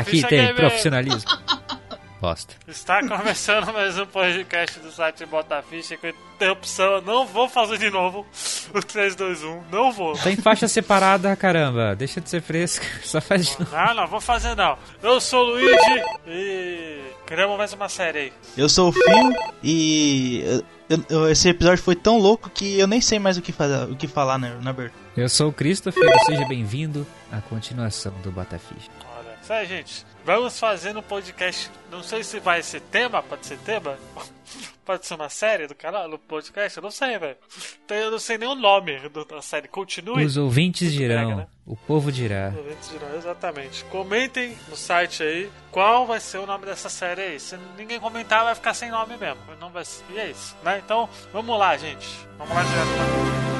Aqui 0.00 0.22
tem 0.26 0.38
Gamer. 0.40 0.54
profissionalismo. 0.56 1.30
Bosta. 2.20 2.54
Está 2.68 3.00
começando 3.06 3.72
mais 3.72 3.98
um 3.98 4.04
podcast 4.04 4.78
do 4.80 4.90
site 4.92 5.24
Bota 5.24 5.62
Ficha 5.62 5.96
com 5.96 6.06
interrupção. 6.36 6.96
Eu 6.96 7.02
não 7.02 7.26
vou 7.26 7.48
fazer 7.48 7.78
de 7.78 7.88
novo 7.90 8.26
o 8.74 8.82
3, 8.82 9.14
2, 9.16 9.42
1. 9.42 9.62
Não 9.72 9.90
vou. 9.90 10.12
Tá 10.14 10.30
em 10.30 10.36
faixa 10.36 10.68
separada, 10.68 11.34
caramba. 11.34 11.96
Deixa 11.96 12.20
de 12.20 12.28
ser 12.28 12.42
fresco. 12.42 12.84
Só 13.02 13.22
faz 13.22 13.46
de 13.46 13.58
novo. 13.60 13.74
Não, 13.74 13.94
não, 13.94 14.06
vou 14.06 14.20
fazer 14.20 14.54
não. 14.54 14.76
Eu 15.02 15.18
sou 15.18 15.46
o 15.46 15.50
Luigi 15.52 16.02
e 16.26 17.00
criamos 17.24 17.56
mais 17.56 17.72
uma 17.72 17.88
série 17.88 18.18
aí. 18.18 18.32
Eu 18.54 18.68
sou 18.68 18.90
o 18.90 18.92
Fio 18.92 19.34
e 19.62 20.62
eu- 20.90 21.04
eu- 21.08 21.30
esse 21.30 21.48
episódio 21.48 21.82
foi 21.82 21.96
tão 21.96 22.18
louco 22.18 22.50
que 22.50 22.78
eu 22.78 22.86
nem 22.86 23.00
sei 23.00 23.18
mais 23.18 23.38
o 23.38 23.42
que, 23.42 23.50
fazer, 23.52 23.90
o 23.90 23.96
que 23.96 24.06
falar 24.06 24.36
na, 24.38 24.50
na 24.56 24.70
abertura. 24.70 25.00
Eu 25.16 25.28
sou 25.28 25.48
o 25.48 25.52
Christopher 25.54 26.04
e 26.04 26.24
seja 26.26 26.44
bem-vindo 26.46 27.06
à 27.32 27.40
continuação 27.40 28.12
do 28.22 28.30
Bota 28.30 28.58
Ficha. 28.58 28.90
Aí, 29.48 29.66
gente. 29.66 30.06
Vamos 30.24 30.58
fazer 30.58 30.96
um 30.96 31.02
podcast. 31.02 31.70
Não 31.90 32.02
sei 32.02 32.22
se 32.22 32.38
vai 32.38 32.62
ser 32.62 32.80
tema, 32.80 33.22
pode 33.22 33.46
ser 33.46 33.58
tema? 33.58 33.98
Pode 34.82 35.06
ser 35.06 35.14
uma 35.14 35.28
série 35.28 35.68
do 35.68 35.74
canal, 35.74 36.08
no 36.08 36.18
podcast? 36.18 36.76
Eu 36.76 36.82
não 36.82 36.90
sei, 36.90 37.16
velho. 37.16 37.36
Então, 37.84 37.96
Eu 37.96 38.10
não 38.10 38.18
sei 38.18 38.36
nem 38.36 38.48
o 38.48 38.56
nome 38.56 38.98
da 39.28 39.40
série. 39.40 39.68
Continue. 39.68 40.24
Os 40.24 40.36
ouvintes 40.36 40.92
dirão, 40.92 41.28
Pega, 41.28 41.36
né? 41.36 41.46
o 41.64 41.76
povo 41.76 42.10
dirá. 42.10 42.52
Ouvintes 42.56 42.90
dirão, 42.90 43.14
Exatamente. 43.14 43.84
Comentem 43.84 44.56
no 44.68 44.74
site 44.74 45.22
aí 45.22 45.50
qual 45.70 46.06
vai 46.08 46.18
ser 46.18 46.38
o 46.38 46.46
nome 46.46 46.66
dessa 46.66 46.88
série 46.88 47.20
aí. 47.22 47.38
Se 47.38 47.56
ninguém 47.78 48.00
comentar, 48.00 48.42
vai 48.42 48.54
ficar 48.56 48.74
sem 48.74 48.90
nome 48.90 49.16
mesmo. 49.16 49.38
Não 49.60 49.70
vai. 49.70 49.84
E 50.12 50.18
é 50.18 50.30
isso, 50.30 50.56
né? 50.64 50.82
Então, 50.84 51.08
vamos 51.32 51.56
lá, 51.56 51.76
gente. 51.76 52.08
Vamos 52.36 52.52
lá 52.52 52.62
direto 52.64 52.88
pra 52.88 53.59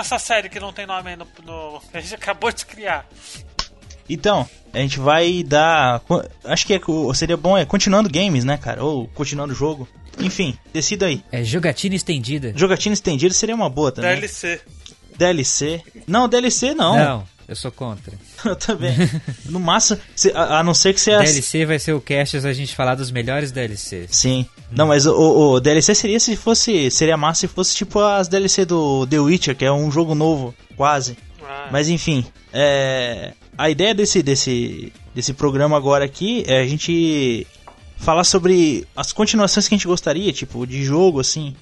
essa 0.00 0.18
série 0.18 0.48
que 0.48 0.60
não 0.60 0.72
tem 0.72 0.86
nome 0.86 1.10
aí 1.10 1.16
no, 1.16 1.26
no. 1.44 1.82
A 1.92 2.00
gente 2.00 2.14
acabou 2.14 2.52
de 2.52 2.66
criar. 2.66 3.06
Então, 4.08 4.48
a 4.74 4.78
gente 4.78 4.98
vai 4.98 5.44
dar. 5.44 6.02
Acho 6.44 6.66
que 6.66 6.74
é 6.74 6.80
seria 7.14 7.36
bom 7.36 7.56
é 7.56 7.64
continuando 7.64 8.10
games, 8.10 8.44
né, 8.44 8.56
cara? 8.56 8.82
Ou 8.82 9.06
continuando 9.06 9.52
o 9.52 9.56
jogo. 9.56 9.88
Enfim, 10.18 10.58
decida 10.72 11.06
aí. 11.06 11.22
É 11.30 11.44
jogatina 11.44 11.94
estendida. 11.94 12.52
Jogatina 12.56 12.92
estendida 12.92 13.32
seria 13.32 13.54
uma 13.54 13.70
boa 13.70 13.92
também. 13.92 14.10
DLC. 14.16 14.60
DLC. 15.16 15.82
Não, 16.08 16.28
DLC 16.28 16.74
não. 16.74 16.96
Não, 16.96 17.28
eu 17.50 17.56
sou 17.56 17.70
contra. 17.70 18.12
Eu 18.44 18.56
também. 18.56 18.94
No 19.46 19.60
máximo, 19.60 20.00
se- 20.16 20.30
a, 20.34 20.60
a 20.60 20.62
não 20.64 20.72
ser 20.72 20.94
que 20.94 21.00
você. 21.00 21.10
ass- 21.12 21.30
DLC 21.32 21.66
vai 21.66 21.78
ser 21.78 21.92
o 21.92 22.00
cast 22.00 22.36
a 22.38 22.52
gente 22.52 22.74
falar 22.74 22.94
dos 22.94 23.10
melhores 23.10 23.50
DLCs. 23.52 24.08
Sim. 24.16 24.46
Não, 24.70 24.86
mas 24.86 25.04
o, 25.04 25.12
o- 25.14 25.52
o 25.54 25.60
DLC 25.60 25.94
seria 25.94 26.18
se 26.20 26.36
fosse. 26.36 26.90
Seria 26.90 27.16
massa 27.16 27.40
se 27.40 27.48
fosse 27.48 27.74
tipo 27.76 27.98
as 28.00 28.28
DLC 28.28 28.64
do 28.64 29.06
The 29.06 29.18
Witcher, 29.18 29.56
que 29.56 29.64
é 29.64 29.72
um 29.72 29.90
jogo 29.90 30.14
novo, 30.14 30.54
quase. 30.76 31.18
Ah, 31.42 31.68
Mas 31.72 31.88
enfim, 31.88 32.24
é, 32.52 33.32
a 33.58 33.68
ideia 33.68 33.92
desse, 33.94 34.22
desse, 34.22 34.92
desse 35.14 35.32
programa 35.34 35.76
agora 35.76 36.04
aqui 36.04 36.44
é 36.46 36.60
a 36.60 36.66
gente 36.66 37.44
falar 37.96 38.24
sobre 38.24 38.86
as 38.96 39.12
continuações 39.12 39.66
que 39.68 39.74
a 39.74 39.76
gente 39.78 39.86
gostaria, 39.88 40.32
tipo, 40.32 40.64
de 40.66 40.82
jogo, 40.84 41.18
assim. 41.20 41.54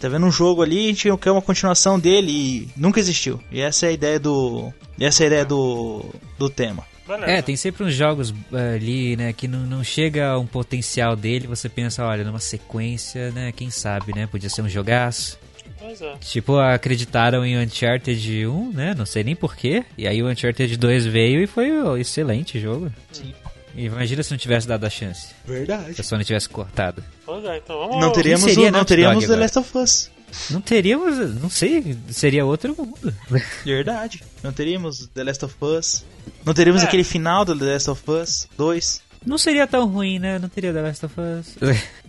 Gente 0.00 0.10
tá 0.10 0.16
vendo 0.16 0.24
um 0.24 0.32
jogo 0.32 0.62
ali, 0.62 0.86
a 0.86 0.88
gente 0.88 1.16
quer 1.18 1.30
uma 1.30 1.42
continuação 1.42 2.00
dele 2.00 2.32
e 2.32 2.68
nunca 2.74 2.98
existiu. 2.98 3.38
E 3.52 3.60
essa 3.60 3.84
é 3.84 3.90
a 3.90 3.92
ideia 3.92 4.18
do. 4.18 4.72
Essa 4.98 5.22
é 5.22 5.24
a 5.24 5.26
ideia 5.26 5.44
do, 5.44 6.06
do 6.38 6.48
tema. 6.48 6.86
É, 7.26 7.42
tem 7.42 7.54
sempre 7.54 7.84
uns 7.84 7.92
jogos 7.92 8.32
eh, 8.50 8.74
ali, 8.76 9.14
né, 9.14 9.32
que 9.34 9.46
não, 9.46 9.58
não 9.66 9.84
chega 9.84 10.30
a 10.30 10.38
um 10.38 10.46
potencial 10.46 11.14
dele, 11.14 11.46
você 11.46 11.68
pensa, 11.68 12.02
olha, 12.06 12.24
numa 12.24 12.38
sequência, 12.38 13.30
né, 13.32 13.52
quem 13.52 13.68
sabe, 13.68 14.14
né, 14.14 14.26
podia 14.26 14.48
ser 14.48 14.62
um 14.62 14.68
jogaço. 14.68 15.38
Pois 15.78 16.00
é. 16.00 16.14
Tipo, 16.20 16.58
acreditaram 16.58 17.44
em 17.44 17.58
Uncharted 17.58 18.46
1, 18.46 18.72
né, 18.72 18.94
não 18.96 19.04
sei 19.04 19.24
nem 19.24 19.34
porquê, 19.34 19.84
e 19.98 20.06
aí 20.06 20.22
o 20.22 20.30
Uncharted 20.30 20.76
2 20.76 21.06
veio 21.06 21.42
e 21.42 21.48
foi 21.48 21.72
um 21.72 21.96
excelente 21.96 22.60
jogo. 22.60 22.92
Sim. 23.12 23.34
Imagina 23.74 24.22
se 24.22 24.30
não 24.30 24.38
tivesse 24.38 24.66
dado 24.66 24.84
a 24.84 24.90
chance, 24.90 25.28
se 25.28 25.34
Verdade. 25.44 26.00
a 26.00 26.02
Sony 26.04 26.24
tivesse 26.24 26.48
cortado. 26.48 27.02
Pois 27.24 27.44
é, 27.44 27.58
então 27.58 27.78
vamos. 27.78 28.00
Não 28.00 28.12
teríamos, 28.12 28.44
seria 28.44 28.62
o, 28.62 28.64
não 28.66 28.78
Naughty 28.78 28.88
teríamos 28.88 29.26
The? 29.26 29.36
Last 29.36 29.58
of 29.58 29.78
Us. 29.78 30.10
Não 30.50 30.60
teríamos, 30.60 31.18
não 31.40 31.50
sei, 31.50 31.96
seria 32.10 32.44
outro 32.46 32.74
mundo. 32.76 33.12
Verdade. 33.64 34.22
Não 34.42 34.52
teríamos 34.52 35.08
The 35.08 35.24
Last 35.24 35.44
of 35.44 35.54
Us. 35.60 36.04
Não 36.44 36.54
teríamos 36.54 36.82
É. 36.82 36.86
aquele 36.86 37.02
final 37.04 37.44
do 37.44 37.56
The 37.58 37.64
Last 37.64 37.90
of 37.90 38.02
Us 38.10 38.48
2. 38.56 39.02
Não 39.26 39.36
seria 39.36 39.66
tão 39.66 39.86
ruim, 39.86 40.18
né, 40.20 40.38
não 40.38 40.48
teria 40.48 40.72
The 40.72 40.82
Last 40.82 41.06
of 41.06 41.14
Us. 41.20 41.56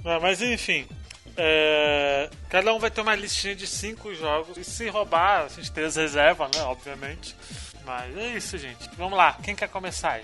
Ah, 0.05 0.19
mas 0.21 0.41
enfim. 0.41 0.85
é, 1.35 2.29
Cada 2.49 2.73
um 2.73 2.79
vai 2.79 2.91
ter 2.91 3.01
uma 3.01 3.15
listinha 3.15 3.55
de 3.55 3.65
cinco 3.67 4.13
jogos. 4.13 4.55
E 4.57 4.63
se 4.63 4.87
roubar, 4.89 5.45
a 5.45 5.47
gente 5.49 5.71
tem 5.71 5.83
as 5.85 5.95
reservas, 5.95 6.49
né? 6.55 6.61
Obviamente. 6.63 7.35
Mas 7.85 8.15
é 8.17 8.37
isso, 8.37 8.57
gente. 8.57 8.87
Vamos 8.97 9.17
lá. 9.17 9.35
Quem 9.43 9.55
quer 9.55 9.67
começar 9.67 10.11
aí? 10.13 10.23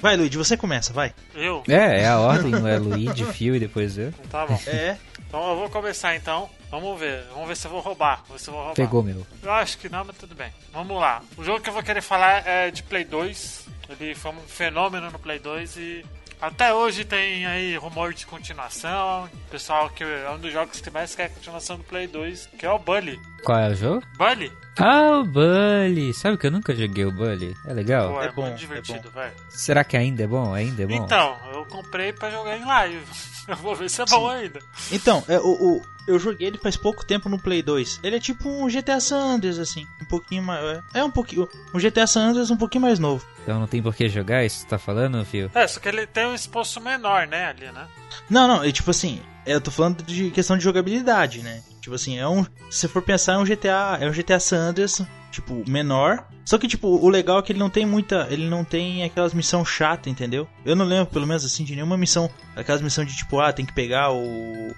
Vai, 0.00 0.16
Luigi, 0.16 0.36
você 0.36 0.56
começa, 0.56 0.92
vai. 0.92 1.12
Eu? 1.34 1.62
é, 1.68 2.02
é 2.02 2.08
a 2.08 2.18
ordem, 2.18 2.54
é 2.54 2.78
Luigi, 2.78 3.24
Phil 3.32 3.54
e 3.56 3.60
depois 3.60 3.98
eu. 3.98 4.12
Tá 4.30 4.46
bom. 4.46 4.58
É. 4.66 4.96
Então 5.28 5.50
eu 5.50 5.56
vou 5.56 5.70
começar 5.70 6.16
então. 6.16 6.50
Vamos 6.70 6.98
ver. 6.98 7.24
Vamos 7.32 7.46
ver 7.48 7.56
se 7.56 7.66
eu 7.66 7.70
vou 7.70 7.80
roubar. 7.80 8.16
Vamos 8.26 8.32
ver 8.32 8.38
se 8.40 8.48
eu 8.48 8.54
vou 8.54 8.62
roubar. 8.62 8.76
Pegou 8.76 9.02
meu. 9.02 9.24
Eu 9.42 9.52
acho 9.52 9.78
que 9.78 9.88
não, 9.88 10.04
mas 10.04 10.16
tudo 10.16 10.34
bem. 10.34 10.52
Vamos 10.72 11.00
lá. 11.00 11.22
O 11.36 11.44
jogo 11.44 11.60
que 11.60 11.68
eu 11.68 11.74
vou 11.74 11.82
querer 11.82 12.00
falar 12.00 12.44
é 12.46 12.70
de 12.70 12.82
Play 12.82 13.04
2. 13.04 13.66
Ele 13.90 14.14
foi 14.14 14.32
um 14.32 14.40
fenômeno 14.46 15.10
no 15.10 15.18
Play 15.18 15.38
2 15.38 15.76
e 15.76 16.04
até 16.40 16.72
hoje 16.72 17.04
tem 17.04 17.44
aí 17.46 17.76
rumor 17.76 18.14
de 18.14 18.24
continuação. 18.26 19.28
Pessoal 19.50 19.90
que 19.90 20.02
é 20.02 20.30
um 20.30 20.38
dos 20.38 20.52
jogos 20.52 20.80
que 20.80 20.90
mais 20.90 21.14
quer 21.14 21.28
continuação 21.28 21.76
do 21.76 21.84
Play 21.84 22.06
2, 22.06 22.48
que 22.58 22.64
é 22.64 22.70
o 22.70 22.78
Bully. 22.78 23.20
Qual 23.44 23.58
é 23.58 23.68
o 23.68 23.74
jogo? 23.74 24.02
Bully? 24.16 24.50
Ah, 24.80 25.18
o 25.18 25.24
Bully. 25.24 26.12
Sabe 26.14 26.36
que 26.38 26.46
eu 26.46 26.50
nunca 26.50 26.74
joguei 26.74 27.04
o 27.04 27.12
Bully? 27.12 27.56
É 27.66 27.72
legal. 27.72 28.12
Pô, 28.14 28.22
é, 28.22 28.26
é 28.26 28.32
bom, 28.32 28.42
muito 28.42 28.54
é 28.54 28.58
divertido, 28.58 29.10
velho. 29.10 29.32
Será 29.48 29.84
que 29.84 29.96
ainda 29.96 30.22
é 30.22 30.26
bom? 30.26 30.54
Ainda 30.54 30.82
é 30.82 30.86
bom? 30.86 30.94
Então, 30.94 31.36
eu 31.52 31.64
comprei 31.66 32.12
pra 32.12 32.30
jogar 32.30 32.56
em 32.56 32.64
live. 32.64 33.00
Eu 33.48 33.56
vou 33.56 33.74
ver 33.74 33.90
se 33.90 34.00
é 34.00 34.04
bom 34.04 34.28
ainda. 34.28 34.60
Então, 34.92 35.24
é, 35.26 35.40
o, 35.40 35.48
o- 35.48 35.82
eu 36.06 36.20
joguei 36.20 36.46
ele 36.46 36.58
faz 36.58 36.76
pouco 36.76 37.04
tempo 37.04 37.28
no 37.28 37.36
Play 37.36 37.62
2. 37.62 37.98
Ele 38.00 38.14
é 38.16 38.20
tipo 38.20 38.48
um 38.48 38.68
GTA 38.68 39.00
San 39.00 39.16
Andreas, 39.18 39.58
assim. 39.58 39.88
Um 40.00 40.04
pouquinho 40.04 40.42
mais. 40.42 40.62
É, 40.94 41.00
é 41.00 41.04
um 41.04 41.10
pouquinho. 41.10 41.48
Um 41.74 41.78
GTA 41.80 42.06
San 42.06 42.28
Andreas 42.28 42.50
um 42.50 42.56
pouquinho 42.56 42.82
mais 42.82 43.00
novo. 43.00 43.26
Então 43.42 43.58
não 43.58 43.66
tem 43.66 43.82
por 43.82 43.92
que 43.94 44.08
jogar 44.08 44.44
isso 44.44 44.56
que 44.56 44.62
você 44.62 44.68
tá 44.68 44.78
falando, 44.78 45.24
Phil? 45.24 45.50
É, 45.52 45.66
só 45.66 45.80
que 45.80 45.88
ele 45.88 46.06
tem 46.06 46.26
um 46.26 46.34
esposo 46.34 46.78
menor, 46.80 47.26
né, 47.26 47.46
ali, 47.46 47.66
né? 47.72 47.88
Não, 48.28 48.46
não, 48.46 48.62
é 48.62 48.70
tipo 48.70 48.90
assim. 48.90 49.20
Eu 49.44 49.60
tô 49.60 49.70
falando 49.72 50.04
de 50.04 50.30
questão 50.30 50.56
de 50.56 50.62
jogabilidade, 50.62 51.42
né? 51.42 51.60
Tipo 51.80 51.94
assim, 51.96 52.18
é 52.18 52.28
um. 52.28 52.44
Se 52.44 52.80
você 52.80 52.88
for 52.88 53.02
pensar, 53.02 53.34
é 53.34 53.38
um 53.38 53.44
GTA. 53.44 53.98
É 54.00 54.08
um 54.08 54.12
GTA 54.12 54.38
San 54.38 54.58
Andreas, 54.68 55.02
tipo, 55.30 55.64
menor. 55.68 56.24
Só 56.44 56.58
que, 56.58 56.66
tipo, 56.68 56.88
o 56.88 57.08
legal 57.08 57.38
é 57.38 57.42
que 57.42 57.52
ele 57.52 57.58
não 57.58 57.70
tem 57.70 57.86
muita. 57.86 58.26
Ele 58.30 58.48
não 58.48 58.64
tem 58.64 59.02
aquelas 59.04 59.32
missões 59.32 59.68
chatas, 59.68 60.10
entendeu? 60.10 60.46
Eu 60.64 60.76
não 60.76 60.84
lembro, 60.84 61.06
pelo 61.06 61.26
menos 61.26 61.44
assim, 61.44 61.64
de 61.64 61.74
nenhuma 61.74 61.96
missão. 61.96 62.30
Aquelas 62.56 62.82
missões 62.82 63.08
de 63.08 63.16
tipo, 63.16 63.40
ah, 63.40 63.52
tem 63.52 63.64
que 63.64 63.72
pegar 63.72 64.12
o. 64.12 64.74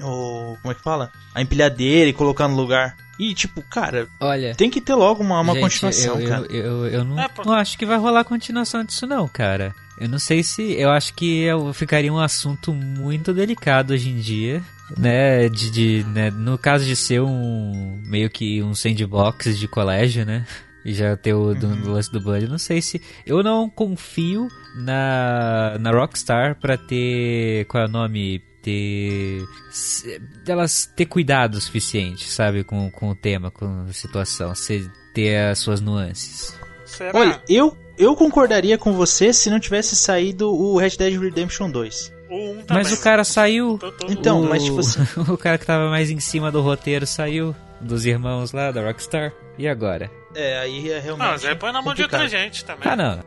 O. 0.00 0.56
Como 0.60 0.72
é 0.72 0.74
que 0.74 0.82
fala? 0.82 1.10
A 1.34 1.40
empilhadeira 1.42 2.10
e 2.10 2.12
colocar 2.12 2.46
no 2.48 2.56
lugar. 2.56 2.96
E, 3.18 3.32
tipo, 3.32 3.62
cara, 3.62 4.08
Olha. 4.20 4.54
tem 4.56 4.68
que 4.68 4.80
ter 4.80 4.94
logo 4.94 5.22
uma, 5.22 5.40
uma 5.40 5.52
gente, 5.54 5.62
continuação, 5.62 6.20
eu, 6.20 6.28
cara. 6.28 6.46
Eu, 6.50 6.64
eu, 6.64 6.86
eu 6.88 7.04
não, 7.04 7.20
É, 7.20 7.28
não 7.44 7.52
acho 7.54 7.78
que 7.78 7.86
vai 7.86 7.96
rolar 7.96 8.24
continuação 8.24 8.82
disso, 8.82 9.06
não, 9.06 9.28
cara. 9.28 9.72
Eu 9.98 10.08
não 10.08 10.18
sei 10.18 10.42
se. 10.42 10.72
Eu 10.72 10.90
acho 10.90 11.14
que 11.14 11.42
eu- 11.42 11.72
ficaria 11.72 12.12
um 12.12 12.18
assunto 12.18 12.72
muito 12.74 13.32
delicado 13.32 13.92
hoje 13.92 14.10
em 14.10 14.16
dia. 14.18 14.62
Né, 14.98 15.48
de, 15.48 15.70
de, 15.70 16.04
né, 16.12 16.30
no 16.30 16.58
caso 16.58 16.84
de 16.84 16.94
ser 16.94 17.18
um 17.22 17.98
meio 18.04 18.28
que 18.28 18.62
um 18.62 18.74
sandbox 18.74 19.58
de 19.58 19.66
colégio, 19.66 20.26
né? 20.26 20.44
E 20.84 20.92
já 20.92 21.16
ter 21.16 21.32
o 21.32 21.54
do, 21.54 21.74
do 21.74 21.92
lance 21.92 22.12
do 22.12 22.20
Bully, 22.20 22.46
não 22.46 22.58
sei 22.58 22.82
se. 22.82 23.00
Eu 23.24 23.42
não 23.42 23.70
confio 23.70 24.46
na, 24.76 25.78
na 25.80 25.90
Rockstar 25.90 26.56
pra 26.60 26.76
ter. 26.76 27.64
Qual 27.66 27.82
é 27.82 27.86
o 27.86 27.90
nome? 27.90 28.42
Ter. 28.62 29.42
se- 29.70 30.18
Delas 30.44 30.84
ter 30.94 31.06
cuidado 31.06 31.54
o 31.54 31.60
suficiente, 31.60 32.28
sabe? 32.30 32.62
Com, 32.62 32.90
com 32.90 33.08
o 33.08 33.14
tema, 33.14 33.50
com 33.50 33.86
a 33.88 33.92
situação. 33.92 34.54
Ser 34.54 34.90
ter 35.14 35.36
as 35.50 35.58
suas 35.60 35.80
nuances. 35.80 36.54
Será? 36.84 37.18
Olha, 37.18 37.42
eu, 37.48 37.74
eu 37.98 38.14
concordaria 38.16 38.76
com 38.78 38.92
você 38.92 39.32
se 39.32 39.48
não 39.50 39.58
tivesse 39.60 39.94
saído 39.96 40.50
o 40.52 40.76
Red 40.78 40.90
Dead 40.98 41.20
Redemption 41.20 41.70
2. 41.70 42.12
o 42.30 42.34
1 42.34 42.62
também. 42.62 42.64
Mas 42.84 42.92
o 42.92 43.00
cara 43.02 43.22
saiu. 43.24 43.78
Tô 43.78 43.92
Então, 44.08 44.42
o, 44.42 44.48
mas 44.48 44.64
tipo 44.64 44.80
assim- 44.80 45.00
o 45.32 45.36
cara 45.36 45.58
que 45.58 45.66
tava 45.66 45.88
mais 45.88 46.10
em 46.10 46.20
cima 46.20 46.50
do 46.50 46.60
roteiro 46.60 47.06
saiu. 47.06 47.54
Dos 47.80 48.06
irmãos 48.06 48.52
lá 48.52 48.70
da 48.70 48.82
Rockstar. 48.82 49.32
E 49.58 49.68
agora? 49.68 50.10
É, 50.34 50.58
aí 50.58 50.90
é 50.90 50.98
realmente. 51.00 51.24
Não, 51.26 51.32
mas 51.32 51.44
aí 51.44 51.54
põe 51.54 51.72
na 51.72 51.80
mão 51.82 51.94
de 51.94 52.02
outra 52.02 52.18
complicado. 52.20 52.42
gente 52.42 52.64
também. 52.64 52.88
Ah, 52.90 52.96
não. 52.96 53.24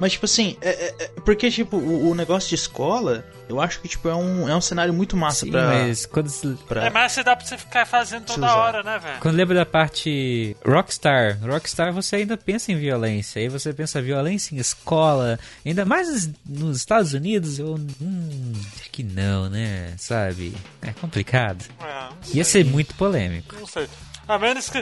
Mas, 0.00 0.12
tipo 0.12 0.24
assim, 0.24 0.56
é, 0.60 0.68
é- 0.70 0.94
é- 1.04 1.08
porque, 1.24 1.50
tipo, 1.50 1.76
o, 1.76 2.10
o 2.10 2.14
negócio 2.14 2.48
de 2.48 2.54
escola, 2.54 3.24
eu 3.48 3.60
acho 3.60 3.80
que, 3.80 3.88
tipo, 3.88 4.08
é 4.08 4.14
um, 4.14 4.48
é 4.48 4.56
um 4.56 4.60
cenário 4.60 4.92
muito 4.92 5.16
massa 5.16 5.44
Sim, 5.44 5.50
pra. 5.52 5.66
mas 5.66 6.06
quando, 6.06 6.28
se- 6.28 6.56
pra- 6.66 6.84
É, 6.86 6.90
mas 6.90 7.12
se 7.12 7.22
dá 7.22 7.36
pra 7.36 7.44
você 7.46 7.56
ficar 7.58 7.86
fazendo 7.86 8.24
toda 8.24 8.54
hora, 8.56 8.82
né, 8.82 8.98
velho? 8.98 9.20
quando 9.20 9.36
lembra 9.36 9.54
da 9.56 9.66
parte 9.66 10.56
Rockstar, 10.66 11.38
Rockstar 11.42 11.92
você 11.92 12.16
ainda 12.16 12.36
pensa 12.36 12.72
em 12.72 12.76
violência. 12.76 13.40
Aí 13.40 13.48
você 13.48 13.72
pensa 13.72 14.00
violência 14.02 14.54
em 14.54 14.58
escola, 14.58 15.38
ainda 15.64 15.84
mais 15.84 16.30
nos- 16.46 16.76
Estados 16.76 17.12
Unidos. 17.12 17.58
Eu, 17.58 17.74
hum, 18.00 18.52
acho 18.80 18.90
que 18.90 19.02
não, 19.02 19.48
né? 19.50 19.94
Sabe? 19.98 20.54
É 20.82 20.92
complicado. 20.92 21.64
É, 21.80 21.84
não 22.08 22.16
Ia 22.34 22.44
ser 22.44 22.64
muito 22.64 22.94
polêmico. 22.94 23.54
Não 23.58 23.66
sei. 23.66 23.86
A 24.32 24.38
menos 24.38 24.68
que. 24.70 24.78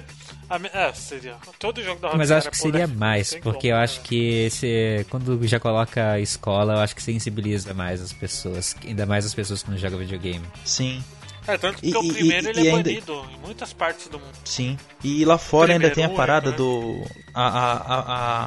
A. 0.50 0.56
É, 0.78 0.92
seria. 0.92 1.36
Todo 1.58 1.82
jogo 1.82 2.00
da 2.00 2.08
Rockstar 2.08 2.18
Mas 2.18 2.30
eu 2.30 2.36
acho 2.36 2.48
é 2.48 2.50
que 2.50 2.56
seria 2.56 2.72
polêmico, 2.72 2.98
mais, 2.98 3.30
tem 3.30 3.40
porque 3.42 3.60
como, 3.68 3.72
eu 3.72 3.76
né, 3.76 3.84
acho 3.84 4.00
que 4.02 4.16
esse, 4.46 5.06
quando 5.10 5.46
já 5.46 5.58
coloca 5.60 6.12
a 6.12 6.20
escola, 6.20 6.74
eu 6.74 6.78
acho 6.80 6.94
que 6.94 7.02
sensibiliza 7.02 7.72
mais 7.74 8.00
as 8.02 8.12
pessoas, 8.12 8.74
ainda 8.84 9.06
mais 9.06 9.24
as 9.26 9.34
pessoas 9.34 9.62
que 9.62 9.70
não 9.70 9.76
jogam 9.78 9.98
videogame. 9.98 10.44
Sim, 10.64 11.02
É, 11.46 11.56
tanto 11.56 11.80
que 11.80 11.88
E- 11.88 11.96
o 11.96 12.12
primeiro 12.12 12.46
e- 12.46 12.50
ele 12.50 12.60
e 12.60 12.68
é 12.68 12.70
ainda- 12.72 12.82
banido 12.90 13.24
em 13.34 13.38
muitas 13.38 13.72
partes 13.72 14.06
do 14.08 14.18
mundo. 14.18 14.32
sim. 14.44 14.76
E 15.02 15.24
lá 15.24 15.38
fora 15.38 15.72
ainda 15.72 15.88
Primeiro, 15.88 15.94
tem 15.94 16.04
a 16.04 16.16
parada 16.16 16.48
único, 16.48 16.62
do. 16.62 17.06
A, 17.32 17.48
a, 17.48 17.72
a, 17.72 17.98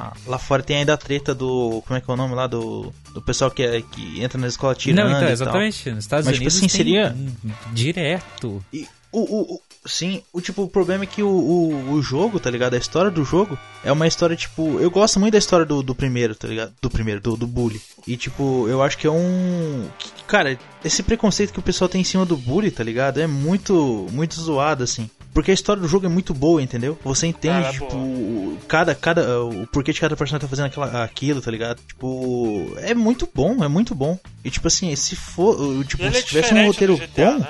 a- 0.08 0.12
lá 0.26 0.38
fora 0.38 0.62
tem 0.62 0.76
ainda 0.76 0.94
a 0.94 0.96
treta 0.96 1.34
do. 1.34 1.82
Como 1.86 1.96
é 1.98 2.00
que 2.00 2.08
é 2.08 2.14
o 2.14 2.16
nome 2.16 2.34
lá? 2.36 2.46
Do. 2.46 2.92
Do 3.12 3.20
pessoal 3.20 3.50
que, 3.50 3.62
é, 3.62 3.82
que 3.82 4.22
entra 4.22 4.38
na 4.40 4.46
escola 4.46 4.74
tirando. 4.74 4.98
não, 4.98 5.06
então, 5.10 5.18
e 5.18 5.24
tal. 5.24 5.32
exatamente. 5.32 5.90
Nos 5.90 6.04
Estados 6.04 6.26
Mas, 6.26 6.34
tipo 6.36 6.42
Unidos 6.48 6.56
assim, 6.58 6.68
tem 6.68 6.76
seria- 6.76 7.14
um 7.16 7.74
direto. 7.74 8.64
E 8.72 8.86
o, 9.12 9.20
o, 9.20 9.54
o- 9.54 9.60
sim, 9.86 10.22
o 10.32 10.40
tipo, 10.40 10.62
o 10.62 10.68
problema 10.68 11.04
é 11.04 11.06
que 11.06 11.22
o, 11.22 11.28
o, 11.28 11.92
o 11.92 12.02
jogo, 12.02 12.40
tá 12.40 12.50
ligado? 12.50 12.74
A 12.74 12.78
história 12.78 13.10
do 13.10 13.24
jogo 13.24 13.58
é 13.84 13.92
uma 13.92 14.06
história, 14.06 14.34
tipo, 14.36 14.80
eu 14.80 14.90
gosto 14.90 15.20
muito 15.20 15.32
da 15.32 15.38
história 15.38 15.66
do, 15.66 15.82
do 15.82 15.94
primeiro, 15.94 16.34
tá 16.34 16.48
ligado? 16.48 16.72
Do 16.80 16.90
primeiro, 16.90 17.20
do, 17.20 17.36
do 17.36 17.46
Bully. 17.46 17.80
E 18.06 18.16
tipo, 18.16 18.66
eu 18.68 18.82
acho 18.82 18.96
que 18.98 19.06
é 19.06 19.10
um. 19.10 19.86
que, 19.98 20.10
Cara, 20.24 20.58
esse 20.84 21.02
preconceito 21.02 21.52
que 21.52 21.58
o 21.58 21.62
pessoal 21.62 21.88
tem 21.88 22.00
em 22.00 22.04
cima 22.04 22.24
do 22.24 22.36
Bully, 22.36 22.70
tá 22.70 22.82
ligado? 22.82 23.20
É 23.20 23.26
muito, 23.26 24.06
muito 24.12 24.40
zoado, 24.40 24.82
assim. 24.82 25.08
Porque 25.34 25.50
a 25.50 25.54
história 25.54 25.80
do 25.80 25.88
jogo 25.88 26.04
é 26.04 26.10
muito 26.10 26.34
boa, 26.34 26.62
entendeu? 26.62 26.98
Você 27.02 27.26
entende, 27.26 27.72
tipo, 27.72 27.86
boa. 27.88 28.56
cada, 28.68 28.94
cada, 28.94 29.42
o 29.42 29.66
porquê 29.66 29.90
de 29.90 29.98
cada 30.00 30.14
personagem 30.14 30.46
tá 30.46 30.48
fazendo 30.50 30.66
aquela, 30.66 31.02
aquilo, 31.02 31.40
tá 31.40 31.50
ligado? 31.50 31.80
Tipo, 31.86 32.74
é 32.76 32.94
muito 32.94 33.26
bom, 33.34 33.64
é 33.64 33.68
muito 33.68 33.94
bom. 33.94 34.18
E 34.44 34.50
tipo 34.50 34.68
assim, 34.68 34.94
se 34.94 35.16
for, 35.16 35.56
tipo, 35.86 36.02
é 36.04 36.12
se 36.12 36.24
tivesse 36.26 36.52
um 36.52 36.66
roteiro 36.66 36.96
GTA, 36.98 37.30
bom, 37.32 37.38
né? 37.38 37.48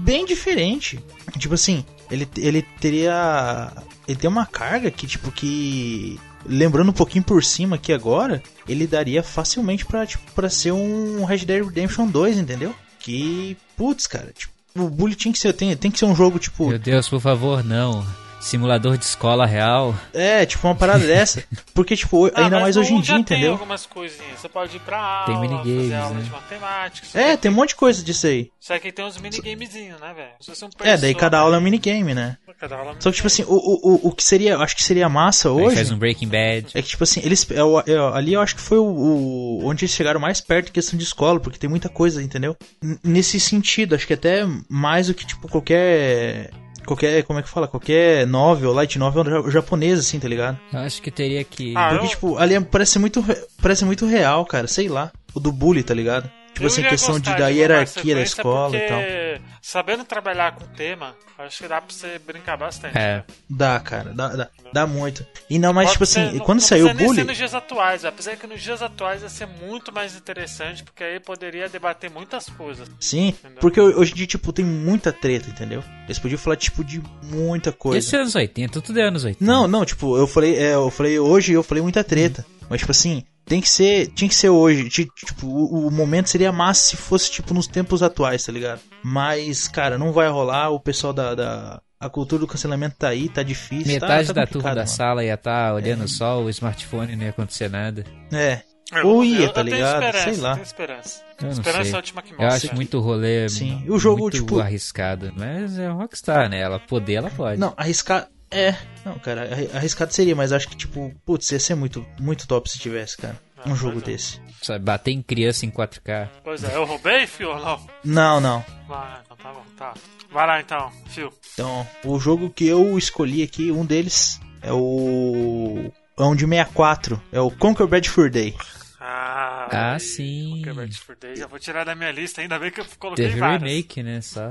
Bem 0.00 0.24
diferente. 0.24 0.98
Tipo 1.38 1.54
assim, 1.54 1.84
ele, 2.10 2.28
ele 2.36 2.62
teria. 2.80 3.72
Ele 4.06 4.18
tem 4.18 4.28
uma 4.28 4.46
carga 4.46 4.90
que, 4.90 5.06
tipo, 5.06 5.30
que. 5.30 6.18
Lembrando 6.46 6.88
um 6.88 6.94
pouquinho 6.94 7.22
por 7.22 7.44
cima 7.44 7.76
aqui 7.76 7.92
agora, 7.92 8.42
ele 8.66 8.86
daria 8.86 9.22
facilmente 9.22 9.84
pra, 9.84 10.06
tipo, 10.06 10.24
pra 10.32 10.48
ser 10.48 10.72
um 10.72 11.22
Red 11.24 11.44
Dead 11.44 11.64
Redemption 11.64 12.06
2, 12.06 12.38
entendeu? 12.38 12.74
Que. 12.98 13.56
Putz, 13.76 14.06
cara, 14.06 14.32
tipo, 14.36 14.52
o 14.74 14.88
Bully 14.88 15.14
tinha 15.14 15.32
que 15.32 15.38
ser. 15.38 15.52
Tem, 15.52 15.76
tem 15.76 15.90
que 15.90 15.98
ser 15.98 16.06
um 16.06 16.14
jogo, 16.14 16.38
tipo. 16.38 16.68
Meu 16.68 16.78
Deus, 16.78 17.08
por 17.08 17.20
favor, 17.20 17.62
não. 17.62 18.04
Simulador 18.40 18.96
de 18.96 19.04
escola 19.04 19.44
real. 19.46 19.94
É, 20.14 20.44
tipo, 20.46 20.66
uma 20.66 20.74
parada 20.74 21.04
dessa. 21.06 21.44
Porque, 21.74 21.94
tipo, 21.96 22.26
Ah, 22.26 22.44
ainda 22.44 22.58
mais 22.60 22.76
hoje 22.76 22.92
em 22.94 23.00
dia, 23.00 23.04
já 23.04 23.12
Tem 23.14 23.20
entendeu? 23.22 23.52
algumas 23.52 23.84
coisinhas. 23.86 24.40
Você 24.40 24.48
pode 24.48 24.76
ir 24.76 24.80
pra 24.80 24.98
aula, 24.98 25.26
Tem 25.26 25.40
minigames, 25.40 25.82
fazer 25.82 25.94
aula 25.94 26.14
né? 26.14 26.22
de 26.22 26.30
matemática. 26.30 27.18
É, 27.20 27.36
tem 27.36 27.50
um 27.50 27.54
monte 27.54 27.68
de 27.70 27.74
coisa 27.76 28.02
disso 28.02 28.26
aí. 28.26 28.50
Só 28.58 28.78
que 28.78 28.90
tem 28.90 29.04
uns 29.04 29.18
minigamezinhos, 29.18 30.00
né, 30.00 30.14
velho? 30.14 30.30
Um 30.64 30.84
É, 30.86 30.96
daí 30.96 31.14
cada 31.14 31.38
aula 31.38 31.56
é 31.56 31.58
um 31.58 31.62
minigame, 31.62 32.14
né? 32.14 32.36
cada 32.58 32.76
aula 32.76 32.90
é 32.90 32.94
um 32.94 33.00
Só 33.00 33.10
que, 33.10 33.16
tipo 33.16 33.26
assim, 33.26 33.42
minigame. 33.44 33.62
o, 33.66 33.88
o, 33.88 33.94
o- 33.94 34.08
o 34.08 34.12
que 34.12 34.22
seria. 34.24 34.58
Acho 34.58 34.76
que 34.76 34.82
seria 34.82 35.08
massa 35.08 35.48
Aí 35.48 35.54
hoje. 35.54 35.76
faz 35.76 35.90
um 35.90 35.98
Breaking 35.98 36.28
Bad. 36.28 36.66
É 36.74 36.82
que, 36.82 36.88
tipo 36.88 37.04
assim, 37.04 37.20
eles. 37.24 37.46
é 37.50 37.62
o- 37.62 37.80
é 37.80 38.16
ali 38.16 38.32
eu 38.34 38.40
acho 38.40 38.54
que 38.56 38.60
foi 38.62 38.78
o, 38.78 38.84
o- 38.84 39.60
onde 39.66 39.84
eles 39.84 39.94
chegaram 39.94 40.20
mais 40.20 40.40
perto 40.40 40.68
em 40.68 40.72
questão 40.72 40.98
de 40.98 41.04
escola, 41.04 41.38
porque 41.40 41.58
tem 41.58 41.68
muita 41.70 41.88
coisa, 41.88 42.22
entendeu? 42.22 42.56
N- 42.82 42.98
nesse 43.04 43.38
sentido, 43.40 43.94
acho 43.94 44.06
que 44.06 44.14
até 44.14 44.46
mais 44.68 45.06
do 45.08 45.14
que, 45.14 45.26
tipo, 45.26 45.48
qualquer. 45.48 46.50
Qualquer. 46.90 47.22
Como 47.22 47.38
é 47.38 47.42
que 47.42 47.48
fala? 47.48 47.68
Qualquer 47.68 48.26
novel, 48.26 48.72
light 48.72 48.98
novel 48.98 49.24
ja- 49.24 49.50
japonesa, 49.50 50.00
assim, 50.00 50.18
tá 50.18 50.26
ligado? 50.28 50.58
Eu 50.72 50.80
acho 50.80 51.00
que 51.00 51.10
teria 51.10 51.44
que. 51.44 51.72
Ah, 51.76 51.90
Porque, 51.90 52.04
eu- 52.06 52.08
tipo, 52.10 52.36
ali 52.38 52.54
é- 52.54 52.60
parece 52.60 52.98
muito, 52.98 53.20
re- 53.20 53.40
parece 53.62 53.84
muito 53.84 54.06
real, 54.06 54.44
cara, 54.44 54.66
sei 54.66 54.88
lá. 54.88 55.12
O 55.34 55.38
do 55.38 55.52
bully, 55.52 55.82
tá 55.84 55.94
ligado? 55.94 56.28
Tipo 56.60 56.66
assim, 56.66 56.80
iria 56.80 56.90
questão 56.90 57.18
de, 57.18 57.34
da 57.34 57.48
hierarquia 57.48 58.14
da 58.14 58.20
escola 58.20 58.76
e 58.76 58.80
tal. 58.86 58.98
porque, 59.00 59.40
Sabendo 59.62 60.04
trabalhar 60.04 60.52
com 60.56 60.64
tema, 60.74 61.14
acho 61.38 61.62
que 61.62 61.68
dá 61.68 61.80
pra 61.80 61.94
você 61.94 62.18
brincar 62.18 62.56
bastante. 62.56 62.96
É. 62.98 63.24
Dá, 63.48 63.78
cara, 63.80 64.12
dá, 64.12 64.28
dá, 64.28 64.48
dá 64.72 64.86
muito. 64.86 65.26
E 65.48 65.58
não, 65.58 65.72
mas, 65.72 65.84
Pode 65.86 65.92
tipo 65.94 66.06
ser- 66.06 66.20
assim, 66.20 66.36
não- 66.38 66.44
quando 66.44 66.58
não 66.60 66.66
saiu 66.66 66.84
o 66.84 66.88
precisa 66.88 66.98
nem 66.98 67.06
bully. 67.06 67.20
ser 67.20 67.26
nos 67.26 67.36
dias 67.36 67.54
atuais, 67.54 68.04
apesar 68.04 68.36
que 68.36 68.46
nos 68.46 68.60
dias 68.62 68.82
atuais 68.82 69.22
ia 69.22 69.28
ser 69.28 69.46
muito 69.46 69.92
mais 69.92 70.14
interessante, 70.16 70.82
porque 70.82 71.02
aí 71.04 71.20
poderia 71.20 71.68
debater 71.68 72.10
muitas 72.10 72.46
coisas. 72.50 72.88
Sim, 72.98 73.34
porque 73.60 73.80
hoje 73.80 74.12
em 74.12 74.16
dia, 74.16 74.26
tipo, 74.26 74.52
tem 74.52 74.64
muita 74.64 75.12
treta, 75.12 75.48
entendeu? 75.48 75.82
Eles 76.04 76.18
podiam 76.18 76.38
falar, 76.38 76.56
tipo, 76.56 76.82
de 76.84 77.02
muita 77.22 77.72
coisa. 77.72 77.98
Esse 77.98 78.16
é 78.16 78.20
anos 78.20 78.34
80, 78.34 78.80
tudo 78.80 78.98
é 78.98 79.02
anos 79.04 79.24
80. 79.24 79.44
Não, 79.44 79.66
não, 79.68 79.84
tipo, 79.84 80.16
eu 80.16 80.26
falei, 80.26 80.56
é, 80.56 80.74
eu 80.74 80.90
falei 80.90 81.18
hoje, 81.18 81.52
eu 81.52 81.62
falei 81.62 81.82
muita 81.82 82.02
treta. 82.04 82.44
Mas, 82.68 82.80
tipo 82.80 82.92
assim, 82.92 83.24
tem 83.50 83.60
que 83.60 83.68
ser, 83.68 84.06
tinha 84.14 84.28
que 84.28 84.34
ser 84.34 84.48
hoje. 84.48 84.88
Ti- 84.88 85.08
Tipo, 85.26 85.46
o, 85.48 85.88
o 85.88 85.90
momento 85.90 86.28
seria 86.30 86.52
massa 86.52 86.90
se 86.90 86.96
fosse, 86.96 87.30
tipo, 87.30 87.52
nos 87.52 87.66
tempos 87.66 88.00
atuais, 88.02 88.44
tá 88.44 88.52
ligado? 88.52 88.80
Mas, 89.02 89.66
cara, 89.66 89.98
não 89.98 90.12
vai 90.12 90.28
rolar. 90.28 90.70
O 90.70 90.78
pessoal 90.78 91.12
da. 91.12 91.34
da- 91.34 91.82
a 91.98 92.08
cultura 92.08 92.40
do 92.40 92.46
cancelamento 92.46 92.96
tá 92.96 93.08
aí, 93.08 93.28
tá 93.28 93.42
difícil. 93.42 93.84
tá- 94.00 94.06
Metade 94.06 94.28
tá 94.28 94.32
da 94.32 94.40
complicado, 94.46 94.52
turma 94.52 94.70
da 94.70 94.80
mano. 94.82 94.88
sala 94.88 95.22
ia 95.24 95.34
estar 95.34 95.74
olhando 95.74 96.08
só 96.08 96.40
o 96.40 96.48
smartphone 96.48 97.12
e 97.12 97.16
não 97.16 97.24
ia 97.24 97.30
acontecer 97.30 97.68
nada. 97.68 98.06
É. 98.32 98.62
Eu- 98.92 99.06
Ou 99.08 99.24
ia, 99.24 99.40
eu- 99.46 99.52
tá 99.52 99.60
eu 99.60 99.64
tenho 99.64 99.76
ligado? 99.76 100.02
esperança, 100.04 100.32
Sei 100.32 100.40
lá. 100.42 100.48
Eu 100.50 100.54
tenho 100.54 100.64
esperança. 100.64 101.22
Eu 101.40 101.44
não 101.44 101.50
esperança 101.52 101.82
sei. 101.84 101.90
é 101.90 101.94
a 101.94 101.96
última 101.98 102.22
que 102.22 102.32
Eu 102.32 102.38
mostra. 102.38 102.56
acho 102.68 102.74
muito 102.74 103.00
rolê 103.00 103.48
Sim. 103.50 103.84
O 103.88 103.98
jogo, 103.98 104.22
muito 104.22 104.36
tipo- 104.38 104.58
arriscado. 104.60 105.32
Mas 105.36 105.78
é 105.78 105.88
Rockstar, 105.88 106.48
né? 106.48 106.60
Ela 106.60 106.78
poder, 106.78 107.14
ela 107.14 107.30
pode. 107.30 107.60
Não, 107.60 107.74
arriscar. 107.76 108.28
É. 108.50 108.74
Não, 109.04 109.16
cara, 109.20 109.42
arri- 109.52 109.70
arriscado 109.72 110.12
seria, 110.12 110.34
mas 110.34 110.50
acho 110.52 110.66
que, 110.68 110.76
tipo, 110.76 111.14
putz, 111.24 111.52
ia 111.52 111.60
ser 111.60 111.76
muito, 111.76 112.04
muito 112.18 112.48
top 112.48 112.68
se 112.68 112.78
tivesse, 112.80 113.16
cara. 113.16 113.36
Um 113.66 113.72
Ah, 113.72 113.74
jogo 113.74 113.92
pois 113.94 114.02
é. 114.04 114.06
desse. 114.12 114.40
Sabe, 114.62 114.84
bater 114.84 115.10
em 115.12 115.22
criança 115.22 115.64
em 115.64 115.70
4K. 115.70 116.28
Pois 116.44 116.62
é, 116.64 116.76
eu 116.76 116.84
roubei, 116.84 117.26
fio, 117.26 117.50
ou 117.50 117.58
não? 117.60 117.86
Não, 118.04 118.40
não. 118.40 118.64
Vai, 118.86 119.20
então 119.24 119.36
tá 119.36 119.52
bom, 119.52 119.64
tá. 119.76 119.94
Vai 120.30 120.46
lá 120.46 120.60
então, 120.60 120.92
fio. 121.08 121.32
Então, 121.54 121.86
o 122.04 122.18
jogo 122.20 122.50
que 122.50 122.66
eu 122.66 122.96
escolhi 122.98 123.42
aqui, 123.42 123.70
um 123.70 123.84
deles 123.84 124.38
é 124.62 124.72
o. 124.72 125.90
É 126.18 126.22
um 126.22 126.34
de 126.36 126.44
64. 126.46 127.20
É 127.32 127.40
o 127.40 127.50
Conquer 127.50 127.86
Bad 127.86 128.08
Fur 128.10 128.30
Day. 128.30 128.54
Ah, 129.00 129.94
Ah, 129.94 129.98
sim. 129.98 130.56
Pokémon 130.58 130.74
Bad 130.82 130.98
Fur 130.98 131.16
Day. 131.18 131.36
Já 131.36 131.46
vou 131.46 131.58
tirar 131.58 131.84
da 131.84 131.94
minha 131.94 132.12
lista, 132.12 132.42
ainda 132.42 132.58
bem 132.58 132.70
que 132.70 132.80
eu 132.80 132.86
coloquei 132.98 133.26
Teve 133.28 133.40
vários. 133.40 133.62
remake, 133.62 134.02
né? 134.02 134.20
Só. 134.20 134.50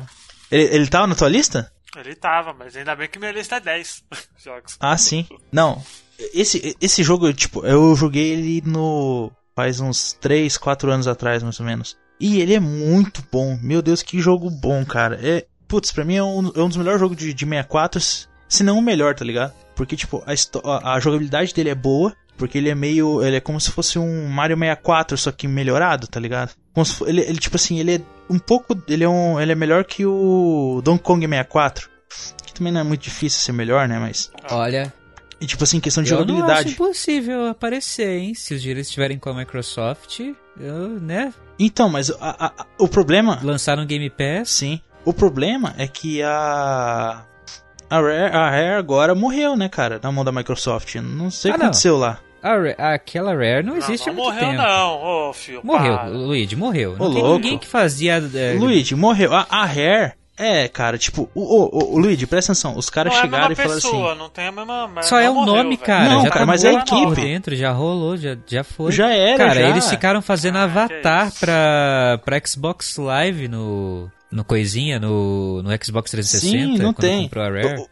Ele, 0.52 0.76
ele 0.76 0.88
tava 0.88 1.06
na 1.08 1.14
tua 1.16 1.30
lista? 1.30 1.72
Ele 1.96 2.16
tava, 2.16 2.54
mas 2.54 2.76
ainda 2.76 2.96
bem 2.96 3.08
que 3.08 3.20
minha 3.20 3.32
lista 3.32 3.58
é 3.58 3.60
10 3.60 4.04
jogos. 4.44 4.76
Ah, 4.80 4.98
sim. 4.98 5.28
Não. 5.52 5.84
Esse, 6.34 6.76
esse 6.82 7.04
jogo, 7.04 7.32
tipo, 7.34 7.66
eu 7.66 7.96
joguei 7.96 8.32
ele 8.32 8.64
no. 8.66 9.32
faz 9.56 9.80
uns 9.80 10.14
3, 10.14 10.58
4 10.58 10.92
anos 10.92 11.08
atrás, 11.08 11.42
mais 11.42 11.60
ou 11.60 11.66
menos. 11.66 11.98
E 12.20 12.42
ele 12.42 12.54
é 12.54 12.60
muito 12.60 13.24
bom. 13.32 13.58
Meu 13.62 13.82
Deus, 13.82 14.02
que 14.02 14.20
jogo 14.20 14.50
bom, 14.50 14.86
cara. 14.86 15.20
É. 15.22 15.46
Putz, 15.68 15.92
pra 15.92 16.04
mim 16.04 16.16
é 16.16 16.24
um, 16.24 16.52
é 16.56 16.62
um 16.62 16.68
dos 16.68 16.78
melhores 16.78 17.00
jogos 17.00 17.16
de, 17.16 17.32
de 17.32 17.46
64, 17.46 18.02
se 18.48 18.64
não 18.64 18.80
o 18.80 18.82
melhor, 18.82 19.14
tá 19.14 19.24
ligado? 19.24 19.54
Porque, 19.76 19.96
tipo, 19.96 20.24
a, 20.26 20.96
a, 20.96 21.00
jogabilidade 21.00 21.54
dele 21.54 21.70
é 21.70 21.76
boa. 21.76 22.14
Porque 22.38 22.58
ele 22.58 22.70
é 22.70 22.76
meio. 22.76 23.22
Ele 23.22 23.36
é 23.36 23.42
como 23.42 23.60
se 23.60 23.70
fosse 23.70 24.00
um 24.00 24.28
Mario 24.28 24.58
64, 24.58 25.18
só 25.18 25.32
que 25.32 25.46
melhorado, 25.46 26.08
tá 26.08 26.20
ligado? 26.20 26.54
Se 26.86 27.04
ele, 27.04 27.22
ele, 27.22 27.38
tipo 27.38 27.58
assim, 27.58 27.80
ele 27.80 27.96
é 27.96 28.02
um 28.30 28.40
pouco. 28.40 28.82
Ele 28.88 29.04
é, 29.04 29.10
um, 29.10 29.40
ele 29.40 29.52
é 29.52 29.56
melhor 29.56 29.84
que 29.84 30.06
o 30.06 30.82
Donkey 30.84 31.04
Kong 31.04 31.28
64. 31.28 31.90
Que 32.46 32.54
também 32.54 32.72
não 32.72 32.80
é 32.80 32.84
muito 32.84 33.02
difícil 33.02 33.42
ser 33.42 33.52
melhor, 33.52 33.90
né? 33.90 34.00
Mas. 34.00 34.32
Olha, 34.50 34.92
E 35.42 35.46
tipo 35.46 35.64
assim, 35.64 35.80
questão 35.80 36.04
de 36.04 36.12
eu 36.12 36.18
não 36.18 36.24
acho 36.26 36.34
jogabilidade. 36.38 36.72
impossível 36.74 37.48
aparecer, 37.48 38.18
hein? 38.20 38.34
Se 38.34 38.54
os 38.54 38.62
direitos 38.62 38.88
estiverem 38.90 39.18
com 39.18 39.30
a 39.30 39.34
Microsoft, 39.34 40.20
eu, 40.60 40.90
né? 41.00 41.34
Então, 41.58 41.88
mas 41.90 42.10
a- 42.12 42.16
a- 42.48 42.54
a- 42.62 42.66
o 42.78 42.88
problema. 42.88 43.40
Lançaram 43.42 43.86
Game 43.86 44.10
Pass. 44.10 44.50
Sim. 44.50 44.82
O 45.06 45.14
problema 45.14 45.74
é 45.78 45.88
que 45.88 46.22
a. 46.22 47.24
A 47.90 48.00
Rare, 48.02 48.36
a 48.36 48.50
Rare 48.50 48.74
agora 48.78 49.16
morreu, 49.16 49.56
né, 49.56 49.68
cara? 49.70 50.00
Na 50.04 50.12
mão 50.12 50.24
da 50.24 50.32
Microsoft. 50.32 50.94
Não 50.96 51.32
sei 51.32 51.50
o 51.52 51.54
Ah, 51.54 51.58
que 51.58 51.60
não. 51.60 51.66
aconteceu 51.68 51.98
lá. 51.98 52.20
A 52.44 52.56
Ra- 52.56 52.94
aquela 52.94 53.34
Rare 53.34 53.64
não 53.64 53.72
Não, 53.74 53.78
existe 53.80 54.06
não 54.08 54.14
há 54.14 54.16
muito 54.16 54.34
morreu 54.34 54.50
tempo. 54.52 54.62
não, 54.62 55.04
ô 55.30 55.34
fio. 55.34 55.62
Morreu, 55.64 55.96
para. 55.98 56.08
Luigi, 56.10 56.56
morreu. 56.56 56.96
Não 56.98 57.08
Ô, 57.08 57.14
tem 57.14 57.22
louco. 57.24 57.36
ninguém 57.40 57.58
que 57.58 57.68
fazia. 57.68 58.14
é, 58.36 58.54
Luigi, 58.60 58.94
morreu. 58.96 59.34
A, 59.34 59.48
a 59.50 59.66
Rare 59.66 60.14
É, 60.40 60.68
cara, 60.70 60.98
tipo, 60.98 61.30
o, 61.36 61.42
o, 61.42 61.66
o, 61.78 61.94
o 61.96 62.00
Luigi, 62.00 62.26
presta 62.26 62.54
atenção, 62.54 62.78
os 62.78 62.90
caras 62.90 63.14
não 63.14 63.22
chegaram 63.22 63.50
é 63.50 63.52
e 63.52 63.56
falaram 63.56 63.76
pessoa, 63.76 64.10
assim. 64.12 64.20
Não 64.20 64.30
tem 64.30 64.48
a 64.48 64.52
mesma. 64.52 64.88
mas 64.88 65.06
Só 65.06 65.20
é 65.20 65.30
o 65.30 65.36
morreu, 65.36 65.56
nome, 65.56 65.70
velho. 65.76 65.86
cara. 65.86 66.10
Não, 66.10 66.22
já 66.24 66.30
cara, 66.30 66.40
tá 66.40 66.46
mas 66.46 66.64
é 66.64 66.70
a 66.70 66.74
equipe. 66.80 67.16
dentro, 67.16 67.56
já 67.56 67.72
rolou, 67.72 68.16
já, 68.18 68.38
já 68.48 68.64
foi. 68.64 68.92
Já 68.94 69.10
era, 69.14 69.38
Cara, 69.38 69.60
já. 69.62 69.70
eles 69.70 69.90
ficaram 69.90 70.22
fazendo 70.22 70.58
Ah, 70.58 70.64
avatar 70.64 71.28
isso. 71.28 71.40
pra, 71.42 72.20
pra 72.24 72.42
Xbox 72.46 72.98
Live 72.98 73.48
no, 73.50 74.10
no 74.32 74.44
coisinha, 74.46 74.98
no, 75.00 75.62
no 75.62 75.70
Xbox 75.84 76.10
360. 76.12 76.78
Sim, 76.78 76.78
não 76.82 76.94
tem. 76.94 77.24
comprou 77.24 77.44
a 77.44 77.50
Rare. 77.50 77.86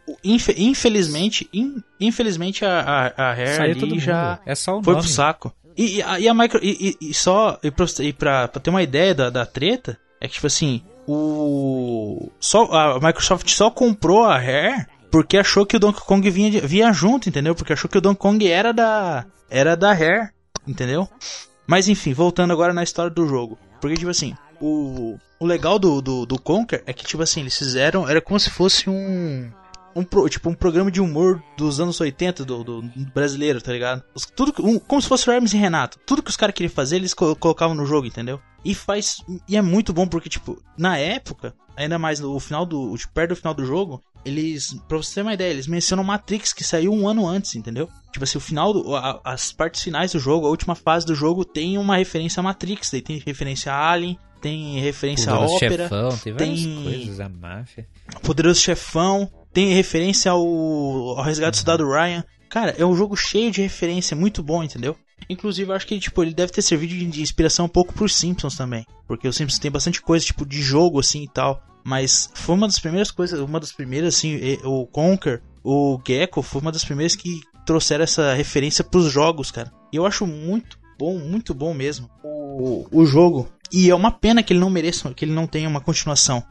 Infelizmente, 0.56 1.48
in- 1.52 1.82
infelizmente 2.00 2.64
a, 2.64 2.80
a, 3.16 3.30
a 3.30 3.34
Rare 3.34 3.56
Saiu 3.56 3.76
ali 3.82 3.98
já 3.98 4.38
É 4.46 4.54
só 4.54 4.78
o 4.78 4.82
foi 4.82 4.94
nome. 4.94 5.04
pro 5.04 5.12
saco. 5.12 5.52
E, 5.76 5.96
e 5.98 6.02
a, 6.02 6.18
e 6.20 6.28
a 6.28 6.34
micro. 6.34 6.58
E, 6.62 6.96
e- 7.00 7.10
e 7.10 7.14
só. 7.14 7.58
E 7.62 7.70
pra, 7.70 7.86
e 8.00 8.12
pra- 8.12 8.48
pra 8.48 8.60
ter 8.60 8.70
uma 8.70 8.82
ideia 8.82 9.14
da, 9.14 9.30
da 9.30 9.46
treta, 9.46 9.98
é 10.20 10.26
que, 10.26 10.34
tipo 10.34 10.46
assim, 10.46 10.82
o. 11.08 12.30
Só, 12.38 12.64
a 12.64 13.00
Microsoft 13.00 13.48
só 13.48 13.70
comprou 13.70 14.24
a 14.24 14.36
Rare 14.36 14.86
porque 15.10 15.38
achou 15.38 15.64
que 15.64 15.76
o 15.76 15.80
Donkey 15.80 16.02
Kong 16.04 16.30
vinha, 16.30 16.60
vinha 16.60 16.92
junto, 16.92 17.28
entendeu? 17.28 17.54
Porque 17.54 17.72
achou 17.72 17.90
que 17.90 17.96
o 17.96 18.00
Donkey 18.00 18.20
Kong 18.20 18.46
era 18.46 18.72
da. 18.72 19.24
Era 19.48 19.74
da 19.74 19.92
Rare, 19.92 20.28
entendeu? 20.66 21.08
Mas 21.66 21.88
enfim, 21.88 22.12
voltando 22.12 22.52
agora 22.52 22.74
na 22.74 22.82
história 22.82 23.10
do 23.10 23.26
jogo. 23.26 23.58
Porque, 23.80 23.96
tipo 23.96 24.10
assim, 24.10 24.34
o, 24.60 25.16
o 25.40 25.46
legal 25.46 25.78
do, 25.78 26.02
do, 26.02 26.26
do 26.26 26.38
Conker 26.38 26.82
é 26.86 26.92
que, 26.92 27.04
tipo 27.04 27.22
assim, 27.22 27.40
eles 27.40 27.56
fizeram. 27.56 28.06
Era 28.06 28.20
como 28.20 28.38
se 28.38 28.50
fosse 28.50 28.90
um. 28.90 29.50
Um, 29.96 30.04
pro- 30.04 30.28
tipo, 30.28 30.48
um 30.48 30.54
programa 30.54 30.90
de 30.90 31.00
humor 31.00 31.42
dos 31.56 31.80
anos 31.80 32.00
80 32.00 32.44
do, 32.44 32.62
do 32.62 32.82
brasileiro, 33.14 33.60
tá 33.60 33.72
ligado? 33.72 34.02
Os- 34.14 34.26
tudo, 34.26 34.54
um- 34.64 34.78
como 34.78 35.02
se 35.02 35.08
fosse 35.08 35.28
o 35.28 35.32
Hermes 35.32 35.52
e 35.52 35.56
Renato. 35.56 35.98
Tudo 36.06 36.22
que 36.22 36.30
os 36.30 36.36
caras 36.36 36.54
queriam 36.54 36.72
fazer, 36.72 36.96
eles 36.96 37.14
co- 37.14 37.34
colocavam 37.36 37.74
no 37.74 37.84
jogo, 37.86 38.06
entendeu? 38.06 38.40
E 38.64 38.74
faz. 38.74 39.16
E 39.48 39.56
é 39.56 39.62
muito 39.62 39.92
bom 39.92 40.06
porque, 40.06 40.28
tipo, 40.28 40.60
na 40.76 40.96
época, 40.98 41.54
ainda 41.76 41.98
mais 41.98 42.20
no 42.20 42.38
final 42.40 42.64
do. 42.66 42.96
tipo, 42.96 43.12
perto 43.12 43.30
do 43.30 43.36
final 43.36 43.54
do 43.54 43.64
jogo, 43.64 44.02
eles. 44.24 44.74
Pra 44.88 44.98
você 44.98 45.14
ter 45.16 45.22
uma 45.22 45.34
ideia, 45.34 45.50
eles 45.52 45.66
mencionam 45.66 46.02
Matrix 46.04 46.52
que 46.52 46.64
saiu 46.64 46.92
um 46.92 47.08
ano 47.08 47.26
antes, 47.26 47.54
entendeu? 47.54 47.88
Tipo 48.12 48.24
assim, 48.24 48.36
o 48.38 48.40
final 48.40 48.72
do. 48.72 48.94
a- 48.96 49.20
as 49.24 49.52
partes 49.52 49.82
finais 49.82 50.12
do 50.12 50.18
jogo, 50.18 50.46
a 50.46 50.50
última 50.50 50.74
fase 50.74 51.06
do 51.06 51.14
jogo, 51.14 51.44
tem 51.44 51.78
uma 51.78 51.96
referência 51.96 52.40
a 52.40 52.42
Matrix. 52.42 52.90
Daí 52.90 53.00
tem 53.00 53.22
referência 53.24 53.72
a 53.72 53.90
Alien, 53.92 54.18
tem 54.40 54.80
referência 54.80 55.32
a 55.32 55.36
Poderoso 55.36 55.54
ópera. 55.56 55.82
Chefão, 55.84 56.16
tem 56.18 56.32
várias 56.32 56.60
tem- 56.62 56.82
coisas, 56.82 57.20
a 57.20 57.28
máfia. 57.28 57.88
Poderoso 58.22 58.60
Chefão, 58.60 59.30
tem 59.52 59.72
referência 59.74 60.30
ao, 60.30 60.40
ao 60.40 61.22
Resgate 61.22 61.52
do 61.52 61.56
Soldado 61.56 61.88
Ryan. 61.88 62.24
Cara, 62.48 62.74
é 62.78 62.84
um 62.84 62.96
jogo 62.96 63.16
cheio 63.16 63.50
de 63.50 63.62
referência, 63.62 64.16
muito 64.16 64.42
bom, 64.42 64.62
entendeu? 64.62 64.96
Inclusive, 65.28 65.70
eu 65.70 65.76
acho 65.76 65.86
que 65.86 65.98
tipo, 65.98 66.22
ele 66.22 66.32
deve 66.32 66.52
ter 66.52 66.62
servido 66.62 66.94
de, 66.94 67.20
inspiração 67.20 67.66
um 67.66 67.68
pouco 67.68 67.92
pros 67.92 68.14
Simpsons 68.14 68.56
também. 68.56 68.86
Porque 69.06 69.28
os 69.28 69.36
Simpsons 69.36 69.58
tem 69.58 69.70
bastante 69.70 70.00
coisa, 70.00 70.24
tipo, 70.24 70.46
de 70.46 70.62
jogo, 70.62 71.00
assim, 71.00 71.24
e 71.24 71.28
tal. 71.28 71.62
Mas 71.84 72.30
foi 72.34 72.54
uma 72.54 72.66
das 72.66 72.78
primeiras 72.78 73.10
coisas, 73.10 73.40
uma 73.40 73.60
das 73.60 73.72
primeiras, 73.72 74.16
assim, 74.16 74.58
o 74.64 74.86
Conker, 74.86 75.42
o 75.64 75.98
Gecko, 76.06 76.42
foi 76.42 76.60
uma 76.60 76.72
das 76.72 76.84
primeiras 76.84 77.14
que 77.16 77.40
trouxeram 77.66 78.04
essa 78.04 78.34
referência 78.34 78.84
pros 78.84 79.10
jogos, 79.10 79.50
cara. 79.50 79.72
E 79.92 79.96
eu 79.96 80.06
acho 80.06 80.26
muito 80.26 80.78
bom, 80.98 81.18
muito 81.18 81.54
bom 81.54 81.72
mesmo, 81.72 82.10
o, 82.24 82.86
o 82.90 83.06
jogo. 83.06 83.48
E 83.72 83.90
é 83.90 83.94
uma 83.94 84.10
pena 84.10 84.42
que 84.42 84.52
ele 84.52 84.60
não 84.60 84.70
mereça, 84.70 85.12
que 85.12 85.24
ele 85.24 85.32
não 85.32 85.46
tenha 85.46 85.68
uma 85.68 85.80
continuação. 85.80 86.42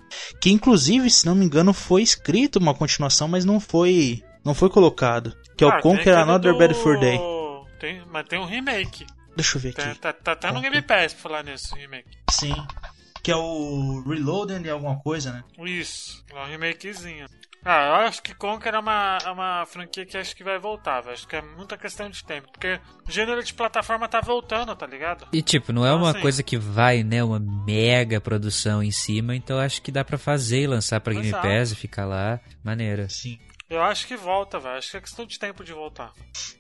Que 0.41 0.51
inclusive, 0.51 1.09
se 1.09 1.25
não 1.25 1.33
me 1.35 1.45
engano, 1.45 1.73
foi 1.73 2.01
escrito 2.01 2.59
uma 2.59 2.73
continuação, 2.73 3.27
mas 3.27 3.43
não 3.45 3.59
foi, 3.59 4.23
não 4.45 4.53
foi 4.53 4.69
colocado. 4.69 5.35
Que 5.57 5.63
é 5.63 5.67
Ah, 5.67 5.77
o 5.77 5.81
Conquer 5.81 6.15
Another 6.17 6.53
do- 6.53 6.59
Bad 6.59 6.73
Day. 6.99 7.19
Tem, 7.79 8.03
mas 8.11 8.27
tem 8.27 8.39
um 8.39 8.45
remake. 8.45 9.05
Deixa 9.35 9.57
eu 9.57 9.61
ver 9.61 9.73
Tem, 9.73 9.85
aqui. 9.85 9.99
tá, 9.99 10.11
tá 10.13 10.31
até 10.31 10.51
no 10.51 10.61
Game 10.61 10.81
Pass 10.81 11.13
pra 11.13 11.21
falar 11.21 11.43
nisso, 11.43 11.75
remake. 11.75 12.09
Sim. 12.31 12.55
Que 13.21 13.31
é 13.31 13.35
o 13.35 14.03
Reloaded 14.07 14.65
e 14.65 14.69
alguma 14.69 14.97
coisa, 14.99 15.31
né? 15.31 15.43
Isso, 15.65 16.23
é 16.33 16.39
um 16.39 16.45
remakezinho. 16.47 17.25
Ah, 17.69 17.87
eu 17.87 17.95
acho 18.07 18.23
que 18.23 18.33
Conker 18.33 18.73
é 18.75 18.79
uma, 18.79 19.17
é 19.25 19.29
uma 19.29 19.65
franquia 19.65 20.05
que 20.05 20.17
acho 20.17 20.33
que 20.33 20.43
vai 20.43 20.57
voltar, 20.57 21.01
velho. 21.01 21.13
Acho 21.13 21.27
que 21.27 21.35
é 21.35 21.41
muita 21.41 21.77
questão 21.77 22.09
de 22.09 22.23
tempo. 22.23 22.47
Porque 22.49 22.79
o 23.05 23.11
gênero 23.11 23.43
de 23.43 23.53
plataforma 23.53 24.07
tá 24.07 24.21
voltando, 24.21 24.73
tá 24.73 24.87
ligado? 24.87 25.27
E 25.33 25.41
tipo, 25.41 25.73
não 25.73 25.83
é 25.85 25.89
Então, 25.89 25.99
uma 25.99 26.11
assim- 26.11 26.21
coisa 26.21 26.41
que 26.41 26.57
vai, 26.57 27.03
né, 27.03 27.21
uma 27.21 27.39
mega 27.39 28.21
produção 28.21 28.81
em 28.81 28.91
cima, 28.91 29.35
então 29.35 29.59
acho 29.59 29.81
que 29.81 29.91
dá 29.91 30.05
pra 30.05 30.17
fazer 30.17 30.61
e 30.61 30.67
lançar 30.67 31.01
pra 31.01 31.13
Game. 31.13 31.29
Pass 31.31 31.71
e 31.71 31.75
ficar 31.75 32.05
lá, 32.05 32.39
maneira. 32.63 33.09
Sim. 33.09 33.37
Eu 33.69 33.81
acho 33.83 34.07
que 34.07 34.15
volta, 34.15 34.57
velho. 34.59 34.77
Acho 34.77 34.91
que 34.91 34.97
é 34.97 35.01
questão 35.01 35.25
de 35.25 35.37
tempo 35.37 35.61
de 35.61 35.73
voltar. 35.73 36.13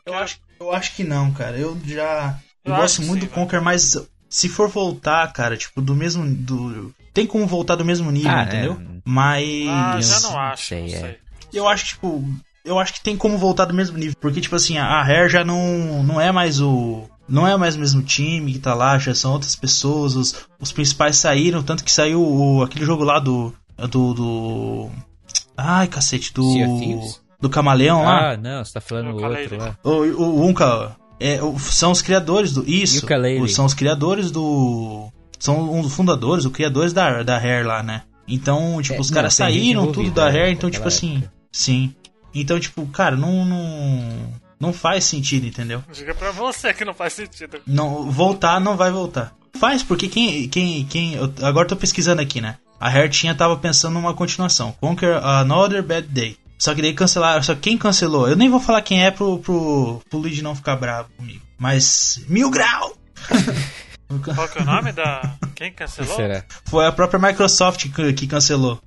Eu 0.05 0.13
acho, 0.13 0.41
eu 0.59 0.73
acho 0.73 0.93
que 0.93 1.05
não, 1.05 1.31
cara. 1.33 1.57
Eu 1.57 1.79
já. 1.85 2.37
Eu, 2.65 2.75
gosto 2.75 3.01
muito 3.01 3.21
sim, 3.21 3.27
do 3.27 3.33
Conquer, 3.33 3.61
mas 3.61 3.95
se 4.29 4.49
for 4.49 4.67
voltar, 4.67 5.31
cara, 5.31 5.55
tipo, 5.55 5.81
do 5.81 5.95
mesmo. 5.95 6.25
Do... 6.27 6.93
Tem 7.17 7.25
como 7.25 7.47
voltar 7.47 7.75
do 7.75 7.83
mesmo 7.83 8.11
nível, 8.11 8.29
Ah, 8.31 8.41
é. 8.41 8.43
entendeu? 8.45 8.79
Mas. 9.03 9.67
Ah, 9.67 9.99
já 9.99 10.15
eu 10.17 10.21
não 10.21 10.31
não 10.33 10.39
acho, 10.39 10.65
sei, 10.65 10.79
não 10.81 10.87
é. 10.87 10.99
sei. 10.99 11.17
Eu 11.51 11.67
acho 11.67 11.83
que, 11.85 11.89
tipo. 11.91 12.23
Eu 12.63 12.77
acho 12.77 12.93
que 12.93 13.01
tem 13.01 13.17
como 13.17 13.37
voltar 13.39 13.65
do 13.65 13.73
mesmo 13.73 13.97
nível. 13.97 14.15
Porque, 14.21 14.39
tipo 14.39 14.55
assim, 14.55 14.77
a 14.77 15.01
Rare 15.01 15.29
já 15.29 15.43
não, 15.43 16.03
não 16.03 16.21
é 16.21 16.31
mais 16.31 16.61
o. 16.61 17.05
Não 17.27 17.47
é 17.47 17.57
mais 17.57 17.75
o 17.75 17.79
mesmo 17.79 18.03
time 18.03 18.53
que 18.53 18.59
tá 18.59 18.73
lá, 18.75 18.99
já 18.99 19.15
são 19.15 19.31
outras 19.33 19.55
pessoas. 19.55 20.15
Os, 20.15 20.35
os 20.59 20.71
principais 20.71 21.17
saíram, 21.17 21.63
tanto 21.63 21.83
que 21.83 21.91
saiu 21.91 22.21
o, 22.21 22.61
aquele 22.61 22.85
jogo 22.85 23.03
lá 23.03 23.19
do. 23.19 23.51
Do. 23.89 24.13
do 24.13 24.89
ai, 25.57 25.87
cacete, 25.87 26.31
do. 26.33 26.43
Do 27.41 27.49
Camaleão 27.49 28.03
lá. 28.03 28.33
Ah, 28.33 28.37
não, 28.37 28.63
você 28.63 28.73
tá 28.73 28.81
falando 28.81 29.11
o 29.11 29.23
outro 29.23 29.57
lá. 29.57 29.77
O, 29.83 29.89
o 29.91 30.45
Unca. 30.47 30.95
É, 31.19 31.41
o- 31.41 31.57
são 31.57 31.91
os 31.91 32.01
criadores 32.01 32.51
do. 32.51 32.63
Isso. 32.69 33.05
O- 33.41 33.47
São 33.47 33.65
os 33.65 33.73
criadores 33.73 34.29
do. 34.29 35.09
São 35.39 35.71
um 35.73 35.81
dos 35.81 35.93
fundadores, 35.93 36.45
os 36.45 36.51
criadores 36.51 36.93
da, 36.93 37.23
da 37.23 37.37
Rare 37.37 37.63
lá, 37.63 37.83
né? 37.83 38.03
Então, 38.27 38.81
tipo, 38.81 38.95
É, 38.95 38.99
os 38.99 39.09
caras 39.09 39.33
saíram 39.33 39.85
tudo 39.87 40.01
envolvida, 40.01 40.21
da 40.25 40.31
né, 40.31 40.39
Rare, 40.39 40.51
então, 40.51 40.69
tipo 40.69 40.87
assim. 40.87 41.17
época. 41.17 41.33
Sim. 41.51 41.95
Então, 42.33 42.59
tipo, 42.59 42.85
cara, 42.87 43.15
não. 43.15 43.45
Não, 43.45 44.33
não 44.59 44.73
faz 44.73 45.05
sentido, 45.05 45.45
entendeu? 45.45 45.83
Diga 45.93 46.13
pra 46.13 46.31
você 46.31 46.73
que 46.73 46.83
não 46.83 46.93
faz 46.93 47.13
sentido. 47.13 47.59
Não, 47.65 48.09
voltar 48.11 48.59
não 48.59 48.75
vai 48.75 48.91
voltar. 48.91 49.33
Faz, 49.57 49.81
porque 49.81 50.07
quem. 50.07 50.47
quem, 50.49 50.85
quem 50.85 51.13
eu, 51.13 51.33
agora 51.41 51.65
eu 51.65 51.69
tô 51.69 51.75
pesquisando 51.75 52.21
aqui, 52.21 52.41
né? 52.41 52.57
A 52.79 52.89
Rare 52.89 53.09
tinha 53.09 53.33
tava 53.33 53.55
pensando 53.57 53.93
numa 53.93 54.13
continuação. 54.13 54.75
Conquer 54.79 55.15
Another 55.23 55.81
Bad 55.81 56.07
Day. 56.09 56.37
Só 56.59 56.75
que 56.75 56.81
daí 56.81 56.93
cancelaram. 56.93 57.41
Só 57.41 57.55
que 57.55 57.61
quem 57.61 57.77
cancelou? 57.77 58.27
Eu 58.27 58.35
nem 58.35 58.49
vou 58.49 58.59
falar 58.59 58.81
quem 58.81 59.03
é 59.03 59.09
pro, 59.11 59.39
pro, 59.39 60.01
pro 60.09 60.19
Luigi 60.19 60.41
não 60.41 60.55
ficar 60.55 60.75
bravo 60.75 61.09
comigo. 61.15 61.41
Mas. 61.57 62.19
Mil 62.27 62.49
Grau! 62.49 62.95
Qual 64.35 64.47
que 64.47 64.59
é 64.59 64.61
o 64.61 64.65
nome 64.65 64.91
da. 64.91 65.21
Quem 65.55 65.71
cancelou? 65.73 66.15
Será? 66.15 66.43
Foi 66.65 66.85
a 66.85 66.91
própria 66.91 67.19
Microsoft 67.19 67.91
que, 67.93 68.13
que 68.13 68.27
cancelou 68.27 68.79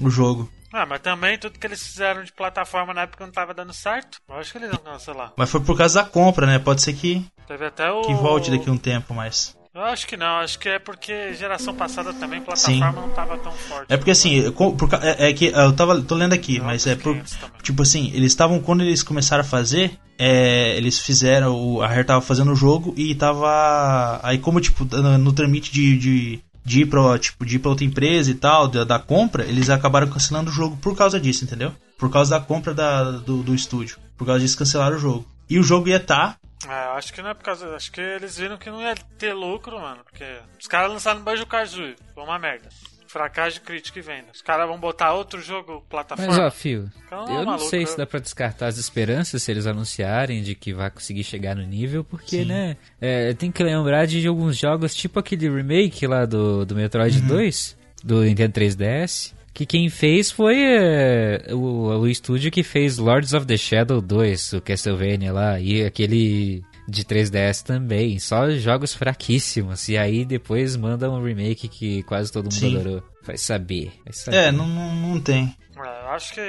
o 0.00 0.10
jogo. 0.10 0.50
Ah, 0.72 0.84
mas 0.84 1.00
também 1.00 1.38
tudo 1.38 1.58
que 1.58 1.66
eles 1.66 1.82
fizeram 1.84 2.22
de 2.22 2.32
plataforma 2.32 2.92
na 2.92 3.02
época 3.02 3.24
não 3.24 3.32
tava 3.32 3.54
dando 3.54 3.72
certo. 3.72 4.18
Eu 4.28 4.36
acho 4.36 4.52
que 4.52 4.58
eles 4.58 4.70
vão 4.70 4.78
cancelar. 4.78 5.32
Mas 5.36 5.50
foi 5.50 5.60
por 5.60 5.76
causa 5.76 6.02
da 6.02 6.08
compra, 6.08 6.46
né? 6.46 6.58
Pode 6.58 6.82
ser 6.82 6.92
que, 6.92 7.26
Teve 7.46 7.66
até 7.66 7.90
o. 7.90 8.02
que 8.02 8.14
volte 8.14 8.50
daqui 8.50 8.68
a 8.68 8.72
um 8.72 8.76
tempo, 8.78 9.14
mas. 9.14 9.56
Eu 9.78 9.84
acho 9.84 10.06
que 10.08 10.16
não, 10.16 10.38
acho 10.38 10.58
que 10.58 10.68
é 10.68 10.78
porque 10.78 11.34
geração 11.34 11.72
passada 11.72 12.12
também 12.12 12.40
plataforma 12.40 12.90
não 12.92 13.08
tava 13.10 13.38
tão 13.38 13.52
forte. 13.52 13.86
É 13.88 13.96
porque 13.96 14.10
assim, 14.10 14.50
por 14.50 14.76
é, 15.02 15.28
é 15.28 15.32
que 15.32 15.46
eu 15.46 15.72
tava 15.72 16.00
tô 16.02 16.16
lendo 16.16 16.32
aqui, 16.32 16.56
Eu 16.56 16.64
mas 16.64 16.84
é 16.86 16.96
por 16.96 17.14
também. 17.14 17.24
tipo 17.62 17.82
assim, 17.82 18.10
eles 18.12 18.32
estavam 18.32 18.58
quando 18.60 18.80
eles 18.82 19.02
começaram 19.04 19.42
a 19.42 19.46
fazer, 19.46 19.92
é, 20.18 20.76
eles 20.76 20.98
fizeram 20.98 21.54
o- 21.54 21.80
a 21.80 21.86
Rare 21.86 22.04
tava 22.04 22.20
fazendo 22.20 22.50
o 22.50 22.56
jogo 22.56 22.92
e 22.96 23.14
tava 23.14 24.18
aí 24.22 24.38
como 24.38 24.60
tipo 24.60 24.84
no, 24.96 25.32
tramite 25.32 25.70
de, 25.72 25.96
de 25.96 26.40
de 26.64 26.82
ir 26.82 26.86
pra, 26.86 27.18
tipo, 27.18 27.46
de 27.46 27.56
ir 27.56 27.60
pra 27.60 27.70
outra 27.70 27.86
empresa 27.86 28.30
e 28.30 28.34
tal, 28.34 28.68
da, 28.68 28.84
da 28.84 28.98
compra, 28.98 29.42
eles 29.44 29.70
acabaram 29.70 30.06
cancelando 30.06 30.50
o 30.50 30.52
jogo 30.52 30.76
por 30.76 30.94
causa 30.94 31.18
disso, 31.18 31.42
entendeu? 31.44 31.72
Por 31.96 32.10
causa 32.10 32.32
da 32.38 32.44
compra 32.44 32.74
da, 32.74 33.04
do, 33.10 33.42
do 33.42 33.54
estúdio. 33.54 33.96
Por 34.18 34.26
causa 34.26 34.40
disso 34.40 34.58
cancelaram 34.58 34.96
o 34.98 35.00
jogo. 35.00 35.24
E 35.48 35.58
o 35.58 35.62
jogo 35.62 35.88
ia 35.88 35.96
estar 35.96 36.36
É, 36.66 36.86
eu 36.86 36.92
acho 36.92 37.12
que 37.12 37.22
não 37.22 37.30
é 37.30 37.34
por 37.34 37.44
causa. 37.44 37.74
Acho 37.76 37.92
que 37.92 38.00
eles 38.00 38.36
viram 38.38 38.56
que 38.56 38.70
não 38.70 38.80
ia 38.82 38.94
ter 39.18 39.32
lucro, 39.32 39.78
mano. 39.80 40.00
Porque 40.04 40.24
os 40.60 40.66
caras 40.66 40.90
lançaram 40.90 41.20
Banjo 41.20 41.46
Kazooie. 41.46 41.96
Foi 42.14 42.24
uma 42.24 42.38
merda. 42.38 42.68
Fracasso 43.06 43.54
de 43.54 43.60
crítica 43.60 43.98
e 43.98 44.02
venda. 44.02 44.26
Os 44.34 44.42
caras 44.42 44.68
vão 44.68 44.78
botar 44.78 45.14
outro 45.14 45.40
jogo 45.40 45.82
plataforma. 45.88 46.30
Mas 46.30 46.38
ó, 46.38 46.50
Fio, 46.50 46.90
Calma, 47.08 47.30
eu 47.32 47.36
não 47.38 47.44
maluco, 47.46 47.70
sei 47.70 47.86
se 47.86 47.92
eu- 47.92 47.96
dá 47.98 48.06
pra 48.06 48.20
descartar 48.20 48.66
as 48.66 48.76
esperanças 48.76 49.42
se 49.42 49.50
eles 49.50 49.66
anunciarem 49.66 50.42
de 50.42 50.54
que 50.54 50.74
vai 50.74 50.90
conseguir 50.90 51.24
chegar 51.24 51.56
no 51.56 51.62
nível, 51.62 52.04
porque, 52.04 52.40
Sim. 52.40 52.44
né, 52.44 52.76
é, 53.00 53.32
tem 53.32 53.50
que 53.50 53.62
lembrar 53.64 54.06
de 54.06 54.26
alguns 54.26 54.58
jogos, 54.58 54.94
tipo 54.94 55.18
aquele 55.18 55.48
remake 55.48 56.06
lá 56.06 56.26
do, 56.26 56.66
do 56.66 56.74
Metroid 56.74 57.18
Uhum. 57.20 57.28
2, 57.28 57.78
do 58.04 58.22
Nintendo 58.22 58.52
3DS, 58.52 59.32
que 59.58 59.66
quem 59.66 59.88
fez 59.88 60.30
foi 60.30 60.56
é, 60.56 61.46
o, 61.52 61.88
o 61.98 62.06
estúdio 62.06 62.48
que 62.48 62.62
fez 62.62 62.96
Lords 62.96 63.34
of 63.34 63.44
the 63.44 63.56
Shadow 63.56 64.00
2, 64.00 64.52
o 64.52 64.60
Castlevania 64.60 65.32
lá, 65.32 65.58
e 65.58 65.84
aquele 65.84 66.62
de 66.88 67.04
3DS 67.04 67.64
também, 67.64 68.20
só 68.20 68.48
jogos 68.52 68.94
fraquíssimos, 68.94 69.88
e 69.88 69.98
aí 69.98 70.24
depois 70.24 70.76
mandam 70.76 71.12
um 71.12 71.24
remake 71.24 71.66
que 71.66 72.04
quase 72.04 72.30
todo 72.30 72.44
mundo 72.44 72.54
Sim. 72.54 72.76
adorou. 72.76 73.02
Vai 73.24 73.36
saber, 73.36 73.90
vai 74.04 74.12
saber. 74.12 74.36
É, 74.36 74.52
não, 74.52 74.68
não, 74.68 74.94
não 74.94 75.20
tem. 75.20 75.52
É, 75.84 76.02
eu 76.04 76.08
acho 76.10 76.32
que. 76.34 76.40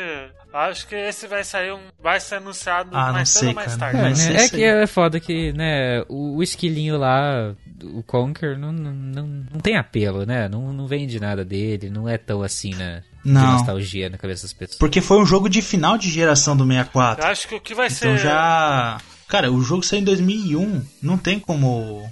Acho 0.54 0.88
que 0.88 0.96
esse 0.96 1.28
vai 1.28 1.44
sair 1.44 1.72
um. 1.72 1.80
Vai 2.02 2.20
ser 2.20 2.36
anunciado 2.36 2.90
Ah, 2.94 3.12
mais 3.14 3.30
cedo 3.30 3.50
ou 3.50 3.54
mais 3.56 3.76
tarde. 3.78 3.98
É, 4.00 4.02
né? 4.04 4.10
é 4.10 4.12
isso 4.46 4.56
que 4.56 4.64
é 4.64 4.88
foda 4.88 5.20
que, 5.20 5.54
né, 5.54 6.02
o, 6.08 6.38
o 6.38 6.44
esquilinho 6.44 6.98
lá, 6.98 7.54
o 7.84 8.02
Conker, 8.04 8.58
não, 8.58 8.72
não, 8.72 8.92
não, 8.94 9.28
não 9.54 9.60
tem 9.60 9.78
apelo, 9.78 10.26
né? 10.26 10.48
Não, 10.50 10.74
não 10.74 10.88
vende 10.88 11.20
nada 11.20 11.44
dele, 11.46 11.90
não 11.90 12.08
é 12.10 12.18
tão 12.18 12.42
assim, 12.42 12.74
né? 12.76 13.04
De 13.24 13.32
Não. 13.32 13.54
nostalgia 13.54 14.10
na 14.10 14.18
cabeça 14.18 14.44
das 14.44 14.54
pessoas. 14.54 14.78
Porque 14.80 15.02
foi 15.02 15.18
um 15.20 15.26
jogo 15.26 15.50
de 15.50 15.62
final 15.62 15.98
de 15.98 16.10
geração 16.10 16.56
do 16.56 16.66
64. 16.66 17.26
Eu 17.26 17.30
acho 17.32 17.48
que 17.48 17.56
o 17.56 17.62
que 17.62 17.76
vai 17.76 17.88
Então 17.88 17.98
ser. 17.98 18.18
já. 18.18 18.98
Cara, 19.28 19.52
o 19.52 19.62
jogo 19.62 19.84
saiu 19.84 20.00
em 20.02 20.06
2001. 20.06 20.82
Não 21.04 21.18
tem 21.18 21.38
como. 21.40 22.10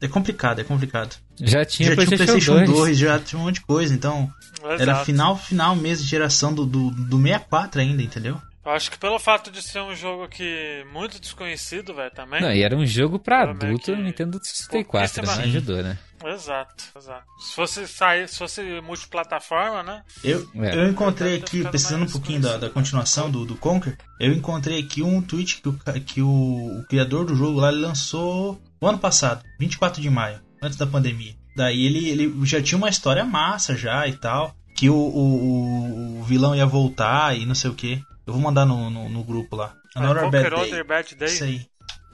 É 0.00 0.08
complicado, 0.08 0.60
é 0.60 0.64
complicado. 0.64 1.14
Já 1.40 1.64
tinha 1.64 1.90
já 1.90 1.94
tinha 1.94 2.06
PlayStation, 2.06 2.32
PlayStation 2.32 2.54
2. 2.64 2.70
2, 2.70 2.98
já 2.98 3.18
tinha 3.18 3.38
um 3.40 3.44
monte 3.44 3.56
de 3.56 3.60
coisa. 3.62 3.94
Então, 3.94 4.32
era 4.62 4.82
Exato. 4.82 5.04
final, 5.04 5.36
final 5.36 5.76
mesmo 5.76 6.04
de 6.04 6.10
geração 6.10 6.52
do, 6.52 6.64
do, 6.66 6.90
do 6.90 7.16
64 7.20 7.80
ainda, 7.80 8.02
entendeu? 8.02 8.40
Eu 8.64 8.72
acho 8.72 8.90
que 8.90 8.98
pelo 8.98 9.16
fato 9.20 9.48
de 9.48 9.62
ser 9.62 9.80
um 9.80 9.94
jogo 9.94 10.26
que 10.28 10.84
muito 10.92 11.20
desconhecido, 11.20 11.94
velho, 11.94 12.10
também. 12.10 12.40
Não, 12.40 12.50
e 12.50 12.64
era 12.64 12.76
um 12.76 12.84
jogo 12.84 13.16
pra 13.16 13.42
Era 13.42 13.50
adulto 13.52 13.84
que 13.84 13.92
no 13.94 14.02
Nintendo 14.02 14.40
64, 14.42 15.24
né? 15.24 15.44
Ajudou, 15.44 15.82
né? 15.84 15.96
Exato, 16.24 16.84
exato. 16.96 17.24
Se 17.38 17.54
fosse 17.54 17.86
sair, 17.86 18.28
se 18.28 18.38
fosse 18.38 18.80
multiplataforma, 18.80 19.84
né? 19.84 20.02
Eu, 20.24 20.48
É. 20.56 20.74
eu 20.74 20.88
encontrei 20.88 21.36
aqui, 21.36 21.62
pesquisando 21.70 22.06
um 22.06 22.10
pouquinho 22.10 22.40
da, 22.40 22.56
da 22.56 22.68
continuação 22.68 23.30
do, 23.30 23.44
do 23.44 23.54
Conker, 23.54 23.96
eu 24.18 24.32
encontrei 24.32 24.80
aqui 24.80 25.00
um 25.00 25.22
tweet 25.22 25.62
que 25.62 25.68
o, 25.68 25.78
que 26.04 26.20
o, 26.22 26.80
o 26.80 26.86
criador 26.88 27.24
do 27.24 27.36
jogo 27.36 27.60
lá 27.60 27.70
lançou 27.70 28.60
o 28.80 28.86
ano 28.88 28.98
passado, 28.98 29.44
24 29.60 30.02
de 30.02 30.10
maio, 30.10 30.40
antes 30.62 30.76
da 30.78 30.86
pandemia. 30.86 31.34
Daí 31.56 31.84
ele, 31.86 32.08
ele 32.08 32.46
já 32.46 32.60
tinha 32.62 32.76
uma 32.76 32.88
história 32.88 33.24
massa 33.24 33.74
já 33.76 34.06
e 34.06 34.12
tal, 34.14 34.54
que 34.76 34.90
o, 34.90 34.94
o, 34.94 36.18
o- 36.20 36.22
vilão 36.24 36.54
ia 36.54 36.66
voltar 36.66 37.36
e 37.36 37.46
não 37.46 37.54
sei 37.54 37.70
o 37.70 37.74
que. 37.74 38.02
Eu 38.26 38.32
vou 38.32 38.42
mandar 38.42 38.66
no, 38.66 38.90
no, 38.90 39.08
no 39.08 39.24
grupo 39.24 39.56
lá. 39.56 39.74
Another 39.94 40.24
Conquer 40.24 40.42
Bad 40.50 40.56
Day. 40.56 40.68
Other 40.72 40.84
Bad 40.86 41.14
Day. 41.14 41.28
Isso 41.28 41.44
aí. 41.44 41.66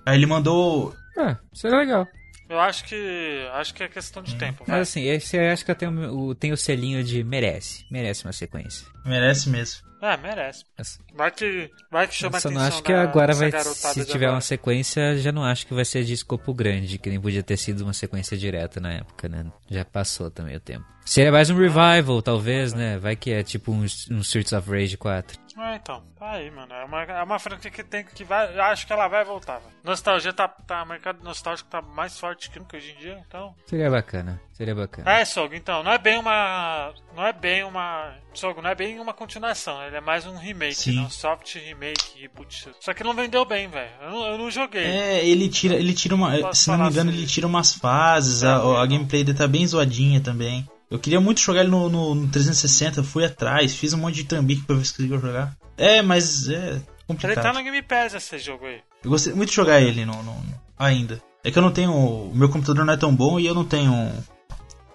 Aí 0.06 0.16
ele 0.16 0.26
mandou. 0.26 0.94
Ah, 1.18 1.37
isso 1.52 1.66
é 1.66 1.70
legal. 1.70 2.06
Eu 2.49 2.61
acho 2.61 2.84
que. 2.84 3.49
Acho 3.54 3.72
que 3.75 3.82
é 3.82 3.88
questão 3.88 4.22
de 4.22 4.34
tempo, 4.37 4.64
vai. 4.64 4.78
Mas 4.78 4.88
assim, 4.90 5.04
esse 5.04 5.37
eu 5.37 5.50
acho 5.52 5.64
que 5.64 5.70
eu 5.70 5.75
tenho 5.75 6.14
o, 6.14 6.34
tem 6.34 6.52
o 6.52 6.56
selinho 6.56 7.02
de 7.02 7.25
merece. 7.25 7.84
Merece 7.90 8.25
uma 8.26 8.32
sequência. 8.32 8.87
Merece 9.06 9.49
mesmo. 9.49 9.80
É, 10.02 10.16
merece. 10.16 10.64
Essa- 10.76 10.99
Vai 11.14 11.30
que, 11.30 11.71
vai 11.88 12.09
que 12.09 12.14
chama 12.16 12.37
Eu 12.37 12.40
só 12.40 12.49
a 12.49 12.50
não 12.50 12.61
atenção 12.61 12.75
acho 12.78 12.82
que 12.85 12.92
da- 12.92 13.02
agora 13.02 13.35
vai. 13.35 13.52
Se 13.52 14.04
tiver 14.04 14.25
agora. 14.26 14.32
uma 14.32 14.40
sequência, 14.40 15.16
já 15.16 15.30
não 15.30 15.44
acho 15.44 15.64
que 15.64 15.73
vai 15.73 15.85
ser 15.85 16.02
de 16.02 16.12
escopo 16.12 16.52
grande, 16.52 16.99
que 16.99 17.09
nem 17.09 17.21
podia 17.21 17.42
ter 17.42 17.56
sido 17.56 17.82
uma 17.82 17.92
sequência 17.92 18.37
direta 18.37 18.80
na 18.80 18.92
época, 18.94 19.28
né? 19.28 19.47
Já 19.71 19.85
passou 19.85 20.28
também 20.28 20.56
o 20.56 20.61
tempo. 20.61 20.85
Seria 21.04 21.30
mais 21.30 21.50
um 21.50 21.56
revival, 21.56 22.21
talvez, 22.21 22.73
né? 22.75 22.99
Vai 22.99 23.14
que 23.14 23.30
é 23.30 23.42
tipo 23.44 23.71
um, 23.73 23.87
um 24.11 24.18
Streets 24.18 24.52
of 24.52 24.68
Rage 24.68 24.97
4. 24.97 25.38
Ah, 25.56 25.76
então. 25.76 26.02
Tá 26.18 26.32
aí, 26.32 26.50
mano. 26.50 26.73
É 26.73 26.85
uma, 26.85 27.02
é 27.02 27.23
uma 27.23 27.38
franquia 27.38 27.71
que 27.71 27.85
tem 27.85 28.04
que 28.04 28.25
vai. 28.25 28.59
Acho 28.59 28.87
que 28.87 28.92
ela 28.92 29.09
vai 29.09 29.25
voltar, 29.25 29.59
velho. 29.59 29.73
Nostalgia 29.85 30.32
tá. 30.32 30.49
tá 30.49 30.82
o 30.82 30.87
mercado 30.87 31.23
nostálgico 31.23 31.68
tá 31.68 31.82
mais 31.82 32.18
forte 32.18 32.50
que 32.50 32.59
nunca 32.59 32.76
hoje 32.76 32.92
em 32.92 33.00
dia, 33.00 33.23
então. 33.26 33.54
Seria 33.66 33.90
bacana. 33.90 34.40
Seria 34.52 34.75
bacana. 34.75 35.11
É, 35.11 35.25
Sogo, 35.25 35.54
então, 35.54 35.82
não 35.82 35.92
é 35.92 35.99
bem 35.99 36.18
uma. 36.18 36.92
Não 37.14 37.26
é 37.26 37.32
bem 37.32 37.64
uma. 37.64 38.14
Sogo, 38.35 38.62
não 38.62 38.71
é 38.71 38.75
bem 38.75 38.99
uma 39.00 39.12
continuação, 39.12 39.82
ele 39.82 39.97
é 39.97 40.00
mais 40.00 40.26
um 40.26 40.37
remake, 40.37 40.75
Sim. 40.75 40.97
né? 40.97 41.02
um 41.02 41.11
soft 41.11 41.54
remake, 41.54 42.21
reboot. 42.21 42.71
Só 42.80 42.94
que 42.94 43.04
não 43.04 43.12
vendeu 43.14 43.44
bem, 43.44 43.68
velho. 43.68 43.90
Eu, 44.00 44.11
não- 44.11 44.26
eu 44.28 44.38
não 44.38 44.50
joguei. 44.50 44.85
É, 44.85 45.25
ele 45.26 45.49
tira, 45.49 45.75
ele 45.75 45.92
tira 45.92 46.14
uma. 46.14 46.52
Se 46.54 46.68
não 46.71 46.78
me 46.78 46.90
engano, 46.90 47.11
assim? 47.11 47.18
ele 47.18 47.26
tira 47.26 47.47
umas 47.47 47.75
fases. 47.75 48.42
É, 48.42 48.47
A, 48.47 48.56
a 48.56 48.59
não. 48.62 48.87
gameplay 48.88 49.25
dele 49.25 49.37
tá 49.37 49.47
bem 49.49 49.66
zoadinha 49.66 50.21
também. 50.21 50.66
Eu 50.92 50.99
queria 50.99 51.20
muito 51.20 51.40
jogar 51.40 51.61
ele 51.61 51.70
no, 51.70 51.88
no, 51.88 52.14
no 52.14 52.28
360, 52.28 53.02
fui 53.02 53.25
atrás, 53.25 53.75
fiz 53.75 53.92
um 53.94 53.98
monte 53.98 54.16
de 54.16 54.24
trambique 54.24 54.62
pra 54.62 54.76
ver 54.76 54.85
se 54.85 54.92
conseguia 54.94 55.18
jogar. 55.18 55.57
É, 55.76 56.02
mas 56.02 56.48
é 56.48 56.72
Ele 56.74 56.83
complicado. 57.07 57.42
tá 57.42 57.52
no 57.52 57.62
Game 57.64 57.83
Pass 57.83 58.14
esse 58.14 58.38
jogo 58.38 58.66
aí. 58.66 58.81
Eu 59.02 59.11
gostei 59.11 59.33
muito 59.33 59.48
de 59.48 59.55
jogar 59.57 59.81
ele 59.81 60.05
no, 60.05 60.12
no- 60.22 60.35
no- 60.35 60.61
ainda. 60.78 61.20
É 61.42 61.50
que 61.50 61.59
eu 61.59 61.62
não 61.62 61.72
tenho. 61.72 61.92
O 61.92 62.35
meu 62.35 62.48
computador 62.48 62.85
não 62.85 62.92
é 62.92 62.96
tão 62.96 63.14
bom 63.14 63.40
e 63.40 63.46
eu 63.46 63.55
não 63.55 63.64
tenho. 63.64 64.12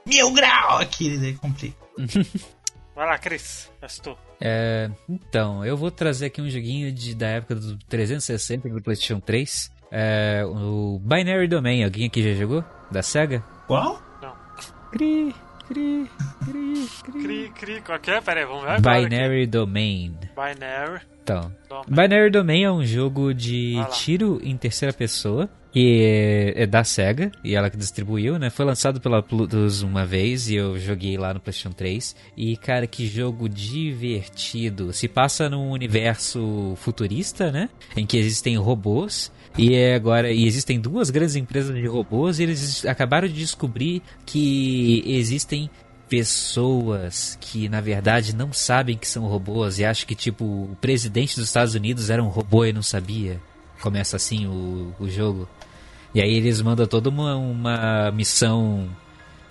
Mil 0.05 0.31
grau 0.31 0.77
aqui, 0.77 1.17
daí 1.17 1.33
complica. 1.33 1.75
Vai 2.95 3.05
lá, 3.05 3.17
Cris. 3.17 3.69
És 3.81 3.99
tu. 3.99 4.17
É, 4.39 4.89
então, 5.10 5.65
eu 5.65 5.75
vou 5.75 5.91
trazer 5.91 6.27
aqui 6.27 6.41
um 6.41 6.49
joguinho 6.49 6.91
de, 6.91 7.13
da 7.15 7.27
época 7.27 7.55
do 7.55 7.77
360 7.89 8.69
do 8.69 8.81
PlayStation 8.81 9.19
3. 9.19 9.71
É, 9.91 10.43
o 10.45 10.99
Binary 11.03 11.47
Domain. 11.47 11.83
Alguém 11.83 12.05
aqui 12.07 12.21
já 12.23 12.33
jogou? 12.39 12.63
Da 12.91 13.01
SEGA? 13.03 13.43
Qual? 13.67 14.01
Não. 14.21 14.33
Cri, 14.91 15.36
cri, 15.67 16.10
cri, 16.45 16.88
cri. 17.03 17.21
Cri, 17.21 17.49
cri, 17.49 17.82
qual 17.82 17.99
que 17.99 18.12
é? 18.12 18.21
Pera 18.21 18.39
aí, 18.39 18.45
vamos 18.45 18.63
ver 18.63 18.71
agora. 18.71 19.01
Binary 19.01 19.47
Domain. 19.47 20.15
aqui. 20.21 20.30
Binary. 20.36 21.01
Então, 21.23 21.51
Domain. 21.67 21.86
Binary 21.89 22.30
Domain 22.32 22.63
é 22.63 22.71
um 22.71 22.86
jogo 22.86 23.34
de 23.34 23.75
tiro 23.91 24.39
em 24.43 24.56
terceira 24.56 24.93
pessoa. 24.93 25.49
Que 25.77 26.53
é, 26.55 26.65
da 26.65 26.83
SEGA, 26.83 27.31
e 27.43 27.53
ela 27.53 27.69
que 27.69 27.77
distribuiu, 27.77 28.39
né? 28.39 28.49
Foi 28.49 28.65
lançado 28.65 28.99
pela 28.99 29.21
Plutus 29.21 29.83
uma 29.83 30.07
vez, 30.07 30.49
e 30.49 30.55
eu 30.55 30.75
joguei 30.79 31.19
lá 31.19 31.35
no 31.35 31.39
PlayStation 31.39 31.71
3. 31.71 32.15
E, 32.35 32.57
cara, 32.57 32.87
que 32.87 33.05
jogo 33.05 33.47
divertido. 33.47 34.91
Se 34.91 35.07
passa 35.07 35.47
num 35.47 35.69
universo 35.69 36.73
futurista, 36.77 37.51
né? 37.51 37.69
Em 37.95 38.07
que 38.07 38.17
existem 38.17 38.57
robôs. 38.57 39.31
E 39.55 39.75
é 39.75 39.93
agora 39.93 40.31
e 40.31 40.47
existem 40.47 40.79
duas 40.79 41.11
grandes 41.11 41.35
empresas 41.35 41.75
de 41.75 41.85
robôs, 41.85 42.39
e 42.39 42.43
eles 42.43 42.83
acabaram 42.83 43.27
de 43.27 43.35
descobrir 43.35 44.01
que 44.25 45.03
existem 45.05 45.69
pessoas 46.09 47.37
que 47.39 47.69
na 47.69 47.81
verdade 47.81 48.35
não 48.35 48.51
sabem 48.51 48.97
que 48.97 49.07
são 49.07 49.27
robôs 49.27 49.77
e 49.77 49.85
acham 49.85 50.07
que 50.07 50.15
tipo 50.15 50.43
o 50.43 50.77
presidente 50.81 51.35
dos 51.35 51.45
Estados 51.45 51.75
Unidos 51.75 52.09
era 52.09 52.23
um 52.23 52.29
robô 52.29 52.65
e 52.65 52.73
não 52.73 52.81
sabia. 52.81 53.39
Começa 53.79 54.15
assim 54.15 54.47
o, 54.47 54.91
o 54.99 55.07
jogo. 55.07 55.47
E 56.13 56.21
aí 56.21 56.33
eles 56.35 56.61
mandam 56.61 56.87
toda 56.87 57.09
uma, 57.09 57.35
uma 57.35 58.11
missão 58.11 58.87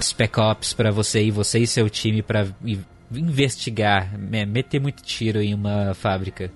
Spec 0.02 0.38
Ops 0.40 0.72
pra 0.72 0.90
você 0.90 1.22
e 1.24 1.30
você 1.30 1.58
e 1.60 1.66
seu 1.66 1.88
time 1.88 2.22
pra 2.22 2.46
i- 2.64 2.78
investigar, 3.12 4.16
né, 4.18 4.44
meter 4.44 4.80
muito 4.80 5.02
tiro 5.02 5.40
em 5.40 5.54
uma 5.54 5.94
fábrica. 5.94 6.50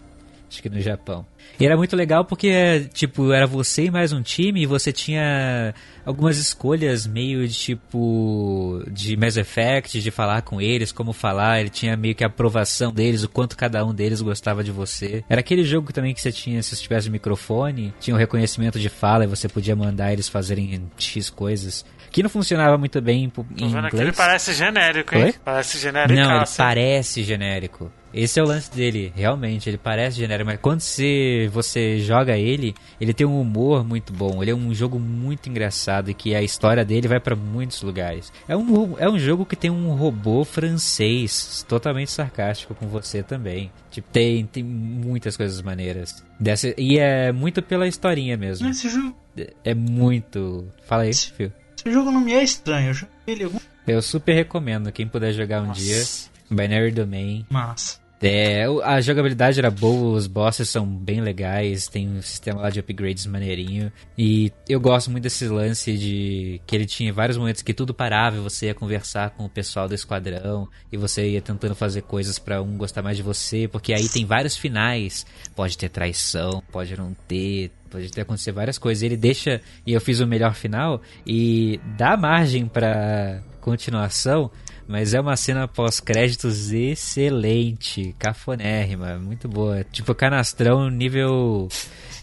Acho 0.51 0.61
que 0.61 0.69
no 0.69 0.81
Japão. 0.81 1.25
E 1.61 1.65
era 1.65 1.77
muito 1.77 1.95
legal 1.95 2.25
porque, 2.25 2.89
tipo, 2.93 3.33
era 3.33 3.47
você 3.47 3.85
e 3.85 3.91
mais 3.91 4.13
um 4.13 4.21
time 4.21 4.63
e 4.63 4.67
você 4.67 4.93
tinha 4.93 5.73
algumas 6.05 6.39
escolhas 6.39 7.07
meio 7.07 7.47
de 7.47 7.55
tipo 7.55 8.83
de 8.91 9.17
Mass 9.17 9.37
Effect, 9.37 10.01
de 10.01 10.11
falar 10.11 10.43
com 10.43 10.61
eles, 10.61 10.91
como 10.91 11.13
falar, 11.13 11.61
ele 11.61 11.71
tinha 11.71 11.97
meio 11.97 12.17
que 12.17 12.25
a 12.25 12.27
aprovação 12.27 12.93
deles, 12.93 13.23
o 13.23 13.29
quanto 13.29 13.57
cada 13.57 13.85
um 13.85 13.95
deles 13.95 14.21
gostava 14.21 14.65
de 14.65 14.73
você. 14.73 15.23
Era 15.29 15.41
aquele 15.41 15.63
jogo 15.63 15.93
também 15.93 16.13
que 16.13 16.21
você 16.21 16.33
tinha, 16.33 16.61
se 16.65 16.75
você 16.75 16.83
tivesse 16.83 17.09
um 17.09 17.13
microfone, 17.13 17.95
tinha 18.01 18.15
um 18.15 18.19
reconhecimento 18.19 18.81
de 18.81 18.89
fala 18.89 19.23
e 19.23 19.29
você 19.29 19.49
podia 19.49 19.77
mandar 19.77 20.13
eles 20.13 20.29
fazerem 20.29 20.91
X 20.99 21.31
coisas. 21.31 21.85
Que 22.11 22.25
não 22.25 22.31
funcionava 22.31 22.77
muito 22.77 23.01
bem 23.01 23.25
em, 23.25 23.65
em 23.65 23.77
aqui, 23.77 23.95
ele 23.95 24.03
inglês. 24.03 24.17
parece 24.17 24.53
genérico, 24.53 25.15
hein? 25.15 25.25
Oi? 25.27 25.35
Parece 25.45 25.79
genérico. 25.79 26.21
Não, 26.21 26.39
ele 26.39 26.45
parece 26.57 27.23
genérico. 27.23 27.93
Esse 28.13 28.41
é 28.41 28.43
o 28.43 28.47
lance 28.47 28.71
dele, 28.75 29.13
realmente, 29.15 29.69
ele 29.69 29.79
parece 29.79 30.17
genérico, 30.17 30.51
mas 30.51 30.61
quando 30.61 30.81
você, 30.81 31.49
você 31.53 31.99
joga 32.01 32.37
ele, 32.37 32.75
ele 33.01 33.15
tem 33.15 33.27
um 33.27 33.41
humor 33.41 33.85
muito 33.85 34.13
bom, 34.13 34.43
ele 34.43 34.51
é 34.51 34.55
um 34.55 34.75
jogo 34.75 34.99
muito 34.99 35.49
engraçado 35.49 36.11
e 36.11 36.15
que 36.15 36.35
a 36.35 36.43
história 36.43 36.85
dele 36.85 37.07
vai 37.07 37.21
pra 37.21 37.37
muitos 37.37 37.83
lugares. 37.83 38.33
É 38.49 38.57
um, 38.57 38.99
é 38.99 39.09
um 39.09 39.19
jogo 39.19 39.47
que 39.47 39.57
tem 39.57 39.71
um 39.71 39.95
robô 39.95 40.45
francês, 40.45 41.65
totalmente 41.69 42.11
sarcástico 42.11 42.75
com 42.75 42.89
você 42.89 43.23
também. 43.23 43.71
Tipo, 43.91 44.09
tem, 44.11 44.47
tem 44.47 44.63
muitas 44.63 45.37
coisas 45.37 45.61
maneiras. 45.63 46.25
Dessa, 46.39 46.75
e 46.79 46.99
é 46.99 47.33
muito 47.33 47.63
pela 47.63 47.87
historinha 47.87 48.37
mesmo. 48.37 48.69
Esse 48.69 48.89
jogo, 48.89 49.17
É 49.65 49.75
muito... 49.75 50.67
Fala 50.87 51.03
aí, 51.05 51.15
Fio. 51.15 51.53
esse 51.77 51.93
jogo 51.93 52.11
não 52.11 52.21
me 52.21 52.33
é 52.33 52.43
estranho. 52.43 52.93
Eu 52.93 53.09
ele. 53.27 53.51
Eu 53.87 54.03
super 54.03 54.35
recomendo, 54.35 54.93
quem 54.93 55.07
puder 55.07 55.33
jogar 55.33 55.63
um 55.63 55.69
Nossa. 55.69 55.81
dia. 55.81 56.30
Binary 56.51 56.91
Domain. 56.91 57.47
Massa. 57.49 58.01
É, 58.23 58.67
a 58.85 59.01
jogabilidade 59.01 59.59
era 59.59 59.71
boa, 59.71 60.15
os 60.15 60.27
bosses 60.27 60.69
são 60.69 60.85
bem 60.87 61.23
legais, 61.23 61.89
tem 61.89 62.07
um 62.07 62.21
sistema 62.21 62.61
lá 62.61 62.69
de 62.69 62.79
upgrades 62.79 63.25
maneirinho. 63.25 63.91
E 64.17 64.53
eu 64.69 64.79
gosto 64.79 65.11
muito 65.11 65.23
desse 65.23 65.49
lance 65.49 65.97
de 65.97 66.61
que 66.67 66.77
ele 66.77 66.85
tinha 66.85 67.13
vários 67.15 67.39
momentos 67.39 67.63
que 67.63 67.73
tudo 67.73 67.95
parava 67.95 68.37
e 68.37 68.41
você 68.41 68.67
ia 68.67 68.75
conversar 68.75 69.31
com 69.31 69.47
o 69.47 69.49
pessoal 69.49 69.89
do 69.89 69.95
esquadrão 69.95 70.69
e 70.93 70.99
você 70.99 71.31
ia 71.31 71.41
tentando 71.41 71.75
fazer 71.75 72.03
coisas 72.03 72.39
pra 72.39 72.61
um 72.61 72.77
gostar 72.77 73.01
mais 73.01 73.17
de 73.17 73.23
você, 73.23 73.67
porque 73.67 73.95
aí 73.95 74.07
tem 74.07 74.27
vários 74.27 74.55
finais. 74.55 75.25
Pode 75.57 75.79
ter 75.79 75.89
traição, 75.89 76.63
pode 76.71 76.95
não 76.99 77.17
ter, 77.27 77.71
pode 77.89 78.11
ter 78.11 78.21
acontecer 78.21 78.53
várias 78.53 78.77
coisas. 78.77 79.03
Ele 79.03 79.17
deixa, 79.17 79.63
e 79.87 79.95
eu 79.95 80.01
fiz 80.01 80.21
o 80.21 80.27
melhor 80.27 80.55
final, 80.55 81.01
e 81.27 81.81
dá 81.97 82.19
margem 82.19 82.67
pra 82.67 83.43
continuação. 83.63 84.51
Mas 84.91 85.15
é 85.15 85.21
uma 85.21 85.37
cena 85.37 85.69
pós-créditos 85.69 86.73
excelente, 86.73 88.13
cafonérrima, 88.19 89.21
muito 89.21 89.49
boa. 89.49 89.85
Tipo, 89.85 90.17
canastrão 90.17 90.91
nível. 90.91 91.69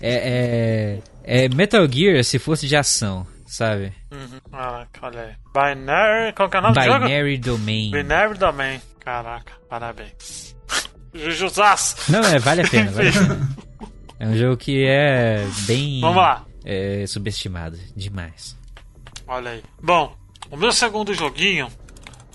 É, 0.01 0.99
é, 1.23 1.45
é 1.45 1.47
Metal 1.47 1.87
Gear 1.89 2.21
se 2.25 2.37
fosse 2.37 2.67
de 2.67 2.75
ação, 2.75 3.25
sabe? 3.45 3.93
Uhum. 4.11 4.39
Caraca, 4.51 4.99
olha 5.01 5.21
aí. 5.21 5.75
Binary. 5.75 6.33
Qual 6.33 6.49
que 6.49 6.57
é 6.57 6.59
o 6.59 6.63
nome 6.63 6.75
do 6.75 6.83
jogo? 6.83 7.05
Binary 7.05 7.37
Domain. 7.37 7.91
Binary 7.91 8.37
Domain. 8.37 8.81
Caraca, 8.99 9.53
parabéns. 9.69 10.53
Jujuzaço. 11.13 12.11
Não, 12.11 12.19
é, 12.19 12.37
vale 12.37 12.63
a 12.63 12.67
pena, 12.67 12.91
vale 12.91 13.09
a 13.09 13.13
pena. 13.13 13.49
É 14.19 14.27
um 14.27 14.35
jogo 14.35 14.57
que 14.57 14.83
é 14.83 15.45
bem 15.67 16.01
Vamos 16.01 16.17
lá. 16.17 16.43
é, 16.65 17.05
subestimado 17.05 17.77
demais. 17.95 18.57
Olha 19.27 19.51
aí. 19.51 19.63
Bom, 19.81 20.17
o 20.49 20.57
meu 20.57 20.71
segundo 20.71 21.13
joguinho 21.13 21.69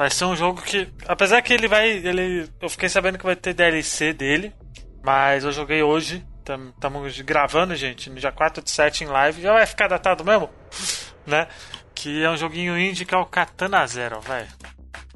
vai 0.02 0.10
ser 0.10 0.24
um 0.24 0.34
jogo 0.34 0.60
que, 0.60 0.88
apesar 1.06 1.40
que 1.42 1.52
ele 1.52 1.68
vai, 1.68 1.88
ele, 1.88 2.50
eu 2.60 2.68
fiquei 2.68 2.88
sabendo 2.88 3.18
que 3.18 3.24
vai 3.24 3.36
ter 3.36 3.54
DLC 3.54 4.12
dele, 4.12 4.52
mas 5.00 5.44
eu 5.44 5.52
joguei 5.52 5.80
hoje. 5.82 6.26
Estamos 6.38 7.20
gravando, 7.20 7.76
gente, 7.76 8.10
no 8.10 8.16
dia 8.16 8.32
4 8.32 8.64
de 8.64 8.70
7 8.70 9.04
em 9.04 9.06
live. 9.06 9.40
Já 9.40 9.52
vai 9.52 9.64
ficar 9.64 9.86
datado 9.86 10.24
mesmo, 10.24 10.50
né? 11.24 11.46
Que 11.94 12.24
é 12.24 12.28
um 12.28 12.36
joguinho 12.36 12.76
indie 12.76 13.04
que 13.04 13.14
é 13.14 13.16
o 13.16 13.24
Katana 13.24 13.86
Zero, 13.86 14.20
velho. 14.20 14.48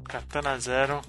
Katana 0.07 0.57
Zero 0.57 1.01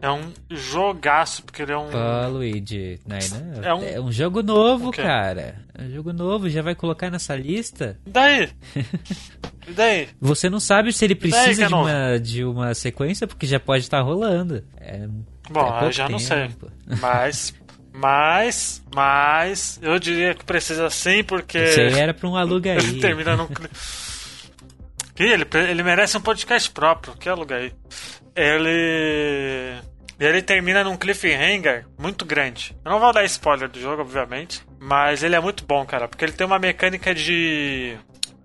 é 0.00 0.10
um 0.10 0.32
jogaço, 0.50 1.42
porque 1.42 1.62
ele 1.62 1.72
é 1.72 1.76
um. 1.78 1.88
Pô, 1.90 2.28
Luigi, 2.30 3.00
né, 3.06 3.18
né? 3.32 3.60
É 3.68 3.74
um- 3.74 3.84
é 3.84 4.00
um 4.00 4.12
jogo 4.12 4.42
novo, 4.42 4.88
O 4.88 4.92
quê? 4.92 5.02
cara. 5.02 5.56
É 5.76 5.82
um 5.82 5.90
jogo 5.90 6.12
novo, 6.12 6.48
já 6.48 6.62
vai 6.62 6.74
colocar 6.74 7.10
nessa 7.10 7.34
lista? 7.36 7.98
E 8.06 8.10
daí? 8.10 8.48
E 9.66 9.72
daí? 9.72 10.08
Você 10.18 10.48
não 10.48 10.58
sabe 10.60 10.94
se 10.94 11.04
ele 11.04 11.14
precisa 11.14 11.64
é 11.64 11.66
de 11.68 11.74
uma, 11.74 12.18
de 12.18 12.42
uma 12.44 12.72
sequência, 12.74 13.26
porque 13.26 13.46
já 13.46 13.60
pode 13.60 13.84
estar 13.84 14.00
rolando. 14.00 14.64
É, 14.80 15.06
Bom, 15.50 15.78
é 15.82 15.84
eu 15.84 15.92
já 15.92 16.08
não 16.08 16.18
sei. 16.18 16.48
tempo. 16.48 16.70
Mas. 17.02 17.54
Mas. 17.92 18.82
Mas. 18.94 19.78
Eu 19.82 19.98
diria 19.98 20.34
que 20.34 20.42
precisa 20.42 20.88
sim, 20.88 21.22
porque. 21.22 21.58
Isso 21.58 21.80
aí 21.80 21.98
era 21.98 22.14
pra 22.14 22.26
um 22.26 22.34
aluga 22.36 22.72
aí. 22.80 22.98
Termina 22.98 23.36
num. 23.36 23.46
Ih, 25.20 25.24
ele, 25.32 25.46
ele 25.68 25.82
merece 25.82 26.16
um 26.16 26.20
podcast 26.22 26.70
próprio. 26.70 27.14
Que 27.16 27.28
aluga 27.28 27.56
aí. 27.56 27.70
Ele. 28.34 29.74
E 30.18 30.24
ele 30.24 30.42
termina 30.42 30.82
num 30.82 30.96
cliffhanger 30.96 31.86
muito 31.96 32.24
grande. 32.24 32.76
Eu 32.84 32.90
não 32.90 32.98
vou 32.98 33.12
dar 33.12 33.24
spoiler 33.24 33.68
do 33.68 33.80
jogo, 33.80 34.02
obviamente. 34.02 34.62
Mas 34.80 35.22
ele 35.22 35.36
é 35.36 35.40
muito 35.40 35.64
bom, 35.64 35.84
cara. 35.86 36.08
Porque 36.08 36.24
ele 36.24 36.32
tem 36.32 36.46
uma 36.46 36.58
mecânica 36.58 37.14
de. 37.14 37.96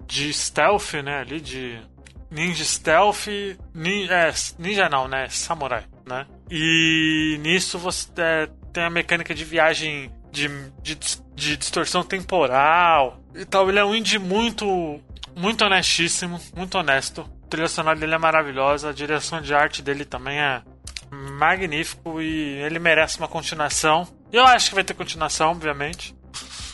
De 0.06 0.32
stealth, 0.32 0.94
né? 1.04 1.20
Ali, 1.20 1.42
de. 1.42 1.80
Ninja 2.30 2.64
stealth. 2.64 3.28
Nin, 3.74 4.08
é, 4.08 4.32
ninja 4.60 4.88
não, 4.88 5.08
né? 5.08 5.28
Samurai, 5.30 5.86
né? 6.06 6.28
E 6.50 7.40
nisso 7.42 7.80
você 7.80 8.10
é, 8.18 8.50
tem 8.72 8.84
a 8.84 8.90
mecânica 8.90 9.34
de 9.34 9.44
viagem 9.44 10.12
de, 10.32 10.48
de, 10.82 10.96
de 11.36 11.58
distorção 11.58 12.04
temporal 12.04 13.20
e 13.34 13.46
tal. 13.46 13.70
Ele 13.70 13.80
é 13.80 13.86
um 13.86 13.96
indie 13.96 14.20
muito, 14.20 15.00
muito 15.36 15.64
honestíssimo, 15.66 16.40
muito 16.56 16.78
honesto. 16.78 17.22
A 17.44 17.48
trilha 17.48 17.68
sonora 17.68 17.98
dele 17.98 18.16
é 18.16 18.18
maravilhosa, 18.18 18.90
a 18.90 18.94
direção 18.94 19.42
de 19.42 19.54
arte 19.54 19.82
dele 19.82 20.06
também 20.06 20.40
é 20.40 20.62
magnífico 21.38 22.22
e 22.22 22.58
ele 22.62 22.80
merece 22.80 23.18
uma 23.18 23.28
continuação. 23.28 24.08
Eu 24.32 24.46
acho 24.46 24.70
que 24.70 24.76
vai 24.76 24.84
ter 24.84 24.94
continuação, 24.94 25.52
obviamente. 25.52 26.16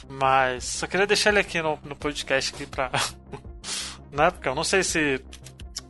Mas 0.10 0.64
só 0.64 0.88
queria 0.88 1.06
deixar 1.06 1.30
ele 1.30 1.40
aqui 1.40 1.62
no, 1.62 1.78
no 1.84 1.96
podcast 1.96 2.54
aqui 2.56 2.66
pra. 2.66 2.90
né? 4.12 4.32
Porque 4.32 4.48
eu 4.48 4.56
não 4.56 4.64
sei 4.64 4.82
se. 4.84 5.22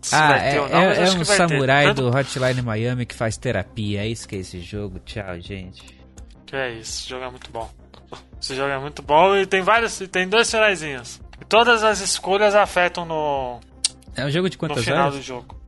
se 0.01 0.15
Ah, 0.15 0.27
vai 0.27 0.39
ter 0.51 0.55
é, 0.57 0.61
ou 0.61 0.69
não, 0.69 0.79
é- 0.81 0.97
é 1.07 1.11
um 1.11 1.17
ter. 1.19 1.25
samurai 1.25 1.85
Tanto- 1.85 2.01
do 2.09 2.17
Hotline 2.17 2.61
Miami 2.61 3.05
que 3.05 3.15
faz 3.15 3.37
terapia. 3.37 4.01
É 4.03 4.07
isso 4.07 4.27
que 4.27 4.35
é 4.35 4.39
esse 4.39 4.59
jogo. 4.59 4.99
Tchau, 4.99 5.39
gente. 5.39 5.97
Que 6.45 6.55
é 6.55 6.71
isso, 6.73 7.01
esse 7.01 7.09
jogo 7.09 7.23
é 7.25 7.29
muito 7.29 7.49
bom. 7.51 7.69
Esse 8.41 8.55
jogo 8.55 8.69
é 8.69 8.79
muito 8.79 9.01
bom 9.01 9.35
e 9.37 9.45
tem 9.45 9.61
vários. 9.61 10.01
e 10.01 10.07
tem 10.07 10.27
dois 10.27 10.49
finaizinhos. 10.49 11.21
E 11.39 11.45
todas 11.45 11.83
as 11.83 11.99
escolhas 12.01 12.55
afetam 12.55 13.05
no, 13.05 13.59
É 14.15 14.25
um 14.25 14.29
jogo 14.31 14.49
de 14.49 14.55
no 14.57 14.59
quantas 14.59 14.83
final 14.83 15.03
horas? 15.07 15.15
do 15.15 15.21
jogo. 15.21 15.58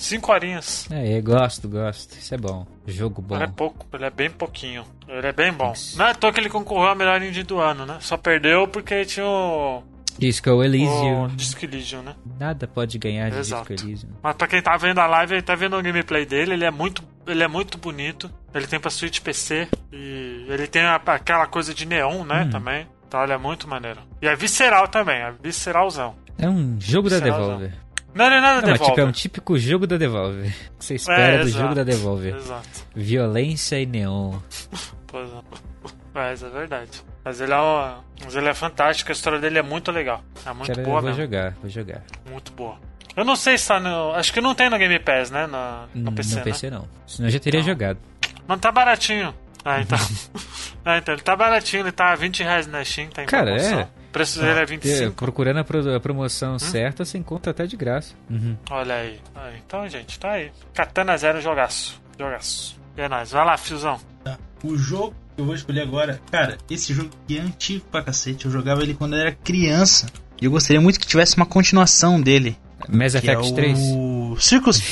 Cinco 0.00 0.32
horinhas. 0.32 0.88
É, 0.90 1.18
eu 1.18 1.22
gosto, 1.22 1.68
gosto. 1.68 2.12
Isso 2.18 2.34
é 2.34 2.38
bom. 2.38 2.66
Jogo 2.86 3.20
bom. 3.20 3.34
Ele 3.36 3.44
é 3.44 3.48
pouco, 3.48 3.86
ele 3.92 4.04
é 4.06 4.10
bem 4.10 4.30
pouquinho. 4.30 4.82
Ele 5.06 5.26
é 5.26 5.32
bem 5.32 5.52
bom. 5.52 5.74
Não 5.96 6.06
é 6.06 6.10
à 6.10 6.14
toa 6.14 6.32
que 6.32 6.40
ele 6.40 6.48
concorreu 6.48 6.88
ao 6.88 6.96
melhor 6.96 7.20
indie 7.22 7.42
do 7.42 7.58
ano, 7.60 7.84
né? 7.84 7.98
Só 8.00 8.16
perdeu 8.16 8.66
porque 8.66 9.04
tinha 9.04 9.26
o. 9.26 9.82
Disco 10.18 10.50
o 10.50 10.64
Elysium. 10.64 11.28
Disco 11.28 11.64
Elysium, 11.64 12.02
né? 12.02 12.14
Nada 12.38 12.66
pode 12.66 12.98
ganhar 12.98 13.30
de 13.30 13.38
Exato. 13.38 13.68
Disco 13.72 13.86
Elysium. 13.88 14.10
Mas 14.22 14.34
pra 14.36 14.46
quem 14.48 14.62
tá 14.62 14.74
vendo 14.76 14.98
a 15.00 15.06
live, 15.06 15.34
ele 15.34 15.42
tá 15.42 15.54
vendo 15.54 15.76
o 15.76 15.82
gameplay 15.82 16.24
dele, 16.26 16.54
ele 16.54 16.64
é 16.64 16.70
muito, 16.70 17.02
ele 17.26 17.42
é 17.42 17.48
muito 17.48 17.76
bonito. 17.78 18.30
Ele 18.54 18.66
tem 18.66 18.80
pra 18.80 18.90
Switch 18.90 19.20
PC 19.20 19.68
e 19.92 20.46
ele 20.48 20.66
tem 20.66 20.82
a- 20.82 20.96
aquela 20.96 21.46
coisa 21.46 21.72
de 21.74 21.84
neon, 21.86 22.24
né, 22.24 22.44
Hum. 22.46 22.50
também. 22.50 22.86
Então 23.06 23.22
ele 23.22 23.32
é 23.32 23.38
muito 23.38 23.68
maneiro. 23.68 24.00
E 24.22 24.26
é 24.26 24.34
visceral 24.34 24.88
também, 24.88 25.16
é 25.20 25.32
visceralzão. 25.42 26.14
É 26.38 26.48
um 26.48 26.80
jogo 26.80 27.08
da 27.10 27.18
Devolver. 27.18 27.72
Não, 28.14 28.28
não 28.28 28.36
é 28.36 28.40
nada 28.40 28.60
Não, 28.62 28.70
mas 28.70 28.72
devolve. 28.78 28.90
tipo, 28.92 29.00
é 29.00 29.04
um 29.04 29.12
típico 29.12 29.58
jogo 29.58 29.86
da 29.86 29.96
Devolver. 29.96 30.52
Que 30.78 30.84
você 30.84 30.94
espera 30.96 31.42
do 31.42 31.48
exato. 31.48 31.62
jogo 31.62 31.74
da 31.74 31.84
Devolver. 31.84 32.34
Exato. 32.36 32.68
Violência 32.94 33.80
e 33.80 33.86
neon. 33.86 34.38
Pois 35.06 35.28
é. 35.30 35.34
Mas 36.12 36.42
é 36.42 36.48
verdade. 36.48 36.90
Mas 37.24 37.40
ele 37.40 37.52
é, 37.52 37.56
um, 37.60 37.94
mas 38.24 38.34
ele 38.34 38.48
é 38.48 38.54
fantástico, 38.54 39.10
a 39.10 39.12
história 39.12 39.38
dele 39.38 39.58
é 39.58 39.62
muito 39.62 39.92
legal. 39.92 40.22
É 40.44 40.52
muito 40.52 40.68
Cara, 40.72 40.82
boa 40.82 40.98
eu 40.98 41.02
vou 41.02 41.10
mesmo. 41.10 41.22
jogar, 41.22 41.54
vou 41.60 41.70
jogar. 41.70 42.02
Muito 42.28 42.50
boa. 42.52 42.76
Eu 43.16 43.24
não 43.24 43.36
sei 43.36 43.58
se 43.58 43.68
tá 43.68 43.78
no. 43.78 44.12
Acho 44.14 44.32
que 44.32 44.40
não 44.40 44.54
tem 44.54 44.70
no 44.70 44.78
Game 44.78 44.98
Pass, 44.98 45.30
né? 45.30 45.46
No, 45.46 46.02
no 46.02 46.12
PC, 46.12 46.30
no 46.30 46.36
né? 46.38 46.42
PC 46.44 46.70
não. 46.70 46.88
Senão 47.06 47.28
eu 47.28 47.32
já 47.32 47.38
teria 47.40 47.60
Não. 47.60 47.66
jogado. 47.66 47.98
Mas 48.46 48.60
tá 48.60 48.72
baratinho. 48.72 49.34
Ah, 49.64 49.80
então. 49.80 49.98
ah, 50.84 50.98
então. 50.98 51.14
Ele 51.14 51.22
tá 51.22 51.36
baratinho, 51.36 51.82
ele 51.82 51.92
tá 51.92 52.14
20 52.14 52.42
reais 52.42 52.66
na 52.66 52.84
Steam, 52.84 53.08
tá 53.10 53.22
em 53.22 53.26
Cara, 53.26 53.46
promoção. 53.56 53.80
é. 53.80 53.88
O 54.10 54.12
preço 54.12 54.40
dele 54.40 54.58
é 54.58 54.62
É, 54.62 54.66
25. 54.66 55.14
procurando 55.14 55.58
a, 55.60 55.64
pro- 55.64 55.94
a 55.94 56.00
promoção 56.00 56.54
Hum? 56.56 56.58
certa, 56.58 57.04
você 57.04 57.16
encontra 57.16 57.52
até 57.52 57.64
de 57.64 57.76
graça. 57.76 58.12
Uhum. 58.28 58.56
Olha 58.68 58.94
aí. 58.96 59.20
Ah, 59.36 59.50
Então, 59.64 59.88
gente, 59.88 60.18
tá 60.18 60.32
aí. 60.32 60.50
Katana 60.74 61.16
Zero, 61.16 61.40
jogaço. 61.40 62.00
Jogaço. 62.18 62.76
É 62.96 63.08
nóis. 63.08 63.30
Vai 63.30 63.44
lá, 63.46 63.56
fiozão. 63.56 64.00
Tá. 64.24 64.36
O 64.64 64.76
jogo 64.76 65.14
que 65.36 65.40
eu 65.40 65.46
vou 65.46 65.54
escolher 65.54 65.82
agora, 65.82 66.20
cara, 66.30 66.58
esse 66.68 66.92
jogo 66.92 67.10
aqui 67.24 67.38
é 67.38 67.40
antigo 67.40 67.84
pra 67.90 68.02
cacete. 68.02 68.46
Eu 68.46 68.50
jogava 68.50 68.82
ele 68.82 68.94
quando 68.94 69.14
eu 69.14 69.20
era 69.20 69.32
criança. 69.32 70.06
E 70.42 70.44
eu 70.44 70.50
gostaria 70.50 70.80
muito 70.80 70.98
que 70.98 71.06
tivesse 71.06 71.36
uma 71.36 71.46
continuação 71.46 72.20
dele. 72.20 72.58
Mass 72.88 73.14
é 73.14 73.18
Effect 73.18 73.54
3? 73.54 73.78
o 73.78 74.36
Circus. 74.40 74.82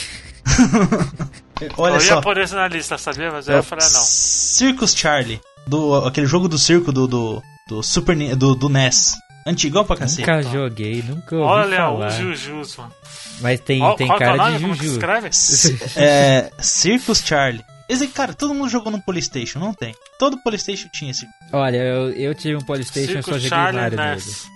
Olha 1.77 1.95
eu 1.95 2.01
só. 2.01 2.15
ia 2.17 2.21
pôr 2.23 2.39
esse 2.39 2.55
na 2.55 2.69
lista, 2.69 2.97
sabia? 2.97 3.31
Mas 3.31 3.49
eu 3.49 3.55
É 3.55 3.57
ia 3.57 3.63
falar 3.63 3.83
não. 3.83 4.01
Circus 4.01 4.95
Charlie. 4.95 5.41
Do, 5.67 5.97
aquele 6.07 6.27
jogo 6.27 6.49
do 6.49 6.57
circo 6.57 6.93
do, 6.93 7.07
do, 7.07 7.43
do 7.69 7.83
Super 7.83 8.17
do, 8.37 8.55
do 8.55 8.69
NES. 8.69 9.13
Antigão 9.47 9.85
pra 9.85 9.97
cacete. 9.97 10.21
Nunca 10.29 10.43
joguei, 10.43 11.03
nunca 11.03 11.35
ouvi 11.37 11.47
Olha 11.49 11.77
falar. 11.79 12.07
o 12.09 12.11
Jujus, 12.11 12.77
mano. 12.77 12.93
Mas 13.41 13.61
tem, 13.61 13.81
tem 13.97 14.11
é 14.13 14.19
cara 14.19 14.37
nome? 14.37 14.57
de 14.57 14.61
Como 14.63 14.73
que 14.75 14.81
se 14.81 14.85
Juju. 14.87 14.99
escreve? 14.99 15.33
C- 15.33 15.79
é, 15.97 16.51
Circus 16.59 17.23
Charlie. 17.25 17.65
Esse, 17.89 18.07
cara, 18.09 18.35
todo 18.35 18.53
mundo 18.53 18.69
jogou 18.69 18.93
no 18.93 19.01
Polystation, 19.01 19.59
não 19.59 19.73
tem? 19.73 19.95
Todo 20.19 20.37
Polystation 20.43 20.89
tinha 20.93 21.11
esse. 21.13 21.27
Olha, 21.53 21.79
eu, 21.79 22.11
eu 22.13 22.35
tive 22.35 22.57
um 22.57 22.61
Polystation, 22.61 23.23
só 23.23 23.33
joguei 23.33 23.49
Charlie 23.49 23.81
nele. 23.85 23.97
Ness. 23.97 24.47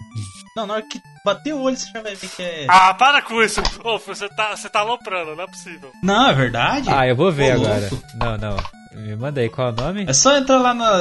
Não, 0.55 0.66
na 0.66 0.75
hora 0.75 0.83
que 0.83 1.01
bater 1.25 1.55
o 1.55 1.62
olho 1.62 1.75
você 1.79 1.87
já 1.90 2.03
vai 2.03 2.14
ver 2.14 2.29
que 2.29 2.42
é. 2.42 2.66
Ah, 2.68 2.92
para 2.92 3.22
com 3.22 3.42
isso. 3.42 3.62
Ô, 3.83 3.98
você 3.98 4.29
tá, 4.29 4.55
você 4.55 4.68
tá 4.68 4.81
aloprando, 4.81 5.35
não 5.35 5.44
é 5.44 5.46
possível. 5.46 5.90
Não, 6.03 6.29
é 6.29 6.35
verdade? 6.35 6.90
Ah, 6.90 7.07
eu 7.07 7.16
vou 7.16 7.33
ver 7.33 7.57
Ô, 7.57 7.62
agora. 7.62 7.88
louco. 7.90 8.07
Não, 8.16 8.37
não. 8.37 8.57
Me 8.94 9.16
manda 9.16 9.40
aí, 9.40 9.48
qual 9.48 9.68
é 9.68 9.72
o 9.72 9.75
nome? 9.77 10.05
É 10.07 10.12
só 10.12 10.37
entrar 10.37 10.59
lá 10.59 10.75
na. 10.75 10.98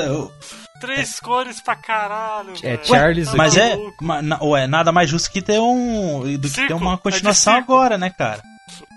Três 0.81 1.19
cores 1.19 1.61
pra 1.61 1.75
caralho, 1.75 2.53
É 2.63 2.75
velho. 2.75 2.85
Charles 2.85 3.29
Tá 3.31 3.37
Mas 3.37 3.55
é. 3.57 3.69
maluco. 3.75 4.03
ma- 4.03 4.21
na- 4.21 4.43
Ué, 4.43 4.67
nada 4.67 4.91
mais 4.91 5.09
justo 5.09 5.31
que 5.31 5.41
ter 5.41 5.59
um. 5.59 6.21
do 6.37 6.49
que 6.49 6.67
ter 6.67 6.73
uma 6.73 6.95
é 6.95 6.97
continuação 6.97 7.55
circo. 7.55 7.71
agora, 7.73 7.97
né, 7.97 8.09
cara? 8.09 8.41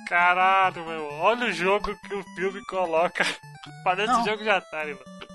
Caralho, 0.08 0.84
meu. 0.86 1.08
Olha 1.20 1.46
o 1.46 1.52
jogo 1.52 1.94
que 2.06 2.14
o 2.14 2.22
filme 2.34 2.60
coloca. 2.66 3.24
Parece 3.84 4.12
Não. 4.12 4.24
jogo 4.24 4.42
de 4.42 4.48
Atari, 4.50 4.92
mano. 4.92 5.33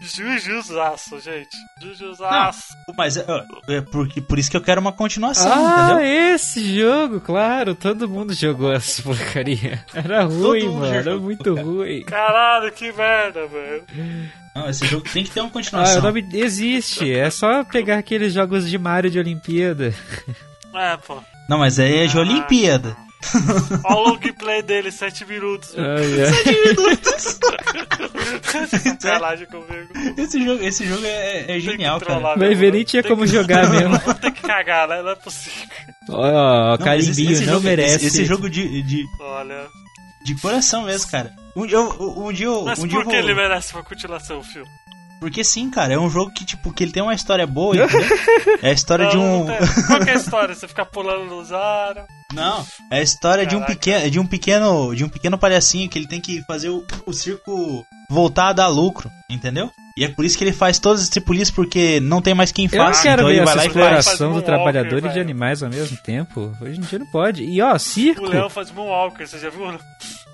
Jujuzaço, 0.00 1.20
gente. 1.20 1.56
Jujuzaço. 1.80 2.74
Mas 2.96 3.16
é, 3.16 3.24
ó, 3.28 3.42
é 3.72 3.80
porque, 3.80 4.20
por 4.20 4.38
isso 4.38 4.50
que 4.50 4.56
eu 4.56 4.60
quero 4.60 4.80
uma 4.80 4.92
continuação, 4.92 5.50
Ah, 5.52 5.92
entendeu? 5.92 6.34
esse 6.34 6.78
jogo, 6.80 7.20
claro, 7.20 7.74
todo 7.74 8.08
mundo 8.08 8.34
jogou 8.34 8.72
essa 8.72 9.02
porcaria. 9.02 9.84
Era 9.94 10.24
ruim, 10.24 10.68
mano, 10.68 10.86
era 10.86 11.16
muito 11.18 11.54
cara. 11.54 11.66
ruim. 11.66 12.02
Caralho, 12.04 12.72
que 12.72 12.92
merda, 12.92 13.46
velho. 13.46 13.84
Não, 14.54 14.68
esse 14.68 14.86
jogo 14.86 15.08
tem 15.10 15.24
que 15.24 15.30
ter 15.30 15.40
uma 15.40 15.48
Ah, 15.48 15.52
continuação. 15.52 16.00
o 16.00 16.02
nome 16.02 16.28
existe, 16.34 17.10
é 17.12 17.30
só 17.30 17.62
pegar 17.64 17.98
aqueles 17.98 18.32
jogos 18.34 18.68
de 18.68 18.76
Mario 18.78 19.10
de 19.10 19.18
Olimpíada. 19.18 19.94
É, 20.74 20.96
pô. 20.96 21.22
Não, 21.48 21.58
mas 21.58 21.78
aí 21.78 22.04
é 22.04 22.06
de 22.06 22.16
Ah. 22.18 22.20
Olimpíada. 22.22 22.96
Olha 23.84 23.96
o 23.96 24.08
longplay 24.08 24.62
dele, 24.62 24.90
7 24.90 25.24
minutos. 25.24 25.74
velho. 25.74 25.86
Ai, 25.86 26.04
ai. 26.26 26.98
Sacanagem 29.00 29.46
comigo. 29.46 29.92
Esse 30.16 30.44
jogo, 30.44 30.62
esse 30.62 30.86
jogo 30.86 31.04
é, 31.04 31.56
é 31.56 31.60
genial, 31.60 32.00
cara. 32.00 32.36
Vai 32.36 32.54
ver, 32.54 32.72
nem 32.72 32.84
tinha 32.84 33.02
como 33.02 33.22
que- 33.22 33.28
jogar 33.28 33.68
mesmo. 33.70 33.98
Vou 34.00 34.14
ter 34.14 34.30
que 34.30 34.42
cagar, 34.42 34.88
né? 34.88 35.02
Não 35.02 35.10
é 35.10 35.14
possível. 35.16 35.68
Ó, 36.10 36.16
ó, 36.20 36.30
Não, 36.30 36.68
mas 36.70 36.84
Carimbinho 36.84 37.10
esse- 37.10 37.32
esse 37.32 37.44
não 37.46 37.54
jogo- 37.54 37.64
merece. 37.64 37.94
Esse, 37.96 38.06
esse 38.06 38.24
jogo 38.24 38.50
de, 38.50 38.82
de, 38.82 39.04
Olha. 39.20 39.66
de 40.24 40.34
coração 40.40 40.82
mesmo, 40.84 41.10
cara. 41.10 41.32
Um, 41.56 41.66
dia 41.66 41.76
eu, 41.76 42.14
um 42.18 42.32
dia 42.32 42.46
eu. 42.46 42.64
Mas 42.64 42.78
um 42.78 42.86
dia 42.86 42.98
por 42.98 43.04
eu 43.06 43.10
que 43.10 43.16
vou... 43.20 43.24
ele 43.30 43.34
merece 43.34 43.74
uma 43.74 43.82
continuação, 43.84 44.38
o 44.38 44.42
filme? 44.44 44.68
Porque 45.22 45.44
sim, 45.44 45.70
cara, 45.70 45.94
é 45.94 45.98
um 45.98 46.10
jogo 46.10 46.32
que, 46.32 46.44
tipo, 46.44 46.72
que 46.72 46.82
ele 46.82 46.90
tem 46.90 47.00
uma 47.00 47.14
história 47.14 47.46
boa, 47.46 47.76
entendeu? 47.76 48.18
É 48.60 48.70
a 48.70 48.72
história 48.72 49.06
de 49.06 49.16
Não, 49.16 49.42
um. 49.42 49.44
não 49.44 49.56
tem- 49.56 49.84
Qual 49.86 50.00
que 50.00 50.10
é 50.10 50.14
a 50.14 50.16
história? 50.16 50.52
Você 50.52 50.66
fica 50.66 50.84
pulando 50.84 51.26
nos 51.26 51.52
aros. 51.52 52.02
Não, 52.34 52.66
é 52.90 52.98
a 52.98 53.02
história 53.02 53.46
de 53.46 53.54
um 53.54 53.62
pequeno, 53.62 54.10
de 54.10 54.18
um 54.18 54.26
pequeno, 54.26 54.96
de 54.96 55.04
um 55.04 55.08
pequeno 55.08 55.38
palhacinho 55.38 55.88
que 55.88 55.96
ele 55.96 56.08
tem 56.08 56.20
que 56.20 56.42
fazer 56.42 56.70
o, 56.70 56.84
o 57.06 57.12
circo 57.12 57.86
voltar 58.10 58.48
a 58.48 58.52
dar 58.52 58.66
lucro, 58.66 59.08
entendeu? 59.30 59.70
E 59.96 60.04
é 60.04 60.08
por 60.08 60.24
isso 60.24 60.36
que 60.36 60.42
ele 60.42 60.52
faz 60.52 60.78
todas 60.80 61.02
as 61.02 61.08
tripulias 61.08 61.50
porque 61.52 62.00
não 62.00 62.20
tem 62.20 62.34
mais 62.34 62.50
quem 62.50 62.64
Eu 62.64 62.70
faça, 62.84 63.02
quero 63.02 63.22
então 63.22 63.26
ver 63.28 63.36
ele 63.36 63.44
vai 63.44 63.54
essa 63.54 63.64
e 63.64 63.66
exploração 63.68 64.32
do 64.32 64.42
trabalhador 64.42 65.04
e 65.04 65.08
de 65.08 65.20
animais 65.20 65.62
ao 65.62 65.70
mesmo 65.70 65.96
tempo. 65.98 66.52
Hoje 66.60 66.78
em 66.78 66.82
dia 66.82 66.98
não 66.98 67.06
pode. 67.12 67.44
E 67.44 67.62
ó, 67.62 67.78
circo. 67.78 68.24
O 68.24 68.28
leão 68.28 68.50
faz 68.50 68.70
Moonwalker. 68.72 69.28
Você 69.28 69.38
já 69.38 69.50
viu? 69.50 69.66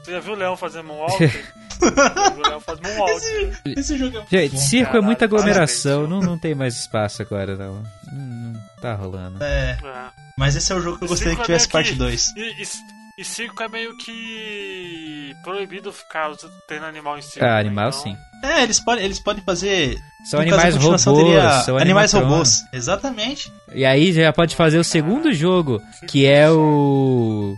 Você 0.09 0.15
já 0.15 0.21
viu 0.21 0.33
o 0.33 0.37
leão 0.37 0.57
fazer 0.57 0.83
Moonwalker? 0.83 1.53
o 1.83 2.49
leão 2.49 2.61
faz 2.61 2.81
Moonwalker. 2.81 3.61
Esse 3.77 3.99
jogo 3.99 4.17
é 4.17 4.19
muito 4.21 4.31
Gente, 4.31 4.53
bom. 4.53 4.59
circo 4.59 4.83
é 4.85 4.87
Caralho, 4.87 5.05
muita 5.05 5.25
aglomeração, 5.27 6.07
não, 6.07 6.21
não 6.21 6.39
tem 6.39 6.55
mais 6.55 6.77
espaço 6.79 7.21
agora, 7.21 7.55
não. 7.57 7.83
Não, 8.11 8.53
não 8.55 8.61
tá 8.81 8.95
rolando. 8.95 9.45
É, 9.45 9.73
É. 9.85 10.11
mas 10.39 10.57
esse 10.57 10.73
é 10.73 10.75
o 10.75 10.81
jogo 10.81 10.97
que 10.97 11.05
eu 11.05 11.09
gostaria 11.09 11.35
que 11.37 11.45
Circo 11.45 11.53
é 11.53 11.57
tivesse 11.59 11.67
meio 11.67 11.73
parte 11.73 11.95
2. 11.95 12.27
E, 12.37 12.63
e- 12.63 12.99
e 13.21 13.25
circo 13.25 13.63
é 13.65 13.69
meio 13.69 13.97
que 13.99 15.37
proibido 15.43 15.93
ficar 15.93 16.31
tendo 16.69 16.87
animal 16.87 17.19
em 17.19 17.23
circo. 17.23 17.45
Ah, 17.45 17.55
né? 17.55 17.61
animal 17.61 17.89
Então, 17.91 18.01
sim. 18.01 18.17
É, 18.45 18.63
eles 18.63 18.81
podem, 18.81 19.05
eles 19.05 19.19
podem 19.19 19.43
fazer. 19.45 19.99
São 20.25 20.41
animais 20.41 20.75
robôs, 20.77 21.03
são 21.03 21.77
animais 21.77 22.13
robôs. 22.13 22.65
Exatamente. 22.73 23.53
E 23.75 23.85
aí 23.85 24.11
já 24.13 24.33
pode 24.33 24.57
fazer 24.57 24.79
o 24.79 24.85
segundo 24.85 25.33
jogo, 25.35 25.83
que 26.07 26.25
é 26.25 26.49
o 26.51 27.57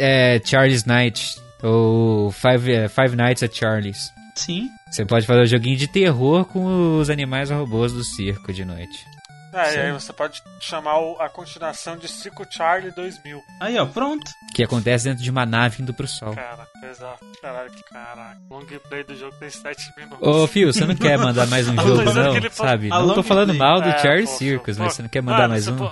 é, 0.00 0.40
Charlie's 0.44 0.86
Night, 0.86 1.36
ou 1.64 2.30
Five, 2.30 2.72
é, 2.72 2.88
Five 2.88 3.16
Nights 3.16 3.42
at 3.42 3.54
Charlie's. 3.56 4.12
Sim. 4.36 4.68
Você 4.90 5.04
pode 5.04 5.26
fazer 5.26 5.40
um 5.42 5.46
joguinho 5.46 5.76
de 5.76 5.88
terror 5.88 6.44
com 6.44 6.98
os 6.98 7.08
animais 7.10 7.50
robôs 7.50 7.92
do 7.92 8.04
circo 8.04 8.52
de 8.52 8.64
noite. 8.64 9.06
É, 9.52 9.76
e 9.76 9.78
aí 9.82 9.92
você 9.92 10.12
pode 10.12 10.42
chamar 10.60 10.96
a 11.20 11.28
continuação 11.28 11.96
de 11.96 12.08
Circo 12.08 12.44
Charlie 12.50 12.90
2000. 12.90 13.40
Aí, 13.60 13.78
ó, 13.78 13.86
pronto. 13.86 14.28
Que 14.52 14.64
acontece 14.64 15.04
dentro 15.04 15.22
de 15.22 15.30
uma 15.30 15.46
nave 15.46 15.80
indo 15.80 15.94
pro 15.94 16.08
sol. 16.08 16.34
Cara, 16.34 16.66
exato. 16.90 17.24
Caralho, 17.40 17.70
que 17.70 17.84
caraca. 17.84 18.36
Long 18.50 18.64
play 18.88 19.04
do 19.04 19.14
jogo 19.14 19.32
tem 19.38 19.48
7 19.48 19.92
minutos. 19.96 20.26
Ô, 20.26 20.44
Fio, 20.48 20.72
você 20.72 20.84
não 20.84 20.96
quer 20.96 21.16
mandar 21.16 21.46
mais 21.46 21.68
um 21.68 21.76
jogo, 21.80 22.02
não? 22.02 22.50
Sabe? 22.50 22.90
a 22.90 22.98
Não 22.98 23.14
tô 23.14 23.22
falando 23.22 23.50
play. 23.50 23.58
mal 23.60 23.80
do 23.80 23.88
É, 23.90 23.98
Charlie 23.98 24.26
pô, 24.26 24.32
Circus, 24.32 24.76
pô, 24.76 24.82
mas 24.82 24.94
você 24.94 25.02
não 25.02 25.08
quer 25.08 25.22
mandar 25.22 25.48
mais 25.48 25.68
um? 25.68 25.76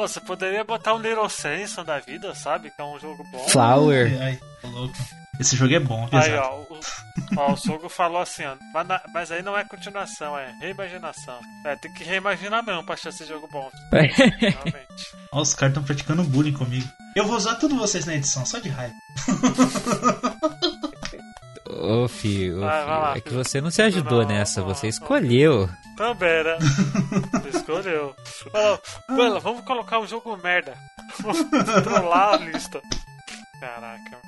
Pô, 0.00 0.08
você 0.08 0.18
poderia 0.18 0.64
botar 0.64 0.94
um 0.94 0.98
Little 0.98 1.28
Samson 1.28 1.84
da 1.84 1.98
vida, 1.98 2.34
sabe? 2.34 2.70
Que 2.70 2.80
é 2.80 2.84
um 2.84 2.98
jogo 2.98 3.22
bom. 3.30 3.46
Flower. 3.50 4.10
Ai, 4.22 4.40
tô 4.62 4.68
louco. 4.68 4.94
Esse 5.38 5.54
jogo 5.56 5.74
é 5.74 5.78
bom, 5.78 6.08
Aí, 6.10 6.30
exato. 6.32 6.48
ó, 6.48 6.60
o, 6.62 6.80
ó, 7.36 7.52
o 7.52 7.56
Sogo 7.58 7.88
falou 7.90 8.20
assim, 8.22 8.44
ó, 8.46 8.56
mas, 8.72 8.88
na- 8.88 9.02
mas 9.12 9.30
aí 9.30 9.42
não 9.42 9.56
é 9.58 9.62
continuação, 9.64 10.38
é 10.38 10.54
reimaginação. 10.58 11.38
É, 11.66 11.76
tem 11.76 11.92
que 11.92 12.02
reimaginar 12.04 12.64
mesmo 12.64 12.82
pra 12.82 12.94
achar 12.94 13.10
esse 13.10 13.26
jogo 13.26 13.46
bom, 13.52 13.70
realmente. 13.92 15.06
Ó, 15.32 15.42
os 15.42 15.52
caras 15.54 15.72
estão 15.72 15.82
praticando 15.84 16.22
bullying 16.24 16.52
comigo. 16.54 16.88
Eu 17.14 17.26
vou 17.26 17.36
usar 17.36 17.56
tudo 17.56 17.76
vocês 17.76 18.06
na 18.06 18.14
edição, 18.14 18.44
só 18.46 18.58
de 18.58 18.70
raiva. 18.70 18.94
Ô, 21.68 22.06
vai 22.08 22.84
lá, 22.86 23.12
é 23.16 23.20
que 23.20 23.30
Fio. 23.30 23.38
você 23.44 23.60
não 23.60 23.70
se 23.70 23.80
ajudou 23.82 24.22
Não, 24.22 24.28
nessa, 24.28 24.60
não, 24.62 24.68
você 24.68 24.86
não. 24.86 24.90
escolheu. 24.90 25.68
Também, 25.96 26.42
né? 26.44 26.56
Escolheu. 27.48 28.14
Falou, 28.52 28.80
Bela, 29.08 29.40
vamos 29.40 29.64
colocar 29.64 29.98
um 29.98 30.06
jogo 30.06 30.36
merda. 30.36 30.74
Vamos 31.20 31.44
trollar 31.82 32.34
a 32.34 32.36
lista. 32.36 32.80
Caraca. 33.60 34.18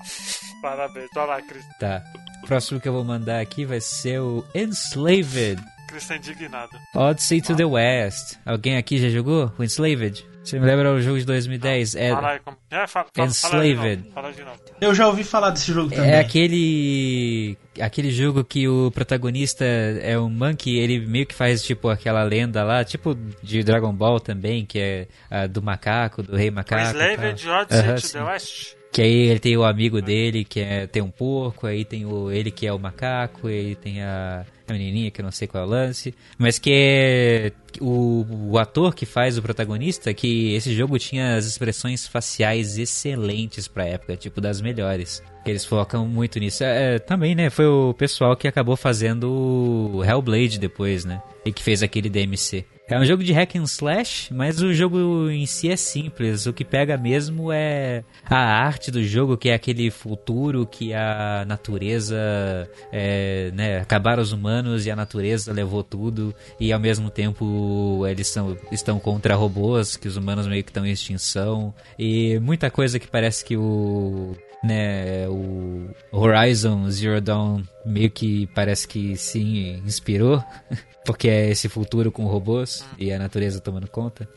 Parabéns. 0.61 1.09
Vai 1.15 1.27
lá, 1.27 1.43
Cris. 1.43 1.65
Tá. 1.79 2.03
O 2.43 2.47
próximo 2.47 2.81
que 2.81 2.89
eu 2.89 2.93
vou 2.93 3.05
mandar 3.05 3.41
aqui 3.41 3.65
vai 3.65 3.81
ser 3.81 4.21
o 4.21 4.45
Enslaved. 4.55 5.63
Cris 5.89 6.07
tá 6.07 6.17
indignado. 6.17 6.71
Odyssey 6.95 7.41
to 7.41 7.55
the 7.57 7.65
West. 7.65 8.37
Alguém 8.45 8.77
aqui 8.77 8.99
já 8.99 9.09
jogou 9.09 9.53
o 9.59 9.63
Enslaved? 9.65 10.27
Você 10.45 10.59
me 10.59 10.67
lembra 10.67 10.93
o 10.93 11.01
jogo 11.01 11.19
de 11.19 11.25
2010? 11.25 11.95
É, 11.95 12.11
Fala 12.11 12.31
aí 12.33 12.41
como. 12.41 12.57
É, 12.71 12.87
fala, 12.87 12.87
fala, 12.89 13.07
fala 13.15 13.27
de 13.27 13.31
Enslaved. 13.31 13.97
novo. 14.03 14.13
Fala 14.13 14.33
de 14.33 14.43
novo. 14.45 14.59
Eu 14.81 14.95
já 14.95 15.07
ouvi 15.07 15.23
falar 15.25 15.51
desse 15.51 15.73
jogo 15.73 15.91
também. 15.91 16.11
é 16.11 16.19
aquele 16.19 17.57
aquele 17.81 18.11
jogo 18.11 18.43
que 18.45 18.67
o 18.69 18.91
protagonista 18.91 19.65
é 19.65 20.19
um 20.19 20.29
monkey, 20.29 20.79
ele 20.79 21.07
meio 21.07 21.25
que 21.27 21.35
faz 21.35 21.63
tipo 21.63 21.89
aquela 21.89 22.23
lenda 22.25 22.65
lá, 22.65 22.85
tipo 22.85 23.17
de 23.43 23.63
Dragon 23.63 23.93
Ball 23.93 24.19
também, 24.21 24.67
que 24.67 24.79
é 24.79 25.07
a 25.31 25.47
do 25.47 25.63
macaco, 25.63 26.23
do 26.23 26.37
rei 26.37 26.51
macaco. 26.51 26.83
Enslaved 26.83 27.49
Odyssey 27.49 27.79
Aham, 27.81 27.95
to 27.95 28.01
sim. 28.01 28.13
the 28.19 28.25
West. 28.25 28.75
Que 28.93 29.01
aí 29.01 29.29
ele 29.31 29.39
tem 29.41 29.57
o 29.57 29.65
amigo 29.65 30.03
dele, 30.03 30.45
que 30.45 30.61
é, 30.61 30.87
tem 30.87 31.01
um 31.01 31.11
porco, 31.11 31.67
aí 31.67 31.83
tem 31.83 32.05
o, 32.05 32.31
ele 32.31 32.51
que 32.51 32.67
é 32.67 32.73
o 32.73 32.79
macaco, 32.79 33.47
aí 33.47 33.75
tem 33.77 34.03
a, 34.03 34.45
a 34.69 34.73
menininha, 34.73 35.11
que 35.11 35.21
eu 35.21 35.25
não 35.25 35.33
sei 35.33 35.49
qual 35.49 35.65
é 35.65 35.67
o 35.67 35.71
lance. 35.71 36.15
Mas 36.39 36.59
que 36.59 36.71
é 36.73 37.53
o, 37.81 38.25
o 38.51 38.59
ator 38.59 38.95
que 38.95 39.07
faz 39.07 39.39
o 39.39 39.43
protagonista, 39.43 40.13
que 40.13 40.55
esse 40.55 40.75
jogo 40.75 40.99
tinha 40.99 41.37
as 41.37 41.47
expressões 41.47 42.07
faciais 42.07 42.79
excelentes 42.79 43.69
pra 43.69 43.85
época, 43.85 44.17
tipo 44.17 44.41
das 44.41 44.61
melhores. 44.61 45.23
Eles 45.45 45.65
focam 45.65 46.07
muito 46.07 46.39
nisso. 46.39 46.63
É, 46.63 46.99
também, 46.99 47.35
né, 47.35 47.51
foi 47.51 47.67
o 47.67 47.95
pessoal 47.95 48.37
que 48.37 48.47
acabou 48.47 48.77
fazendo 48.77 49.31
o 49.95 50.05
Hellblade 50.05 50.59
depois, 50.59 51.05
né? 51.05 51.21
E 51.45 51.53
que 51.53 51.63
fez 51.63 51.83
aquele 51.83 52.09
DMC. 52.09 52.65
É 52.93 52.99
um 52.99 53.07
jogo 53.07 53.25
de 53.25 53.33
hack 53.33 53.57
and 53.57 53.63
slash, 53.63 54.35
mas 54.35 54.61
o 54.61 54.75
jogo 54.75 55.31
em 55.31 55.47
si 55.47 55.71
é 55.71 55.77
simples. 55.77 56.45
O 56.45 56.53
que 56.53 56.63
pega 56.63 56.99
mesmo 56.99 57.51
é 57.51 58.05
a 58.29 58.37
arte 58.37 58.91
do 58.91 59.03
jogo, 59.03 59.35
que 59.35 59.49
é 59.49 59.55
aquele 59.55 59.91
futuro 59.91 60.67
que 60.67 60.93
a 60.93 61.43
natureza, 61.47 62.15
é, 62.93 63.51
né, 63.55 63.79
acabaram 63.79 64.23
os 64.23 64.33
humanos 64.33 64.85
e 64.85 64.91
a 64.91 64.97
natureza 64.97 65.55
levou 65.55 65.83
tudo 65.83 66.35
e 66.61 66.71
ao 66.71 66.79
mesmo 66.79 67.09
tempo 67.09 68.05
eles 68.07 68.29
são, 68.29 68.59
estão 68.71 69.01
contra 69.01 69.35
robôs, 69.35 69.97
que 69.97 70.07
os 70.07 70.19
humanos 70.19 70.47
meio 70.47 70.63
que 70.63 70.69
estão 70.69 70.85
em 70.85 70.91
extinção 70.91 71.75
e 71.99 72.39
muita 72.41 72.71
coisa 72.71 72.99
que 72.99 73.09
parece 73.09 73.43
que 73.43 73.57
o 73.57 74.37
né, 74.63 75.29
o 75.29 75.91
Horizon 76.13 76.89
Zero 76.91 77.21
Dawn 77.21 77.63
meio 77.85 78.11
que 78.11 78.47
parece 78.55 78.87
que 78.87 79.17
se 79.17 79.41
inspirou, 79.85 80.43
porque 81.05 81.29
é 81.29 81.51
esse 81.51 81.69
futuro 81.69 82.13
com 82.13 82.25
robôs 82.27 82.85
e 82.99 83.13
a 83.13 83.19
natureza 83.19 83.61
tomando 83.61 83.89
conta. 83.89 84.29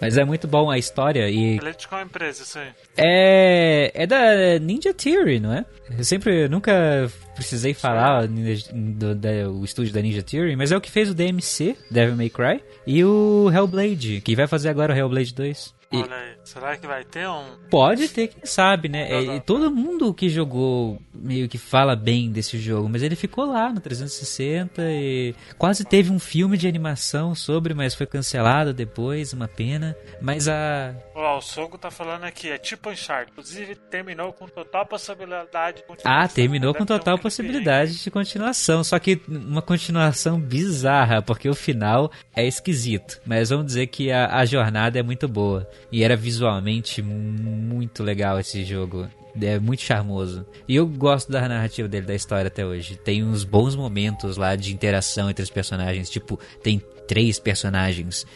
Mas 0.00 0.18
é 0.18 0.24
muito 0.24 0.46
bom 0.46 0.70
a 0.70 0.76
história 0.76 1.28
e 1.30 1.56
Ele 1.56 1.70
é 1.70 1.72
de 1.72 1.88
qual 1.88 2.02
empresa, 2.02 2.42
isso 2.42 2.58
aí? 2.58 2.68
é, 2.98 3.90
é 3.94 4.06
da 4.06 4.58
Ninja 4.60 4.92
Theory, 4.92 5.40
não 5.40 5.52
é? 5.52 5.64
Eu 5.96 6.04
sempre, 6.04 6.44
eu 6.44 6.50
nunca 6.50 7.10
precisei 7.36 7.72
falar 7.74 8.26
do, 8.26 9.14
da- 9.14 9.48
o 9.50 9.64
estúdio 9.64 9.92
da 9.92 10.02
Ninja 10.02 10.22
Theory, 10.22 10.56
mas 10.56 10.72
é 10.72 10.76
o 10.76 10.80
que 10.80 10.90
fez 10.90 11.08
o 11.10 11.14
DMC, 11.14 11.76
Devil 11.90 12.16
May 12.16 12.30
Cry, 12.30 12.62
e 12.86 13.04
o 13.04 13.50
Hellblade, 13.52 14.20
que 14.22 14.34
vai 14.34 14.46
fazer 14.46 14.68
agora 14.70 14.92
o 14.92 14.96
Hellblade 14.96 15.32
2. 15.34 15.76
E- 15.92 15.98
Olha 15.98 16.16
aí. 16.16 16.34
Será 16.42 16.76
que 16.76 16.84
vai 16.86 17.04
ter 17.04 17.28
um. 17.28 17.44
Pode 17.70 18.08
ter, 18.08 18.26
quem 18.28 18.44
sabe, 18.44 18.88
né? 18.88 19.08
Não, 19.08 19.16
É, 19.18 19.24
não. 19.24 19.36
e 19.36 19.40
todo 19.40 19.70
mundo 19.70 20.12
que 20.12 20.28
jogou 20.28 21.00
meio 21.14 21.48
que 21.48 21.58
fala 21.58 21.94
bem 21.94 22.30
desse 22.30 22.58
jogo, 22.58 22.88
mas 22.88 23.02
ele 23.04 23.14
ficou 23.14 23.44
lá 23.44 23.72
no 23.72 23.80
360 23.80 24.82
e 24.82 25.32
quase 25.58 25.84
teve 25.84 26.10
um 26.10 26.18
filme 26.18 26.56
de 26.56 26.66
animação 26.66 27.34
sobre, 27.36 27.72
mas 27.72 27.94
foi 27.94 28.04
cancelado 28.06 28.72
depois, 28.74 29.32
uma 29.32 29.46
pena. 29.46 29.96
Mas 30.20 30.48
a. 30.48 30.92
Ó, 31.14 31.38
o 31.38 31.40
Sogo 31.40 31.78
tá 31.78 31.90
falando 31.90 32.24
aqui, 32.24 32.50
é 32.50 32.58
tipo 32.58 32.90
Uncharted. 32.90 33.30
Inclusive, 33.30 33.76
terminou 33.88 34.32
com 34.32 34.46
total 34.48 34.86
possibilidade 34.86 35.78
de 35.78 35.84
Ah, 36.04 36.26
terminou 36.28 36.74
com 36.74 36.84
total 36.84 37.16
possibilidade 37.26 38.02
de 38.02 38.10
continuação, 38.10 38.84
só 38.84 38.98
que 38.98 39.20
uma 39.28 39.60
continuação 39.60 40.40
bizarra, 40.40 41.20
porque 41.20 41.48
o 41.48 41.54
final 41.54 42.10
é 42.34 42.46
esquisito. 42.46 43.20
Mas 43.26 43.50
vamos 43.50 43.66
dizer 43.66 43.88
que 43.88 44.12
a, 44.12 44.36
a 44.36 44.44
jornada 44.44 44.98
é 44.98 45.02
muito 45.02 45.26
boa. 45.26 45.68
E 45.90 46.04
era 46.04 46.16
visualmente 46.16 47.02
muito 47.02 48.02
legal 48.02 48.38
esse 48.38 48.64
jogo. 48.64 49.08
É 49.40 49.58
muito 49.58 49.82
charmoso. 49.82 50.46
E 50.66 50.76
eu 50.76 50.86
gosto 50.86 51.30
da 51.30 51.46
narrativa 51.46 51.88
dele, 51.88 52.06
da 52.06 52.14
história 52.14 52.46
até 52.46 52.64
hoje. 52.64 52.96
Tem 52.96 53.22
uns 53.22 53.44
bons 53.44 53.74
momentos 53.74 54.36
lá 54.36 54.56
de 54.56 54.72
interação 54.72 55.28
entre 55.28 55.42
os 55.42 55.50
personagens. 55.50 56.08
Tipo, 56.08 56.38
tem 56.62 56.80
três 57.06 57.38
personagens, 57.38 58.26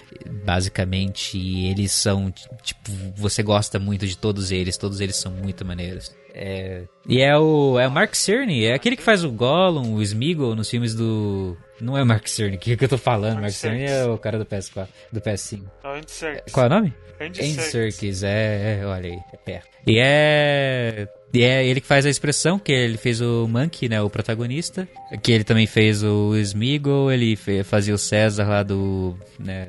basicamente, 0.45 1.39
e 1.39 1.67
eles 1.69 1.93
são, 1.93 2.33
tipo, 2.63 2.91
você 3.17 3.43
gosta 3.43 3.79
muito 3.79 4.07
de 4.07 4.17
todos 4.17 4.53
eles, 4.53 4.77
todos 4.77 5.01
eles 5.01 5.17
são 5.17 5.33
muito 5.33 5.65
maneiros. 5.65 6.15
É, 6.35 6.83
e 7.09 7.21
é 7.21 7.37
o, 7.37 7.79
é 7.79 7.87
o 7.87 7.91
Mark 7.91 8.15
Cerny, 8.15 8.65
é 8.65 8.75
aquele 8.75 8.97
que 8.97 9.03
faz 9.03 9.25
o 9.25 9.31
Gollum, 9.31 9.95
o 9.95 10.03
Smeagol 10.03 10.55
nos 10.55 10.71
filmes 10.71 10.95
do... 10.95 11.57
Não 11.81 11.97
é 11.97 12.03
o 12.03 12.07
Mark 12.07 12.27
Cerny, 12.27 12.57
o 12.57 12.59
que, 12.61 12.77
que 12.77 12.85
eu 12.85 12.89
tô 12.89 12.99
falando? 12.99 13.35
Mark 13.35 13.43
Mark 13.43 13.55
Cerny 13.55 13.85
é 13.85 14.05
o 14.05 14.19
cara 14.19 14.39
do 14.39 14.47
PS4, 14.47 14.89
do 15.13 15.21
PS5. 15.21 15.63
É 15.83 15.99
Andy 15.99 16.11
Serkis. 16.11 16.53
Qual 16.53 16.65
é 16.65 16.69
o 16.69 16.73
nome? 16.73 16.95
Andy 17.21 17.41
Andy 17.41 17.63
Serkis. 17.63 18.23
É, 18.23 18.81
é, 18.81 18.87
olha 18.87 19.11
aí, 19.11 19.19
é 19.33 19.37
perto. 19.37 19.69
E 19.87 19.99
é, 19.99 21.09
e 21.33 21.43
é 21.43 21.65
ele 21.65 21.81
que 21.81 21.87
faz 21.87 22.05
a 22.05 22.11
expressão, 22.11 22.59
que 22.59 22.73
ele 22.73 22.97
fez 22.97 23.21
o 23.21 23.47
Monkey, 23.47 23.89
né, 23.89 24.03
o 24.03 24.11
protagonista, 24.11 24.89
que 25.23 25.31
ele 25.31 25.45
também 25.45 25.67
fez 25.67 26.03
o 26.03 26.37
Smeagol, 26.37 27.13
ele 27.13 27.37
fazia 27.65 27.95
o 27.95 27.99
César 27.99 28.49
lá 28.49 28.63
do, 28.63 29.17
né, 29.39 29.67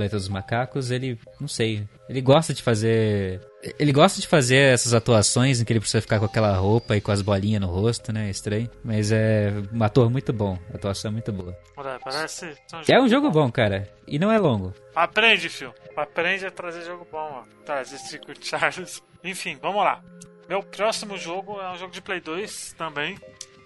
Planeta 0.00 0.16
dos 0.16 0.28
Macacos, 0.28 0.90
ele, 0.90 1.18
não 1.38 1.46
sei, 1.46 1.86
ele 2.08 2.22
gosta 2.22 2.54
de 2.54 2.62
fazer. 2.62 3.38
Ele 3.78 3.92
gosta 3.92 4.18
de 4.18 4.26
fazer 4.26 4.72
essas 4.72 4.94
atuações 4.94 5.60
em 5.60 5.64
que 5.66 5.72
ele 5.74 5.80
precisa 5.80 6.00
ficar 6.00 6.18
com 6.18 6.24
aquela 6.24 6.56
roupa 6.56 6.96
e 6.96 7.02
com 7.02 7.12
as 7.12 7.20
bolinhas 7.20 7.60
no 7.60 7.66
rosto, 7.66 8.10
né? 8.10 8.30
Estranho. 8.30 8.70
Mas 8.82 9.12
é 9.12 9.52
um 9.70 9.82
ator 9.82 10.08
muito 10.08 10.32
bom, 10.32 10.58
a 10.72 10.76
atuação 10.76 11.10
é 11.10 11.12
muito 11.12 11.30
boa. 11.30 11.54
Parece. 12.02 12.56
É 12.88 12.98
um 12.98 13.08
jogo 13.08 13.30
bom, 13.30 13.52
cara. 13.52 13.86
E 14.06 14.18
não 14.18 14.32
é 14.32 14.38
longo. 14.38 14.72
Aprende, 14.94 15.50
filho. 15.50 15.74
Aprende 15.94 16.46
a 16.46 16.50
trazer 16.50 16.82
jogo 16.86 17.06
bom, 17.12 17.18
ó. 17.18 17.42
Trazer 17.66 17.98
Chico 17.98 18.32
Charles. 18.40 19.02
Enfim, 19.22 19.58
vamos 19.60 19.84
lá. 19.84 20.02
Meu 20.48 20.62
próximo 20.62 21.18
jogo 21.18 21.60
é 21.60 21.70
um 21.72 21.76
jogo 21.76 21.92
de 21.92 22.00
Play 22.00 22.20
2 22.20 22.74
também. 22.78 23.18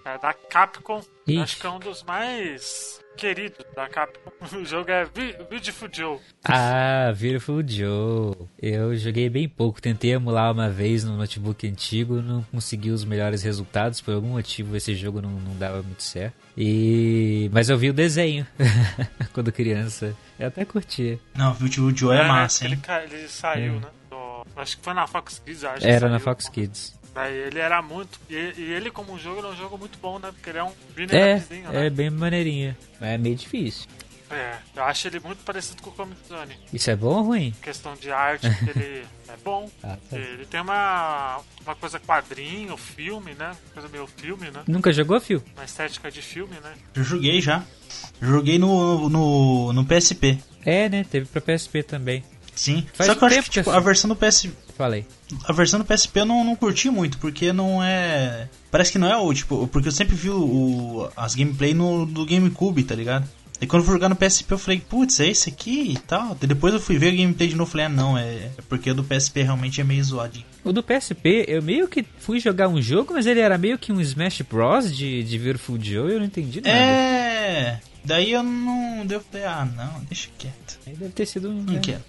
É 0.03 0.17
da 0.17 0.33
Capcom. 0.33 1.01
Ixi. 1.25 1.41
Acho 1.41 1.59
que 1.61 1.65
é 1.65 1.69
um 1.69 1.79
dos 1.79 2.03
mais 2.03 2.99
queridos 3.15 3.65
da 3.75 3.87
Capcom. 3.87 4.31
O 4.55 4.63
jogo 4.63 4.91
é 4.91 5.05
Beautiful 5.49 5.89
Joe. 5.91 6.19
Ah, 6.43 7.11
Beautiful 7.19 7.63
Joe. 7.67 8.35
Eu 8.61 8.95
joguei 8.95 9.27
bem 9.29 9.49
pouco. 9.49 9.81
Tentei 9.81 10.11
emular 10.13 10.51
uma 10.51 10.69
vez 10.69 11.03
no 11.03 11.17
notebook 11.17 11.67
antigo, 11.67 12.21
não 12.21 12.43
consegui 12.51 12.91
os 12.91 13.03
melhores 13.03 13.41
resultados. 13.41 14.01
Por 14.01 14.13
algum 14.13 14.29
motivo 14.29 14.75
esse 14.75 14.93
jogo 14.93 15.21
não, 15.21 15.31
não 15.31 15.55
dava 15.57 15.81
muito 15.81 16.03
certo. 16.03 16.35
E. 16.55 17.49
Mas 17.51 17.69
eu 17.69 17.77
vi 17.77 17.89
o 17.89 17.93
desenho 17.93 18.45
quando 19.33 19.51
criança. 19.51 20.15
Eu 20.39 20.47
até 20.47 20.63
curti. 20.63 21.19
Não, 21.35 21.51
o 21.53 21.95
Joe 21.95 22.15
é, 22.15 22.21
né? 22.21 22.27
massa, 22.27 22.65
Ele, 22.65 22.75
hein? 22.75 22.81
ca- 22.81 23.03
ele 23.03 23.27
saiu, 23.27 23.73
É. 23.77 23.79
né? 23.79 23.87
do- 24.09 24.45
acho 24.55 24.77
que 24.77 24.83
foi 24.83 24.93
na 24.93 25.07
Fox 25.07 25.41
Kids, 25.43 25.63
acho. 25.63 25.79
que 25.81 25.87
Era 25.87 26.07
na. 26.09 26.19
Fox 26.19 26.47
Kids. 26.49 26.99
Ele 27.23 27.59
era 27.59 27.81
muito. 27.81 28.19
E, 28.29 28.53
e 28.57 28.73
ele, 28.73 28.91
como 28.91 29.17
jogo, 29.17 29.39
ele 29.39 29.47
é 29.47 29.49
um 29.51 29.55
jogo 29.55 29.77
muito 29.77 29.97
bom, 29.99 30.19
né? 30.19 30.31
Porque 30.31 30.49
ele 30.49 30.59
é 30.59 30.63
um 30.63 30.71
É, 31.09 31.35
né? 31.35 31.85
é 31.85 31.89
bem 31.89 32.09
maneirinho. 32.09 32.75
Mas 32.99 33.09
é 33.09 33.17
meio 33.17 33.35
difícil. 33.35 33.87
É, 34.29 34.57
eu 34.75 34.83
acho 34.83 35.07
ele 35.07 35.19
muito 35.19 35.43
parecido 35.43 35.81
com 35.83 35.91
o 35.91 35.93
Comic 35.93 36.19
Zone. 36.27 36.57
Isso 36.73 36.89
é 36.89 36.95
bom 36.95 37.15
ou 37.17 37.23
ruim? 37.23 37.53
Questão 37.61 37.93
de 37.95 38.11
arte, 38.11 38.49
que 38.49 38.69
ele 38.71 39.05
é 39.29 39.37
bom. 39.43 39.69
Ah, 39.83 39.97
tá. 40.09 40.17
Ele 40.17 40.45
tem 40.45 40.61
uma, 40.61 41.39
uma 41.63 41.75
coisa 41.75 41.99
quadrinho, 41.99 42.75
filme, 42.75 43.35
né? 43.35 43.55
Coisa 43.73 43.87
meio 43.87 44.07
filme, 44.07 44.49
né? 44.49 44.63
Nunca 44.67 44.91
jogou, 44.91 45.19
Phil? 45.21 45.43
Uma 45.55 45.63
estética 45.63 46.09
de 46.09 46.21
filme, 46.21 46.55
né? 46.63 46.73
Eu 46.95 47.03
joguei 47.03 47.39
já. 47.39 47.63
Joguei 48.19 48.57
no, 48.57 49.09
no, 49.09 49.73
no 49.73 49.85
PSP. 49.85 50.39
É, 50.65 50.89
né? 50.89 51.05
Teve 51.09 51.27
pra 51.27 51.39
PSP 51.39 51.83
também. 51.83 52.23
Sim. 52.55 52.87
Faz 52.93 53.07
Só 53.07 53.15
que 53.15 53.23
eu 53.23 53.27
acho 53.27 53.37
que 53.43 53.43
que 53.43 53.49
tipo, 53.59 53.69
a 53.69 53.79
versão 53.79 54.07
do 54.07 54.15
PS, 54.15 54.49
Falei. 54.77 55.05
a 55.45 55.53
versão 55.53 55.79
do 55.79 55.85
PSP 55.85 56.19
eu 56.19 56.25
não, 56.25 56.43
não 56.43 56.55
curti 56.55 56.89
muito, 56.89 57.17
porque 57.17 57.53
não 57.53 57.81
é. 57.81 58.49
Parece 58.69 58.91
que 58.91 58.97
não 58.97 59.09
é 59.09 59.15
o 59.15 59.33
tipo. 59.33 59.67
Porque 59.67 59.87
eu 59.87 59.91
sempre 59.91 60.15
vi 60.15 60.29
o, 60.29 61.09
as 61.15 61.33
gameplay 61.33 61.73
no 61.73 62.05
do 62.05 62.25
GameCube, 62.25 62.83
tá 62.83 62.93
ligado? 62.93 63.27
E 63.61 63.65
quando 63.65 63.83
eu 63.83 63.85
fui 63.85 63.93
jogar 63.95 64.09
no 64.09 64.15
PSP 64.17 64.53
eu 64.53 64.57
falei, 64.57 64.81
putz, 64.81 65.19
é 65.21 65.27
esse 65.29 65.49
aqui 65.49 65.93
e 65.93 65.97
tal. 65.97 66.37
E 66.41 66.45
depois 66.47 66.73
eu 66.73 66.79
fui 66.79 66.97
ver 66.97 67.09
a 67.09 67.15
gameplay 67.15 67.47
de 67.47 67.55
novo 67.55 67.69
e 67.69 67.71
falei, 67.71 67.85
ah 67.85 67.89
não, 67.89 68.17
é, 68.17 68.49
é 68.57 68.61
porque 68.67 68.91
o 68.91 68.93
do 68.93 69.03
PSP 69.03 69.43
realmente 69.43 69.79
é 69.79 69.83
meio 69.83 70.03
zoadinho. 70.03 70.45
O 70.63 70.73
do 70.73 70.83
PSP, 70.83 71.45
eu 71.47 71.63
meio 71.63 71.87
que 71.87 72.05
fui 72.19 72.39
jogar 72.39 72.67
um 72.67 72.81
jogo, 72.81 73.13
mas 73.13 73.25
ele 73.25 73.39
era 73.39 73.57
meio 73.57 73.77
que 73.77 73.93
um 73.93 74.01
Smash 74.01 74.41
Bros. 74.41 74.93
de, 74.95 75.23
de 75.23 75.39
Beautiful 75.39 75.79
Joe 75.81 76.11
e 76.11 76.13
eu 76.15 76.19
não 76.19 76.25
entendi 76.25 76.59
nada. 76.59 76.77
É. 76.77 77.79
Daí 78.03 78.33
eu 78.33 78.43
não. 78.43 79.05
Deu 79.05 79.21
falei, 79.21 79.45
ah 79.45 79.65
não, 79.65 80.03
deixa 80.03 80.29
quieto. 80.37 80.79
Aí 80.85 80.93
Deve 80.93 81.13
ter 81.13 81.25
sido 81.25 81.49
um. 81.49 81.63
Não 81.63 81.73
né? 81.73 81.79
quero. 81.81 82.03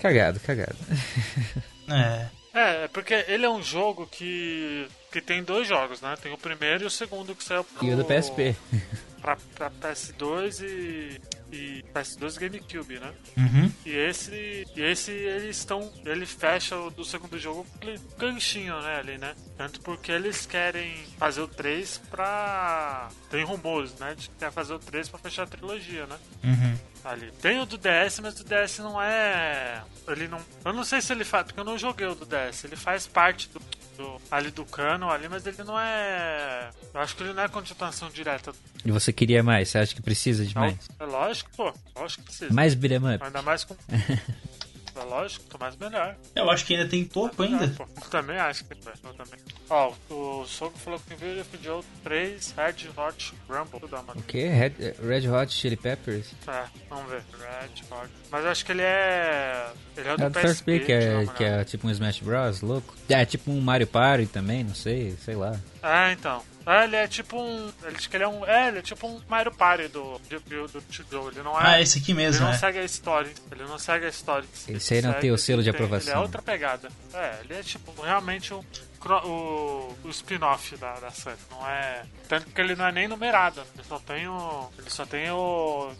Cagado, 0.00 0.40
cagado. 0.40 0.76
É. 1.90 2.26
É, 2.52 2.84
é 2.84 2.88
porque 2.88 3.24
ele 3.28 3.44
é 3.46 3.50
um 3.50 3.62
jogo 3.62 4.06
que. 4.06 4.88
que 5.12 5.20
tem 5.20 5.42
dois 5.42 5.68
jogos, 5.68 6.00
né? 6.00 6.16
Tem 6.20 6.32
o 6.32 6.38
primeiro 6.38 6.84
e 6.84 6.86
o 6.86 6.90
segundo 6.90 7.34
que 7.34 7.44
saiu 7.44 7.64
pro, 7.64 7.86
E 7.86 7.92
o 7.92 7.96
do 7.96 8.04
PSP. 8.04 8.56
Pra, 9.20 9.36
pra 9.54 9.70
PS2 9.70 10.62
e. 10.62 11.20
e 11.50 11.84
PS2 11.94 12.36
e 12.36 12.40
GameCube, 12.40 12.98
né? 12.98 13.12
Uhum. 13.36 13.72
E 13.84 13.90
esse, 13.90 14.66
e 14.76 14.80
esse 14.80 15.10
eles 15.10 15.58
estão, 15.58 15.92
ele 16.04 16.26
fecha 16.26 16.76
o 16.76 16.90
do 16.90 17.04
segundo 17.04 17.38
jogo 17.38 17.66
ganchinho, 18.18 18.80
né, 18.80 18.96
ali, 18.96 19.18
né? 19.18 19.34
Tanto 19.56 19.80
porque 19.80 20.12
eles 20.12 20.46
querem 20.46 20.94
fazer 21.18 21.40
o 21.40 21.48
3 21.48 21.98
pra... 22.10 23.08
Tem 23.30 23.44
rumores, 23.44 23.94
né, 23.98 24.14
de 24.14 24.28
que 24.28 24.36
quer 24.36 24.52
fazer 24.52 24.74
o 24.74 24.78
3 24.78 25.08
pra 25.08 25.18
fechar 25.18 25.44
a 25.44 25.46
trilogia, 25.46 26.06
né? 26.06 26.16
Uhum. 26.44 26.78
Ali. 27.04 27.30
Tem 27.40 27.60
o 27.60 27.66
do 27.66 27.78
DS, 27.78 28.20
mas 28.20 28.38
o 28.40 28.44
DS 28.44 28.78
não 28.78 29.00
é... 29.00 29.82
Ele 30.08 30.28
não... 30.28 30.40
Eu 30.64 30.72
não 30.72 30.84
sei 30.84 31.00
se 31.00 31.12
ele 31.12 31.24
faz, 31.24 31.46
porque 31.46 31.60
eu 31.60 31.64
não 31.64 31.78
joguei 31.78 32.06
o 32.06 32.14
do 32.14 32.26
DS. 32.26 32.64
Ele 32.64 32.76
faz 32.76 33.06
parte 33.06 33.48
do... 33.48 33.60
do- 33.98 34.20
ali 34.30 34.50
do 34.50 34.64
canon 34.64 35.10
ali, 35.10 35.28
mas 35.28 35.44
ele 35.46 35.62
não 35.64 35.78
é... 35.78 36.70
Eu 36.94 37.00
acho 37.00 37.14
que 37.16 37.22
ele 37.24 37.32
não 37.34 37.42
é 37.42 37.48
continuação 37.48 38.08
direta. 38.10 38.52
E 38.84 38.90
você 38.90 39.12
queria 39.12 39.42
mais? 39.42 39.68
Você 39.68 39.78
acha 39.78 39.94
que 39.94 40.00
precisa 40.00 40.46
de 40.46 40.54
mais? 40.54 40.76
É 40.98 41.04
lógico, 41.04 41.50
pô. 41.56 41.74
Lógico 41.96 42.22
que 42.22 42.28
precisa. 42.28 42.54
Mais 42.54 42.74
beat'em 42.74 42.98
up? 43.14 43.22
Ainda 43.24 43.42
mais 43.42 43.64
com... 43.64 43.76
É 44.98 45.04
lógico, 45.04 45.44
tô 45.48 45.58
mais 45.58 45.76
melhor. 45.76 46.16
Eu 46.34 46.50
acho 46.50 46.64
que 46.64 46.74
ainda 46.74 46.88
tem 46.88 47.04
topo 47.04 47.42
ainda. 47.42 47.66
Melhor, 47.66 47.88
também 48.10 48.36
acho 48.36 48.64
que 48.64 48.74
vai. 48.82 48.94
Eu 49.04 49.14
também. 49.14 49.40
Ó, 49.70 49.92
o 50.10 50.46
Soco 50.46 50.76
falou 50.78 50.98
que 50.98 51.14
veio 51.14 51.44
Joe 51.62 51.84
3 52.02 52.54
Red 52.56 52.88
Hot 52.96 53.34
Rumble. 53.48 53.80
O 54.16 54.22
que? 54.22 54.46
Red, 54.46 54.72
Red 55.00 55.28
Hot 55.28 55.52
Chili 55.52 55.76
Peppers? 55.76 56.32
É, 56.46 56.64
vamos 56.90 57.10
ver. 57.10 57.22
Red 57.38 57.82
Hot. 57.90 58.10
Mas 58.30 58.44
eu 58.44 58.50
acho 58.50 58.64
que 58.64 58.72
ele 58.72 58.82
é. 58.82 59.70
Ele 59.96 60.08
é 60.08 60.14
o 60.14 60.16
do 60.16 60.24
É 60.24 60.30
do 60.30 60.32
PSP, 60.32 60.48
PSP, 60.48 60.80
que 60.80 60.92
é, 60.92 61.26
que 61.36 61.44
é 61.44 61.64
tipo 61.64 61.86
um 61.86 61.90
Smash 61.90 62.20
Bros, 62.20 62.60
louco. 62.60 62.94
É 63.08 63.24
tipo 63.24 63.50
um 63.50 63.60
Mario 63.60 63.86
Party 63.86 64.26
também, 64.26 64.64
não 64.64 64.74
sei, 64.74 65.16
sei 65.24 65.36
lá. 65.36 65.58
É, 65.82 66.12
então. 66.12 66.42
É, 66.70 66.84
ele 66.84 66.96
é 66.96 67.08
tipo 67.08 67.40
um. 67.40 67.72
Ele 67.82 67.96
diz 67.96 68.06
que 68.06 68.16
ele 68.16 68.24
é 68.24 68.28
um. 68.28 68.44
É, 68.44 68.68
ele 68.68 68.78
é 68.80 68.82
tipo 68.82 69.06
um 69.06 69.20
Mario 69.28 69.50
Party 69.52 69.88
do, 69.88 70.20
do, 70.28 70.68
do, 70.68 70.82
Joe. 71.10 71.32
Ele 71.32 71.42
não 71.42 71.58
é. 71.58 71.62
Ah, 71.66 71.80
esse 71.80 71.98
aqui 71.98 72.12
Ele 72.12 72.20
mesmo, 72.22 72.44
não 72.44 72.52
é. 72.52 72.58
segue 72.58 72.78
a 72.78 72.84
história, 72.84 73.32
ele 73.50 73.64
não 73.64 73.78
segue 73.78 74.04
a 74.04 74.08
história. 74.10 74.46
Esse 74.68 74.94
aí 74.94 75.00
não 75.02 75.10
Segue, 75.12 75.20
tem 75.22 75.30
o 75.32 75.38
selo 75.38 75.62
de 75.62 75.70
ele 75.70 75.78
tem- 75.78 75.86
Ele 75.86 75.94
é 75.94 75.96
aprovação. 75.96 76.22
outra 76.22 76.42
pegada. 76.42 76.88
É, 77.14 77.38
ele 77.44 77.54
é 77.54 77.62
tipo 77.62 77.92
realmente 78.02 78.50
cro- 78.50 78.64
o, 79.06 79.94
o 80.04 80.08
spin-off 80.10 80.76
da, 80.76 80.94
da 80.94 81.10
série. 81.10 81.38
Não 81.50 81.66
é. 81.68 82.04
Tanto 82.28 82.46
que 82.50 82.60
ele 82.60 82.74
não 82.74 82.86
é 82.86 82.92
nem 82.92 83.08
numerado. 83.08 83.62
Ele 83.74 83.84
só 83.84 83.98
tem 83.98 84.26
o. 84.28 84.68
Ele 84.78 84.90
só 84.90 85.06
tem 85.06 85.30
o 85.30 85.92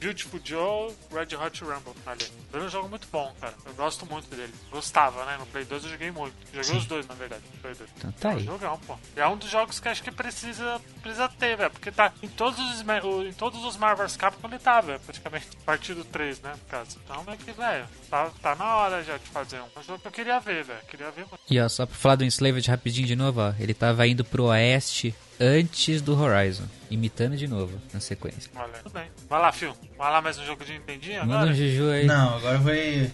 Beautiful, 0.00 0.40
Joe 0.44 0.94
Red 1.12 1.36
Hot 1.36 1.62
Rumble 1.64 1.94
ali. 2.06 2.24
Ele 2.52 2.62
é 2.62 2.66
um 2.66 2.68
jogo 2.68 2.88
muito 2.88 3.06
bom, 3.10 3.34
cara. 3.40 3.54
Eu 3.66 3.74
gosto 3.74 4.06
muito 4.06 4.28
dele. 4.34 4.52
Gostava, 4.70 5.24
né? 5.24 5.36
No 5.38 5.46
Play 5.46 5.64
2 5.64 5.84
eu 5.84 5.90
joguei 5.90 6.10
muito. 6.10 6.34
Joguei 6.46 6.64
Sim. 6.64 6.76
os 6.78 6.86
dois, 6.86 7.06
na 7.06 7.14
verdade. 7.14 7.42
Play 7.60 7.74
2. 7.74 7.90
Então 7.96 8.12
tá 8.12 8.30
É 8.30 8.34
um 8.34 8.36
aí. 8.38 8.44
jogão, 8.44 8.78
pô. 8.86 8.96
E 9.16 9.20
é 9.20 9.28
um 9.28 9.36
dos 9.36 9.50
jogos 9.50 9.78
que 9.80 9.88
acho 9.88 10.02
que 10.02 10.10
precisa, 10.10 10.80
precisa 11.02 11.28
ter, 11.28 11.56
velho. 11.56 11.70
Porque 11.70 11.90
tá 11.92 12.12
em 12.22 12.28
todos 12.28 12.58
os, 12.58 12.80
em 13.26 13.32
todos 13.32 13.64
os 13.64 13.76
Marvel's 13.76 14.16
Capcom 14.16 14.48
ele 14.48 14.58
tá, 14.58 14.80
velho. 14.80 15.00
Praticamente. 15.00 15.48
A 15.62 15.64
partir 15.64 15.94
do 15.94 16.04
3, 16.04 16.40
né? 16.40 16.52
No 16.52 16.64
caso. 16.68 16.98
Então 17.04 17.24
é 17.32 17.36
que, 17.36 17.52
velho, 17.52 17.86
tá, 18.10 18.30
tá 18.42 18.54
na 18.54 18.76
hora 18.76 19.02
já 19.02 19.16
de 19.16 19.26
fazer 19.28 19.60
um. 19.60 19.68
É 19.76 19.78
um 19.78 19.82
jogo 19.82 19.98
que 20.00 20.08
eu 20.08 20.12
queria 20.12 20.40
ver, 20.40 20.64
velho. 20.64 20.80
Queria 20.86 21.10
ver. 21.10 21.26
E 21.50 21.60
ó, 21.60 21.68
só 21.68 21.86
pra 21.86 21.94
falar 21.94 22.16
do 22.16 22.24
Enslaved 22.38 22.68
rapidinho 22.70 23.04
de 23.06 23.16
novo, 23.16 23.40
ó. 23.40 23.52
Ele 23.58 23.74
tava 23.74 24.06
indo 24.06 24.24
pro 24.24 24.44
oeste 24.44 25.12
antes 25.40 26.00
do 26.00 26.16
Horizon. 26.16 26.62
Imitando 26.88 27.36
de 27.36 27.48
novo, 27.48 27.72
na 27.92 27.98
sequência. 27.98 28.48
Olha, 28.54 28.68
tudo 28.80 28.92
bem. 28.92 29.06
Vai 29.28 29.40
lá, 29.42 29.50
Phil. 29.50 29.72
Vai 29.98 30.12
lá 30.12 30.22
mais 30.22 30.38
um 30.38 30.46
jogo 30.46 30.64
de 30.64 30.72
Nintendinho 30.74 31.20
Manda 31.22 31.34
agora? 31.34 31.50
um 31.50 31.54
Juju 31.54 31.90
aí. 31.90 32.06
Não, 32.06 32.36
agora 32.36 32.58
vai. 32.58 33.12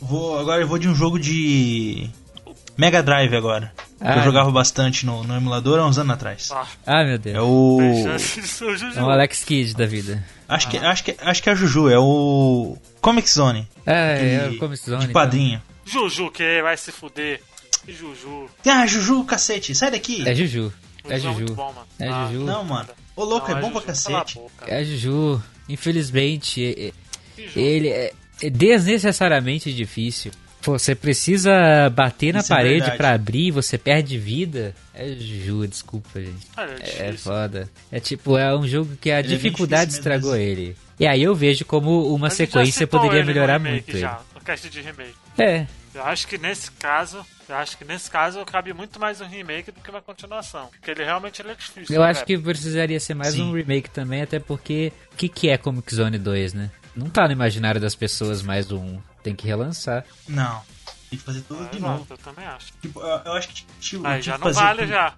Vou, 0.00 0.38
agora 0.38 0.62
eu 0.62 0.66
vou 0.66 0.78
de 0.78 0.88
um 0.88 0.94
jogo 0.94 1.18
de. 1.18 2.08
Mega 2.78 3.02
Drive 3.02 3.34
agora. 3.36 3.70
que 3.76 3.84
Ah. 4.06 4.16
eu 4.16 4.22
jogava 4.22 4.50
bastante 4.50 5.04
no, 5.04 5.22
no 5.24 5.36
emulador 5.36 5.78
há 5.78 5.86
uns 5.86 5.98
anos 5.98 6.14
atrás. 6.14 6.48
Ah, 6.50 6.66
Ah, 6.86 7.04
meu 7.04 7.14
É 7.16 7.18
Deus. 7.18 7.44
o. 7.46 8.18
ser 8.18 8.64
o 8.64 8.74
Juju. 8.76 8.98
É 8.98 9.02
um 9.02 9.10
Alex 9.10 9.44
Kidd 9.44 9.74
da 9.74 9.84
vida. 9.84 10.24
Acho 10.48 10.70
que, 10.70 10.78
acho, 10.78 11.04
que, 11.04 11.14
acho 11.20 11.42
que 11.42 11.50
é 11.50 11.52
a 11.52 11.54
Juju, 11.54 11.90
é 11.90 11.98
o. 11.98 12.78
Comic 13.02 13.28
Zone. 13.30 13.68
É, 13.84 14.46
é 14.46 14.48
o 14.48 14.56
Comic 14.58 14.82
Zone. 14.82 15.00
De 15.00 15.04
então. 15.04 15.12
quadrinho. 15.20 15.60
Juju, 15.84 16.30
que 16.30 16.62
vai 16.62 16.76
se 16.78 16.90
fuder. 16.92 17.42
Juju. 17.88 18.48
Ah, 18.66 18.86
Juju, 18.86 19.24
cacete, 19.24 19.74
sai 19.74 19.90
daqui. 19.90 20.26
É 20.28 20.34
Juju. 20.34 20.72
É 21.08 21.18
Juju 21.18 21.28
é 21.28 21.40
Juju. 21.40 21.54
bom. 21.54 21.74
É 21.98 22.08
Ah, 22.08 22.28
Juju. 22.30 22.44
Não, 22.44 22.64
mano. 22.64 22.88
Ô, 23.16 23.24
louco, 23.24 23.50
não, 23.50 23.58
é 23.58 23.60
bom 23.60 23.70
pra 23.70 23.80
Juju, 23.80 23.86
cacete. 23.86 24.34
boca. 24.34 24.64
É 24.66 24.84
Juju. 24.84 25.42
Infelizmente, 25.68 26.64
é- 26.64 26.92
Juju. 27.42 27.58
ele 27.60 27.88
é 27.88 28.12
é 28.40 28.48
desnecessariamente 28.50 29.72
difícil. 29.72 30.30
Pô, 30.62 30.78
você 30.78 30.94
precisa 30.94 31.88
bater 31.90 32.32
na 32.32 32.40
Isso 32.40 32.52
é 32.52 32.56
parede 32.56 32.74
verdade. 32.80 32.96
pra 32.96 33.12
abrir, 33.12 33.50
você 33.50 33.76
perde 33.78 34.16
vida. 34.18 34.74
É 34.94 35.08
Juju, 35.08 35.66
desculpa, 35.66 36.20
gente. 36.20 36.46
Olha, 36.56 36.76
é 36.80 37.08
É 37.08 37.12
foda. 37.14 37.68
É 37.90 37.98
tipo, 38.00 38.36
é 38.38 38.56
um 38.56 38.66
jogo 38.66 38.96
que 39.00 39.10
a 39.10 39.18
Ele 39.20 39.28
é 39.28 39.36
dificuldade 39.36 39.90
difícil 39.90 40.00
estragou 40.00 40.32
mesmo. 40.36 40.44
ele. 40.50 40.76
E 41.00 41.06
aí 41.06 41.22
eu 41.22 41.34
vejo 41.34 41.64
como 41.64 42.12
uma 42.14 42.28
sequência 42.30 42.86
poderia 42.86 43.24
melhorar 43.24 43.58
muito 43.58 43.90
ele. 43.90 44.00
já, 44.00 44.20
no 44.34 44.40
cast 44.40 44.68
de 44.68 44.80
remake. 44.80 45.14
É, 45.36 45.66
Eu 45.98 46.04
acho 46.06 46.28
que 46.28 46.38
nesse 46.38 46.70
caso, 46.72 47.26
eu 47.48 47.56
acho 47.56 47.76
que 47.76 47.84
nesse 47.84 48.08
caso 48.10 48.44
cabe 48.44 48.72
muito 48.72 49.00
mais 49.00 49.20
um 49.20 49.26
remake 49.26 49.72
do 49.72 49.80
que 49.80 49.90
uma 49.90 50.00
continuação. 50.00 50.66
Porque 50.68 50.90
ele 50.92 51.04
realmente 51.04 51.42
ele 51.42 51.50
é 51.50 51.54
difícil. 51.54 51.94
eu 51.96 52.02
né, 52.02 52.08
acho 52.10 52.24
que 52.24 52.38
precisaria 52.38 53.00
ser 53.00 53.14
mais 53.14 53.34
Sim. 53.34 53.42
um 53.42 53.52
remake 53.52 53.90
também, 53.90 54.22
até 54.22 54.38
porque 54.38 54.92
o 55.12 55.16
que, 55.16 55.28
que 55.28 55.48
é 55.48 55.58
Comic 55.58 55.92
Zone 55.92 56.16
2, 56.18 56.54
né? 56.54 56.70
Não 56.94 57.08
tá 57.10 57.26
no 57.26 57.32
imaginário 57.32 57.80
das 57.80 57.94
pessoas 57.96 58.42
mais 58.42 58.70
um. 58.70 59.00
Tem 59.22 59.34
que 59.34 59.46
relançar. 59.46 60.04
Não. 60.28 60.62
Tem 61.10 61.18
que 61.18 61.24
fazer 61.24 61.40
tudo 61.42 61.64
É, 61.64 61.68
de 61.68 61.80
novo. 61.80 62.06
eu 62.08 62.18
também 62.18 62.46
acho. 62.46 62.66
Tipo, 62.80 63.00
eu, 63.00 63.20
eu 63.24 63.32
acho 63.32 63.48
que 63.48 63.66
tipo, 63.80 64.06
Aí 64.06 64.22
já 64.22 64.34
que 64.34 64.38
não 64.38 64.46
fazer 64.52 64.60
vale 64.60 64.78
tudo- 64.82 64.88
já. 64.90 65.14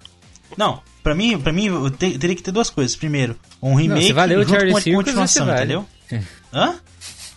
Não, 0.57 0.83
pra 1.03 1.15
mim, 1.15 1.39
pra 1.41 1.53
mim 1.53 1.67
eu 1.67 1.91
te- 1.91 2.19
teria 2.19 2.35
que 2.35 2.43
ter 2.43 2.51
duas 2.53 2.71
coisas. 2.71 2.97
Primeiro, 2.97 3.39
um 3.63 3.75
remake 3.75 4.07
se 4.07 4.13
valeu 4.13 4.41
o 4.41 4.43
junto 4.43 4.53
Charlie 4.55 4.73
com 4.73 4.79
a 4.79 4.81
Circus, 4.81 5.05
continuação, 5.05 5.47
vale. 5.47 5.59
entendeu? 5.59 5.89
Hã? 6.53 6.81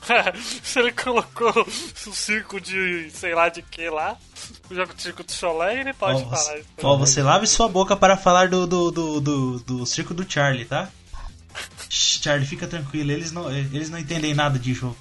Se 0.63 0.79
ele 0.79 0.91
colocou 0.91 1.51
o 1.51 2.13
circo 2.13 2.59
de 2.59 3.09
sei 3.11 3.33
lá 3.33 3.49
de 3.49 3.61
que 3.61 3.89
lá, 3.89 4.17
o 4.69 4.75
jogo 4.75 4.93
de 4.93 5.01
circo 5.01 5.23
do 5.23 5.31
Cholé, 5.31 5.81
ele 5.81 5.93
pode 5.93 6.21
Ó, 6.21 6.25
falar 6.25 6.37
você, 6.37 6.59
isso. 6.59 6.67
ó, 6.83 6.97
você 6.97 7.23
lave 7.23 7.47
sua 7.47 7.69
boca 7.69 7.95
para 7.95 8.17
falar 8.17 8.49
do, 8.49 8.67
do, 8.67 8.91
do, 8.91 9.21
do, 9.21 9.59
do 9.59 9.85
circo 9.85 10.13
do 10.13 10.29
Charlie, 10.29 10.65
tá? 10.65 10.89
Charlie, 11.89 12.47
fica 12.47 12.67
tranquilo, 12.67 13.11
eles 13.11 13.31
não, 13.31 13.51
eles 13.51 13.89
não 13.89 13.97
entendem 13.99 14.33
nada 14.33 14.57
de 14.57 14.73
jogo. 14.73 14.97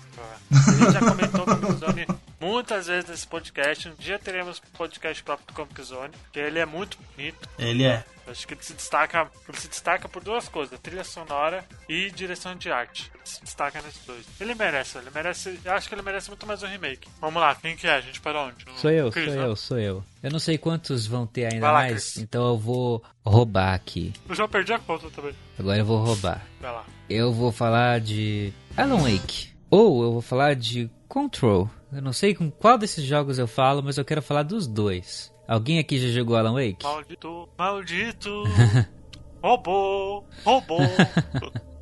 A 0.50 0.70
gente 0.72 0.92
já 0.92 1.00
comentou 1.00 1.44
com 1.46 1.52
o 1.52 1.56
Comic 1.56 1.80
Zone 1.80 2.06
muitas 2.38 2.86
vezes 2.86 3.08
nesse 3.08 3.26
podcast. 3.26 3.88
Um 3.88 3.94
dia 3.94 4.18
teremos 4.18 4.60
podcast 4.76 5.22
próprio 5.22 5.46
do 5.46 5.54
Comic 5.54 5.82
Zone, 5.82 6.12
que 6.30 6.38
ele 6.38 6.58
é 6.58 6.66
muito 6.66 6.98
bonito. 7.16 7.48
Ele 7.58 7.84
é. 7.84 8.04
Acho 8.32 8.46
que 8.46 8.54
ele 8.54 8.62
se 8.62 8.72
destaca, 8.72 9.30
ele 9.48 9.58
se 9.58 9.68
destaca 9.68 10.08
por 10.08 10.24
duas 10.24 10.48
coisas, 10.48 10.78
trilha 10.80 11.04
sonora 11.04 11.64
e 11.88 12.10
direção 12.10 12.56
de 12.56 12.70
arte. 12.70 13.12
Se 13.24 13.42
destaca 13.42 13.80
nesses 13.82 14.04
dois. 14.04 14.24
Ele 14.40 14.54
merece, 14.54 14.98
ele 14.98 15.10
merece. 15.14 15.60
Eu 15.64 15.72
acho 15.72 15.88
que 15.88 15.94
ele 15.94 16.02
merece 16.02 16.28
muito 16.28 16.46
mais 16.46 16.62
um 16.62 16.66
remake. 16.66 17.08
Vamos 17.20 17.40
lá, 17.40 17.54
quem 17.54 17.76
que 17.76 17.86
é? 17.86 17.94
A 17.96 18.00
gente 18.00 18.20
para 18.20 18.42
onde? 18.42 18.64
Sou 18.76 18.90
eu, 18.90 19.10
Chris, 19.10 19.26
sou 19.26 19.34
né? 19.34 19.46
eu, 19.46 19.56
sou 19.56 19.78
eu. 19.78 20.04
Eu 20.22 20.30
não 20.30 20.38
sei 20.38 20.56
quantos 20.56 21.06
vão 21.06 21.26
ter 21.26 21.52
ainda 21.52 21.66
lá, 21.66 21.72
mais, 21.74 22.12
Chris. 22.12 22.16
então 22.18 22.48
eu 22.48 22.58
vou 22.58 23.02
roubar 23.24 23.74
aqui. 23.74 24.12
Eu 24.28 24.34
já 24.34 24.48
perdi 24.48 24.72
a 24.72 24.78
conta 24.78 25.10
também. 25.10 25.34
Agora 25.58 25.78
eu 25.78 25.84
vou 25.84 25.98
roubar. 25.98 26.42
Vai 26.60 26.72
lá. 26.72 26.84
Eu 27.08 27.32
vou 27.32 27.52
falar 27.52 28.00
de 28.00 28.52
Alan 28.76 29.02
Wake. 29.02 29.52
Ou 29.70 30.02
eu 30.02 30.12
vou 30.12 30.22
falar 30.22 30.54
de 30.54 30.90
Control. 31.08 31.68
Eu 31.92 32.00
não 32.00 32.12
sei 32.12 32.34
com 32.34 32.50
qual 32.50 32.78
desses 32.78 33.04
jogos 33.04 33.38
eu 33.38 33.46
falo, 33.46 33.82
mas 33.82 33.98
eu 33.98 34.04
quero 34.04 34.22
falar 34.22 34.42
dos 34.42 34.66
dois. 34.66 35.31
Alguém 35.46 35.78
aqui 35.78 35.98
já 35.98 36.08
jogou 36.08 36.36
Alan 36.36 36.54
Wake? 36.54 36.82
Maldito, 36.82 37.48
maldito. 37.58 38.44
robô, 39.42 40.24
robô. 40.44 40.78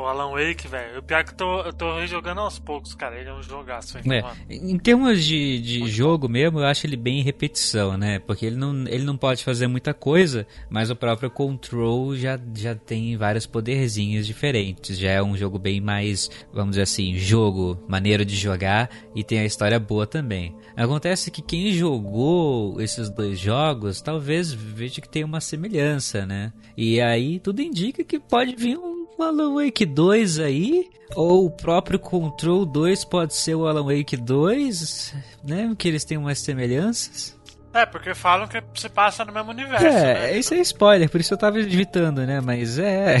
O 0.00 0.06
Alan 0.06 0.30
Wake, 0.30 0.66
velho. 0.66 1.00
O 1.00 1.02
pior 1.02 1.20
é 1.20 1.24
que 1.24 1.32
eu 1.32 1.36
tô, 1.36 1.60
eu 1.60 1.72
tô 1.72 1.98
rejogando 1.98 2.40
aos 2.40 2.58
poucos, 2.58 2.94
cara. 2.94 3.18
Ele 3.18 3.28
é 3.28 3.34
um 3.34 3.42
jogaço, 3.42 3.98
hein, 3.98 4.04
É, 4.48 4.54
em 4.54 4.78
termos 4.78 5.22
de, 5.22 5.60
de 5.60 5.86
jogo 5.88 6.28
mesmo, 6.28 6.60
eu 6.60 6.64
acho 6.64 6.86
ele 6.86 6.96
bem 6.96 7.20
em 7.20 7.22
repetição, 7.22 7.98
né? 7.98 8.18
Porque 8.18 8.46
ele 8.46 8.56
não, 8.56 8.86
ele 8.86 9.04
não 9.04 9.16
pode 9.16 9.44
fazer 9.44 9.66
muita 9.66 9.92
coisa, 9.92 10.46
mas 10.70 10.90
o 10.90 10.96
próprio 10.96 11.30
Control 11.30 12.16
já, 12.16 12.40
já 12.56 12.74
tem 12.74 13.16
vários 13.16 13.46
poderzinhos 13.46 14.26
diferentes. 14.26 14.98
Já 14.98 15.10
é 15.10 15.22
um 15.22 15.36
jogo 15.36 15.58
bem 15.58 15.80
mais, 15.80 16.30
vamos 16.52 16.70
dizer 16.70 16.82
assim, 16.82 17.16
jogo, 17.16 17.84
maneiro 17.86 18.24
de 18.24 18.36
jogar 18.36 18.88
e 19.14 19.22
tem 19.22 19.40
a 19.40 19.44
história 19.44 19.78
boa 19.78 20.06
também. 20.06 20.56
Acontece 20.76 21.30
que 21.30 21.42
quem 21.42 21.72
jogou 21.72 22.80
esses 22.80 23.10
dois 23.10 23.38
jogos 23.38 24.00
talvez 24.00 24.52
veja 24.52 25.00
que 25.00 25.08
tem 25.08 25.24
uma 25.24 25.40
semelhança, 25.40 26.24
né? 26.24 26.52
E 26.76 27.00
aí 27.00 27.38
tudo 27.38 27.60
indica 27.60 28.02
que 28.02 28.18
pode 28.18 28.56
vir 28.56 28.78
um 28.78 28.99
Alan 29.22 29.54
Wake 29.54 29.84
2 29.86 30.38
aí, 30.38 30.88
ou 31.14 31.46
o 31.46 31.50
próprio 31.50 31.98
Control 31.98 32.64
2 32.64 33.04
pode 33.04 33.34
ser 33.34 33.54
o 33.54 33.66
Alan 33.66 33.84
Wake 33.84 34.16
2, 34.16 35.14
né? 35.44 35.74
Que 35.78 35.88
eles 35.88 36.04
têm 36.04 36.18
umas 36.18 36.38
semelhanças. 36.38 37.38
É, 37.72 37.86
porque 37.86 38.14
falam 38.14 38.48
que 38.48 38.62
se 38.74 38.88
passa 38.88 39.24
no 39.24 39.32
mesmo 39.32 39.50
universo, 39.50 39.84
né? 39.84 40.32
É, 40.32 40.38
isso 40.38 40.54
é 40.54 40.58
spoiler, 40.58 41.08
por 41.08 41.20
isso 41.20 41.34
eu 41.34 41.38
tava 41.38 41.60
evitando, 41.60 42.26
né? 42.26 42.40
Mas 42.40 42.78
é. 42.78 43.18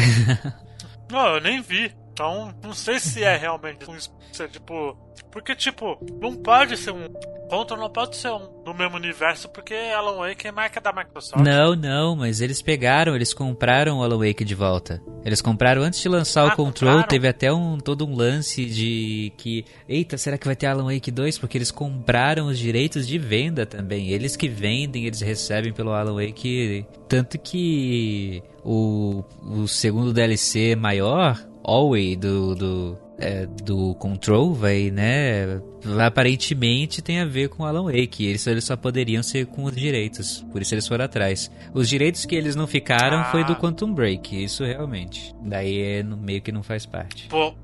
Não, 1.10 1.34
eu 1.34 1.40
nem 1.40 1.60
vi. 1.60 1.92
Então, 2.20 2.54
não 2.62 2.74
sei 2.74 3.00
se 3.00 3.24
é 3.24 3.34
realmente 3.34 3.90
um 3.90 3.96
se 3.98 4.42
é, 4.44 4.46
tipo. 4.46 4.94
Porque, 5.32 5.54
tipo, 5.56 5.98
não 6.20 6.36
pode 6.36 6.76
ser 6.76 6.90
um. 6.92 7.08
Contra 7.48 7.76
não 7.76 7.88
pode 7.90 8.14
ser 8.14 8.28
um 8.30 8.62
do 8.62 8.74
mesmo 8.74 8.96
universo, 8.96 9.48
porque 9.48 9.74
Alan 9.74 10.18
Wake 10.18 10.46
é 10.46 10.52
marca 10.52 10.80
da 10.80 10.92
Microsoft. 10.92 11.42
Não, 11.44 11.74
não, 11.74 12.14
mas 12.14 12.40
eles 12.40 12.60
pegaram, 12.62 13.16
eles 13.16 13.32
compraram 13.34 13.98
o 13.98 14.04
Alan 14.04 14.18
Wake 14.18 14.44
de 14.44 14.54
volta. 14.54 15.02
Eles 15.24 15.40
compraram 15.42 15.82
antes 15.82 16.00
de 16.00 16.08
lançar 16.08 16.44
o 16.44 16.48
Ah, 16.48 16.56
Control, 16.56 16.90
compraram? 16.90 17.08
teve 17.08 17.26
até 17.26 17.50
um 17.52 17.78
todo 17.78 18.06
um 18.06 18.14
lance 18.14 18.66
de 18.66 19.32
que, 19.38 19.64
eita, 19.88 20.16
será 20.18 20.36
que 20.38 20.46
vai 20.46 20.54
ter 20.54 20.66
Alan 20.66 20.84
Wake 20.92 21.10
2? 21.10 21.38
Porque 21.38 21.56
eles 21.58 21.70
compraram 21.72 22.46
os 22.46 22.58
direitos 22.58 23.06
de 23.08 23.18
venda 23.18 23.64
também. 23.66 24.10
Eles 24.10 24.36
que 24.36 24.48
vendem, 24.48 25.06
eles 25.06 25.20
recebem 25.20 25.72
pelo 25.72 25.90
Alan 25.92 26.14
Wake, 26.24 26.86
tanto 27.08 27.36
que 27.38 28.42
o, 28.64 29.24
o 29.42 29.66
segundo 29.66 30.12
DLC 30.12 30.76
maior, 30.76 31.36
Always 31.62 32.16
do, 32.16 32.54
do, 32.54 32.98
é, 33.18 33.46
do 33.46 33.94
Control, 33.96 34.54
vai, 34.54 34.90
né? 34.90 35.60
Aparentemente 36.04 37.00
tem 37.02 37.20
a 37.20 37.24
ver 37.24 37.48
com 37.48 37.64
Alan 37.64 37.84
Wake. 37.84 38.24
Eles, 38.26 38.46
eles 38.46 38.64
só 38.64 38.76
poderiam 38.76 39.22
ser 39.22 39.46
com 39.46 39.64
os 39.64 39.74
direitos. 39.74 40.44
Por 40.52 40.60
isso 40.62 40.74
eles 40.74 40.86
foram 40.88 41.04
atrás. 41.04 41.50
Os 41.72 41.88
direitos 41.88 42.24
que 42.24 42.34
eles 42.34 42.54
não 42.56 42.66
ficaram 42.66 43.24
foi 43.30 43.44
do 43.44 43.52
Ah. 43.52 43.56
Quantum 43.56 43.92
Break. 43.92 44.42
Isso 44.44 44.64
realmente. 44.64 45.34
Daí 45.42 45.80
é 45.80 46.02
no- 46.02 46.16
meio 46.16 46.42
que 46.42 46.50
não 46.52 46.62
faz 46.62 46.84
parte. 46.86 47.28
Pô, 47.28 47.54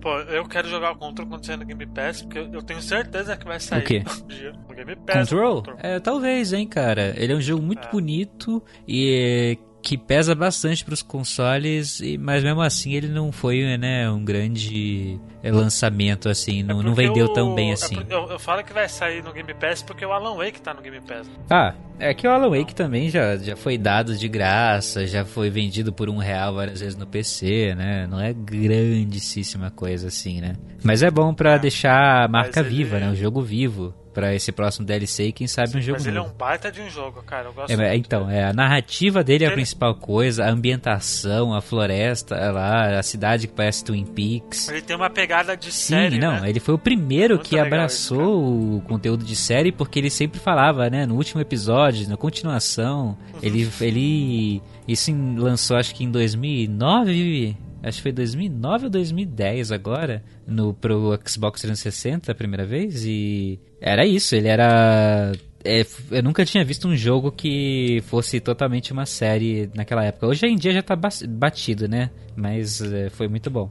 pô, 0.00 0.18
eu 0.20 0.46
quero 0.46 0.68
jogar 0.68 0.92
o 0.92 0.96
Control 0.96 1.26
quando 1.28 1.44
sair 1.44 1.56
no 1.56 1.64
Game 1.66 1.86
Pass, 1.86 2.22
porque 2.22 2.38
eu 2.38 2.62
tenho 2.62 2.80
certeza 2.80 3.36
que 3.36 3.44
vai 3.46 3.58
sair 3.60 3.80
O 3.82 3.84
quê? 3.84 4.02
um 4.06 4.26
dia 4.28 4.52
no 4.52 4.74
Game 4.74 4.96
Pass. 4.96 5.30
Control? 5.30 5.56
Control. 5.56 5.76
É, 5.80 5.98
talvez, 6.00 6.52
hein, 6.52 6.66
cara. 6.66 7.14
Ele 7.16 7.32
é 7.32 7.36
um 7.36 7.40
jogo 7.40 7.62
muito 7.62 7.86
É. 7.86 7.90
bonito 7.90 8.62
e 8.86 9.56
é, 9.56 9.56
que 9.86 9.96
pesa 9.96 10.34
bastante 10.34 10.84
pros 10.84 11.00
consoles, 11.00 12.00
e- 12.00 12.18
mas 12.18 12.42
mesmo 12.42 12.60
assim 12.60 12.94
ele 12.94 13.06
não 13.06 13.30
foi, 13.30 13.76
né, 13.78 14.10
um 14.10 14.24
grande 14.24 15.16
é, 15.44 15.52
lançamento 15.52 16.28
assim, 16.28 16.60
não, 16.64 16.80
É 16.80 16.82
não 16.82 16.92
vendeu 16.92 17.26
o- 17.26 17.32
tão 17.32 17.54
bem 17.54 17.70
é 17.70 17.74
assim. 17.74 17.94
porque 17.94 18.12
eu, 18.12 18.28
eu 18.30 18.38
falo 18.40 18.64
que 18.64 18.72
vai 18.72 18.88
sair 18.88 19.22
no 19.22 19.32
Game 19.32 19.54
Pass 19.54 19.82
porque 19.82 20.04
o 20.04 20.10
Alan 20.12 20.34
Wake 20.36 20.60
tá 20.60 20.74
no 20.74 20.82
Game 20.82 21.00
Pass. 21.02 21.30
Ah, 21.48 21.72
é 22.00 22.12
que 22.12 22.26
o 22.26 22.30
Alan 22.32 22.50
Wake 22.50 22.74
também 22.74 23.08
já, 23.08 23.36
já 23.36 23.54
foi 23.54 23.78
dado 23.78 24.16
de 24.16 24.26
graça, 24.28 25.06
já 25.06 25.24
foi 25.24 25.50
vendido 25.50 25.92
por 25.92 26.08
um 26.10 26.16
real 26.16 26.54
várias 26.56 26.80
vezes 26.80 26.96
no 26.96 27.06
PC, 27.06 27.72
né? 27.76 28.08
Não 28.10 28.18
é 28.20 28.32
grandíssima 28.32 29.70
coisa 29.70 30.08
assim, 30.08 30.40
né? 30.40 30.54
Mas 30.82 31.02
é 31.02 31.10
bom 31.10 31.32
pra 31.32 31.54
É, 31.54 31.58
deixar 31.58 32.24
a 32.24 32.28
marca 32.28 32.58
ele- 32.60 32.68
viva, 32.70 32.98
né? 32.98 33.10
O 33.10 33.14
jogo 33.14 33.40
vivo. 33.42 33.94
Pra 34.16 34.34
esse 34.34 34.50
próximo 34.50 34.86
DLC 34.86 35.24
e 35.26 35.32
quem 35.32 35.46
sabe 35.46 35.76
um 35.76 35.80
jogo 35.80 35.98
Mas 35.98 36.06
ele 36.06 36.16
é 36.16 36.20
novo. 36.20 36.32
um 36.32 36.36
baita 36.38 36.72
de 36.72 36.80
um 36.80 36.88
jogo, 36.88 37.22
cara. 37.22 37.48
Eu 37.48 37.52
gosto 37.52 37.70
É, 37.70 37.94
então, 37.94 38.30
é, 38.30 38.44
a 38.44 38.52
narrativa 38.54 39.22
dele 39.22 39.44
é 39.44 39.48
a 39.48 39.52
principal 39.52 39.94
coisa, 39.94 40.46
a 40.46 40.50
ambientação, 40.50 41.52
a 41.54 41.60
floresta 41.60 42.50
lá, 42.50 42.98
a 42.98 43.02
cidade 43.02 43.46
que 43.46 43.52
parece 43.52 43.84
Twin 43.84 44.06
Peaks. 44.06 44.70
Ele 44.70 44.80
tem 44.80 44.96
uma 44.96 45.10
pegada 45.10 45.54
de 45.54 45.70
Sim, 45.70 45.88
série, 45.94 46.18
não, 46.18 46.40
né? 46.40 46.48
ele 46.48 46.60
foi 46.60 46.74
o 46.74 46.78
primeiro 46.78 47.34
Muito 47.34 47.48
que 47.50 47.58
abraçou 47.58 48.76
o 48.76 48.80
conteúdo 48.88 49.22
de 49.22 49.36
série 49.36 49.70
porque 49.70 49.98
ele 49.98 50.08
sempre 50.08 50.40
falava, 50.40 50.88
né, 50.88 51.04
no 51.04 51.14
último 51.14 51.40
episódio, 51.42 52.08
na 52.08 52.16
continuação, 52.16 53.18
Uhum. 53.34 53.40
ele 53.42 53.68
ele 53.82 54.62
isso 54.88 55.12
lançou 55.36 55.76
acho 55.76 55.94
que 55.94 56.04
em 56.04 56.10
2009, 56.10 57.56
acho 57.88 57.98
que 57.98 58.02
foi 58.02 58.12
2009 58.12 58.84
ou 58.84 58.90
2010 58.90 59.72
agora, 59.72 60.22
no 60.46 60.74
pro 60.74 61.18
Xbox 61.26 61.60
360 61.62 62.32
a 62.32 62.34
primeira 62.34 62.64
vez 62.64 63.04
e 63.04 63.58
era 63.80 64.04
isso, 64.04 64.34
ele 64.34 64.48
era 64.48 65.32
é, 65.64 65.84
eu 66.10 66.22
nunca 66.22 66.44
tinha 66.44 66.64
visto 66.64 66.86
um 66.86 66.96
jogo 66.96 67.32
que 67.32 68.00
fosse 68.06 68.38
totalmente 68.40 68.92
uma 68.92 69.04
série 69.04 69.68
naquela 69.74 70.04
época. 70.04 70.28
Hoje 70.28 70.46
em 70.46 70.56
dia 70.56 70.72
já 70.72 70.82
tá 70.82 70.96
batido, 71.28 71.88
né? 71.88 72.10
Mas 72.36 72.80
é, 72.80 73.10
foi 73.10 73.26
muito 73.26 73.50
bom. 73.50 73.68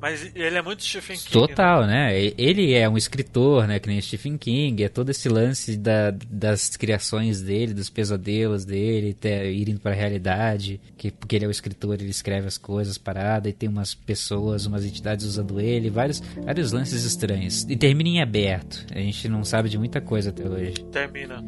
Mas 0.00 0.30
ele 0.34 0.56
é 0.56 0.62
muito 0.62 0.82
Stephen 0.82 1.16
King. 1.16 1.30
Total, 1.32 1.86
né? 1.86 2.18
E- 2.18 2.34
Ele 2.38 2.72
é 2.74 2.88
um 2.88 2.96
escritor, 2.96 3.66
né? 3.66 3.78
Que 3.78 3.88
nem 3.88 4.00
Stephen 4.00 4.38
King. 4.38 4.82
É 4.84 4.88
todo 4.88 5.10
esse 5.10 5.28
lance 5.28 5.76
da- 5.76 6.12
das 6.30 6.76
criações 6.76 7.42
dele, 7.42 7.74
dos 7.74 7.90
pesadelos 7.90 8.64
dele, 8.64 9.14
até 9.18 9.50
irem 9.50 9.76
pra 9.76 9.92
realidade. 9.92 10.80
Que, 10.96 11.10
porque 11.10 11.36
ele 11.36 11.44
é 11.44 11.48
o 11.48 11.50
escritor, 11.50 11.94
ele 11.94 12.08
escreve 12.10 12.46
as 12.46 12.56
coisas, 12.56 12.96
parada, 12.96 13.48
e 13.48 13.52
tem 13.52 13.68
umas 13.68 13.94
pessoas, 13.94 14.64
umas 14.64 14.84
entidades 14.84 15.26
usando 15.26 15.60
ele, 15.60 15.90
vários, 15.90 16.20
vários 16.44 16.72
lances 16.72 17.04
estranhos. 17.04 17.64
E 17.68 17.76
termina 17.76 18.08
em 18.08 18.22
aberto. 18.22 18.86
A 18.94 18.98
gente 19.00 19.28
não 19.28 19.44
sabe 19.44 19.68
de 19.68 19.76
muita 19.76 20.00
coisa 20.00 20.30
até 20.30 20.48
hoje. 20.48 20.74
Termina. 20.92 21.44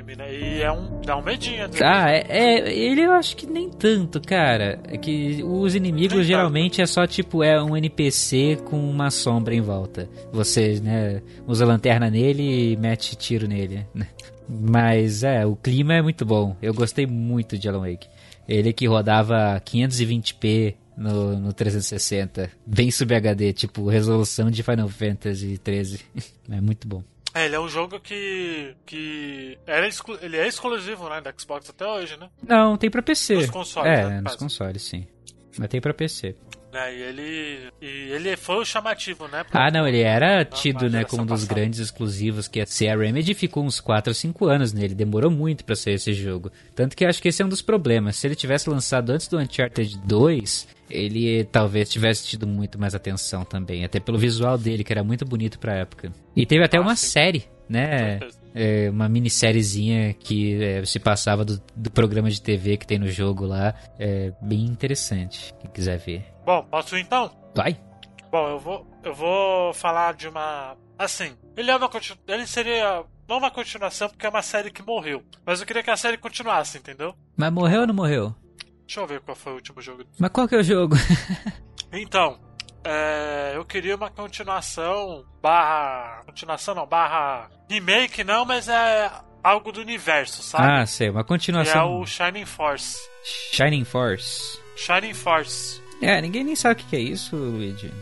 Termina. 0.00 0.26
E 0.28 0.62
é 0.62 0.72
um. 0.72 1.00
dá 1.02 1.16
um 1.16 1.22
medinho. 1.22 1.66
Ah, 1.82 2.10
é, 2.10 2.24
é- 2.28 2.72
ele 2.74 3.02
eu 3.02 3.12
acho 3.12 3.36
que 3.36 3.46
nem 3.46 3.68
tanto, 3.68 4.20
cara. 4.20 4.80
É 4.88 4.96
que 4.96 5.42
os 5.44 5.74
inimigos 5.74 6.16
Nem 6.18 6.24
geralmente 6.24 6.80
é 6.80 6.86
só 6.86 7.06
tipo 7.06 7.42
é 7.42 7.62
um 7.62 7.76
NPC 7.76 8.58
com 8.64 8.78
uma 8.78 9.10
sombra 9.10 9.54
em 9.54 9.60
volta. 9.60 10.08
Você, 10.32 10.80
né, 10.80 11.20
usa 11.46 11.66
lanterna 11.66 12.08
nele 12.10 12.72
e 12.72 12.76
mete 12.76 13.14
tiro 13.14 13.46
nele. 13.46 13.86
né? 13.94 14.06
Mas 14.48 15.22
é, 15.22 15.44
o 15.46 15.54
clima 15.54 15.94
é 15.94 16.02
muito 16.02 16.24
bom. 16.24 16.56
Eu 16.62 16.72
gostei 16.74 17.06
muito 17.06 17.58
de 17.58 17.68
Alan 17.68 17.80
Wake. 17.88 18.08
Ele 18.48 18.72
que 18.72 18.86
rodava 18.86 19.60
520p 19.64 20.74
no, 20.96 21.38
no 21.38 21.52
360, 21.52 22.50
bem 22.66 22.90
sub 22.90 23.14
HD, 23.14 23.52
tipo 23.52 23.88
resolução 23.88 24.50
de 24.50 24.62
Final 24.62 24.88
Fantasy 24.88 25.58
13. 25.58 26.00
É 26.52 26.60
muito 26.60 26.88
bom. 26.88 27.00
É, 27.34 27.46
ele 27.46 27.54
é 27.56 27.60
um 27.60 27.68
jogo 27.68 28.00
que. 28.00 28.74
que. 28.84 29.58
Era 29.66 29.86
exclu- 29.86 30.18
ele 30.20 30.36
é 30.36 30.46
exclusivo, 30.48 31.08
né? 31.08 31.20
Da 31.20 31.32
Xbox 31.36 31.70
até 31.70 31.86
hoje, 31.86 32.16
né? 32.16 32.28
Não, 32.46 32.76
tem 32.76 32.90
pra 32.90 33.02
PC. 33.02 33.34
Nos 33.36 33.50
consoles, 33.50 33.88
É, 33.90 34.08
né, 34.08 34.16
no 34.16 34.22
nos 34.22 34.36
consoles, 34.36 34.82
sim. 34.82 35.06
Mas 35.58 35.68
tem 35.68 35.80
pra 35.80 35.94
PC. 35.94 36.36
Né? 36.72 36.94
E 36.94 37.02
ele, 37.02 37.68
e 37.80 37.86
ele 38.12 38.36
foi 38.36 38.56
o 38.56 38.64
chamativo, 38.64 39.26
né? 39.28 39.44
Ah, 39.52 39.70
não, 39.70 39.86
ele 39.86 40.00
era 40.00 40.44
tido, 40.44 40.88
né, 40.88 41.04
como 41.04 41.22
um 41.22 41.26
dos 41.26 41.40
passada. 41.42 41.54
grandes 41.60 41.78
exclusivos 41.80 42.48
que 42.48 42.58
ia 42.58 42.66
ser. 42.66 42.88
A 42.88 42.96
Remedy 42.96 43.34
ficou 43.34 43.64
uns 43.64 43.80
4 43.80 44.10
ou 44.10 44.14
5 44.14 44.46
anos 44.46 44.72
nele, 44.72 44.94
demorou 44.94 45.30
muito 45.30 45.64
pra 45.64 45.74
sair 45.76 45.94
esse 45.94 46.12
jogo. 46.12 46.50
Tanto 46.74 46.96
que 46.96 47.04
eu 47.04 47.08
acho 47.08 47.20
que 47.20 47.28
esse 47.28 47.42
é 47.42 47.44
um 47.44 47.48
dos 47.48 47.62
problemas. 47.62 48.16
Se 48.16 48.26
ele 48.26 48.34
tivesse 48.34 48.68
lançado 48.70 49.10
antes 49.10 49.28
do 49.28 49.38
Uncharted 49.38 49.98
2, 50.06 50.68
ele 50.90 51.44
talvez 51.44 51.88
tivesse 51.88 52.26
tido 52.26 52.46
muito 52.46 52.78
mais 52.78 52.94
atenção 52.94 53.44
também, 53.44 53.84
até 53.84 54.00
pelo 54.00 54.18
visual 54.18 54.58
dele, 54.58 54.82
que 54.84 54.92
era 54.92 55.04
muito 55.04 55.24
bonito 55.24 55.58
pra 55.58 55.74
época. 55.76 56.12
E 56.34 56.44
teve 56.46 56.64
até 56.64 56.78
Ah, 56.78 56.80
uma 56.80 56.96
sim. 56.96 57.06
série, 57.06 57.44
né? 57.68 58.18
É, 58.52 58.90
uma 58.90 59.08
minissériezinha 59.08 60.12
que 60.12 60.60
é, 60.60 60.84
se 60.84 60.98
passava 60.98 61.44
do, 61.44 61.62
do 61.76 61.88
programa 61.90 62.28
de 62.28 62.42
TV 62.42 62.76
que 62.76 62.84
tem 62.86 62.98
no 62.98 63.06
jogo 63.08 63.46
lá. 63.46 63.72
É 63.98 64.32
bem 64.42 64.64
interessante, 64.64 65.54
quem 65.60 65.70
quiser 65.70 65.98
ver. 65.98 66.24
Bom, 66.50 66.64
posso 66.64 66.96
ir 66.96 67.02
então? 67.02 67.30
Vai! 67.54 67.80
Bom, 68.28 68.48
eu 68.48 68.58
vou, 68.58 68.84
eu 69.04 69.14
vou 69.14 69.72
falar 69.72 70.14
de 70.14 70.26
uma. 70.26 70.76
Assim, 70.98 71.36
ele 71.56 71.70
é 71.70 71.76
uma. 71.76 71.88
Ele 72.26 72.44
seria. 72.44 73.04
Não 73.28 73.38
uma 73.38 73.52
continuação, 73.52 74.08
porque 74.08 74.26
é 74.26 74.28
uma 74.28 74.42
série 74.42 74.72
que 74.72 74.82
morreu. 74.82 75.22
Mas 75.46 75.60
eu 75.60 75.66
queria 75.66 75.80
que 75.80 75.90
a 75.92 75.96
série 75.96 76.16
continuasse, 76.18 76.76
entendeu? 76.76 77.14
Mas 77.36 77.52
morreu 77.52 77.82
ou 77.82 77.86
não 77.86 77.94
morreu? 77.94 78.34
Deixa 78.84 78.98
eu 78.98 79.06
ver 79.06 79.20
qual 79.20 79.36
foi 79.36 79.52
o 79.52 79.54
último 79.54 79.80
jogo. 79.80 80.04
Mas 80.18 80.30
qual 80.32 80.48
que 80.48 80.56
é 80.56 80.58
o 80.58 80.62
jogo? 80.62 80.96
Então, 81.92 82.38
é, 82.84 83.52
eu 83.56 83.64
queria 83.64 83.96
uma 83.96 84.10
continuação. 84.10 85.24
Barra. 85.42 86.22
Continuação 86.24 86.72
não, 86.72 86.86
barra. 86.86 87.48
Remake 87.68 88.22
não, 88.22 88.44
mas 88.44 88.68
é 88.68 89.10
algo 89.42 89.72
do 89.72 89.80
universo, 89.80 90.40
sabe? 90.40 90.64
ah, 90.64 90.86
sei, 90.86 91.10
uma 91.10 91.24
que 91.24 91.26
é 91.26 91.28
continuação. 91.28 92.00
o 92.00 92.06
Shining 92.06 92.44
Force. 92.44 92.96
Shining 93.24 93.84
Force. 93.84 94.60
Shining 94.76 95.14
Force. 95.14 95.82
É, 96.00 96.20
ninguém 96.20 96.44
nem 96.44 96.56
sabe 96.56 96.82
o 96.82 96.84
que 96.84 96.96
é 96.96 97.00
isso, 97.00 97.36
Luigi. 97.36 97.92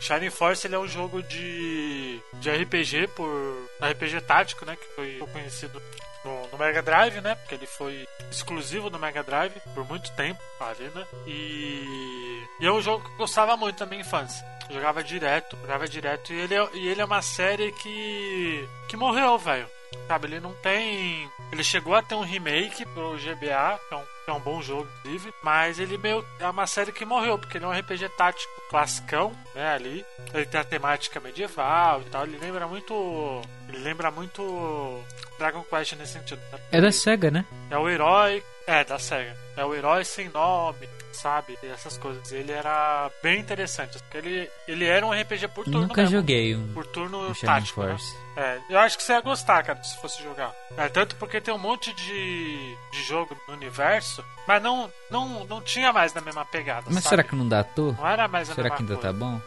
Shining 0.00 0.30
Force 0.30 0.66
ele 0.66 0.74
é 0.74 0.78
um 0.78 0.86
jogo 0.86 1.22
de, 1.22 2.20
de 2.34 2.50
RPG 2.50 3.08
por 3.16 3.70
RPG 3.80 4.20
tático, 4.20 4.66
né, 4.66 4.76
que 4.76 4.86
foi 4.94 5.18
conhecido 5.32 5.80
no, 6.22 6.46
no 6.48 6.58
Mega 6.58 6.82
Drive, 6.82 7.20
né, 7.22 7.34
porque 7.34 7.54
ele 7.54 7.66
foi 7.66 8.06
exclusivo 8.30 8.90
do 8.90 8.98
Mega 8.98 9.22
Drive 9.22 9.54
por 9.74 9.88
muito 9.88 10.12
tempo, 10.12 10.40
ali, 10.60 10.90
né, 10.94 11.06
e, 11.26 12.42
e 12.60 12.66
é 12.66 12.70
um 12.70 12.82
jogo 12.82 13.02
que 13.02 13.12
eu 13.12 13.16
gostava 13.16 13.56
muito 13.56 13.78
da 13.78 13.86
minha 13.86 14.02
infância. 14.02 14.44
Jogava 14.70 15.02
direto, 15.02 15.56
jogava 15.60 15.88
direto 15.88 16.32
e 16.32 16.36
ele 16.40 16.54
é, 16.54 16.68
e 16.74 16.88
ele 16.88 17.00
é 17.00 17.04
uma 17.04 17.22
série 17.22 17.72
que 17.72 18.68
que 18.88 18.96
morreu, 18.96 19.38
velho. 19.38 19.68
Sabe, 20.06 20.26
ele 20.26 20.40
não 20.40 20.52
tem. 20.54 21.30
Ele 21.52 21.64
chegou 21.64 21.94
a 21.94 22.02
ter 22.02 22.14
um 22.14 22.20
remake 22.22 22.84
pro 22.86 23.16
GBA, 23.16 23.80
que 23.88 23.94
é 23.94 23.96
um, 23.96 24.02
que 24.24 24.30
é 24.30 24.32
um 24.32 24.40
bom 24.40 24.60
jogo, 24.60 24.88
inclusive, 25.00 25.32
mas 25.42 25.78
ele 25.78 25.96
meio. 25.96 26.24
É 26.38 26.48
uma 26.48 26.66
série 26.66 26.92
que 26.92 27.04
morreu, 27.04 27.38
porque 27.38 27.56
ele 27.58 27.64
é 27.64 27.68
um 27.68 27.78
RPG 27.78 28.08
tático 28.10 28.52
classicão, 28.68 29.32
né? 29.54 29.72
Ali. 29.72 30.04
Ele 30.32 30.46
tem 30.46 30.60
a 30.60 30.64
temática 30.64 31.20
medieval 31.20 32.02
e 32.02 32.10
tal. 32.10 32.24
Ele 32.24 32.38
lembra 32.38 32.66
muito. 32.66 33.40
Ele 33.68 33.78
lembra 33.78 34.10
muito 34.10 35.02
Dragon 35.38 35.62
Quest 35.62 35.92
nesse 35.94 36.14
sentido. 36.14 36.40
né? 36.52 36.58
É 36.72 36.80
da 36.80 36.92
SEGA, 36.92 37.30
né? 37.30 37.44
É 37.70 37.78
o 37.78 37.88
herói. 37.88 38.42
É, 38.66 38.82
da 38.84 38.98
SEGA. 38.98 39.36
É 39.56 39.64
o 39.64 39.74
herói 39.74 40.04
sem 40.04 40.28
nome, 40.28 40.88
sabe? 41.14 41.58
Essas 41.62 41.96
coisas. 41.96 42.30
Ele 42.32 42.52
era 42.52 43.10
bem 43.22 43.40
interessante. 43.40 43.98
Porque 43.98 44.18
ele, 44.18 44.50
ele 44.68 44.84
era 44.84 45.06
um 45.06 45.12
RPG 45.12 45.48
por 45.48 45.64
turno. 45.64 45.82
Nunca 45.82 46.02
mesmo. 46.02 46.16
joguei 46.18 46.54
um, 46.54 46.72
Por 46.72 46.86
turno 46.86 47.30
um 47.30 47.32
tático. 47.34 47.82
né? 47.82 47.96
É, 48.36 48.58
eu 48.68 48.78
acho 48.80 48.96
que 48.96 49.02
você 49.04 49.12
ia 49.12 49.20
gostar, 49.20 49.62
cara, 49.62 49.82
se 49.82 49.96
fosse 50.00 50.22
jogar. 50.22 50.52
É, 50.76 50.88
tanto 50.88 51.14
porque 51.16 51.40
tem 51.40 51.54
um 51.54 51.58
monte 51.58 51.92
de, 51.94 52.76
de 52.92 53.02
jogo 53.04 53.36
no 53.48 53.54
universo, 53.54 54.24
mas 54.46 54.62
não, 54.62 54.90
não, 55.10 55.44
não 55.44 55.60
tinha 55.60 55.92
mais 55.92 56.12
na 56.12 56.20
mesma 56.20 56.44
pegada. 56.44 56.82
Mas 56.86 57.04
sabe? 57.04 57.08
será 57.08 57.22
que 57.22 57.36
não 57.36 57.48
datou? 57.48 57.92
Não 57.92 58.06
era 58.08 58.26
mais 58.28 58.50
a 58.50 58.54
Será 58.54 58.64
mesma 58.70 58.76
que 58.76 58.82
ainda 58.82 58.94
coisa. 58.96 59.08
tá 59.08 59.12
bom? 59.18 59.40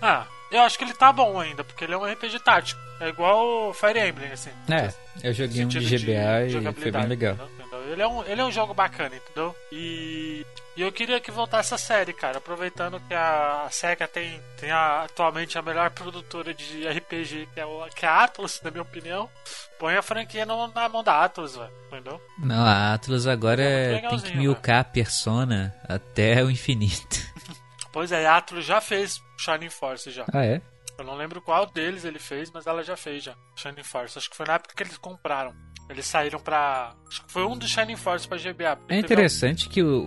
Ah, 0.00 0.26
eu 0.50 0.62
acho 0.62 0.78
que 0.78 0.84
ele 0.84 0.94
tá 0.94 1.12
bom 1.12 1.38
ainda, 1.38 1.62
porque 1.62 1.84
ele 1.84 1.92
é 1.94 1.98
um 1.98 2.04
RPG 2.10 2.40
tático. 2.40 2.80
É 3.00 3.08
igual 3.08 3.68
o 3.70 3.74
Fire 3.74 3.98
Emblem, 3.98 4.32
assim. 4.32 4.50
É, 4.68 4.92
eu 5.22 5.32
joguei 5.32 5.64
um 5.64 5.68
de 5.68 5.78
GBA 5.80 6.46
e 6.48 6.72
foi 6.74 6.90
bem 6.90 7.06
legal. 7.06 7.34
Entendeu? 7.34 7.92
Ele, 7.92 8.02
é 8.02 8.06
um, 8.08 8.24
ele 8.24 8.40
é 8.40 8.44
um 8.44 8.50
jogo 8.52 8.74
bacana, 8.74 9.14
entendeu? 9.16 9.54
E, 9.72 10.44
e 10.80 10.82
eu 10.82 10.90
queria 10.92 11.20
que 11.20 11.30
voltasse 11.30 11.74
a 11.74 11.78
série, 11.78 12.12
cara. 12.12 12.38
Aproveitando 12.38 12.98
que 13.00 13.14
a, 13.14 13.68
SEGA 13.70 14.08
tem, 14.08 14.42
tem 14.58 14.70
a- 14.70 15.02
atualmente 15.04 15.58
a 15.58 15.62
melhor 15.62 15.90
produtora 15.90 16.54
de 16.54 16.86
RPG, 16.88 17.48
que 17.52 17.60
é, 17.60 17.66
o, 17.66 17.86
que 17.94 18.06
é 18.06 18.08
a 18.08 18.24
Atlus, 18.24 18.60
na 18.62 18.70
minha 18.70 18.82
opinião. 18.82 19.28
Põe 19.78 19.96
a 19.96 20.02
franquia 20.02 20.44
no- 20.46 20.68
na 20.68 20.88
mão 20.88 21.02
da 21.04 21.22
Atlus, 21.24 21.56
velho. 21.56 21.70
Entendeu? 21.88 22.20
Não, 22.38 22.64
a 22.64 22.94
Atlas 22.94 23.26
agora 23.26 23.62
É 23.62 23.98
tem 24.00 24.18
que 24.20 24.36
milcar 24.36 24.80
a 24.80 24.84
persona 24.84 25.74
até 25.88 26.42
o 26.42 26.50
infinito. 26.50 27.18
Pois 27.92 28.12
é, 28.12 28.24
a 28.24 28.36
Atlus 28.36 28.64
já 28.64 28.80
fez 28.80 29.20
Shining 29.36 29.68
Force 29.68 30.12
já. 30.12 30.24
Ah, 30.32 30.44
é? 30.46 30.62
Eu 30.96 31.04
não 31.04 31.16
lembro 31.16 31.42
qual 31.42 31.66
deles 31.66 32.04
ele 32.04 32.20
fez, 32.20 32.48
mas 32.52 32.64
ela 32.64 32.84
já 32.84 32.96
fez 32.96 33.24
já. 33.24 33.34
Shining 33.56 33.82
Force. 33.82 34.16
Acho 34.16 34.30
que 34.30 34.36
foi 34.36 34.46
na 34.46 34.54
época 34.54 34.74
que 34.76 34.82
eles 34.84 34.96
compraram. 34.96 35.52
Eles 35.90 36.06
saíram 36.06 36.38
pra. 36.38 36.92
Acho 37.08 37.24
que 37.24 37.32
foi 37.32 37.44
um 37.44 37.56
dos 37.56 37.68
Shining 37.70 37.96
Force 37.96 38.26
pra 38.26 38.38
GBA. 38.38 38.78
É 38.88 38.98
interessante 38.98 39.68
que 39.68 39.82
o, 39.82 40.02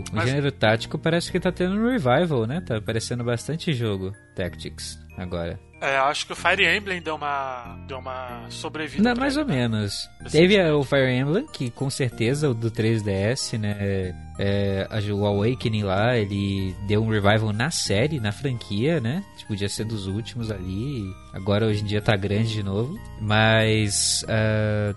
o- 0.00 0.04
Mas- 0.12 0.28
gênero 0.28 0.52
tático 0.52 0.98
parece 0.98 1.32
que 1.32 1.40
tá 1.40 1.50
tendo 1.50 1.76
um 1.76 1.90
revival, 1.90 2.46
né? 2.46 2.60
Tá 2.60 2.76
aparecendo 2.76 3.24
bastante 3.24 3.72
jogo 3.72 4.12
Tactics 4.36 4.98
agora. 5.16 5.58
É, 5.80 5.96
acho 5.96 6.26
que 6.26 6.32
o 6.32 6.36
Fire 6.36 6.64
Emblem 6.64 7.02
deu 7.02 7.16
uma, 7.16 7.76
deu 7.88 7.98
uma 7.98 8.46
sobrevida. 8.50 9.02
Não, 9.02 9.16
mais 9.20 9.34
ele, 9.34 9.42
ou 9.42 9.48
né? 9.48 9.56
menos. 9.56 10.08
Recentemente. 10.20 10.54
Teve 10.56 10.70
o 10.70 10.84
Fire 10.84 11.10
Emblem, 11.10 11.44
que 11.48 11.70
com 11.70 11.90
certeza 11.90 12.48
o 12.48 12.54
do 12.54 12.70
3DS, 12.70 13.58
né? 13.58 14.14
É, 14.38 14.86
o 15.12 15.26
Awakening 15.26 15.82
lá, 15.82 16.16
ele 16.16 16.72
deu 16.86 17.02
um 17.02 17.08
revival 17.10 17.52
na 17.52 17.72
série, 17.72 18.20
na 18.20 18.30
franquia, 18.30 19.00
né? 19.00 19.24
Tipo, 19.36 19.48
podia 19.48 19.68
ser 19.68 19.84
dos 19.84 20.06
últimos 20.06 20.52
ali. 20.52 21.02
Agora 21.32 21.66
hoje 21.66 21.82
em 21.82 21.86
dia 21.86 22.00
tá 22.00 22.14
grande 22.16 22.52
de 22.52 22.62
novo. 22.62 22.96
Mas. 23.20 24.24
ah, 24.28 24.94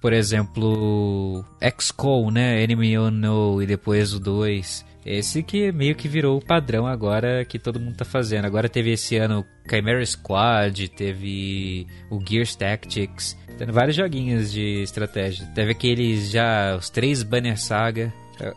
por 0.00 0.12
exemplo, 0.12 1.44
XCOM, 1.78 2.30
né? 2.30 2.62
Enemy 2.62 2.98
Unknown 2.98 3.62
e 3.62 3.66
depois 3.66 4.14
o 4.14 4.20
2. 4.20 4.86
Esse 5.04 5.42
que 5.42 5.72
meio 5.72 5.94
que 5.94 6.06
virou 6.06 6.36
o 6.36 6.44
padrão 6.44 6.86
agora 6.86 7.44
que 7.44 7.58
todo 7.58 7.80
mundo 7.80 7.96
tá 7.96 8.04
fazendo. 8.04 8.44
Agora 8.44 8.68
teve 8.68 8.92
esse 8.92 9.16
ano 9.16 9.44
Chimera 9.68 10.04
Squad, 10.04 10.88
teve 10.88 11.86
o 12.10 12.20
Gears 12.20 12.54
Tactics, 12.54 13.36
tendo 13.56 13.72
vários 13.72 13.96
joguinhos 13.96 14.52
de 14.52 14.82
estratégia. 14.82 15.46
Teve 15.54 15.72
aqueles 15.72 16.30
já, 16.30 16.76
os 16.76 16.90
três 16.90 17.22
Banner 17.22 17.58
Saga. 17.58 18.12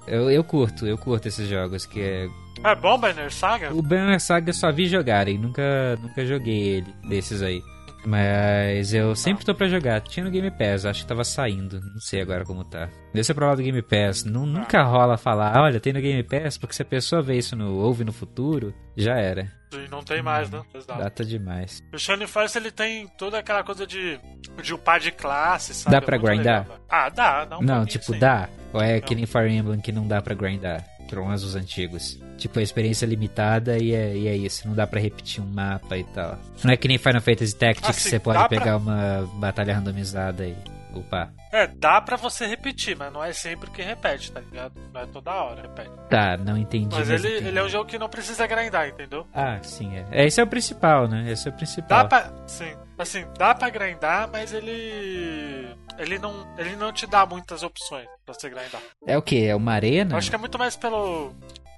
Eu, 0.06 0.30
eu, 0.30 0.44
curto, 0.44 0.86
eu 0.86 0.98
curto 0.98 1.28
esses 1.28 1.48
jogos, 1.48 1.86
que 1.86 2.02
é... 2.02 2.28
É 2.64 2.76
bom, 2.76 3.00
Banner 3.00 3.32
Saga? 3.32 3.74
O 3.74 3.82
Banner 3.82 4.20
Saga 4.20 4.50
eu 4.50 4.54
só 4.54 4.72
vi 4.72 4.88
jogarem, 4.88 5.38
nunca, 5.38 5.98
nunca 6.02 6.26
joguei 6.26 6.60
ele, 6.60 6.94
desses 7.08 7.42
aí. 7.42 7.62
Mas 8.06 8.94
eu 8.94 9.16
sempre 9.16 9.46
tô 9.46 9.54
pra 9.54 9.68
jogar. 9.68 10.02
Tinha 10.02 10.24
no 10.24 10.32
Game 10.32 10.50
Pass, 10.52 10.86
acho 10.86 11.02
que 11.02 11.08
tava 11.08 11.24
saindo. 11.24 11.80
Não 11.82 12.00
sei 12.00 12.22
agora 12.22 12.44
como 12.44 12.64
tá. 12.64 12.90
É 13.14 13.34
pra 13.34 13.48
lá 13.48 13.56
do 13.56 13.62
Game 13.62 13.82
Pass. 13.82 14.24
Nu- 14.24 14.46
nunca 14.46 14.82
rola 14.84 15.18
falar, 15.18 15.62
olha, 15.62 15.80
tem 15.80 15.94
no 15.94 16.02
Game 16.02 16.24
Pass, 16.24 16.58
porque 16.58 16.74
se 16.76 16.82
a 16.82 16.86
pessoa 16.86 17.22
vê 17.22 17.38
isso 17.38 17.56
no 17.56 17.76
ouve 17.76 18.04
no 18.04 18.12
futuro, 18.12 18.74
já 18.98 19.16
era. 19.18 19.48
E 19.74 19.88
não 19.90 20.04
tem 20.04 20.22
mais, 20.22 20.50
né? 20.50 20.62
Exato. 20.74 21.00
Data 21.00 21.24
demais. 21.24 21.82
O 21.94 21.98
Shining 21.98 22.28
Force 22.28 22.58
ele 22.58 22.72
tem 22.72 23.08
toda 23.18 23.38
aquela 23.40 23.64
coisa 23.64 23.88
de, 23.88 24.20
de 24.62 24.74
upar 24.74 25.00
de 25.00 25.12
classe, 25.12 25.74
sabe? 25.74 25.96
Dá 25.96 26.02
pra 26.02 26.18
É 26.18 26.20
grindar? 26.20 26.64
legal, 26.64 26.80
ah, 26.90 27.10
dá, 27.10 27.46
dá 27.46 27.58
um 27.58 27.62
não, 27.62 27.86
tipo, 27.86 28.12
sim. 28.14 28.20
dá. 28.20 28.50
Ou 28.74 28.82
é 28.82 29.00
que 29.02 29.14
Não. 29.14 29.18
nem 29.20 29.26
Fire 29.26 29.50
Emblem 29.54 29.80
que 29.82 29.92
não 29.92 30.08
dá 30.08 30.22
pra 30.22 30.34
grindar. 30.34 30.86
Menos 31.20 31.44
os 31.44 31.56
antigos. 31.56 32.20
Tipo, 32.38 32.60
a 32.60 32.62
experiência 32.62 33.06
limitada 33.06 33.78
e 33.78 33.94
é, 33.94 34.16
e 34.16 34.28
é 34.28 34.36
isso. 34.36 34.68
Não 34.68 34.74
dá 34.76 34.88
pra 34.88 35.00
repetir 35.00 35.44
um 35.44 35.48
mapa 35.48 35.98
e 35.98 36.04
tal. 36.06 36.40
Não 36.64 36.72
é 36.72 36.78
que 36.78 36.88
nem 36.88 36.98
Final 36.98 37.22
Fantasy 37.22 37.56
Tactics, 37.56 37.90
Assim, 37.90 38.10
você 38.10 38.20
pode 38.20 38.40
dá 38.40 38.48
pra- 38.48 38.58
pegar 38.60 38.78
uma 38.78 39.30
batalha 39.36 39.76
randomizada 39.76 40.46
e 40.46 40.56
upar. 40.94 41.34
É, 41.52 41.68
dá 41.68 42.02
pra 42.02 42.16
você 42.16 42.46
repetir, 42.46 42.96
mas 42.96 43.12
não 43.12 43.24
é 43.24 43.34
sempre 43.34 43.70
que 43.72 43.82
repete, 43.82 44.32
tá 44.32 44.40
ligado? 44.40 44.74
Não 44.94 45.02
é 45.02 45.06
toda 45.06 45.32
hora 45.32 45.62
repete. 45.62 45.92
Tá, 46.10 46.38
não 46.38 46.58
entendi. 46.58 46.96
Mas 46.96 47.10
ele, 47.10 47.28
ele 47.28 47.60
é 47.60 47.64
um 47.64 47.70
jogo 47.70 47.90
que 47.90 48.00
não 48.00 48.10
precisa 48.10 48.48
grindar, 48.48 48.88
entendeu? 48.88 49.28
Ah, 49.34 49.60
sim, 49.62 49.96
é. 49.96 50.06
é. 50.12 50.26
Esse 50.26 50.40
é 50.40 50.44
o 50.44 50.48
principal, 50.48 51.08
né? 51.08 51.30
Esse 51.32 51.48
é 51.48 51.52
o 51.52 51.56
principal. 51.56 52.04
Dá 52.04 52.06
pra. 52.06 52.34
Sim. 52.48 52.76
Assim, 52.98 53.26
dá 53.38 53.56
pra 53.56 53.70
grindar, 53.70 54.30
mas 54.32 54.54
ele. 54.54 55.76
Ele 55.98 56.18
não, 56.20 56.48
ele 56.58 56.76
não 56.76 56.92
te 56.92 57.06
dá 57.06 57.26
muitas 57.26 57.64
opções 57.64 58.08
pra 58.26 58.34
você 58.34 58.50
grindar. 58.50 58.82
É 59.06 59.18
o 59.18 59.22
que? 59.22 59.46
É 59.46 59.56
uma 59.56 59.74
arena? 59.74 60.14
Eu 60.14 60.18
acho 60.18 60.30
que 60.30 60.36
é 60.36 60.40
muito 60.40 60.58
mais 60.58 60.76
pelo. 60.76 61.34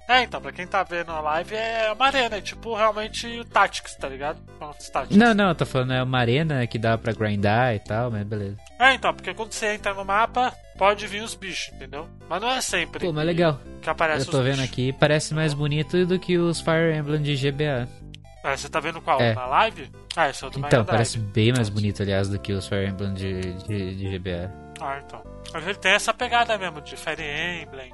É, 0.08 0.22
então, 0.22 0.40
pra 0.40 0.52
quem 0.52 0.66
tá 0.66 0.82
vendo 0.82 1.10
a 1.12 1.20
live 1.20 1.54
é 1.54 1.90
uma 1.90 2.06
arena, 2.06 2.36
é 2.36 2.40
tipo 2.40 2.74
realmente 2.74 3.26
o 3.38 3.44
Tactics, 3.44 3.94
tá 3.96 4.06
ligado? 4.08 4.38
Tactics. 4.92 5.16
Não, 5.16 5.32
não, 5.32 5.48
eu 5.48 5.54
tô 5.54 5.64
falando, 5.64 5.94
é 5.94 6.02
uma 6.02 6.18
arena 6.18 6.66
que 6.66 6.78
dá 6.78 6.98
pra 6.98 7.12
grindar 7.12 7.74
e 7.74 7.78
tal, 7.78 8.10
mas 8.10 8.22
beleza. 8.24 8.56
É, 8.78 8.92
então, 8.92 9.14
porque 9.14 9.32
quando 9.32 9.52
você 9.52 9.72
entra 9.74 9.94
no 9.94 10.04
mapa, 10.04 10.52
pode 10.76 11.06
vir 11.06 11.22
os 11.22 11.34
bichos, 11.34 11.72
entendeu? 11.74 12.06
Mas 12.28 12.42
não 12.42 12.50
é 12.50 12.60
sempre 12.60 13.06
Pô, 13.06 13.12
mas 13.12 13.24
legal. 13.24 13.58
que 13.80 13.88
aparece 13.88 14.26
Eu 14.26 14.30
tô 14.30 14.42
vendo 14.42 14.56
bichos. 14.56 14.70
aqui, 14.70 14.92
parece 14.92 15.32
mais 15.32 15.54
bonito 15.54 16.04
do 16.04 16.18
que 16.18 16.36
os 16.36 16.60
Fire 16.60 16.94
Emblem 16.94 17.22
de 17.22 17.34
GBA. 17.36 17.88
É, 18.44 18.54
você 18.56 18.68
tá 18.68 18.78
vendo 18.80 19.00
qual? 19.00 19.18
É. 19.22 19.34
Na 19.34 19.46
live? 19.46 19.90
Ah, 20.14 20.28
esse 20.28 20.44
é 20.44 20.46
o 20.46 20.50
do 20.50 20.58
Então, 20.58 20.84
parece 20.84 21.18
bem 21.18 21.50
mais 21.50 21.70
bonito, 21.70 22.02
aliás, 22.02 22.28
do 22.28 22.38
que 22.38 22.52
os 22.52 22.68
Fire 22.68 22.86
Emblem 22.86 23.14
de, 23.14 23.40
de, 23.64 23.94
de 23.96 24.18
GBA. 24.18 24.52
Ah, 24.82 25.00
então. 25.02 25.22
Mas 25.52 25.64
ele 25.66 25.78
tem 25.78 25.92
essa 25.92 26.12
pegada 26.12 26.58
mesmo 26.58 26.82
de 26.82 26.94
Fire 26.94 27.22
Emblem. 27.22 27.90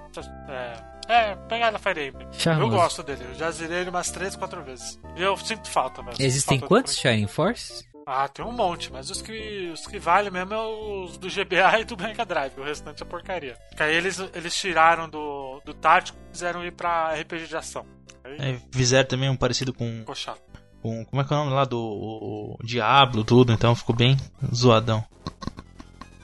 É, 0.49 0.90
É, 1.11 1.35
pegada 1.49 1.79
Fire 1.79 2.09
Emblem. 2.09 2.29
Charmoso. 2.33 2.67
Eu 2.67 2.71
gosto 2.79 3.03
dele, 3.03 3.25
eu 3.29 3.35
já 3.35 3.51
zerei 3.51 3.79
ele 3.79 3.91
umas 3.91 4.11
3, 4.11 4.37
4 4.37 4.63
vezes. 4.63 5.01
E 5.17 5.23
eu 5.23 5.37
sinto 5.37 5.69
falta, 5.69 6.03
velho. 6.03 6.17
Existem 6.19 6.59
Falta 6.59 6.69
quantos 6.75 6.97
Shining 6.97 7.27
Force? 7.27 7.85
Ah, 8.07 8.27
tem 8.29 8.45
um 8.45 8.53
monte, 8.53 8.91
mas 8.93 9.11
os 9.11 9.21
que, 9.23 9.71
os 9.73 9.87
que 9.87 9.99
valem 9.99 10.31
mesmo 10.33 10.55
é 10.55 10.59
os 10.59 11.17
do 11.19 11.29
GBA 11.29 11.79
e 11.81 11.85
do 11.85 11.97
Mega 11.97 12.25
Drive, 12.25 12.59
o 12.59 12.65
restante 12.65 13.03
é 13.03 13.07
porcaria. 13.07 13.57
Que 13.77 13.83
aí 13.83 13.95
eles, 13.95 14.19
eles 14.35 14.55
tiraram 14.55 15.09
do, 15.09 15.61
do 15.65 15.75
tático 15.75 16.19
e 16.29 16.33
fizeram 16.33 16.65
ir 16.65 16.73
pra 16.73 17.15
RPG 17.15 17.47
de 17.47 17.57
ação. 17.57 17.85
Aí 18.25 18.37
É, 18.55 18.61
fizeram 18.73 19.09
também 19.09 19.29
um 19.29 19.37
parecido 19.37 19.73
com, 19.73 19.99
ficou 20.01 20.15
chato. 20.15 20.41
com. 20.83 21.05
Como 21.05 21.23
é 21.23 21.25
que 21.25 21.33
é 21.33 21.37
o 21.37 21.41
nome 21.41 21.53
lá 21.55 21.65
do 21.65 21.79
o, 21.79 22.57
o 22.59 22.67
Diablo, 22.67 23.23
tudo, 23.23 23.53
então 23.53 23.75
ficou 23.77 23.95
bem 23.95 24.17
zoadão. 24.55 25.05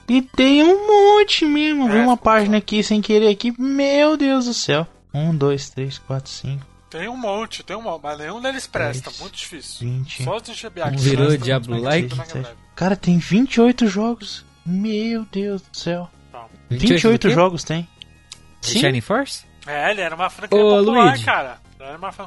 E 0.07 0.21
tem 0.21 0.63
um 0.63 0.87
monte 0.87 1.45
mesmo. 1.45 1.87
Vi 1.89 1.97
É, 1.97 2.01
uma 2.01 2.15
página 2.17 2.57
aqui 2.57 2.81
sem 2.81 3.01
querer 3.01 3.29
aqui. 3.29 3.53
Meu 3.59 4.15
Deus 4.15 4.45
do 4.45 4.53
céu. 4.53 4.87
Um, 5.13 5.35
dois, 5.35 5.69
três, 5.69 5.97
quatro, 5.97 6.29
cinco, 6.31 6.65
Tem 6.89 7.07
um 7.09 7.17
monte, 7.17 7.63
tem 7.63 7.75
um 7.75 7.81
monte, 7.81 8.01
mas 8.03 8.17
nenhum 8.19 8.39
deles 8.41 8.67
presta, 8.67 9.09
Dez, 9.09 9.19
muito 9.19 9.35
difícil. 9.35 9.87
vinte. 9.87 10.23
Só 10.23 10.35
os 10.37 10.43
do 10.43 10.51
GBA 10.53 10.87
Um 10.87 10.91
que 10.91 11.01
virou 11.01 11.29
Mega 11.29 11.59
Drive. 11.59 12.09
Cara, 12.75 12.95
tem 12.95 13.17
28 13.17 13.87
jogos. 13.87 14.45
Meu 14.65 15.25
Deus 15.31 15.61
do 15.61 15.75
céu. 15.77 16.09
Então, 16.29 16.47
28 16.69 17.21
do 17.21 17.27
quê? 17.29 17.33
jogos 17.33 17.63
tem. 17.63 17.87
De 18.61 18.67
Sim. 18.69 18.79
Shining 18.79 19.01
Force? 19.01 19.43
É, 19.65 19.91
ele 19.91 20.01
era 20.01 20.15
uma 20.15 20.29
franquia 20.29 20.57
Ô, 20.57 20.77
popular, 20.77 21.05
Luigi. 21.09 21.23
cara. 21.25 21.57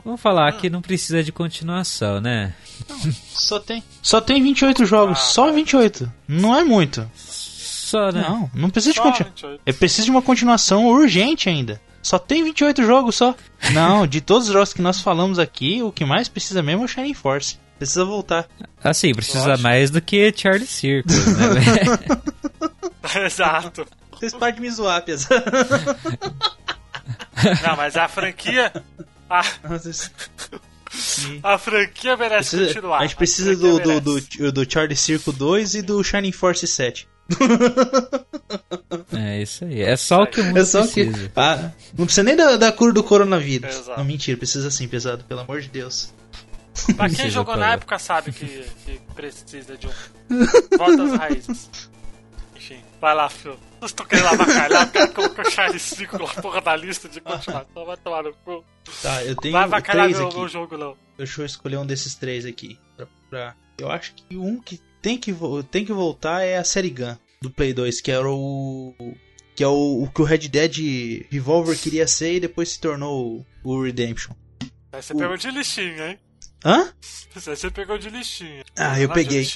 Vamos 0.04 0.20
falar 0.20 0.52
que 0.52 0.70
não 0.70 0.80
precisa 0.80 1.22
de 1.24 1.32
continuação, 1.32 2.20
né? 2.20 2.54
Só 3.34 3.58
tem. 3.58 3.82
Só 4.02 4.20
tem 4.20 4.42
28 4.42 4.84
jogos. 4.84 5.18
Ah, 5.18 5.22
só 5.22 5.42
cara. 5.44 5.54
28. 5.54 6.12
Não 6.28 6.56
é 6.56 6.62
muito. 6.64 7.10
Só, 7.90 8.10
né? 8.12 8.22
Não, 8.28 8.50
não 8.54 8.70
precisa 8.70 8.92
de 8.92 8.98
Só 8.98 9.02
continuação. 9.04 9.50
28. 9.50 9.62
É 9.66 9.72
preciso 9.72 10.04
de 10.04 10.10
uma 10.10 10.22
continuação 10.22 10.86
urgente 10.86 11.48
ainda. 11.48 11.80
Só 12.02 12.18
tem 12.18 12.42
28 12.44 12.82
jogos 12.84 13.16
só. 13.16 13.34
Não, 13.74 14.06
de 14.06 14.20
todos 14.22 14.46
os 14.46 14.52
jogos 14.54 14.72
que 14.72 14.80
nós 14.80 15.00
falamos 15.02 15.38
aqui, 15.38 15.82
o 15.82 15.92
que 15.92 16.04
mais 16.04 16.28
precisa 16.28 16.62
mesmo 16.62 16.82
é 16.82 16.84
o 16.86 16.88
Shining 16.88 17.12
Force. 17.14 17.58
Precisa 17.76 18.04
voltar. 18.04 18.46
Assim, 18.82 19.12
precisa 19.12 19.48
Lógico. 19.48 19.62
mais 19.62 19.90
do 19.90 20.00
que 20.00 20.32
Charlie 20.36 20.66
Circus, 20.66 21.14
né? 21.26 21.60
Exato. 23.26 23.86
Vocês 24.12 24.32
param 24.34 24.54
de 24.54 24.60
me 24.62 24.70
zoar, 24.70 25.02
Piaz. 25.02 25.26
Não, 27.66 27.76
mas 27.76 27.96
a 27.96 28.06
franquia. 28.08 28.72
A, 29.28 29.40
a 31.42 31.58
franquia 31.58 32.16
merece 32.16 32.56
Precisa- 32.56 32.74
continuar. 32.74 32.98
a 32.98 33.02
gente 33.02 33.16
precisa 33.16 33.56
franquia 33.56 34.00
do, 34.00 34.00
do, 34.00 34.20
do, 34.20 34.52
do 34.52 34.70
Charlie 34.72 34.96
Circle 34.96 35.32
2 35.32 35.74
e 35.76 35.82
do 35.82 36.02
Shining 36.02 36.32
Force 36.32 36.66
7. 36.66 37.08
é 39.16 39.42
isso 39.42 39.64
aí. 39.64 39.82
É 39.82 39.96
só 39.96 40.22
o 40.22 40.26
que 40.26 40.40
o 40.40 40.44
mundo 40.44 40.58
É 40.58 40.64
só 40.64 40.86
que. 40.86 41.04
precisa. 41.06 41.32
Ah, 41.36 41.70
não 41.96 42.04
precisa 42.06 42.22
nem 42.22 42.36
da, 42.36 42.56
da 42.56 42.72
cura 42.72 42.92
do 42.92 43.02
coronavírus. 43.04 43.74
Exato. 43.74 43.98
Não, 43.98 44.04
mentira, 44.04 44.36
precisa 44.38 44.70
sim, 44.70 44.88
pesado, 44.88 45.24
pelo 45.24 45.40
amor 45.40 45.60
de 45.60 45.68
Deus. 45.68 46.12
Pra 46.96 47.06
quem 47.08 47.16
Precisa 47.16 47.28
jogou 47.30 47.56
na 47.56 47.72
época 47.72 47.98
sabe 47.98 48.32
que, 48.32 48.46
que 48.86 49.00
precisa 49.14 49.76
de 49.76 49.86
um. 49.86 49.90
Volta 50.78 51.02
às 51.02 51.12
raízes. 51.18 51.70
Enfim, 52.56 52.80
vai 53.00 53.14
lá, 53.14 53.28
Phil. 53.28 53.56
Não 53.80 53.86
estou 53.86 54.06
querendo 54.06 54.28
avacalhar, 54.28 54.86
o 54.86 54.90
cara 54.90 55.08
colocou 55.08 55.44
o 55.44 55.50
Charlie 55.50 55.78
Circle 55.80 56.18
na 56.26 56.42
porra 56.42 56.60
da 56.60 56.76
lista 56.76 57.08
de 57.08 57.20
continuação. 57.20 57.84
Vai 57.86 57.96
tomar 57.96 58.22
no 58.22 58.32
cu. 58.44 58.64
Tá, 59.02 59.24
eu 59.24 59.34
tenho 59.36 59.52
Vai 59.68 59.82
três 59.82 60.16
meu, 60.18 60.28
aqui. 60.28 60.36
meu 60.38 60.48
jogo, 60.48 60.76
não. 60.78 60.96
Deixa 61.18 61.42
eu 61.42 61.46
escolher 61.46 61.76
um 61.78 61.86
desses 61.86 62.14
três 62.14 62.46
aqui. 62.46 62.78
Pra, 62.96 63.06
pra- 63.28 63.54
Eu 63.78 63.90
acho 63.90 64.14
que 64.14 64.36
um 64.36 64.60
que 64.60 64.80
tem 65.00 65.18
que, 65.18 65.34
tem 65.70 65.84
que 65.84 65.92
voltar 65.92 66.42
é 66.42 66.56
a 66.56 66.64
série 66.64 66.90
Gun 66.90 67.16
do 67.40 67.50
Play 67.50 67.72
2, 67.72 68.00
que 68.00 68.10
era 68.10 68.30
o. 68.30 68.94
Que 69.54 69.64
é 69.64 69.68
o, 69.68 70.04
o 70.04 70.10
que 70.10 70.22
o 70.22 70.24
Red 70.24 70.48
Dead 70.48 71.26
Revolver 71.30 71.78
queria 71.78 72.06
ser 72.06 72.34
e 72.34 72.40
depois 72.40 72.70
se 72.70 72.80
tornou 72.80 73.44
o, 73.64 73.72
o 73.72 73.82
Redemption. 73.82 74.32
Aí 74.92 75.02
você 75.02 75.14
pegou 75.14 75.36
de 75.36 75.50
lixinho, 75.50 76.04
hein? 76.04 76.18
Hã? 76.64 76.92
Aí 77.34 77.56
você 77.56 77.70
pegou 77.70 77.98
de 77.98 78.10
lixinho. 78.10 78.64
Ah, 78.76 78.98
eu 79.00 79.08
peguei. 79.08 79.46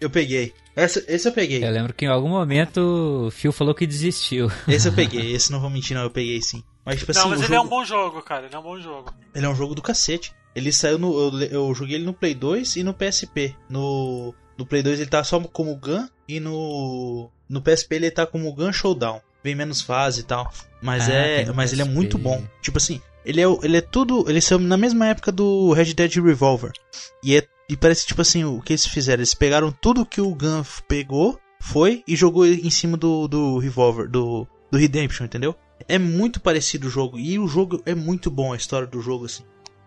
Eu 0.00 0.10
peguei. 0.10 0.52
Essa, 0.74 1.04
esse 1.06 1.28
eu 1.28 1.32
peguei. 1.32 1.64
Eu 1.64 1.70
lembro 1.70 1.94
que 1.94 2.04
em 2.04 2.08
algum 2.08 2.30
momento 2.30 3.26
o 3.26 3.30
Phil 3.30 3.52
falou 3.52 3.74
que 3.74 3.86
desistiu. 3.86 4.50
Esse 4.66 4.88
eu 4.88 4.92
peguei. 4.92 5.30
Esse 5.32 5.52
não 5.52 5.60
vou 5.60 5.70
mentir, 5.70 5.96
não. 5.96 6.02
Eu 6.02 6.10
peguei 6.10 6.40
sim. 6.42 6.62
Mas, 6.84 6.98
tipo 6.98 7.12
Não, 7.12 7.20
assim, 7.20 7.30
mas 7.30 7.40
o 7.40 7.44
ele 7.44 7.54
é 7.54 7.60
um 7.60 7.62
jogo, 7.62 7.70
bom 7.70 7.84
jogo, 7.84 8.22
cara. 8.22 8.46
Ele 8.46 8.54
é 8.54 8.58
um 8.58 8.62
bom 8.62 8.80
jogo. 8.80 9.14
ele 9.32 9.46
é 9.46 9.48
um 9.48 9.54
jogo 9.54 9.74
do 9.74 9.82
cacete. 9.82 10.34
Ele 10.54 10.72
saiu 10.72 10.98
no. 10.98 11.12
Eu, 11.12 11.40
eu 11.42 11.74
joguei 11.74 11.96
ele 11.96 12.04
no 12.04 12.12
Play 12.12 12.34
2 12.34 12.76
e 12.76 12.82
no 12.82 12.92
PSP. 12.92 13.54
No, 13.68 14.34
no 14.62 14.66
Play 14.66 14.82
2 14.82 15.00
ele 15.00 15.10
tá 15.10 15.22
só 15.24 15.38
como 15.40 15.76
Gun 15.76 16.06
e 16.28 16.38
no. 16.40 17.30
No 17.48 17.60
PSP 17.60 17.96
ele 17.96 18.10
tá 18.10 18.26
como 18.26 18.52
Gun 18.54 18.72
Showdown. 18.72 19.20
Vem 19.44 19.54
menos 19.54 19.80
fase 19.82 20.20
e 20.20 20.24
tal. 20.24 20.52
Mas 20.80 21.08
Ah, 21.08 21.12
é. 21.12 21.52
Mas 21.52 21.72
ele 21.72 21.82
é 21.82 21.84
PSP. 21.84 21.94
muito 21.94 22.16
bom. 22.18 22.42
Tipo 22.62 22.78
assim, 22.78 23.00
ele 23.24 23.40
é, 23.40 23.46
o- 23.48 23.60
ele 23.62 23.76
é 23.76 23.80
tudo. 23.80 24.24
Ele 24.28 24.40
saiu 24.40 24.58
na 24.60 24.76
mesma 24.76 25.06
época 25.08 25.30
do 25.32 25.72
Red 25.72 25.92
Dead 25.94 26.14
Revolver. 26.16 26.70
E, 27.22 27.36
é, 27.36 27.46
e 27.68 27.76
parece 27.76 28.06
tipo 28.06 28.22
assim, 28.22 28.44
o 28.44 28.60
que 28.60 28.72
eles 28.72 28.86
fizeram? 28.86 29.20
Eles 29.20 29.34
pegaram 29.34 29.70
tudo 29.72 30.06
que 30.06 30.20
o 30.20 30.34
Gun 30.34 30.62
pegou, 30.88 31.38
foi 31.60 32.02
e 32.06 32.14
jogou 32.16 32.46
em 32.46 32.70
cima 32.70 32.96
do, 32.96 33.26
do 33.28 33.58
Revolver, 33.58 34.08
do, 34.08 34.46
do 34.70 34.78
Redemption, 34.78 35.24
entendeu? 35.26 35.54
É 35.88 35.98
muito 35.98 36.40
parecido 36.40 36.86
o 36.86 36.90
jogo. 36.90 37.18
E 37.18 37.38
o 37.38 37.48
jogo 37.48 37.82
é 37.84 37.94
muito 37.94 38.30
bom, 38.30 38.52
a 38.52 38.56
história 38.56 38.86
do 38.86 39.00
jogo, 39.02 39.24
assim. 39.26 39.42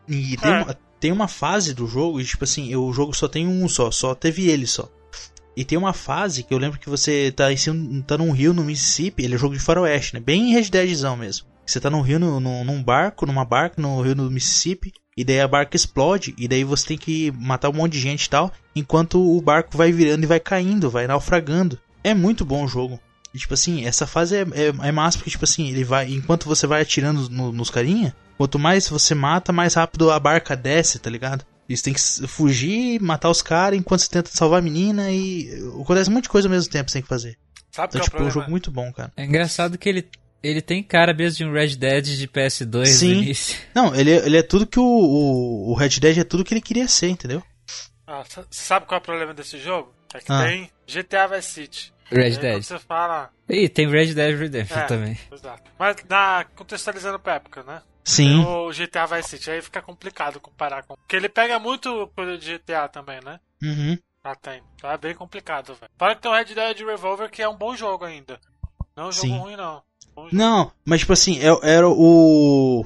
E 0.07 0.35
tem, 0.37 0.51
É. 0.51 0.75
tem 1.05 1.11
uma 1.11 1.27
fase 1.27 1.71
do 1.75 1.85
jogo, 1.85 2.19
e 2.19 2.25
tipo 2.25 2.45
assim, 2.45 2.75
o 2.75 2.91
jogo 2.91 3.13
só 3.15 3.27
tem 3.27 3.47
um 3.47 3.69
só, 3.69 3.91
só 3.91 4.15
teve 4.15 4.49
ele 4.49 4.65
só. 4.65 4.89
E 5.55 5.63
tem 5.63 5.77
uma 5.77 5.93
fase 5.93 6.41
que 6.41 6.51
eu 6.51 6.57
lembro 6.57 6.79
que 6.79 6.89
você 6.89 7.31
tá 7.31 7.53
em 7.53 7.57
cima, 7.57 8.01
tá 8.01 8.17
num 8.17 8.31
rio 8.31 8.55
no 8.55 8.63
Mississippi, 8.63 9.23
ele 9.23 9.35
é 9.35 9.37
jogo 9.37 9.53
de 9.53 9.59
faroeste, 9.59 10.15
né? 10.15 10.19
Bem 10.19 10.51
Red 10.51 10.63
Deadzão 10.71 11.15
mesmo. 11.15 11.45
Você 11.63 11.79
tá 11.79 11.91
num 11.91 12.01
rio, 12.01 12.17
no, 12.19 12.39
no- 12.39 12.63
num 12.63 12.81
barco, 12.81 13.27
numa 13.27 13.45
barca, 13.45 13.79
no 13.79 14.01
rio 14.01 14.15
no 14.15 14.31
Mississippi, 14.31 14.93
e 15.15 15.23
daí 15.23 15.41
a 15.41 15.47
barca 15.47 15.75
explode, 15.75 16.33
e 16.39 16.47
daí 16.47 16.63
você 16.63 16.87
tem 16.87 16.97
que 16.97 17.31
matar 17.37 17.69
um 17.69 17.73
monte 17.73 17.91
de 17.93 17.99
gente 17.99 18.25
e 18.25 18.29
tal, 18.31 18.51
enquanto 18.75 19.19
o 19.21 19.39
barco 19.39 19.77
vai 19.77 19.91
virando 19.91 20.23
e 20.23 20.27
vai 20.27 20.39
caindo, 20.39 20.89
vai 20.89 21.05
naufragando. 21.05 21.77
É 22.03 22.15
muito 22.15 22.43
bom 22.43 22.65
o 22.65 22.67
jogo. 22.67 22.99
E, 23.35 23.37
tipo 23.37 23.53
assim, 23.53 23.85
essa 23.85 24.07
fase 24.07 24.37
é, 24.37 24.41
é, 24.41 24.87
é 24.87 24.91
massa 24.93 25.17
porque, 25.17 25.29
tipo 25.29 25.43
assim, 25.43 25.67
ele 25.69 25.83
vai. 25.83 26.09
Enquanto 26.09 26.45
você 26.47 26.65
vai 26.65 26.81
atirando 26.81 27.29
no- 27.29 27.51
nos 27.51 27.69
carinha, 27.69 28.15
quanto 28.37 28.57
mais 28.57 28.87
você 28.87 29.13
mata, 29.13 29.51
mais 29.51 29.73
rápido 29.73 30.09
a 30.09 30.17
barca 30.17 30.55
desce, 30.55 30.97
tá 30.99 31.09
ligado? 31.09 31.45
E 31.67 31.75
você 31.75 31.83
tem 31.83 31.93
que 31.93 31.99
fugir, 32.27 33.01
matar 33.01 33.29
os 33.29 33.41
caras 33.41 33.77
enquanto 33.77 33.99
você 34.01 34.09
tenta 34.09 34.29
salvar 34.31 34.59
a 34.59 34.61
menina 34.61 35.11
e. 35.11 35.49
Acontece 35.81 36.09
um 36.09 36.13
monte 36.13 36.23
de 36.23 36.29
coisa 36.29 36.47
ao 36.47 36.51
mesmo 36.53 36.71
tempo 36.71 36.85
que 36.85 36.91
você 36.91 36.95
tem 36.99 37.01
que 37.03 37.09
fazer. 37.09 37.37
Sabe 37.71 37.89
Então, 37.97 37.99
qual 37.99 37.99
é 37.99 38.01
o 38.01 38.03
tipo, 38.05 38.17
é 38.17 38.19
um 38.19 38.23
problema? 38.23 38.31
jogo 38.31 38.49
muito 38.51 38.71
bom, 38.71 38.93
cara. 38.93 39.11
É 39.17 39.25
engraçado 39.25 39.77
que 39.77 39.89
ele, 39.89 40.07
ele 40.41 40.61
tem 40.61 40.81
cara 40.81 41.13
mesmo 41.13 41.37
de 41.39 41.45
um 41.45 41.51
Red 41.51 41.75
Dead 41.75 42.05
de 42.05 42.27
PS2 42.29 42.85
Sim. 42.85 43.15
no 43.15 43.21
início. 43.23 43.57
Não, 43.75 43.93
ele, 43.93 44.11
é- 44.11 44.25
ele 44.25 44.37
é 44.37 44.43
tudo 44.43 44.65
que 44.65 44.79
o, 44.79 44.83
o, 44.83 45.71
o 45.71 45.73
Red 45.73 45.89
Dead 45.99 46.17
é 46.19 46.23
tudo 46.23 46.43
que 46.45 46.53
ele 46.53 46.61
queria 46.61 46.87
ser, 46.87 47.09
entendeu? 47.09 47.43
Ah, 48.07 48.23
sa- 48.29 48.45
sabe 48.49 48.85
qual 48.85 48.97
é 48.99 49.01
o 49.01 49.03
problema 49.03 49.33
desse 49.33 49.59
jogo? 49.59 49.91
É 50.13 50.19
que 50.19 50.31
Ah. 50.31 50.45
tem 50.45 50.69
GTA 50.87 51.27
Vice 51.27 51.51
City. 51.51 51.93
Red 52.11 52.23
aí, 52.23 52.37
Dead. 52.37 52.63
você 52.63 52.79
fala. 52.79 53.29
Ih, 53.49 53.67
tem 53.69 53.89
Red 53.89 54.13
Dead 54.13 54.37
Redemption 54.37 54.77
É, 54.79 54.85
também. 54.85 55.17
Exato. 55.31 55.63
Mas 55.77 55.97
na, 56.09 56.45
contextualizando 56.55 57.19
pra 57.19 57.35
época, 57.35 57.63
né? 57.63 57.81
Sim. 58.03 58.43
Tem 58.43 58.45
o 58.45 58.71
GTA 58.71 59.05
Vice 59.07 59.29
City, 59.29 59.49
aí 59.51 59.61
fica 59.61 59.81
complicado 59.81 60.39
comparar 60.39 60.83
com. 60.83 60.95
Porque 60.95 61.15
ele 61.15 61.27
pega 61.29 61.57
muito 61.59 62.07
coisa 62.15 62.37
de 62.37 62.53
GTA 62.59 62.87
também, 62.87 63.19
né? 63.23 63.39
Uhum. 63.63 63.97
Ah, 64.23 64.35
tem. 64.35 64.61
Então 64.75 64.91
é 64.91 64.97
bem 64.97 65.15
complicado, 65.15 65.73
velho. 65.75 65.91
Para 65.97 66.15
que 66.15 66.21
tem 66.21 66.31
o 66.31 66.35
Red 66.35 66.45
Dead 66.45 66.77
Revolver, 66.85 67.29
que 67.29 67.41
é 67.41 67.49
um 67.49 67.57
bom 67.57 67.75
jogo 67.75 68.05
ainda. 68.05 68.39
Não 68.95 69.05
é 69.05 69.07
um 69.07 69.11
jogo 69.11 69.27
Sim. 69.27 69.37
ruim, 69.39 69.55
não. 69.55 69.83
Não, 70.31 70.71
mas 70.85 71.01
tipo 71.01 71.11
assim, 71.13 71.39
é- 71.39 71.59
era 71.75 71.89
o. 71.89 72.85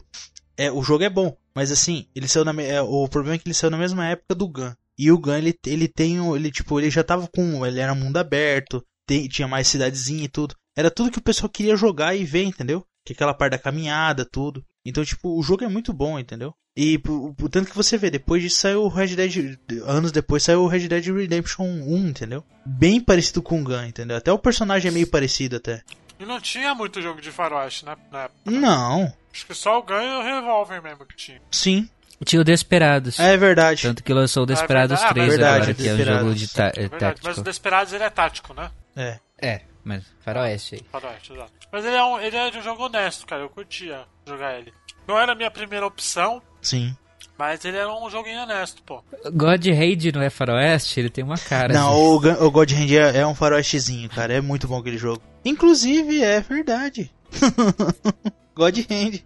É, 0.58 0.72
o 0.72 0.82
jogo 0.82 1.04
é 1.04 1.10
bom, 1.10 1.36
mas 1.54 1.72
assim, 1.72 2.08
ele 2.16 2.28
saiu 2.28 2.44
na. 2.44 2.52
é, 2.64 2.82
o 2.82 3.08
problema 3.08 3.36
é 3.36 3.38
que 3.38 3.48
ele 3.48 3.54
saiu 3.54 3.70
na 3.72 3.78
mesma 3.78 4.06
época 4.08 4.34
do 4.34 4.48
Gun. 4.48 4.74
E 4.98 5.12
o 5.12 5.18
Gun, 5.18 5.36
ele, 5.36 5.58
ele 5.66 5.88
tem. 5.88 6.20
o- 6.20 6.36
Ele, 6.36 6.52
tipo, 6.52 6.80
ele 6.80 6.90
já 6.90 7.04
tava 7.04 7.28
com. 7.28 7.66
Ele 7.66 7.80
era 7.80 7.94
mundo 7.94 8.18
aberto, 8.18 8.84
tem- 9.10 9.28
tinha 9.28 9.48
mais 9.48 9.68
cidadezinha 9.68 10.24
e 10.24 10.30
tudo. 10.30 10.54
Era 10.78 10.92
tudo 10.92 11.10
que 11.12 11.18
o 11.18 11.24
pessoal 11.24 11.50
queria 11.50 11.76
jogar 11.76 12.16
e 12.16 12.24
ver, 12.24 12.44
entendeu? 12.44 12.86
Que 13.06 13.14
aquela 13.14 13.34
parte 13.34 13.54
da 13.54 13.58
caminhada, 13.58 14.24
tudo. 14.24 14.64
Então, 14.86 15.04
tipo, 15.04 15.38
o 15.38 15.42
jogo 15.42 15.64
é 15.64 15.68
muito 15.68 15.92
bom, 15.92 16.20
entendeu? 16.20 16.54
E 16.78 16.98
por, 17.00 17.34
por 17.34 17.50
tanto 17.50 17.70
que 17.70 17.76
você 17.76 17.98
vê, 17.98 18.10
depois 18.12 18.42
disso 18.42 18.58
saiu 18.58 18.84
o 18.84 18.88
Red 18.88 19.16
Dead. 19.16 19.58
Anos 19.86 20.12
depois 20.12 20.44
saiu 20.44 20.62
o 20.62 20.68
Red 20.68 20.88
Dead 20.88 21.06
Redemption 21.08 21.66
1, 21.66 22.08
entendeu? 22.10 22.44
Bem 22.66 23.02
parecido 23.02 23.42
com 23.42 23.60
o 23.60 23.64
Gun, 23.64 23.84
entendeu? 23.86 24.16
Até 24.16 24.32
o 24.32 24.38
personagem 24.40 24.90
é 24.90 24.94
meio 24.94 25.08
parecido 25.08 25.56
até. 25.58 25.82
E 26.20 26.26
não 26.26 26.40
tinha 26.40 26.74
muito 26.76 27.02
jogo 27.02 27.20
de 27.22 27.32
faroeste, 27.32 27.86
né? 27.86 27.96
Na 28.12 28.24
época. 28.26 28.52
Não, 28.52 29.12
Acho 29.34 29.46
que 29.46 29.54
só 29.54 29.80
o 29.80 29.84
Gun 29.84 30.02
e 30.02 30.16
o 30.20 30.24
Revolver 30.24 30.82
mesmo 30.82 31.06
que 31.06 31.16
tinha. 31.16 31.42
sim. 31.52 31.90
Tinha 32.26 32.42
o 32.42 32.44
Desperados. 32.44 33.18
É 33.18 33.38
verdade. 33.38 33.82
Tanto 33.84 34.04
que 34.04 34.14
lançou 34.14 34.44
o 34.44 34.46
Desperados 34.46 35.00
verdade. 35.00 35.10
Ah, 35.10 35.14
3 35.14 35.30
verdade, 35.30 35.56
agora, 35.56 35.74
que 35.74 35.88
é 35.88 35.94
um 35.94 35.96
Desperados. 35.96 36.22
jogo 36.28 36.36
de 36.36 36.48
tá- 36.54 36.66
é, 36.66 36.68
É 36.68 36.72
verdade. 36.82 37.00
tático. 37.00 37.28
Mas 37.28 37.38
o 37.38 37.42
Desperados 37.44 37.94
ele 37.94 38.04
é 38.04 38.10
tático, 38.10 38.54
né? 38.54 38.70
É. 38.96 39.20
É, 39.42 39.62
mas 39.84 40.04
faroeste 40.20 40.76
aí. 40.76 40.82
Faroeste, 40.92 41.34
exato. 41.34 41.52
Mas 41.72 41.86
ele 41.86 41.96
é, 41.96 42.04
um, 42.04 42.20
ele 42.20 42.36
é 42.36 42.52
de 42.52 42.58
um 42.58 42.62
jogo 42.62 42.84
honesto, 42.86 43.26
cara. 43.26 43.42
Eu 43.44 43.50
curtia 43.50 44.06
jogar 44.28 44.58
ele. 44.60 44.74
Não 45.08 45.18
era 45.18 45.32
a 45.32 45.36
minha 45.36 45.50
primeira 45.50 45.88
opção, 45.88 46.42
Sim. 46.62 46.96
mas 47.38 47.64
ele 47.64 47.78
era 47.78 47.92
um 47.92 48.10
joguinho 48.10 48.42
honesto, 48.44 48.84
pô. 48.84 49.04
God 49.34 49.66
Raid 49.66 50.12
não 50.12 50.22
é 50.22 50.30
faroeste? 50.30 51.00
Ele 51.00 51.10
tem 51.10 51.24
uma 51.24 51.38
cara. 51.38 51.74
Não, 51.74 51.90
assim. 52.18 52.28
o, 52.42 52.46
o 52.48 52.52
God 52.52 52.72
Hand 52.72 52.92
é, 52.92 53.20
é 53.20 53.26
um 53.28 53.34
faroestezinho, 53.34 54.10
cara. 54.10 54.34
É 54.34 54.42
muito 54.42 54.68
bom 54.68 54.78
aquele 54.78 54.98
jogo. 54.98 55.22
Inclusive, 55.46 56.22
é 56.22 56.42
verdade. 56.42 57.10
God 58.54 58.78
Hand. 58.78 59.24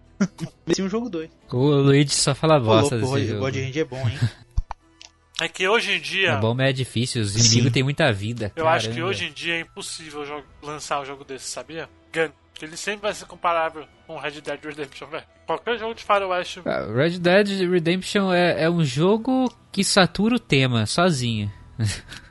Esse 0.68 0.82
é 0.82 0.84
um 0.86 0.90
jogo 0.90 1.10
2. 1.10 1.30
O 1.52 1.58
Luigi 1.58 2.14
só 2.16 2.34
fala 2.36 2.60
bosta 2.60 2.96
O 2.96 3.00
desse 3.00 3.34
God 3.34 3.56
jogo. 3.56 3.68
Hand 3.68 3.78
é 3.78 3.84
bom, 3.84 4.08
hein? 4.08 4.20
É 5.42 5.48
que 5.48 5.68
hoje 5.68 5.94
em 5.94 6.00
dia. 6.00 6.32
É 6.32 6.38
bom, 6.40 6.54
mas 6.54 6.70
é 6.70 6.74
difícil. 6.74 7.22
Os 7.22 7.34
Sim. 7.34 7.40
inimigos 7.40 7.72
têm 7.72 7.84
muita 7.84 8.12
vida. 8.12 8.52
Eu 8.56 8.68
acho 8.68 8.88
que 8.88 8.96
caramba. 8.96 9.10
hoje 9.10 9.26
em 9.26 9.32
dia 9.32 9.56
é 9.56 9.60
impossível 9.62 10.44
lançar 10.62 11.02
um 11.02 11.06
jogo 11.06 11.24
desse, 11.24 11.50
sabia? 11.50 11.90
Gun. 12.14 12.30
Ele 12.62 12.78
sempre 12.78 13.02
vai 13.02 13.14
ser 13.14 13.26
comparável 13.26 13.86
com 14.08 14.18
Red 14.18 14.40
Dead 14.40 14.64
Redemption, 14.64 15.08
velho. 15.08 15.24
Qualquer 15.46 15.78
jogo 15.78 15.94
de 15.96 16.04
faroeste. 16.04 16.62
Ah, 16.66 16.86
Red 16.86 17.20
Dead 17.20 17.70
Redemption 17.70 18.32
é, 18.32 18.64
é 18.64 18.70
um 18.70 18.86
jogo 18.86 19.52
que 19.72 19.84
satura 19.84 20.36
o 20.36 20.40
tema 20.40 20.86
sozinho. 20.86 21.52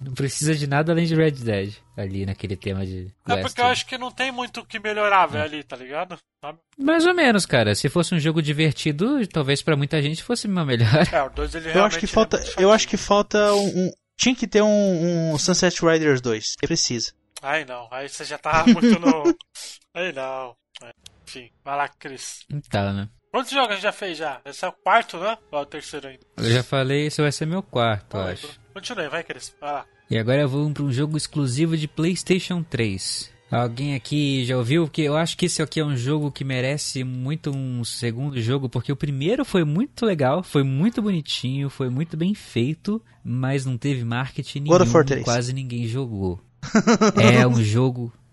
Não 0.00 0.14
precisa 0.14 0.54
de 0.54 0.66
nada 0.66 0.92
além 0.92 1.04
de 1.04 1.14
Red 1.14 1.32
Dead 1.32 1.74
ali 1.96 2.24
naquele 2.24 2.56
tema 2.56 2.86
de. 2.86 3.12
É 3.28 3.36
porque 3.42 3.60
eu 3.60 3.66
acho 3.66 3.84
que 3.86 3.98
não 3.98 4.10
tem 4.10 4.32
muito 4.32 4.60
o 4.60 4.64
que 4.64 4.80
melhorar, 4.80 5.26
velho, 5.26 5.44
ali, 5.44 5.62
tá 5.62 5.76
ligado? 5.76 6.16
Sabe? 6.42 6.58
Mais 6.78 7.04
ou 7.06 7.14
menos, 7.14 7.44
cara. 7.44 7.74
Se 7.74 7.88
fosse 7.90 8.14
um 8.14 8.18
jogo 8.18 8.40
divertido, 8.40 9.26
talvez 9.28 9.60
pra 9.60 9.76
muita 9.76 10.00
gente 10.00 10.22
fosse 10.22 10.46
uma 10.46 10.64
melhor. 10.64 10.88
É, 11.12 11.22
o 11.22 11.28
2 11.28 11.54
ele 11.54 11.68
Eu 11.68 11.72
realmente 11.74 11.92
acho 11.92 11.98
que 12.00 12.04
é 12.06 12.08
falta. 12.08 12.36
muito 12.38 12.60
Eu 12.60 12.72
acho 12.72 12.88
que 12.88 12.96
falta 12.96 13.52
um. 13.52 13.86
um- 13.86 13.92
tinha 14.18 14.34
que 14.34 14.46
ter 14.46 14.62
um, 14.62 15.32
um 15.32 15.38
Sunset 15.38 15.78
Riders 15.84 16.20
2. 16.20 16.56
Precisa. 16.60 17.12
Aí 17.42 17.64
não, 17.64 17.88
aí 17.90 18.08
você 18.08 18.24
já 18.24 18.36
tá 18.38 18.64
muito 18.66 18.98
no. 18.98 19.24
Aí 19.94 20.12
não. 20.12 20.54
É, 20.82 20.90
Enfim, 21.26 21.50
vai 21.64 21.76
lá, 21.76 21.88
Cris. 21.88 22.40
Tá, 22.70 22.92
né? 22.92 23.08
Quantos 23.32 23.50
jogos 23.52 23.70
a 23.70 23.74
gente 23.74 23.82
já 23.82 23.92
fez 23.92 24.18
já? 24.18 24.40
Esse 24.44 24.64
é 24.64 24.68
o 24.68 24.72
quarto, 24.72 25.16
né? 25.18 25.38
Ou 25.52 25.58
é 25.60 25.62
o 25.62 25.66
terceiro 25.66 26.08
ainda? 26.08 26.20
Eu 26.36 26.50
já 26.50 26.62
falei, 26.62 27.06
esse 27.06 27.20
vai 27.22 27.30
ser 27.32 27.46
meu 27.46 27.62
quarto, 27.62 28.16
eu 28.16 28.22
acho. 28.22 28.46
lembro. 28.46 28.60
Continue, 28.72 29.08
vai, 29.08 29.22
Cris. 29.22 29.54
Vai 29.60 29.72
lá. 29.72 29.86
E 30.10 30.18
agora 30.18 30.46
vamos 30.46 30.72
para 30.72 30.82
um 30.82 30.92
jogo 30.92 31.16
exclusivo 31.16 31.76
de 31.76 31.86
PlayStation 31.86 32.62
3. 32.62 33.30
Alguém 33.50 33.96
aqui 33.96 34.44
já 34.44 34.56
ouviu? 34.56 34.84
Porque 34.84 35.02
eu 35.02 35.16
acho 35.16 35.36
que 35.36 35.46
esse 35.46 35.60
aqui 35.60 35.80
é 35.80 35.84
um 35.84 35.96
jogo 35.96 36.30
que 36.30 36.44
merece 36.44 37.02
muito 37.02 37.50
um 37.50 37.82
segundo 37.82 38.40
jogo, 38.40 38.68
porque 38.68 38.92
o 38.92 38.96
primeiro 38.96 39.44
foi 39.44 39.64
muito 39.64 40.06
legal, 40.06 40.42
foi 40.42 40.62
muito 40.62 41.02
bonitinho, 41.02 41.68
foi 41.68 41.90
muito 41.90 42.16
bem 42.16 42.32
feito, 42.32 43.02
mas 43.24 43.66
não 43.66 43.76
teve 43.76 44.04
marketing 44.04 44.64
God 44.64 44.82
of 44.82 44.84
nenhum, 44.84 44.94
War 44.94 45.04
3. 45.04 45.24
quase 45.24 45.52
ninguém 45.52 45.86
jogou. 45.88 46.40
é 47.20 47.44
um 47.44 47.60
jogo. 47.62 48.12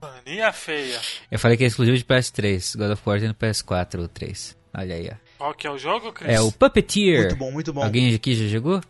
Mania 0.00 0.52
feia. 0.52 1.00
eu 1.30 1.38
falei 1.38 1.56
que 1.56 1.64
é 1.64 1.66
exclusivo 1.66 1.96
de 1.96 2.04
PS3, 2.04 2.76
God 2.76 2.92
of 2.92 3.02
War 3.04 3.18
tem 3.18 3.28
no 3.28 3.34
PS4 3.34 4.00
ou 4.00 4.06
3. 4.06 4.56
Olha 4.76 4.94
aí, 4.94 5.10
ó. 5.10 5.23
Qual 5.44 5.52
que 5.52 5.66
é 5.66 5.70
o 5.70 5.76
jogo, 5.76 6.10
Cris? 6.10 6.30
É 6.30 6.40
o 6.40 6.50
Puppeteer. 6.50 7.18
Muito 7.20 7.36
bom, 7.36 7.50
muito 7.50 7.70
bom. 7.70 7.84
Alguém 7.84 8.14
aqui 8.14 8.34
já 8.34 8.46
jogou? 8.46 8.80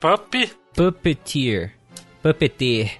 Pup? 0.00 0.34
Puppeteer. 0.74 1.74
Puppeteer. 2.20 2.98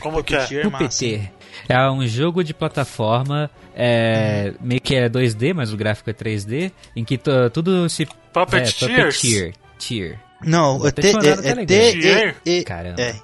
Como 0.00 0.24
que 0.24 0.34
é? 0.34 0.40
Puppeteer. 0.40 0.70
Puppeteer. 0.72 1.32
É 1.68 1.88
um 1.88 2.04
jogo 2.04 2.42
de 2.42 2.52
plataforma, 2.52 3.48
é, 3.76 4.52
meio 4.60 4.80
que 4.80 4.96
é 4.96 5.08
2D, 5.08 5.54
mas 5.54 5.72
o 5.72 5.76
gráfico 5.76 6.10
é 6.10 6.12
3D, 6.12 6.72
em 6.96 7.04
que 7.04 7.16
tudo 7.52 7.88
se... 7.88 8.06
Puppet 8.32 8.84
é? 8.84 8.88
Puppeteer. 8.88 9.54
Tear. 9.78 10.20
Não, 10.42 10.84
é 10.84 10.90
T. 10.90 11.02
É, 11.06 11.62
é. 11.62 11.64
T. 11.64 12.34
E, 12.44 12.58
e, 12.58 12.64
Caramba. 12.64 13.00
é. 13.00 13.14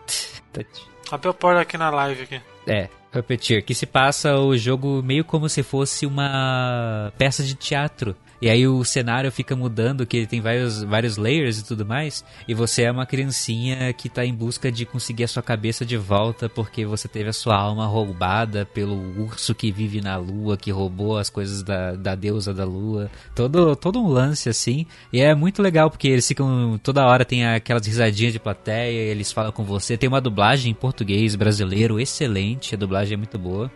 Só 1.09 1.19
pra 1.19 1.31
eu 1.31 1.35
pôr 1.35 1.57
aqui 1.57 1.77
na 1.77 1.91
live 1.91 2.23
aqui. 2.23 2.41
É, 2.69 2.89
Puppeteer, 3.11 3.65
que 3.65 3.75
se 3.75 3.85
passa 3.85 4.37
o 4.37 4.57
jogo 4.57 5.03
meio 5.03 5.25
como 5.25 5.49
se 5.49 5.65
fosse 5.65 6.07
uma 6.07 7.13
peça 7.19 7.43
de 7.43 7.57
teatro. 7.57 8.15
E 8.41 8.51
aí 8.51 8.67
o 8.67 8.85
cenário 8.85 9.31
fica 9.33 9.57
mudando, 9.57 10.07
que 10.07 10.17
ele 10.17 10.27
tem 10.27 10.41
vários, 10.41 10.83
vários 10.83 11.17
layers 11.17 11.59
e 11.59 11.65
tudo 11.65 11.87
mais. 11.87 12.25
E 12.47 12.55
você 12.55 12.83
é 12.83 12.91
uma 12.91 13.07
criancinha 13.07 13.93
que 13.93 14.09
tá 14.09 14.25
em 14.25 14.35
busca 14.35 14.71
de 14.71 14.85
conseguir 14.85 15.25
a 15.25 15.29
sua 15.29 15.43
cabeça 15.43 15.85
de 15.85 15.97
volta 15.97 16.49
porque 16.49 16.85
você 16.85 17.09
teve 17.09 17.29
a 17.29 17.33
sua 17.33 17.57
alma 17.57 17.87
roubada 17.87 18.67
pelo 18.67 18.97
urso 19.23 19.55
que 19.55 19.73
vive 19.73 20.01
na 20.01 20.17
lua, 20.17 20.57
que 20.57 20.71
roubou 20.71 21.19
as 21.19 21.31
coisas 21.31 21.63
da, 21.63 21.93
da 21.93 22.15
deusa 22.15 22.53
da 22.53 22.65
lua. 22.65 23.11
Todo, 23.35 23.75
todo 23.77 24.01
um 24.01 24.09
lance 24.09 24.49
assim. 24.49 24.87
E 25.13 25.21
é 25.21 25.35
muito 25.35 25.63
legal 25.63 25.91
porque 25.91 26.09
eles 26.09 26.27
ficam. 26.27 26.79
Toda 26.83 27.07
hora 27.07 27.25
tem 27.25 27.47
aquelas 27.47 27.87
risadinhas 27.87 28.33
de 28.33 28.39
plateia, 28.39 29.11
eles 29.11 29.33
falam 29.33 29.53
com 29.53 29.65
você. 29.65 29.97
Tem 29.97 30.09
uma 30.09 30.21
dublagem 30.21 30.71
em 30.73 30.75
português 30.75 31.35
brasileiro 31.35 31.99
excelente, 31.99 32.75
a 32.75 32.79
dublagem 32.79 33.15
é 33.15 33.17
muito 33.17 33.39
boa. 33.39 33.71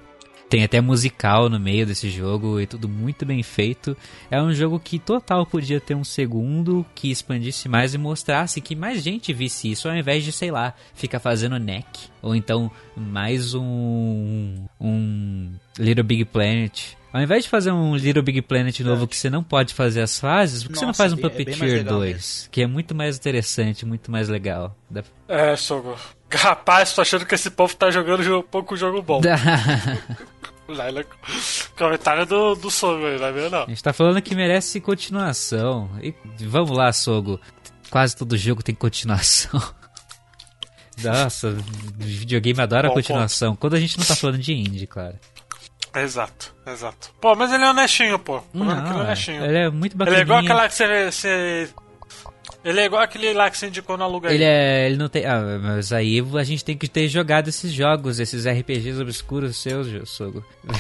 Tem 0.51 0.64
até 0.64 0.80
musical 0.80 1.48
no 1.48 1.61
meio 1.61 1.86
desse 1.86 2.11
jogo 2.11 2.61
e 2.61 2.66
tudo 2.66 2.88
muito 2.88 3.24
bem 3.24 3.40
feito. 3.40 3.96
É 4.28 4.42
um 4.42 4.53
jogo 4.53 4.80
que 4.80 4.98
total 4.98 5.46
podia 5.46 5.80
ter 5.80 5.94
um 5.94 6.03
segundo 6.03 6.84
que 6.92 7.09
expandisse 7.09 7.68
mais 7.68 7.94
e 7.94 7.98
mostrasse 7.98 8.61
que 8.61 8.74
mais 8.74 9.01
gente 9.01 9.32
visse 9.32 9.70
isso, 9.70 9.88
ao 9.88 9.94
invés 9.94 10.24
de, 10.24 10.32
sei 10.32 10.51
lá, 10.51 10.74
ficar 10.92 11.20
fazendo 11.20 11.57
neck. 11.57 12.09
Ou 12.20 12.34
então 12.34 12.68
mais 12.96 13.55
um. 13.55 14.57
um 14.80 15.53
Little 15.78 16.03
Big 16.03 16.24
Planet. 16.24 16.96
Ao 17.12 17.20
invés 17.20 17.42
de 17.44 17.50
fazer 17.50 17.72
um 17.72 17.96
Little 17.96 18.22
Big 18.22 18.40
Planet 18.42 18.78
novo 18.80 19.06
que 19.08 19.16
você 19.16 19.28
não 19.28 19.42
pode 19.42 19.74
fazer 19.74 20.00
as 20.00 20.20
fases, 20.20 20.62
por 20.62 20.72
que 20.72 20.78
você 20.78 20.86
não 20.86 20.94
faz 20.94 21.12
um 21.12 21.16
é 21.16 21.18
é 21.18 21.22
Puppeteer 21.22 21.78
legal 21.78 21.98
2? 21.98 22.48
Que 22.52 22.62
é 22.62 22.66
muito 22.68 22.94
mais 22.94 23.16
interessante, 23.16 23.84
muito 23.84 24.11
mais 24.12 24.28
legal. 24.28 24.76
É, 25.26 25.56
Sogo. 25.56 25.96
Rapaz, 26.32 26.92
tô 26.92 27.00
achando 27.00 27.26
que 27.26 27.34
esse 27.34 27.50
povo 27.50 27.74
tá 27.74 27.90
jogando 27.90 28.22
jo- 28.22 28.44
pouco 28.44 28.76
jogo 28.76 29.02
bom. 29.02 29.20
Laila, 30.68 31.04
comentário 31.76 32.24
do, 32.24 32.54
do 32.54 32.70
Sogo 32.70 33.04
aí, 33.04 33.18
não 33.18 33.26
é 33.26 33.32
meu 33.32 33.50
não. 33.50 33.62
A 33.64 33.66
gente 33.66 33.82
tá 33.82 33.92
falando 33.92 34.22
que 34.22 34.34
merece 34.36 34.80
continuação. 34.80 35.90
E 36.00 36.14
vamos 36.46 36.70
lá, 36.76 36.92
Sogo. 36.92 37.40
Quase 37.90 38.14
todo 38.16 38.36
jogo 38.36 38.62
tem 38.62 38.74
continuação. 38.74 39.61
Nossa, 41.02 41.56
videogame 41.96 42.61
adora 42.61 42.88
Bom 42.88 42.94
continuação. 42.94 43.56
Quando 43.56 43.74
a 43.74 43.80
gente 43.80 43.98
não 43.98 44.04
tá 44.04 44.14
falando 44.14 44.38
de 44.38 44.52
indie, 44.52 44.86
claro. 44.86 45.18
Exato, 45.95 46.55
exato. 46.66 47.11
Pô, 47.20 47.34
mas 47.34 47.53
ele 47.53 47.64
é 47.64 47.70
honestinho, 47.70 48.18
pô. 48.18 48.41
Que 48.41 48.59
ele 48.59 48.70
é 48.70 48.74
Não, 48.74 49.01
honestinho. 49.01 49.45
ele 49.45 49.59
é 49.59 49.70
muito 49.70 49.93
Ele 49.93 49.99
bacaninha. 49.99 50.20
é 50.20 50.22
igual 50.22 50.38
aquela 50.41 50.68
que 50.68 50.74
você, 50.74 51.11
você. 51.11 51.68
Ele 52.64 52.80
é 52.80 52.84
igual 52.84 53.03
aquele 53.03 53.32
lá 53.32 53.51
que 53.51 53.57
você 53.59 53.66
indicou 53.66 53.97
no 53.97 54.05
aluga 54.05 54.28
aí. 54.28 54.34
Ele 54.34 54.45
é. 54.45 54.86
Ele 54.86 54.97
não 54.97 55.09
tem. 55.09 55.24
Ah, 55.24 55.41
mas 55.61 55.93
aí 55.93 56.22
a 56.38 56.45
gente 56.45 56.64
tem 56.64 56.76
que 56.76 56.86
ter 56.88 57.09
jogado 57.09 57.49
esses 57.49 57.72
jogos, 57.72 58.20
esses 58.20 58.47
RPGs 58.47 59.01
obscuros 59.01 59.57
seus, 59.57 60.09
Sogo. 60.09 60.45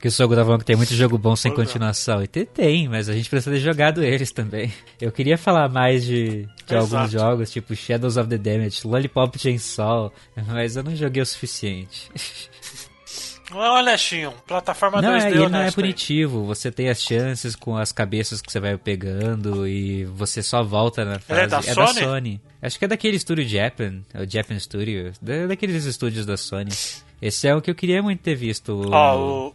que 0.00 0.08
o 0.08 0.10
Sogo 0.10 0.34
tá 0.34 0.44
falando 0.44 0.60
que 0.60 0.66
tem 0.66 0.76
muito 0.76 0.94
jogo 0.94 1.18
bom 1.18 1.36
sem 1.36 1.52
é. 1.52 1.54
continuação. 1.54 2.22
E 2.22 2.26
tem, 2.26 2.88
mas 2.88 3.08
a 3.08 3.12
gente 3.14 3.28
precisa 3.28 3.54
ter 3.54 3.60
jogado 3.60 4.02
eles 4.02 4.32
também. 4.32 4.72
Eu 5.00 5.12
queria 5.12 5.36
falar 5.38 5.68
mais 5.68 6.04
de, 6.04 6.48
de 6.66 6.74
alguns 6.74 7.10
jogos, 7.10 7.50
tipo 7.50 7.74
Shadows 7.74 8.16
of 8.16 8.28
the 8.28 8.38
Damage, 8.38 8.86
Lollipop 8.86 9.38
Chainsaw, 9.38 10.12
mas 10.46 10.76
eu 10.76 10.82
não 10.82 10.96
joguei 10.96 11.22
o 11.22 11.26
suficiente. 11.26 12.10
É 13.50 13.54
honestinho. 13.70 14.32
Plataforma 14.46 15.00
Não, 15.00 15.10
2D 15.12 15.22
é, 15.24 15.30
e 15.30 15.32
ele 15.34 15.48
não 15.48 15.60
é 15.60 15.70
punitivo. 15.70 16.44
Você 16.46 16.70
tem 16.72 16.88
as 16.88 17.00
chances 17.00 17.54
com 17.54 17.76
as 17.76 17.92
cabeças 17.92 18.42
que 18.42 18.50
você 18.50 18.58
vai 18.58 18.76
pegando 18.76 19.66
e 19.66 20.04
você 20.04 20.42
só 20.42 20.62
volta 20.62 21.04
na 21.04 21.18
fase. 21.18 21.32
Ele 21.32 21.40
é 21.40 21.46
da 21.46 21.62
Sony? 21.62 22.00
Sony. 22.00 22.40
Acho 22.60 22.78
que 22.78 22.84
é 22.84 22.88
daquele 22.88 23.16
estúdio 23.16 23.46
Japan, 23.46 24.00
é 24.12 24.22
o 24.22 24.28
Japan 24.28 24.58
Studio, 24.58 25.12
da- 25.22 25.46
daqueles 25.46 25.84
estúdios 25.84 26.26
da 26.26 26.36
Sony. 26.36 26.70
Esse 27.22 27.46
é 27.46 27.54
o 27.54 27.62
que 27.62 27.70
eu 27.70 27.74
queria 27.74 28.02
muito 28.02 28.20
ter 28.20 28.34
visto. 28.34 28.70
o- 28.72 28.90
Ó, 28.92 29.16
o, 29.48 29.54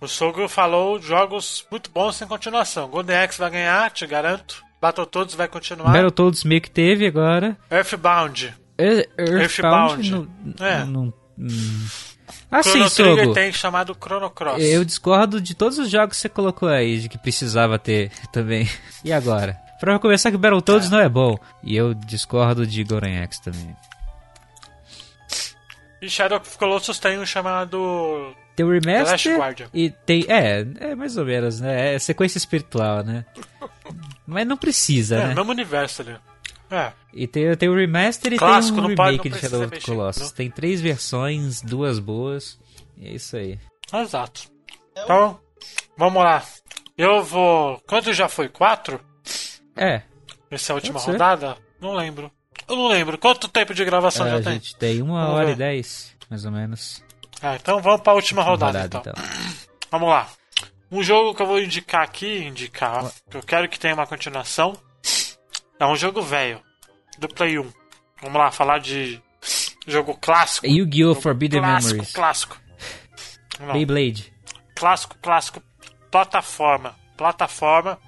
o 0.00 0.06
Sogo 0.08 0.46
falou 0.48 1.00
jogos 1.00 1.66
muito 1.70 1.90
bons 1.90 2.16
sem 2.16 2.28
continuação. 2.28 2.88
Golden 2.88 3.16
Axe 3.16 3.38
vai 3.38 3.50
ganhar, 3.50 3.90
te 3.90 4.06
garanto. 4.06 4.62
Battletoads 4.80 5.34
vai 5.34 5.48
continuar. 5.48 5.92
Battletoads 5.92 6.44
meio 6.44 6.60
que 6.60 6.70
teve 6.70 7.06
agora. 7.06 7.56
Earthbound. 7.70 8.54
É, 8.78 9.08
Earthbound. 9.18 9.40
Earthbound. 9.42 10.10
não- 10.10 10.66
É. 10.66 10.84
não- 10.84 11.12
hum. 11.38 11.86
Assim, 12.50 12.70
Chrono 12.70 12.90
Trigger 12.90 13.24
Sogo. 13.24 13.34
tem 13.34 13.52
chamado 13.52 13.96
Chrono 14.00 14.30
Cross. 14.30 14.62
Eu 14.62 14.84
discordo 14.84 15.40
de 15.40 15.54
todos 15.54 15.78
os 15.78 15.90
jogos 15.90 16.16
que 16.16 16.22
você 16.22 16.28
colocou 16.28 16.68
aí, 16.68 16.98
de 16.98 17.08
que 17.08 17.18
precisava 17.18 17.78
ter 17.78 18.10
também. 18.32 18.68
E 19.04 19.12
agora? 19.12 19.58
Pra 19.80 19.98
começar 19.98 20.30
que 20.30 20.36
Battletoads 20.36 20.88
não 20.90 21.00
é 21.00 21.08
bom. 21.08 21.36
E 21.64 21.74
eu 21.76 21.92
discordo 21.92 22.64
de 22.66 22.84
Golden 22.84 23.20
Axe 23.20 23.42
também. 23.42 23.74
E 26.00 26.08
Shadow 26.08 26.38
of 26.38 26.58
Colossus 26.58 26.98
tem 26.98 27.18
um 27.18 27.26
chamado 27.26 28.32
Tem 28.56 28.64
o 28.66 28.70
remaster 28.70 29.38
e 29.72 29.90
tem... 29.90 30.24
É, 30.28 30.64
é 30.80 30.94
mais 30.94 31.16
ou 31.16 31.24
menos, 31.24 31.60
né? 31.60 31.94
É 31.94 31.98
sequência 31.98 32.38
espiritual, 32.38 33.02
né? 33.04 33.24
Mas 34.26 34.46
não 34.46 34.56
precisa, 34.56 35.16
É, 35.16 35.26
né? 35.28 35.34
mesmo 35.34 35.50
universo 35.50 36.02
ali. 36.02 36.16
É. 36.72 36.92
E 37.12 37.26
tem, 37.26 37.54
tem 37.56 37.68
o 37.68 37.74
remaster 37.76 38.32
e 38.32 38.38
Clássico, 38.38 38.76
tem 38.76 38.84
um 38.84 38.88
remake 38.88 39.28
de 39.28 39.38
Shadow 39.38 39.64
of 39.64 39.70
the 39.78 39.80
Colossus. 39.80 40.22
não. 40.22 40.30
Tem 40.30 40.50
três 40.50 40.80
versões, 40.80 41.60
duas 41.60 41.98
boas. 41.98 42.58
E 42.96 43.06
é 43.08 43.12
isso 43.12 43.36
aí. 43.36 43.58
Exato. 43.92 44.50
Então, 44.96 45.38
vamos 45.96 46.22
lá. 46.22 46.42
Eu 46.96 47.22
vou. 47.22 47.78
Quanto 47.86 48.12
já 48.12 48.28
foi? 48.28 48.48
Quatro? 48.48 49.00
É, 49.76 50.02
Essa 50.50 50.72
é 50.72 50.74
a 50.74 50.76
última 50.76 50.98
rodada? 51.00 51.56
Não 51.80 51.94
lembro. 51.94 52.30
Eu 52.68 52.76
não 52.76 52.88
lembro. 52.88 53.18
Quanto 53.18 53.48
tempo 53.48 53.74
de 53.74 53.84
gravação 53.84 54.26
a 54.26 54.30
já 54.30 54.42
tem? 54.42 54.52
gente 54.54 54.76
tem 54.76 55.02
uma 55.02 55.20
Vamos 55.24 55.36
hora 55.36 55.46
ver. 55.48 55.52
e 55.52 55.56
dez, 55.56 56.16
mais 56.30 56.44
ou 56.44 56.52
menos. 56.52 57.02
Ah, 57.42 57.56
então 57.56 57.80
vamos 57.82 58.00
pra 58.02 58.12
última 58.14 58.42
rodada, 58.42 58.82
Rodada, 58.82 59.10
então. 59.10 59.24
Vamos 59.90 60.08
lá. 60.08 60.28
Um 60.90 61.02
jogo 61.02 61.34
que 61.34 61.42
eu 61.42 61.46
vou 61.46 61.60
indicar 61.60 62.02
aqui, 62.02 62.44
indicar, 62.44 63.10
que 63.30 63.36
eu 63.36 63.42
quero 63.42 63.68
que 63.68 63.80
tenha 63.80 63.94
uma 63.94 64.06
continuação, 64.06 64.74
é 65.78 65.86
um 65.86 65.96
jogo 65.96 66.22
velho, 66.22 66.60
do 67.18 67.28
Play 67.28 67.58
1. 67.58 67.72
Vamos 68.22 68.38
lá, 68.38 68.50
falar 68.50 68.78
de 68.78 69.20
jogo 69.86 70.16
clássico. 70.20 70.66
Yu-Gi-Oh! 70.66 71.14
Forbidden 71.14 71.60
clássico, 71.60 71.92
Memories. 71.92 72.12
Clássico. 72.12 72.60
Não, 73.60 73.72
Beyblade. 73.72 74.32
clássico, 74.74 75.16
clássico 75.20 75.62
plataforma. 76.10 76.94
Plataforma. 77.16 77.98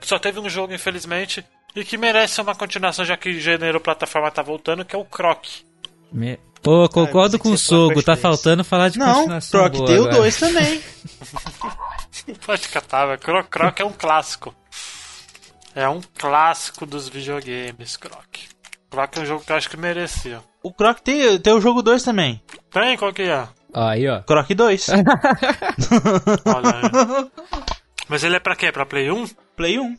Só 0.00 0.18
teve 0.18 0.40
um 0.40 0.48
jogo, 0.48 0.72
infelizmente, 0.72 1.44
e 1.76 1.84
que 1.84 1.98
merece 1.98 2.40
uma 2.40 2.54
continuação, 2.54 3.04
já 3.04 3.16
que 3.16 3.28
o 3.28 3.40
gênero 3.40 3.80
plataforma 3.80 4.30
tá 4.30 4.42
voltando, 4.42 4.84
que 4.84 4.96
é 4.96 4.98
o 4.98 5.04
Croc. 5.04 5.44
Me... 6.10 6.38
Pô, 6.62 6.88
concordo 6.88 7.38
pensei 7.38 7.50
com 7.50 7.54
o 7.54 7.58
Sogo, 7.58 8.02
tá 8.02 8.16
Crash 8.16 8.20
3. 8.20 8.20
faltando 8.20 8.64
falar 8.64 8.88
de 8.90 8.98
Não, 8.98 9.14
continuação 9.14 9.60
Croc 9.60 9.72
boa 9.72 9.86
tem 9.86 9.98
o 9.98 10.02
agora. 10.02 10.16
2 10.16 10.38
também. 10.38 10.82
Pode 12.44 12.68
catar, 12.68 13.06
velho. 13.06 13.18
Croc, 13.18 13.48
Croc 13.48 13.80
é 13.80 13.84
um 13.84 13.92
clássico. 13.92 14.54
É 15.74 15.88
um 15.88 16.00
clássico 16.18 16.84
dos 16.86 17.08
videogames, 17.08 17.96
Croc. 17.96 18.26
Croc 18.90 19.16
é 19.16 19.20
um 19.20 19.26
jogo 19.26 19.44
que 19.44 19.52
eu 19.52 19.56
acho 19.56 19.70
que 19.70 19.76
merecia. 19.76 20.40
O 20.62 20.72
Croc 20.72 20.98
tem, 21.00 21.38
tem 21.38 21.52
o 21.52 21.60
jogo 21.60 21.80
2 21.82 22.02
também. 22.02 22.42
Tem? 22.70 22.96
Qual 22.96 23.12
que 23.12 23.22
é? 23.22 23.46
Ó, 23.72 23.88
Aí, 23.88 24.08
ó. 24.08 24.20
Croc 24.22 24.48
2. 24.52 24.86
Olha 24.90 26.74
aí. 26.74 27.30
Mas 28.08 28.24
ele 28.24 28.34
é 28.36 28.40
pra 28.40 28.56
quê? 28.56 28.72
Pra 28.72 28.84
Play 28.84 29.10
1? 29.10 29.26
Play 29.56 29.78
1. 29.78 29.96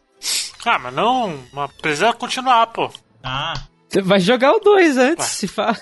Ah, 0.66 0.78
mas 0.78 0.94
não. 0.94 1.40
Mas 1.54 1.72
precisa 1.82 2.12
continuar, 2.14 2.68
pô. 2.68 2.92
Ah, 3.24 3.54
Você 3.88 4.02
vai 4.02 4.20
jogar 4.20 4.52
o 4.52 4.60
2 4.60 4.98
antes, 4.98 5.26
Ué. 5.26 5.32
se 5.32 5.48
fala. 5.48 5.78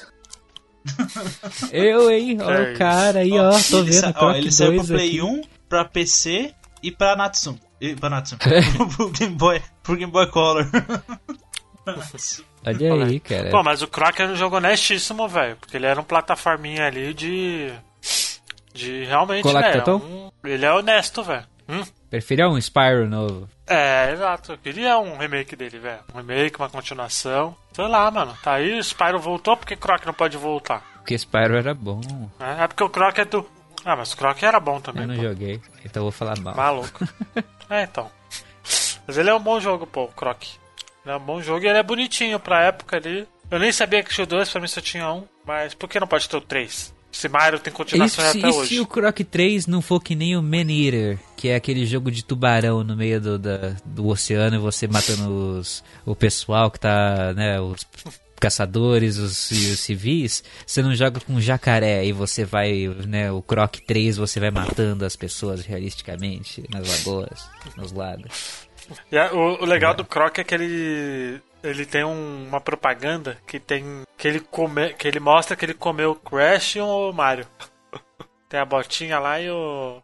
Eu, 1.71 2.09
hein? 2.11 2.37
Ó, 2.41 2.49
É 2.51 2.73
o 2.73 2.77
cara 2.77 3.19
aí, 3.19 3.31
ó. 3.37 3.49
Tô 3.69 3.79
ele, 3.79 3.91
vendo 3.91 4.13
ó, 4.15 4.31
ele 4.33 4.51
saiu 4.51 4.71
2 4.75 4.87
pro 4.87 4.95
Play 4.95 5.07
aqui. 5.09 5.21
1, 5.23 5.41
pra 5.67 5.85
PC 5.85 6.53
e 6.83 6.91
pra 6.91 7.15
Natsun. 7.15 7.57
E 7.81 7.95
pra 7.95 8.09
Natsun. 8.09 8.37
pro, 8.95 9.09
Game 9.11 9.35
Boy, 9.35 9.61
pro 9.83 9.95
Game 9.95 10.11
Boy 10.11 10.27
Color. 10.27 10.69
Olha 12.65 12.93
Olha 12.93 13.05
aí, 13.05 13.19
cara. 13.19 13.49
Pô, 13.49 13.63
mas 13.63 13.81
o 13.81 13.87
Croc 13.87 14.19
era 14.19 14.31
um 14.31 14.35
jogo 14.35 14.57
honestíssimo, 14.57 15.27
velho. 15.27 15.55
Porque 15.55 15.77
ele 15.77 15.85
era 15.85 15.99
um 15.99 16.03
plataforminha 16.03 16.85
ali 16.85 17.13
de. 17.13 17.71
De 18.73 19.05
realmente. 19.05 19.43
Collectathon? 19.43 19.99
Né, 19.99 20.05
um... 20.05 20.47
Ele 20.47 20.65
é 20.65 20.71
honesto, 20.71 21.23
velho. 21.23 21.45
Hum? 21.67 21.83
Preferia 22.09 22.49
um 22.49 22.59
Spyro 22.59 23.07
novo. 23.07 23.47
É, 23.67 24.11
exato. 24.11 24.53
Eu 24.53 24.57
queria 24.57 24.97
um 24.97 25.17
remake 25.17 25.55
dele, 25.55 25.77
velho. 25.77 25.99
Um 26.13 26.17
remake, 26.17 26.57
uma 26.57 26.69
continuação. 26.69 27.55
Sei 27.71 27.87
lá, 27.87 28.09
mano. 28.09 28.35
Tá 28.43 28.53
aí, 28.53 28.77
o 28.77 28.83
Spyro 28.83 29.19
voltou, 29.19 29.55
porque 29.55 29.75
Croc 29.75 30.05
não 30.05 30.13
pode 30.13 30.35
voltar? 30.35 30.83
Porque 30.95 31.17
Spyro 31.17 31.55
era 31.55 31.73
bom. 31.73 32.01
É, 32.39 32.63
é 32.63 32.67
porque 32.67 32.83
o 32.83 32.89
Croc 32.89 33.17
é 33.19 33.25
do. 33.25 33.45
Ah, 33.85 33.95
mas 33.95 34.11
o 34.13 34.17
Croc 34.17 34.41
era 34.43 34.59
bom 34.59 34.79
também. 34.79 35.03
Eu 35.03 35.07
não 35.07 35.15
pô. 35.15 35.21
joguei, 35.23 35.61
então 35.85 36.01
eu 36.01 36.03
vou 36.03 36.11
falar 36.11 36.37
mal. 36.39 36.55
Maluco. 36.55 37.07
é, 37.69 37.83
então. 37.83 38.09
Mas 39.07 39.17
ele 39.17 39.29
é 39.29 39.33
um 39.33 39.39
bom 39.39 39.59
jogo, 39.59 39.87
pô, 39.87 40.03
o 40.03 40.07
Croc. 40.09 40.43
Ele 41.05 41.13
é 41.13 41.17
um 41.17 41.19
bom 41.19 41.41
jogo 41.41 41.65
e 41.65 41.67
ele 41.67 41.77
é 41.79 41.83
bonitinho 41.83 42.39
pra 42.39 42.61
época 42.63 42.97
ali. 42.97 43.27
Eu 43.49 43.57
nem 43.59 43.71
sabia 43.71 44.03
que 44.03 44.13
tinha 44.13 44.27
2, 44.27 44.49
pra 44.49 44.61
mim 44.61 44.67
só 44.67 44.79
tinha 44.81 45.11
um. 45.11 45.23
Mas 45.45 45.73
por 45.73 45.89
que 45.89 45.99
não 45.99 46.05
pode 46.07 46.29
ter 46.29 46.37
o 46.37 46.41
3? 46.41 46.93
Se 47.11 47.27
Mario 47.27 47.57
tem 47.59 47.73
continuação 47.73 48.23
se, 48.31 48.37
até 48.37 48.47
e 48.49 48.53
se 48.53 48.59
hoje. 48.59 48.79
o 48.81 48.85
Croc 48.85 49.17
3 49.21 49.65
não 49.65 49.81
for 49.81 49.99
que 49.99 50.13
nem 50.13 50.37
o 50.37 50.43
Man 50.43 50.69
Eater, 50.69 51.17
que 51.35 51.47
é 51.49 51.55
aquele 51.55 51.83
jogo 51.83 52.11
de 52.11 52.23
tubarão 52.23 52.83
no 52.83 52.95
meio 52.95 53.19
do, 53.19 53.39
da- 53.39 53.75
do 53.83 54.07
oceano 54.07 54.57
e 54.57 54.59
você 54.59 54.87
matando 54.87 55.57
os, 55.57 55.83
o 56.05 56.15
pessoal 56.15 56.69
que 56.69 56.79
tá, 56.79 57.33
né, 57.33 57.59
os 57.59 57.83
caçadores, 58.39 59.17
os, 59.17 59.51
os 59.51 59.79
civis, 59.79 60.43
você 60.65 60.81
não 60.81 60.95
joga 60.95 61.19
com 61.19 61.39
jacaré 61.39 62.05
e 62.05 62.11
você 62.11 62.43
vai, 62.45 62.87
né, 63.05 63.31
o 63.31 63.41
Croc 63.41 63.75
3 63.85 64.17
você 64.17 64.39
vai 64.39 64.49
matando 64.51 65.05
as 65.05 65.15
pessoas 65.15 65.65
realisticamente 65.65 66.63
nas 66.69 66.87
lagoas, 66.87 67.47
nos 67.77 67.91
lagos. 67.91 68.67
O, 69.33 69.63
o 69.63 69.65
legal 69.65 69.93
do 69.93 70.03
Croc 70.03 70.39
é 70.39 70.43
que 70.43 70.55
ele. 70.55 71.41
Ele 71.61 71.85
tem 71.85 72.03
um- 72.05 72.47
uma 72.47 72.59
propaganda 72.61 73.37
que 73.45 73.59
tem. 73.59 74.01
Que 74.17 74.27
ele, 74.27 74.39
come, 74.39 74.93
que 74.93 75.07
ele 75.07 75.19
mostra 75.19 75.55
que 75.55 75.63
ele 75.65 75.73
comeu 75.73 76.11
o 76.11 76.15
Crash 76.15 76.77
e 76.77 76.81
o 76.81 77.11
Mario. 77.11 77.45
tem 78.49 78.59
a 78.59 78.65
botinha 78.65 79.19
lá 79.19 79.39
e 79.39 79.49
o. 79.51 80.01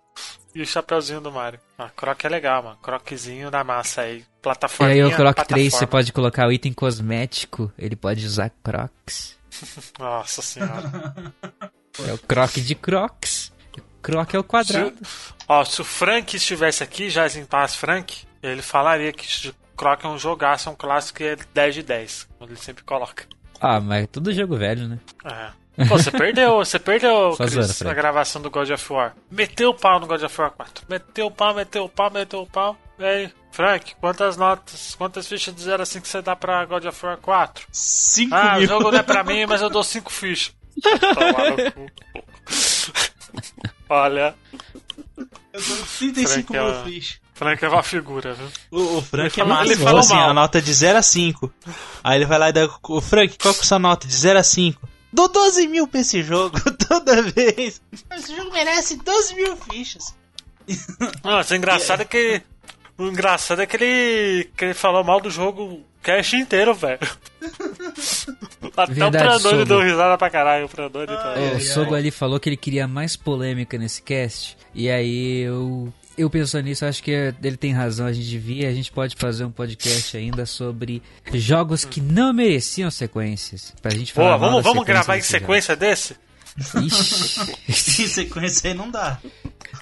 E 0.55 0.61
o 0.61 0.65
chapeuzinho 0.65 1.19
do 1.19 1.29
Mario. 1.29 1.59
Ah, 1.77 1.89
Croc 1.89 2.23
é 2.23 2.29
legal, 2.29 2.63
mano. 2.63 2.77
Croczinho 2.77 3.51
na 3.51 3.61
massa 3.61 4.01
aí. 4.03 4.19
E 4.19 4.25
Plataforma. 4.41 4.93
aí 4.93 5.03
o 5.03 5.13
Croc 5.13 5.37
3 5.45 5.73
você 5.73 5.85
pode 5.85 6.13
colocar 6.13 6.47
o 6.47 6.51
item 6.51 6.71
cosmético, 6.71 7.69
ele 7.77 7.97
pode 7.97 8.25
usar 8.25 8.49
Crocs. 8.63 9.37
Nossa 9.99 10.41
senhora. 10.41 11.33
É 12.07 12.13
o 12.13 12.17
Croc 12.17 12.53
de 12.53 12.73
Crocs. 12.73 13.51
Croc 14.01 14.33
é 14.33 14.39
o 14.39 14.43
quadrado. 14.45 14.95
Se, 15.03 15.33
ó, 15.45 15.65
se 15.65 15.81
o 15.81 15.83
Frank 15.83 16.37
estivesse 16.37 16.81
aqui, 16.83 17.09
já 17.09 17.27
em 17.27 17.43
paz 17.43 17.75
Frank, 17.75 18.25
ele 18.41 18.61
falaria 18.61 19.11
que 19.11 19.27
Croc 19.75 20.05
é 20.05 20.07
um 20.07 20.17
jogaço, 20.17 20.69
é 20.69 20.71
um 20.71 20.75
clássico 20.75 21.21
e 21.21 21.25
é 21.25 21.35
10 21.53 21.75
de 21.75 21.83
10. 21.83 22.29
Como 22.37 22.49
ele 22.49 22.59
sempre 22.59 22.83
coloca. 22.85 23.25
Ah, 23.59 23.81
mas 23.81 24.03
é 24.03 24.07
tudo 24.07 24.33
jogo 24.33 24.55
velho, 24.55 24.87
né? 24.87 24.99
É. 25.25 25.64
Pô, 25.89 25.97
você 25.97 26.09
perdeu, 26.11 26.55
você 26.57 26.79
perdeu, 26.79 27.35
Chris, 27.37 27.57
a 27.57 27.73
Frank. 27.73 27.95
gravação 27.95 28.41
do 28.41 28.49
God 28.49 28.69
of 28.69 28.93
War. 28.93 29.13
Meteu 29.29 29.69
o 29.71 29.73
pau 29.73 29.99
no 29.99 30.07
God 30.07 30.23
of 30.23 30.41
War 30.41 30.51
4. 30.51 30.85
Meteu 30.89 31.27
o 31.27 31.31
pau, 31.31 31.53
meteu 31.53 31.83
o 31.85 31.89
pau, 31.89 32.09
meteu 32.11 32.41
o 32.41 32.47
pau. 32.47 32.77
E 32.97 33.03
aí, 33.03 33.31
Frank, 33.51 33.93
quantas 33.99 34.37
notas, 34.37 34.95
quantas 34.97 35.27
fichas 35.27 35.53
de 35.53 35.61
0 35.61 35.83
assim 35.83 35.99
que 35.99 36.07
você 36.07 36.21
dá 36.21 36.35
pra 36.35 36.63
God 36.65 36.85
of 36.85 37.05
War 37.05 37.17
4? 37.17 37.67
5 37.71 38.33
Ah, 38.33 38.55
o 38.55 38.59
mil. 38.59 38.67
jogo 38.67 38.91
não 38.91 38.99
é 38.99 39.03
pra 39.03 39.23
mim, 39.23 39.45
mas 39.45 39.61
eu 39.61 39.69
dou 39.69 39.83
5 39.83 40.11
fichas. 40.11 40.53
Olha, 43.89 44.33
Eu 45.17 45.61
dou 45.61 45.77
35 45.99 46.53
Frank, 46.53 46.53
mil 46.53 46.83
fichas. 46.83 47.19
Frank 47.33 47.65
é 47.65 47.69
uma 47.69 47.83
figura, 47.83 48.33
viu? 48.33 48.47
O, 48.71 48.97
o 48.97 49.01
Frank 49.01 49.37
Ele 49.39 49.49
é 49.49 49.53
massa. 49.53 49.65
ele 49.73 49.75
falou 49.83 49.99
assim, 49.99 50.13
mal. 50.15 50.29
a 50.29 50.33
nota 50.33 50.57
é 50.57 50.61
de 50.61 50.73
0 50.73 50.97
a 50.97 51.01
5. 51.01 51.53
Aí 52.03 52.17
ele 52.17 52.25
vai 52.25 52.39
lá 52.39 52.49
e 52.49 52.53
dá... 52.53 52.69
O 52.83 53.01
Frank, 53.01 53.37
qual 53.37 53.53
que 53.53 53.59
é 53.59 53.63
a 53.63 53.65
sua 53.65 53.77
nota? 53.79 54.07
De 54.07 54.15
0 54.15 54.39
a 54.39 54.43
5. 54.43 54.87
Dou 55.15 55.29
12 55.29 55.67
mil 55.69 55.87
pra 55.87 56.01
esse 56.01 56.21
jogo 56.21 56.59
toda 56.87 57.21
vez. 57.21 57.81
Esse 58.11 58.35
jogo 58.35 58.51
merece 58.51 58.97
12 58.97 59.33
mil 59.35 59.55
fichas. 59.55 60.13
Mas 61.23 61.49
o 61.49 61.55
engraçado 61.55 62.01
é 62.01 62.05
que. 62.05 62.41
O 62.97 63.07
engraçado 63.07 63.61
é 63.61 63.65
que 63.65 63.77
ele. 63.77 64.49
que 64.57 64.65
ele 64.65 64.73
falou 64.73 65.03
mal 65.05 65.21
do 65.21 65.29
jogo 65.29 65.63
o 65.63 65.85
cast 66.03 66.35
inteiro, 66.35 66.73
velho. 66.73 66.99
Até 68.75 68.93
Verdade, 68.93 69.17
o 69.17 69.19
Pranoni 69.19 69.41
Sogo. 69.41 69.65
deu 69.65 69.79
risada 69.79 70.17
pra 70.17 70.29
caralho, 70.29 70.65
o 70.65 70.69
Pranoni 70.69 71.07
tá. 71.07 71.33
O 71.55 71.59
Sogo 71.61 71.95
ali 71.95 72.11
falou 72.11 72.39
que 72.39 72.49
ele 72.49 72.57
queria 72.57 72.87
mais 72.87 73.15
polêmica 73.15 73.77
nesse 73.77 74.01
cast. 74.01 74.57
E 74.73 74.89
aí 74.89 75.41
eu. 75.41 75.93
Eu 76.17 76.29
pensando 76.29 76.65
nisso, 76.65 76.85
acho 76.85 77.03
que 77.03 77.11
ele 77.11 77.57
tem 77.57 77.73
razão. 77.73 78.05
A 78.05 78.13
gente 78.13 78.29
devia, 78.29 78.69
a 78.69 78.73
gente 78.73 78.91
pode 78.91 79.15
fazer 79.17 79.43
um 79.43 79.51
podcast 79.51 80.15
ainda 80.15 80.45
sobre 80.45 81.01
jogos 81.33 81.83
que 81.83 81.99
não 81.99 82.31
mereciam 82.31 82.89
sequências. 82.89 83.73
Pra 83.81 83.91
gente 83.91 84.13
falar. 84.13 84.37
Boa, 84.37 84.49
vamos, 84.49 84.63
vamos 84.63 84.85
gravar 84.85 85.15
em 85.15 85.17
desses 85.17 85.31
sequência 85.31 85.75
desse? 85.75 86.13
jogos. 86.13 86.25
Ixi. 86.85 87.51
Em 88.03 88.07
sequência 88.07 88.69
aí 88.69 88.73
não 88.73 88.89
dá. 88.89 89.19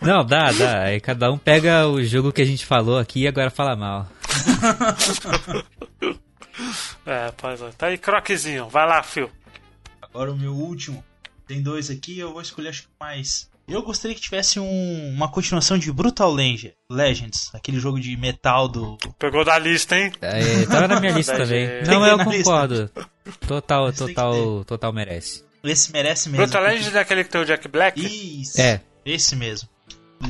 Não, 0.01 0.25
dá, 0.25 0.51
dá. 0.51 0.83
Aí 0.85 0.99
cada 0.99 1.31
um 1.31 1.37
pega 1.37 1.87
o 1.87 2.03
jogo 2.03 2.31
que 2.31 2.41
a 2.41 2.45
gente 2.45 2.65
falou 2.65 2.97
aqui 2.97 3.21
e 3.21 3.27
agora 3.27 3.49
fala 3.51 3.75
mal. 3.75 4.07
É, 7.05 7.31
pois 7.35 7.61
é. 7.61 7.69
Tá 7.71 7.87
aí, 7.87 7.97
croquezinho. 7.97 8.69
Vai 8.69 8.87
lá, 8.87 9.01
Phil. 9.01 9.29
Agora 10.01 10.31
o 10.31 10.37
meu 10.37 10.53
último. 10.53 11.03
Tem 11.47 11.61
dois 11.61 11.89
aqui, 11.89 12.19
eu 12.19 12.31
vou 12.31 12.41
escolher 12.41 12.69
acho 12.69 12.83
que 12.83 12.89
mais. 12.99 13.49
Eu 13.67 13.81
gostaria 13.81 14.13
que 14.13 14.21
tivesse 14.21 14.59
um- 14.59 15.09
uma 15.15 15.27
continuação 15.29 15.77
de 15.77 15.91
Brutal 15.91 16.31
Legend, 16.33 16.73
Legends, 16.91 17.49
aquele 17.53 17.79
jogo 17.79 17.99
de 17.99 18.15
metal 18.17 18.67
do. 18.67 18.97
Pegou 19.17 19.45
da 19.45 19.57
lista, 19.57 19.97
hein? 19.97 20.11
É, 20.21 20.65
tava 20.65 20.87
na 20.87 20.99
minha 20.99 21.13
lista 21.13 21.31
também. 21.37 21.65
gente. 21.67 21.87
Não, 21.87 22.05
eu 22.05 22.17
concordo. 22.23 22.91
Total, 23.47 23.91
total, 23.93 24.65
total 24.65 24.91
merece. 24.93 25.43
Esse 25.63 25.91
merece 25.93 26.29
mesmo. 26.29 26.45
Brutal 26.45 26.63
Legend 26.63 26.97
é 26.97 26.99
aquele 26.99 27.23
que 27.23 27.29
tem 27.29 27.41
o 27.41 27.45
Jack 27.45 27.67
Black? 27.69 28.01
Isso. 28.41 28.59
É. 28.59 28.81
Esse 29.05 29.35
mesmo. 29.35 29.69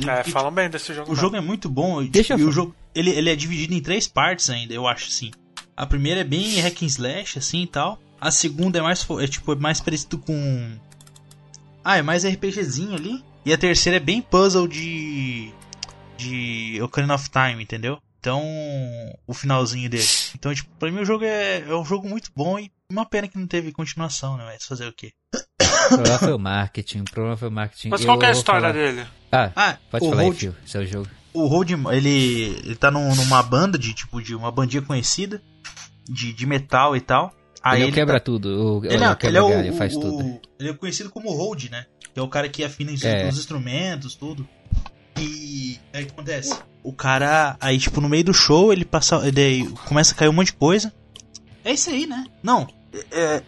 É, 0.08 0.22
falam 0.24 0.52
bem 0.52 0.68
desse 0.70 0.92
jogo. 0.94 1.08
O 1.08 1.10
mesmo. 1.10 1.20
jogo 1.20 1.36
é 1.36 1.40
muito 1.40 1.68
bom. 1.68 2.00
e, 2.02 2.08
Deixa 2.08 2.34
tipo, 2.34 2.40
eu 2.42 2.46
e 2.46 2.48
o 2.50 2.52
jogo 2.52 2.74
ele, 2.94 3.10
ele 3.10 3.30
é 3.30 3.36
dividido 3.36 3.74
em 3.74 3.80
três 3.80 4.06
partes 4.06 4.48
ainda, 4.50 4.72
eu 4.72 4.86
acho 4.86 5.08
assim. 5.08 5.30
A 5.76 5.84
primeira 5.86 6.20
é 6.20 6.24
bem 6.24 6.60
hack 6.60 6.82
and 6.82 6.86
slash 6.86 7.38
assim 7.38 7.62
e 7.62 7.66
tal. 7.66 7.98
A 8.20 8.30
segunda 8.30 8.78
é 8.78 8.82
mais 8.82 9.04
é 9.20 9.26
tipo 9.26 9.52
é 9.52 9.56
mais 9.56 9.80
parecido 9.80 10.18
com 10.18 10.76
Ah, 11.84 11.98
é 11.98 12.02
mais 12.02 12.24
RPGzinho 12.24 12.94
ali. 12.94 13.22
E 13.44 13.52
a 13.52 13.58
terceira 13.58 13.96
é 13.98 14.00
bem 14.00 14.22
puzzle 14.22 14.66
de 14.66 15.52
de 16.16 16.80
Ocarina 16.82 17.14
of 17.14 17.28
Time, 17.28 17.62
entendeu? 17.62 17.98
Então, 18.20 18.42
o 19.26 19.34
finalzinho 19.34 19.90
dele. 19.90 20.04
Então, 20.34 20.54
tipo, 20.54 20.70
pra 20.78 20.90
mim 20.90 21.00
o 21.00 21.04
jogo 21.04 21.24
é, 21.24 21.58
é 21.60 21.74
um 21.74 21.84
jogo 21.84 22.08
muito 22.08 22.30
bom 22.34 22.58
e 22.58 22.70
uma 22.90 23.04
pena 23.04 23.28
que 23.28 23.36
não 23.38 23.46
teve 23.46 23.70
continuação, 23.72 24.36
né? 24.38 24.44
Mas 24.46 24.64
fazer 24.64 24.86
o 24.86 24.92
quê? 24.92 25.12
O 25.34 25.88
problema 25.88 26.18
foi 26.18 26.32
o 26.32 26.38
marketing. 26.38 27.00
O 27.00 27.04
problema 27.04 27.36
foi 27.36 27.48
o 27.48 27.52
marketing. 27.52 27.88
Mas 27.90 28.00
Eu 28.00 28.06
qual 28.06 28.18
que 28.18 28.24
é 28.24 28.28
a 28.28 28.32
história 28.32 28.60
falar- 28.60 28.72
dele? 28.72 29.06
Ah, 29.30 29.52
Ah, 29.54 29.78
pode 29.90 30.04
o 30.06 30.08
falar 30.08 30.22
aí, 30.22 30.26
Road- 30.28 30.38
Phil. 30.40 30.54
Seu 30.64 30.86
jogo. 30.86 31.08
o 31.34 31.46
Road, 31.46 31.74
ele, 31.92 32.10
ele 32.64 32.76
tá 32.76 32.90
num- 32.90 33.14
numa 33.14 33.42
banda 33.42 33.76
de 33.78 33.92
tipo 33.92 34.22
de 34.22 34.34
uma 34.34 34.50
bandinha 34.50 34.80
conhecida 34.82 35.42
de, 36.08 36.32
de 36.32 36.46
metal 36.46 36.96
e 36.96 37.00
tal. 37.02 37.34
Aí 37.64 37.78
ele, 37.78 37.84
ele 37.84 37.92
quebra 37.92 38.20
tá- 38.20 38.24
tudo. 38.24 38.48
O, 38.78 38.84
ele, 38.84 38.94
ele, 38.94 39.04
é, 39.04 39.16
ele 39.22 39.38
é 39.38 39.42
o, 39.42 39.48
galho, 39.48 39.72
faz 39.74 39.96
o- 39.96 40.00
tudo. 40.00 40.40
ele 40.60 40.68
é 40.70 40.72
conhecido 40.74 41.08
como 41.10 41.30
Road, 41.32 41.70
né? 41.70 41.86
Que 42.12 42.20
é 42.20 42.22
o 42.22 42.28
cara 42.28 42.48
que 42.48 42.62
afina 42.62 42.92
os, 42.92 43.02
É. 43.02 43.26
os 43.28 43.38
instrumentos, 43.38 44.14
tudo. 44.14 44.46
E 45.18 45.78
aí 45.92 46.02
o 46.02 46.06
que 46.06 46.12
acontece? 46.12 46.54
O 46.82 46.92
cara, 46.92 47.56
aí 47.60 47.78
tipo 47.78 48.00
no 48.00 48.08
meio 48.08 48.24
do 48.24 48.34
show, 48.34 48.72
ele 48.72 48.84
passa, 48.84 49.16
ele 49.26 49.68
começa 49.86 50.12
a 50.12 50.16
cair 50.16 50.28
um 50.28 50.32
monte 50.32 50.48
de 50.48 50.52
coisa. 50.54 50.92
É 51.64 51.72
isso 51.72 51.88
aí, 51.90 52.06
né? 52.06 52.26
Não, 52.42 52.66
é, 53.10 53.42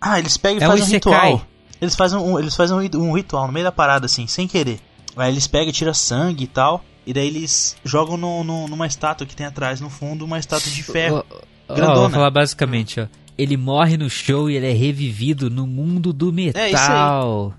ah, 0.00 0.18
eles 0.18 0.36
pegam 0.36 0.58
e 0.60 0.64
É 0.64 0.66
fazem 0.66 0.84
um 0.84 0.88
ritual. 0.88 1.46
Eles 1.80 1.94
fazem 1.94 2.18
um, 2.18 2.38
eles 2.38 2.56
fazem 2.56 2.76
um 2.76 3.02
um 3.02 3.12
ritual 3.12 3.46
no 3.46 3.52
meio 3.52 3.64
da 3.64 3.70
parada 3.72 4.06
assim, 4.06 4.26
sem 4.26 4.48
querer. 4.48 4.80
Aí 5.16 5.30
eles 5.30 5.46
pegam 5.46 5.68
e 5.68 5.72
tiram 5.72 5.94
sangue 5.94 6.44
e 6.44 6.48
tal. 6.48 6.84
E 7.06 7.12
daí 7.12 7.26
eles 7.28 7.76
jogam 7.84 8.16
no, 8.16 8.42
no- 8.42 8.66
numa 8.66 8.86
estátua 8.86 9.26
que 9.26 9.36
tem 9.36 9.46
atrás, 9.46 9.80
no 9.80 9.88
fundo, 9.88 10.24
uma 10.24 10.38
estátua 10.40 10.70
de 10.72 10.82
ferro. 10.82 11.24
Ó, 11.30 11.36
ó, 11.68 11.74
grandona. 11.74 12.00
vou 12.00 12.10
falar 12.10 12.30
basicamente, 12.30 13.00
ó. 13.00 13.06
Ele 13.38 13.56
morre 13.56 13.96
no 13.96 14.08
show 14.08 14.50
e 14.50 14.56
ele 14.56 14.66
é 14.68 14.72
revivido 14.72 15.50
no 15.50 15.66
mundo 15.66 16.12
do 16.12 16.32
metal. 16.32 17.54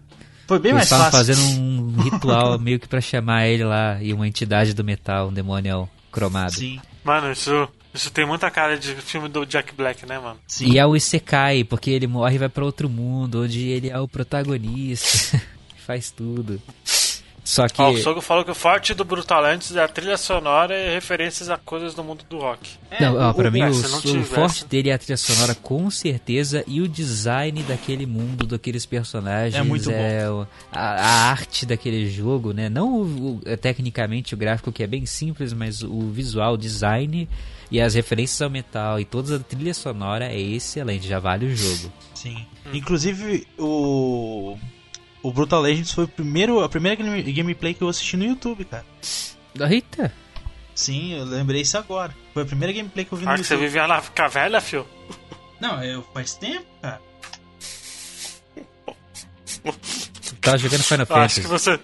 Foi 0.47 0.59
bem 0.59 0.71
Eles 0.71 0.75
mais 0.75 0.85
estavam 0.85 1.11
fácil. 1.11 1.35
fazendo 1.35 1.59
um 1.61 1.95
ritual 2.01 2.57
meio 2.59 2.79
que 2.79 2.87
pra 2.87 3.01
chamar 3.01 3.47
ele 3.47 3.63
lá 3.63 4.01
e 4.01 4.13
uma 4.13 4.27
entidade 4.27 4.73
do 4.73 4.83
metal, 4.83 5.27
um 5.27 5.33
demônio 5.33 5.87
cromado. 6.11 6.53
Sim, 6.53 6.79
Mano, 7.03 7.31
isso, 7.31 7.67
isso 7.93 8.09
tem 8.11 8.25
muita 8.25 8.49
cara 8.49 8.77
de 8.77 8.93
filme 8.95 9.29
do 9.29 9.45
Jack 9.45 9.73
Black, 9.75 10.05
né, 10.05 10.17
mano? 10.19 10.37
sim. 10.47 10.71
E 10.71 10.77
é 10.79 10.85
o 10.85 10.95
Isekai, 10.95 11.63
porque 11.63 11.89
ele 11.91 12.07
morre 12.07 12.35
e 12.35 12.39
vai 12.39 12.49
pra 12.49 12.65
outro 12.65 12.89
mundo, 12.89 13.43
onde 13.43 13.67
ele 13.67 13.89
é 13.89 13.99
o 13.99 14.07
protagonista. 14.07 15.41
Faz 15.85 16.11
tudo. 16.11 16.61
Só 17.47 17.65
que. 17.69 17.81
Ó, 17.81 17.91
o 17.91 17.97
Sogo 17.97 18.19
falou 18.19 18.43
que 18.43 18.51
o 18.51 18.55
forte 18.55 18.93
do 18.93 19.05
Brutalantes 19.05 19.73
é 19.73 19.81
a 19.81 19.87
trilha 19.87 20.17
sonora 20.17 20.77
e 20.77 20.93
referências 20.93 21.49
a 21.49 21.57
coisas 21.57 21.93
do 21.93 22.03
mundo 22.03 22.25
do 22.29 22.39
rock. 22.39 22.71
Não, 22.99 23.15
ó, 23.17 23.31
pra 23.31 23.49
mim 23.49 23.61
é, 23.61 23.67
o, 23.67 23.69
o 23.69 24.23
forte 24.25 24.65
dele 24.65 24.89
é 24.89 24.93
a 24.93 24.97
trilha 24.97 25.15
sonora 25.15 25.55
com 25.55 25.89
certeza 25.89 26.61
e 26.67 26.81
o 26.81 26.89
design 26.89 27.63
daquele 27.63 28.05
mundo, 28.05 28.45
daqueles 28.45 28.85
personagens. 28.85 29.55
É 29.55 29.63
muito 29.63 29.89
o- 29.89 30.45
a, 30.73 30.79
a 30.81 31.29
arte 31.31 31.65
daquele 31.65 32.09
jogo, 32.09 32.51
né? 32.51 32.67
Não 32.67 33.01
o- 33.01 33.35
o- 33.37 33.57
tecnicamente 33.57 34.33
o 34.33 34.37
gráfico 34.37 34.69
que 34.69 34.83
é 34.83 34.87
bem 34.87 35.05
simples, 35.05 35.53
mas 35.53 35.81
o 35.83 36.09
visual, 36.11 36.55
o 36.55 36.57
design 36.57 37.29
e 37.71 37.79
as 37.79 37.93
referências 37.93 38.41
ao 38.41 38.49
metal 38.49 38.99
e 38.99 39.05
toda 39.05 39.37
a 39.37 39.39
trilha 39.39 39.73
sonora 39.73 40.25
é 40.25 40.37
excelente, 40.37 41.07
já 41.07 41.19
vale 41.19 41.45
o 41.45 41.55
jogo. 41.55 41.93
Sim. 42.13 42.45
Inclusive, 42.73 43.47
o. 43.57 44.57
O 45.23 45.31
Brutal 45.31 45.61
Legends 45.61 45.91
foi 45.91 46.03
o 46.05 46.07
primeiro, 46.07 46.63
a 46.63 46.69
primeira 46.69 46.95
game- 47.01 47.23
gameplay 47.33 47.73
que 47.73 47.81
eu 47.81 47.89
assisti 47.89 48.15
no 48.15 48.23
YouTube, 48.25 48.63
cara. 48.65 48.85
Eita! 49.69 50.13
Sim, 50.75 51.13
eu 51.13 51.25
lembrei 51.25 51.61
isso 51.61 51.77
agora. 51.77 52.15
Foi 52.33 52.43
a 52.43 52.45
primeira 52.45 52.71
gameplay 52.73 53.03
que 53.03 53.11
eu 53.11 53.17
vi 53.17 53.25
no 53.25 53.31
Ah, 53.31 53.35
que 53.35 53.43
você 53.43 53.53
YouTube. 53.55 53.67
vivia 53.67 53.87
na 53.87 53.99
caverna, 54.01 54.61
fio? 54.61 54.85
Não, 55.59 55.83
eu, 55.83 56.03
faz 56.13 56.35
tempo, 56.35 56.65
cara. 56.81 57.01
Tava 60.41 60.57
jogando 60.57 60.83
Final 60.83 61.07
Eu 61.09 61.15
acho 61.15 61.35
Fantasy. 61.35 61.41
que 61.41 61.47
você. 61.47 61.79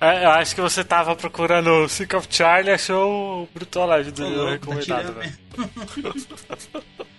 é, 0.00 0.24
eu 0.24 0.30
acho 0.30 0.54
que 0.54 0.60
você 0.60 0.84
tava 0.84 1.14
procurando 1.16 1.68
o 1.84 1.88
Sick 1.88 2.14
of 2.16 2.26
Charlie 2.30 2.70
e 2.70 2.74
achou 2.74 3.42
o 3.42 3.48
Brutal 3.52 3.88
Legends 3.88 4.18
tá 4.18 4.50
recomendado, 4.50 5.12
velho. 5.14 5.34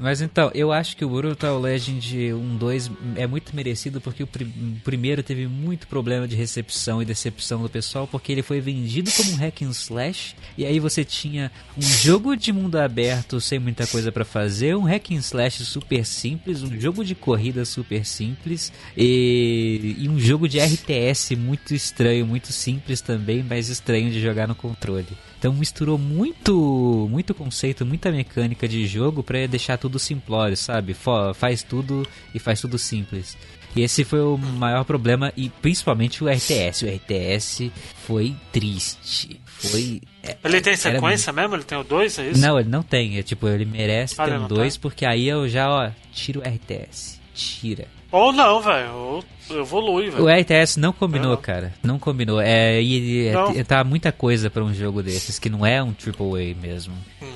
Mas 0.00 0.20
então, 0.20 0.50
eu 0.54 0.72
acho 0.72 0.96
que 0.96 1.04
o 1.04 1.08
Brutal 1.08 1.58
Legend 1.60 2.32
1 2.34 2.56
2 2.56 2.90
é 3.16 3.26
muito 3.26 3.54
merecido 3.54 4.00
porque 4.00 4.22
o, 4.22 4.26
pri- 4.26 4.44
o 4.44 4.80
primeiro 4.84 5.22
teve 5.22 5.46
muito 5.46 5.86
problema 5.86 6.26
de 6.28 6.34
recepção 6.36 7.00
e 7.00 7.04
decepção 7.04 7.62
do 7.62 7.68
pessoal 7.68 8.06
porque 8.06 8.30
ele 8.32 8.42
foi 8.42 8.60
vendido 8.60 9.10
como 9.12 9.32
um 9.32 9.36
hack 9.36 9.62
and 9.62 9.70
slash 9.70 10.34
e 10.58 10.64
aí 10.66 10.78
você 10.78 11.04
tinha 11.04 11.50
um 11.76 11.82
jogo 11.82 12.36
de 12.36 12.52
mundo 12.52 12.76
aberto 12.76 13.40
sem 13.40 13.58
muita 13.58 13.86
coisa 13.86 14.10
pra 14.12 14.24
fazer, 14.24 14.76
um 14.76 14.82
hack 14.84 15.10
and 15.12 15.16
slash 15.20 15.64
super 15.64 16.04
simples, 16.04 16.62
um 16.62 16.78
jogo 16.80 17.04
de 17.04 17.14
corrida 17.14 17.64
super 17.64 18.04
simples 18.04 18.72
e, 18.96 19.96
e 19.98 20.08
um 20.08 20.18
jogo 20.18 20.48
de 20.48 20.58
RTS 20.58 21.36
muito 21.36 21.74
estranho, 21.74 22.26
muito 22.26 22.52
simples 22.52 23.00
também, 23.00 23.42
mas 23.48 23.68
estranho 23.68 24.10
de 24.10 24.20
jogar 24.20 24.46
no 24.48 24.54
controle. 24.54 25.06
Então 25.46 25.54
misturou 25.56 25.96
muito, 25.96 27.06
muito 27.08 27.32
conceito, 27.32 27.86
muita 27.86 28.10
mecânica 28.10 28.66
de 28.66 28.84
jogo 28.84 29.22
pra 29.22 29.46
deixar 29.46 29.78
tudo 29.78 29.96
simplório, 29.96 30.56
sabe? 30.56 30.92
Faz 31.36 31.62
tudo 31.62 32.04
e 32.34 32.40
faz 32.40 32.60
tudo 32.60 32.76
simples. 32.76 33.36
E 33.76 33.82
esse 33.82 34.02
foi 34.04 34.20
o 34.20 34.36
maior 34.36 34.84
problema 34.84 35.32
e 35.36 35.48
principalmente 35.48 36.24
o 36.24 36.28
RTS. 36.28 36.82
O 36.84 36.88
RTS 36.88 37.70
foi 38.06 38.34
triste. 38.50 39.40
Foi 39.44 40.00
é, 40.20 40.36
Ele 40.42 40.60
tem 40.60 40.72
era 40.72 40.80
sequência 40.82 41.32
mesmo? 41.32 41.54
Ele 41.54 41.62
tem 41.62 41.78
o 41.78 41.84
2, 41.84 42.18
é 42.18 42.30
isso? 42.30 42.40
não, 42.40 42.58
ele 42.58 42.68
não 42.68 42.82
tem. 42.82 43.16
É, 43.18 43.22
tipo, 43.22 43.46
ele 43.46 43.64
merece 43.64 44.16
Ah, 44.18 44.24
ter 44.24 44.32
um 44.32 44.40
não 44.40 44.48
2, 44.48 44.74
tem? 44.74 44.80
porque 44.80 45.06
aí 45.06 45.28
eu 45.28 45.48
já, 45.48 45.70
ó, 45.70 45.90
tiro 46.12 46.40
o 46.40 46.42
RTS. 46.42 47.20
Tira. 47.32 47.86
Ou 48.10 48.32
não, 48.32 48.60
velho. 48.60 48.92
Ou 48.94 49.24
evolui, 49.50 50.10
velho. 50.10 50.24
O 50.24 50.28
RTS 50.28 50.78
não 50.78 50.92
combinou, 50.92 51.30
Não. 51.32 51.36
cara. 51.36 51.72
Não 51.82 51.98
combinou. 51.98 52.40
É, 52.40 52.80
e, 52.80 53.28
e- 53.28 53.32
Não. 53.32 53.50
é- 53.50 53.64
tá 53.64 53.82
muita 53.84 54.10
coisa 54.12 54.48
pra 54.50 54.62
um 54.64 54.72
jogo 54.74 55.02
desses, 55.02 55.38
que 55.38 55.48
não 55.50 55.64
é 55.64 55.82
um 55.82 55.92
AAA 55.92 56.54
mesmo. 56.60 56.94
É, 57.22 57.26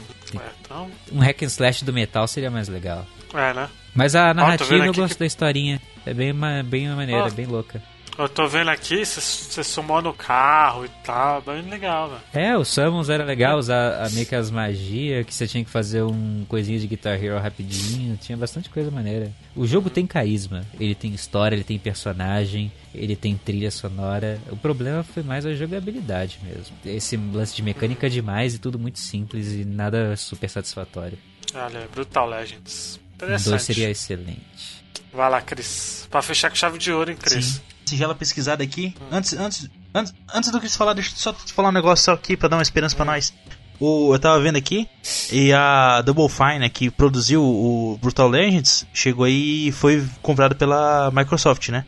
então. 0.61 0.89
Um 1.13 1.19
hack 1.21 1.43
and 1.43 1.47
slash 1.47 1.85
do 1.85 1.93
metal 1.93 2.27
seria 2.29 2.51
mais 2.51 2.69
legal. 2.69 3.07
É, 3.35 3.53
né? 3.55 3.69
Mas 3.95 4.15
a 4.15 4.33
narrativa 4.35 4.87
eu 4.87 4.93
gosto 4.95 5.15
que- 5.15 5.19
da 5.21 5.27
historinha. 5.27 5.81
É 6.07 6.15
bem, 6.15 6.33
bem 6.65 6.89
maneira, 6.89 7.27
é 7.27 7.31
bem 7.31 7.47
louca. 7.47 7.83
Eu 8.19 8.29
tô 8.29 8.47
vendo 8.47 8.69
aqui, 8.69 9.05
você- 9.05 9.65
sumou 9.65 10.03
no 10.03 10.13
carro 10.13 10.85
e 10.85 10.89
tal. 11.05 11.41
Bem 11.41 11.63
legal, 11.63 12.09
velho. 12.11 12.21
É, 12.35 12.57
o 12.57 12.65
Summons 12.65 13.09
era 13.09 13.25
legal, 13.25 13.57
usar 13.59 14.05
a- 14.05 14.11
meio 14.11 14.27
que 14.27 14.35
as 14.35 14.51
magias, 14.51 15.25
que 15.25 15.33
você 15.35 15.47
tinha 15.47 15.65
que 15.65 15.71
fazer 15.71 16.03
um 16.03 16.45
coisinha 16.47 16.79
de 16.79 16.87
Guitar 16.87 17.23
Hero 17.23 17.39
rapidinho, 17.39 18.17
tinha 18.19 18.37
bastante 18.37 18.69
coisa 18.69 18.91
maneira. 18.91 19.33
O 19.57 19.67
jogo 19.67 19.89
tem 19.89 20.07
carisma, 20.07 20.67
ele 20.79 20.95
tem 20.95 21.15
história, 21.15 21.57
ele 21.57 21.65
tem 21.65 21.79
personagem, 21.79 22.71
ele 22.95 23.17
tem 23.17 23.37
trilha 23.37 23.71
sonora. 23.71 24.39
O 24.51 24.57
problema 24.57 25.03
foi 25.03 25.23
mais 25.23 25.47
a 25.47 25.55
jogabilidade 25.55 26.39
mesmo. 26.43 26.77
Esse 26.85 27.17
lance 27.17 27.55
de 27.57 27.63
mecânica 27.63 28.07
é 28.07 28.11
demais 28.11 28.55
e 28.55 28.59
tudo 28.59 28.79
muito 28.79 28.99
simples 28.99 29.53
e 29.53 29.65
nada 29.65 30.15
super 30.17 30.51
satisfatório. 30.51 31.17
Olha, 31.55 31.89
Brutal 31.93 32.29
Legends. 32.29 33.01
Interessante. 33.15 33.49
2 33.51 33.63
seria 33.63 33.91
excelente. 33.91 34.85
Vai 35.13 35.29
lá, 35.31 35.41
Cris. 35.41 36.07
Pra 36.11 36.23
fechar 36.23 36.51
com 36.51 36.57
chave 36.57 36.79
de 36.79 36.93
ouro, 36.93 37.11
hein, 37.11 37.17
Cris? 37.21 37.45
Sim. 37.47 37.61
Sigela 37.91 38.14
pesquisada 38.14 38.62
aqui. 38.62 38.95
Antes, 39.11 39.34
antes, 39.34 39.68
antes, 39.95 40.14
antes 40.34 40.51
do 40.51 40.59
Chris 40.59 40.76
falar, 40.76 40.95
deixa 40.95 41.11
eu 41.11 41.16
só 41.16 41.32
te 41.32 41.53
falar 41.53 41.68
um 41.68 41.72
negócio 41.72 42.05
só 42.05 42.12
aqui 42.12 42.36
pra 42.36 42.49
dar 42.49 42.57
uma 42.57 42.62
esperança 42.62 42.97
pra 42.97 43.05
nós. 43.05 43.32
O, 43.78 44.14
eu 44.14 44.18
tava 44.18 44.41
vendo 44.41 44.57
aqui 44.57 44.88
e 45.32 45.53
a 45.53 46.03
Double 46.03 46.28
Fine, 46.28 46.59
né, 46.59 46.68
que 46.68 46.91
produziu 46.91 47.43
o 47.43 47.99
Brutal 48.01 48.28
Legends, 48.28 48.86
chegou 48.93 49.24
aí 49.24 49.68
e 49.68 49.72
foi 49.72 50.07
comprado 50.20 50.55
pela 50.55 51.11
Microsoft, 51.11 51.70
né? 51.70 51.86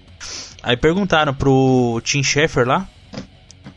Aí 0.62 0.76
perguntaram 0.76 1.34
pro 1.34 2.00
Tim 2.02 2.22
Schafer 2.22 2.66
lá 2.66 2.88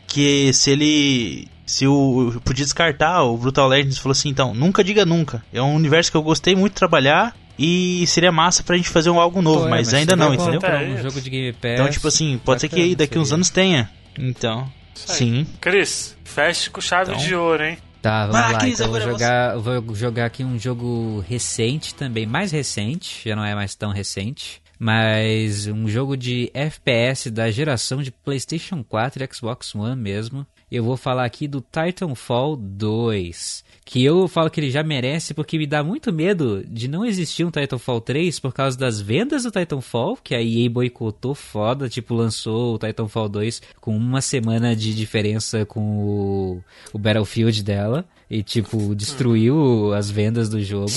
que 0.06 0.50
se 0.54 0.70
ele 0.70 1.48
se 1.66 1.86
o 1.86 2.40
podia 2.44 2.64
descartar 2.64 3.24
o 3.24 3.36
Brutal 3.36 3.68
Legends, 3.68 3.98
falou 3.98 4.12
assim, 4.12 4.28
então, 4.28 4.54
nunca 4.54 4.84
diga 4.84 5.04
nunca. 5.04 5.44
É 5.52 5.60
um 5.60 5.74
universo 5.74 6.10
que 6.10 6.16
eu 6.16 6.22
gostei 6.22 6.54
muito 6.54 6.72
de 6.72 6.78
trabalhar 6.78 7.36
e 7.58 8.06
seria 8.06 8.30
massa 8.32 8.62
pra 8.62 8.76
gente 8.76 8.88
fazer 8.88 9.10
um 9.10 9.18
algo 9.20 9.40
novo, 9.42 9.60
Pô, 9.62 9.66
é, 9.66 9.70
mas, 9.70 9.92
ainda 9.94 10.12
você 10.14 10.16
não, 10.16 10.34
entendeu? 10.34 10.60
É 10.62 10.78
Um 10.84 10.94
isso. 10.94 11.02
jogo 11.02 11.20
de 11.20 11.30
Game 11.30 11.52
Pass. 11.52 11.72
Então, 11.72 11.90
tipo 11.90 12.08
assim, 12.08 12.40
pode 12.44 12.60
ser 12.60 12.68
que 12.68 12.94
daqui 12.94 13.18
uns 13.18 13.32
anos 13.32 13.50
tenha. 13.50 13.90
Então, 14.18 14.70
sim. 14.94 15.46
Cris, 15.60 16.16
feche 16.24 16.70
com 16.70 16.80
chave 16.80 17.12
Então. 17.12 17.24
de 17.24 17.34
ouro, 17.34 17.64
hein? 17.64 17.78
Tá, 18.02 18.26
vamos 18.26 18.52
lá. 18.52 18.58
Cris, 18.58 18.74
Então 18.80 18.86
eu 18.86 18.92
vou 18.92 19.00
é 19.00 19.04
jogar, 19.12 19.54
eu 19.54 19.60
vou 19.62 19.94
jogar 19.94 20.26
aqui 20.26 20.44
um 20.44 20.58
jogo 20.58 21.24
recente 21.28 21.94
também, 21.94 22.26
mais 22.26 22.52
recente, 22.52 23.22
já 23.28 23.34
não 23.34 23.44
é 23.44 23.54
mais 23.54 23.74
tão 23.74 23.90
recente, 23.90 24.60
mas 24.78 25.66
um 25.66 25.88
jogo 25.88 26.16
de 26.16 26.50
FPS 26.54 27.30
da 27.30 27.50
geração 27.50 28.02
de 28.02 28.10
PlayStation 28.12 28.84
4 28.84 29.24
e 29.24 29.28
Xbox 29.34 29.74
One 29.74 30.00
mesmo. 30.00 30.46
Eu 30.70 30.84
vou 30.84 30.96
falar 30.96 31.24
aqui 31.24 31.46
do 31.48 31.60
Titanfall 31.60 32.56
2, 32.56 33.64
que 33.86 34.04
eu 34.04 34.26
falo 34.26 34.50
que 34.50 34.58
ele 34.58 34.68
já 34.68 34.82
merece 34.82 35.32
porque 35.32 35.56
me 35.56 35.64
dá 35.64 35.82
muito 35.82 36.12
medo 36.12 36.64
de 36.66 36.88
não 36.88 37.04
existir 37.04 37.44
um 37.44 37.52
Titanfall 37.52 38.00
3 38.00 38.40
por 38.40 38.52
causa 38.52 38.76
das 38.76 39.00
vendas 39.00 39.44
do 39.44 39.50
Titanfall, 39.52 40.18
que 40.22 40.34
a 40.34 40.42
EA 40.42 40.68
boicotou 40.68 41.36
foda, 41.36 41.88
tipo, 41.88 42.12
lançou 42.12 42.74
o 42.74 42.78
Titanfall 42.78 43.28
2 43.28 43.62
com 43.80 43.96
uma 43.96 44.20
semana 44.20 44.74
de 44.74 44.92
diferença 44.92 45.64
com 45.64 45.80
o, 45.80 46.64
o 46.92 46.98
Battlefield 46.98 47.62
dela 47.62 48.04
e, 48.28 48.42
tipo, 48.42 48.92
destruiu 48.92 49.94
as 49.94 50.10
vendas 50.10 50.48
do 50.48 50.60
jogo. 50.60 50.90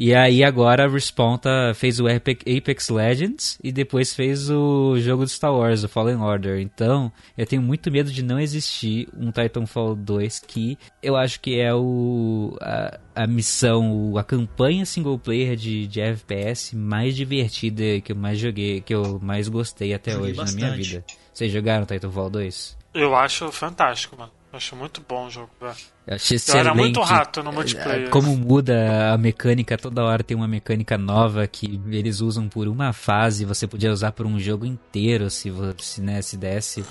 E 0.00 0.14
aí 0.14 0.44
agora 0.44 0.84
a 0.84 0.88
Respawn 0.88 1.36
tá- 1.36 1.72
fez 1.74 1.98
o 1.98 2.04
Apex 2.06 2.88
Legends 2.88 3.58
e 3.64 3.72
depois 3.72 4.14
fez 4.14 4.48
o 4.48 4.96
jogo 5.00 5.24
de 5.24 5.32
Star 5.32 5.52
Wars, 5.52 5.82
o 5.82 5.88
Fallen 5.88 6.18
Order. 6.18 6.60
Então, 6.60 7.10
eu 7.36 7.44
tenho 7.44 7.60
muito 7.60 7.90
medo 7.90 8.08
de 8.12 8.22
não 8.22 8.38
existir 8.38 9.08
um 9.18 9.32
Titanfall 9.32 9.96
2 9.96 10.38
que 10.46 10.78
eu 11.02 11.16
acho 11.16 11.40
que 11.40 11.58
é 11.58 11.74
o 11.74 12.56
a, 12.60 12.96
a 13.24 13.26
missão, 13.26 14.16
a 14.16 14.22
campanha 14.22 14.86
single 14.86 15.18
player 15.18 15.56
de, 15.56 15.88
de 15.88 16.00
FPS 16.00 16.76
mais 16.76 17.16
divertida 17.16 18.00
que 18.00 18.12
eu 18.12 18.16
mais 18.16 18.38
joguei, 18.38 18.80
que 18.80 18.94
eu 18.94 19.18
mais 19.20 19.48
gostei 19.48 19.92
até 19.92 20.12
Joguei 20.12 20.30
hoje 20.30 20.36
na 20.38 20.44
minha 20.52 20.66
bastante. 20.68 20.88
vida. 20.90 21.04
Vocês 21.34 21.50
jogaram 21.50 21.84
Titanfall 21.84 22.30
2? 22.30 22.78
Eu 22.94 23.16
acho 23.16 23.50
fantástico, 23.50 24.16
mano. 24.16 24.30
Acho 24.52 24.74
muito 24.74 25.02
bom 25.06 25.26
o 25.26 25.30
jogo, 25.30 25.50
velho. 25.60 25.74
Eu 26.06 26.14
achei 26.14 26.36
Eu 26.38 26.54
era 26.54 26.70
excelente. 26.70 26.76
muito 26.76 27.00
rato 27.02 27.42
no 27.42 27.52
multiplayer. 27.52 28.06
É, 28.06 28.10
Como 28.10 28.34
muda 28.34 29.12
a 29.12 29.18
mecânica, 29.18 29.76
toda 29.76 30.02
hora 30.02 30.22
tem 30.24 30.34
uma 30.36 30.48
mecânica 30.48 30.96
nova 30.96 31.46
que 31.46 31.78
eles 31.90 32.20
usam 32.20 32.48
por 32.48 32.66
uma 32.66 32.92
fase, 32.94 33.44
você 33.44 33.66
podia 33.66 33.92
usar 33.92 34.12
por 34.12 34.24
um 34.26 34.38
jogo 34.40 34.64
inteiro 34.64 35.28
se 35.28 35.50
você, 35.50 36.00
né, 36.00 36.22
se 36.22 36.36
desse. 36.38 36.82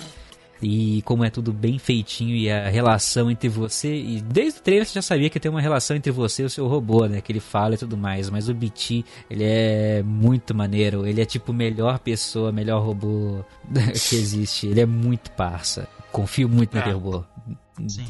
e 0.62 1.02
como 1.02 1.24
é 1.24 1.30
tudo 1.30 1.52
bem 1.52 1.78
feitinho 1.78 2.34
e 2.34 2.50
a 2.50 2.68
relação 2.68 3.28
entre 3.30 3.48
você. 3.48 3.92
E 3.94 4.20
desde 4.20 4.60
o 4.60 4.62
trailer 4.62 4.86
você 4.86 4.94
já 4.94 5.02
sabia 5.02 5.28
que 5.30 5.38
tem 5.40 5.50
uma 5.50 5.60
relação 5.60 5.96
entre 5.96 6.10
você 6.12 6.42
e 6.42 6.46
o 6.46 6.50
seu 6.50 6.66
robô, 6.68 7.06
né? 7.06 7.20
Que 7.20 7.30
ele 7.32 7.38
fala 7.40 7.74
e 7.74 7.78
tudo 7.78 7.96
mais. 7.96 8.28
Mas 8.30 8.48
o 8.48 8.54
BT, 8.54 9.04
ele 9.30 9.44
é 9.44 10.02
muito 10.04 10.54
maneiro. 10.54 11.06
Ele 11.06 11.20
é 11.20 11.24
tipo 11.24 11.52
melhor 11.52 11.98
pessoa, 12.00 12.50
melhor 12.52 12.82
robô 12.84 13.44
que 13.72 14.16
existe. 14.16 14.66
Ele 14.68 14.80
é 14.80 14.86
muito 14.86 15.30
parça. 15.32 15.88
Confio 16.10 16.48
muito 16.48 16.74
É. 16.74 16.78
naquele 16.78 16.94
robô. 16.96 17.24
Sim. 17.86 18.04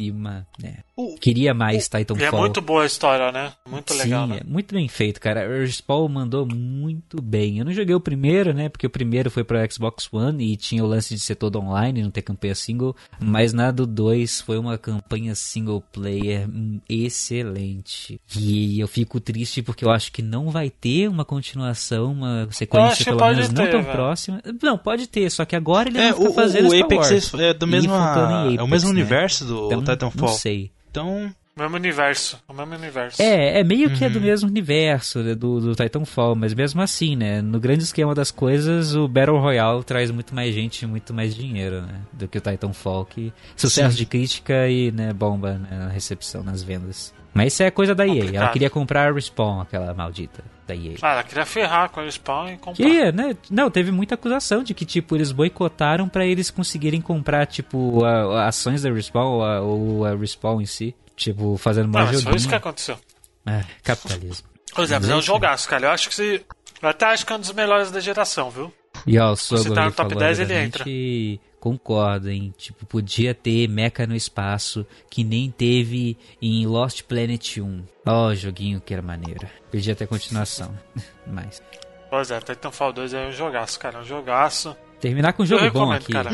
De 0.58 0.84
Queria 1.20 1.54
mais 1.54 1.84
E 1.86 1.96
é 1.96 1.98
Titanfall. 2.00 2.40
muito 2.40 2.60
boa 2.60 2.82
a 2.82 2.86
história, 2.86 3.30
né? 3.30 3.52
Muito 3.68 3.94
legal, 3.94 4.26
Sim, 4.26 4.32
né? 4.32 4.40
é 4.40 4.44
muito 4.44 4.74
bem 4.74 4.88
feito, 4.88 5.20
cara. 5.20 5.48
O 5.48 5.60
Respawn 5.60 6.08
mandou 6.08 6.46
muito 6.46 7.22
bem. 7.22 7.58
Eu 7.58 7.64
não 7.64 7.72
joguei 7.72 7.94
o 7.94 8.00
primeiro, 8.00 8.52
né? 8.52 8.68
Porque 8.68 8.86
o 8.86 8.90
primeiro 8.90 9.30
foi 9.30 9.44
pra 9.44 9.68
Xbox 9.70 10.08
One 10.12 10.52
e 10.52 10.56
tinha 10.56 10.82
o 10.82 10.86
lance 10.86 11.14
de 11.14 11.20
ser 11.20 11.36
todo 11.36 11.58
online, 11.60 12.02
não 12.02 12.10
ter 12.10 12.22
campanha 12.22 12.54
single. 12.54 12.96
Mas 13.20 13.52
na 13.52 13.70
do 13.70 13.86
2 13.86 14.40
foi 14.40 14.58
uma 14.58 14.76
campanha 14.76 15.34
single 15.34 15.80
player 15.92 16.48
excelente. 16.88 18.20
E 18.36 18.80
eu 18.80 18.88
fico 18.88 19.20
triste 19.20 19.62
porque 19.62 19.84
eu 19.84 19.90
acho 19.90 20.10
que 20.12 20.22
não 20.22 20.50
vai 20.50 20.70
ter 20.70 21.08
uma 21.08 21.24
continuação, 21.24 22.12
uma 22.12 22.48
sequência 22.50 23.04
pelo 23.04 23.24
menos 23.24 23.48
não 23.50 23.64
ter, 23.64 23.70
tão 23.70 23.82
velho. 23.82 23.92
próxima. 23.94 24.42
Não, 24.62 24.76
pode 24.78 25.06
ter, 25.06 25.30
só 25.30 25.44
que 25.44 25.54
agora 25.56 25.88
ele 25.88 25.98
É, 25.98 26.10
não 26.10 26.16
fica 26.18 26.30
o, 26.30 26.34
fazendo 26.34 26.66
o 26.66 26.70
Star 26.70 26.82
Apex 26.84 27.10
Wars. 27.10 27.34
é 27.34 27.54
do 27.54 27.66
E 27.66 27.70
mesmo, 27.70 27.92
em 27.94 28.56
é 28.56 28.62
o 28.62 28.66
mesmo 28.68 28.88
né? 28.92 28.94
universo 29.00 29.44
do 29.44 29.66
Então, 29.66 29.82
Titanfall. 29.84 30.28
Não 30.28 30.34
sei. 30.36 30.70
Então, 30.90 31.32
O 31.56 31.60
mesmo 31.60 31.76
universo. 31.76 32.38
O 32.48 32.52
mesmo 32.52 32.74
universo. 32.76 33.20
É, 33.20 33.58
é 33.60 33.64
meio 33.64 33.90
que 33.90 34.04
é 34.04 34.06
Uhum. 34.06 34.12
do 34.12 34.20
mesmo 34.20 34.48
universo 34.48 35.18
né, 35.24 35.34
do, 35.34 35.58
do 35.60 35.74
Titanfall, 35.74 36.36
mas 36.36 36.54
mesmo 36.54 36.80
assim, 36.80 37.16
né? 37.16 37.42
No 37.42 37.58
grande 37.58 37.82
esquema 37.82 38.14
das 38.14 38.30
coisas, 38.30 38.94
o 38.94 39.08
Battle 39.08 39.38
Royale 39.40 39.82
traz 39.82 40.10
muito 40.12 40.32
mais 40.34 40.54
gente 40.54 40.82
e 40.82 40.86
muito 40.86 41.12
mais 41.12 41.34
dinheiro, 41.34 41.82
né? 41.82 42.00
Do 42.12 42.28
que 42.28 42.38
o 42.38 42.40
Titanfall, 42.40 43.04
que 43.06 43.32
sucesso 43.56 43.90
Sim. 43.90 43.96
de 43.98 44.06
crítica 44.06 44.68
e 44.68 44.92
né, 44.92 45.12
bomba 45.12 45.54
né, 45.58 45.68
na 45.78 45.88
recepção, 45.88 46.44
nas 46.44 46.62
vendas. 46.62 47.12
Mas 47.38 47.52
isso 47.54 47.62
é 47.62 47.70
coisa 47.70 47.94
da 47.94 48.06
EA. 48.06 48.10
Ela 48.12 48.20
Complicado. 48.24 48.52
queria 48.52 48.70
comprar 48.70 49.08
a 49.08 49.12
Respawn, 49.12 49.60
aquela 49.60 49.94
maldita 49.94 50.44
da 50.66 50.74
EA. 50.74 50.94
Ah, 51.02 51.12
ela 51.12 51.22
queria 51.22 51.46
ferrar 51.46 51.88
com 51.90 52.00
o 52.00 52.08
Spawn 52.12 52.48
e 52.50 52.56
comprar. 52.58 52.74
Queria, 52.84 53.10
né? 53.12 53.36
Não, 53.50 53.70
teve 53.70 53.90
muita 53.90 54.14
acusação 54.16 54.62
de 54.62 54.74
que, 54.74 54.84
tipo, 54.84 55.16
eles 55.16 55.32
boicotaram 55.32 56.08
pra 56.08 56.26
eles 56.26 56.50
conseguirem 56.50 57.00
comprar, 57.00 57.46
tipo, 57.46 58.04
a- 58.04 58.42
a 58.44 58.48
ações 58.48 58.82
da 58.82 58.90
Respawn 58.92 59.26
ou 59.36 59.44
a, 59.44 59.60
ou 59.60 60.04
a 60.04 60.14
Respawn 60.16 60.60
em 60.60 60.66
si. 60.66 60.94
Tipo, 61.16 61.56
fazendo 61.56 61.86
Não, 61.86 61.92
mais 61.92 62.06
mas 62.06 62.14
foi 62.16 62.20
joguinho. 62.22 62.36
isso 62.38 62.48
que 62.48 62.54
aconteceu. 62.54 62.98
É, 63.46 63.64
capitalismo. 63.82 64.46
Pois 64.74 64.92
é, 64.92 64.98
mas 64.98 65.08
é 65.08 65.16
um 65.16 65.22
jogaço, 65.22 65.68
cara. 65.68 65.86
Eu 65.86 65.90
acho 65.90 66.08
que 66.08 66.14
se. 66.14 66.44
Eu 66.80 66.88
até 66.88 67.06
acho 67.06 67.26
que 67.26 67.32
é 67.32 67.36
um 67.36 67.40
dos 67.40 67.52
melhores 67.52 67.90
da 67.90 67.98
geração, 67.98 68.50
viu? 68.50 68.72
E 69.06 69.18
ó, 69.18 69.32
o 69.32 69.36
Sogor 69.36 69.74
tá 69.74 69.84
no 69.86 69.90
top 69.92 70.10
falou 70.10 70.18
10, 70.18 70.38
ele 70.38 70.52
obviamente, 70.52 71.40
concorda, 71.60 72.32
hein? 72.32 72.54
Tipo, 72.56 72.86
podia 72.86 73.34
ter 73.34 73.68
mecha 73.68 74.06
no 74.06 74.14
espaço, 74.14 74.86
que 75.10 75.24
nem 75.24 75.50
teve 75.50 76.16
em 76.40 76.66
Lost 76.66 77.02
Planet 77.02 77.58
1. 77.58 77.84
Ó, 78.06 78.34
joguinho 78.34 78.80
que 78.80 78.92
era 78.92 79.02
maneiro. 79.02 79.46
Podia 79.70 79.94
ter 79.94 80.06
continuação. 80.06 80.74
Mas. 81.26 81.62
Pois 82.10 82.30
é, 82.30 82.40
Titanfall 82.40 82.92
2 82.92 83.12
é 83.14 83.26
um 83.26 83.32
jogaço, 83.32 83.78
cara. 83.78 83.98
É 83.98 84.00
um 84.00 84.04
jogaço. 84.04 84.76
Terminar 85.00 85.32
com 85.34 85.42
um 85.42 85.46
jogo 85.46 85.70
bom 85.70 85.92
aqui. 85.92 86.12
cara. 86.12 86.30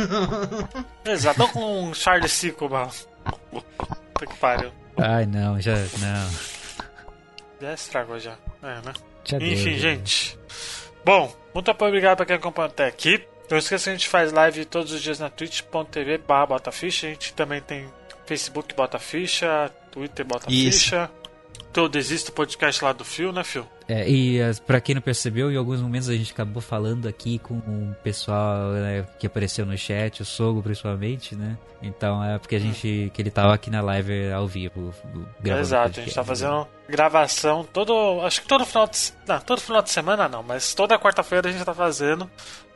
Exato, 1.05 1.39
não 1.41 1.49
com 1.49 1.85
um 1.89 1.93
Charlie 1.95 2.29
Sico, 2.29 2.69
mano. 2.69 2.91
Puta 3.51 4.27
que 4.27 4.37
pariu. 4.39 4.71
Ai, 4.97 5.27
não, 5.27 5.61
já. 5.61 5.75
Não. 5.75 6.31
Já 7.61 7.75
estragou 7.75 8.19
já. 8.19 8.37
É, 8.63 8.75
né? 8.87 8.93
Já 9.25 9.39
deu, 9.39 9.49
Enfim, 9.49 9.73
já. 9.77 9.89
gente. 9.91 10.39
Bom, 11.05 11.35
muito 11.55 11.71
obrigado 11.71 12.17
pra 12.19 12.27
quem 12.27 12.37
acompanhou 12.37 12.71
até 12.71 12.87
aqui. 12.87 13.27
Não 13.51 13.59
esqueça 13.59 13.85
que 13.85 13.91
a 13.91 13.93
gente 13.93 14.09
faz 14.09 14.33
live 14.33 14.65
todos 14.65 14.93
os 14.93 15.03
dias 15.03 15.19
na 15.19 15.29
twitch.tv 15.29 16.19
barra 16.19 16.47
botaficha. 16.47 17.07
A 17.07 17.11
gente 17.11 17.33
também 17.35 17.61
tem 17.61 17.87
Facebook 18.27 18.75
Botaficha, 18.75 19.71
Twitter 19.91 20.25
Botaficha. 20.25 21.05
Isso. 21.05 21.25
Todo 21.73 21.97
existe 21.97 22.31
o 22.31 22.33
podcast 22.33 22.85
lá 22.85 22.93
do 22.93 23.05
Fio, 23.05 23.33
né, 23.33 23.43
Fio? 23.43 23.67
É, 23.89 24.09
e 24.09 24.39
pra 24.65 24.81
quem 24.81 24.95
não 24.95 25.03
percebeu, 25.03 25.51
em 25.51 25.57
alguns 25.57 25.81
momentos 25.81 26.09
a 26.09 26.15
gente 26.15 26.33
acabou 26.33 26.63
falando 26.63 27.07
aqui 27.07 27.39
com 27.39 27.55
o 27.55 27.97
pessoal 28.03 28.71
né, 28.71 29.05
que 29.19 29.27
apareceu 29.27 29.67
no 29.67 29.77
chat, 29.77 30.23
o 30.23 30.25
Sogo 30.25 30.63
principalmente, 30.63 31.35
né? 31.35 31.59
Então 31.83 32.25
é 32.25 32.39
porque 32.39 32.57
a 32.57 32.61
gente. 32.61 33.11
que 33.13 33.21
ele 33.21 33.31
tava 33.31 33.53
aqui 33.53 33.71
na 33.71 33.83
live 33.83 34.33
ao 34.33 34.47
vivo. 34.47 34.95
gravando 35.41 35.67
Exato, 35.67 35.83
a 35.83 35.85
podcast, 35.87 36.01
gente 36.07 36.15
tá 36.15 36.21
né? 36.23 36.27
fazendo 36.27 36.69
gravação 36.89 37.65
todo. 37.65 38.21
Acho 38.23 38.41
que 38.41 38.49
todo 38.49 38.65
final 38.65 38.87
de. 38.87 39.13
Não, 39.27 39.41
todo 39.41 39.61
final 39.61 39.83
de 39.83 39.91
semana 39.91 40.29
não, 40.29 40.43
mas 40.43 40.75
toda 40.75 40.99
quarta-feira 40.99 41.49
a 41.49 41.53
gente 41.53 41.65
tá 41.65 41.75
fazendo 41.75 42.31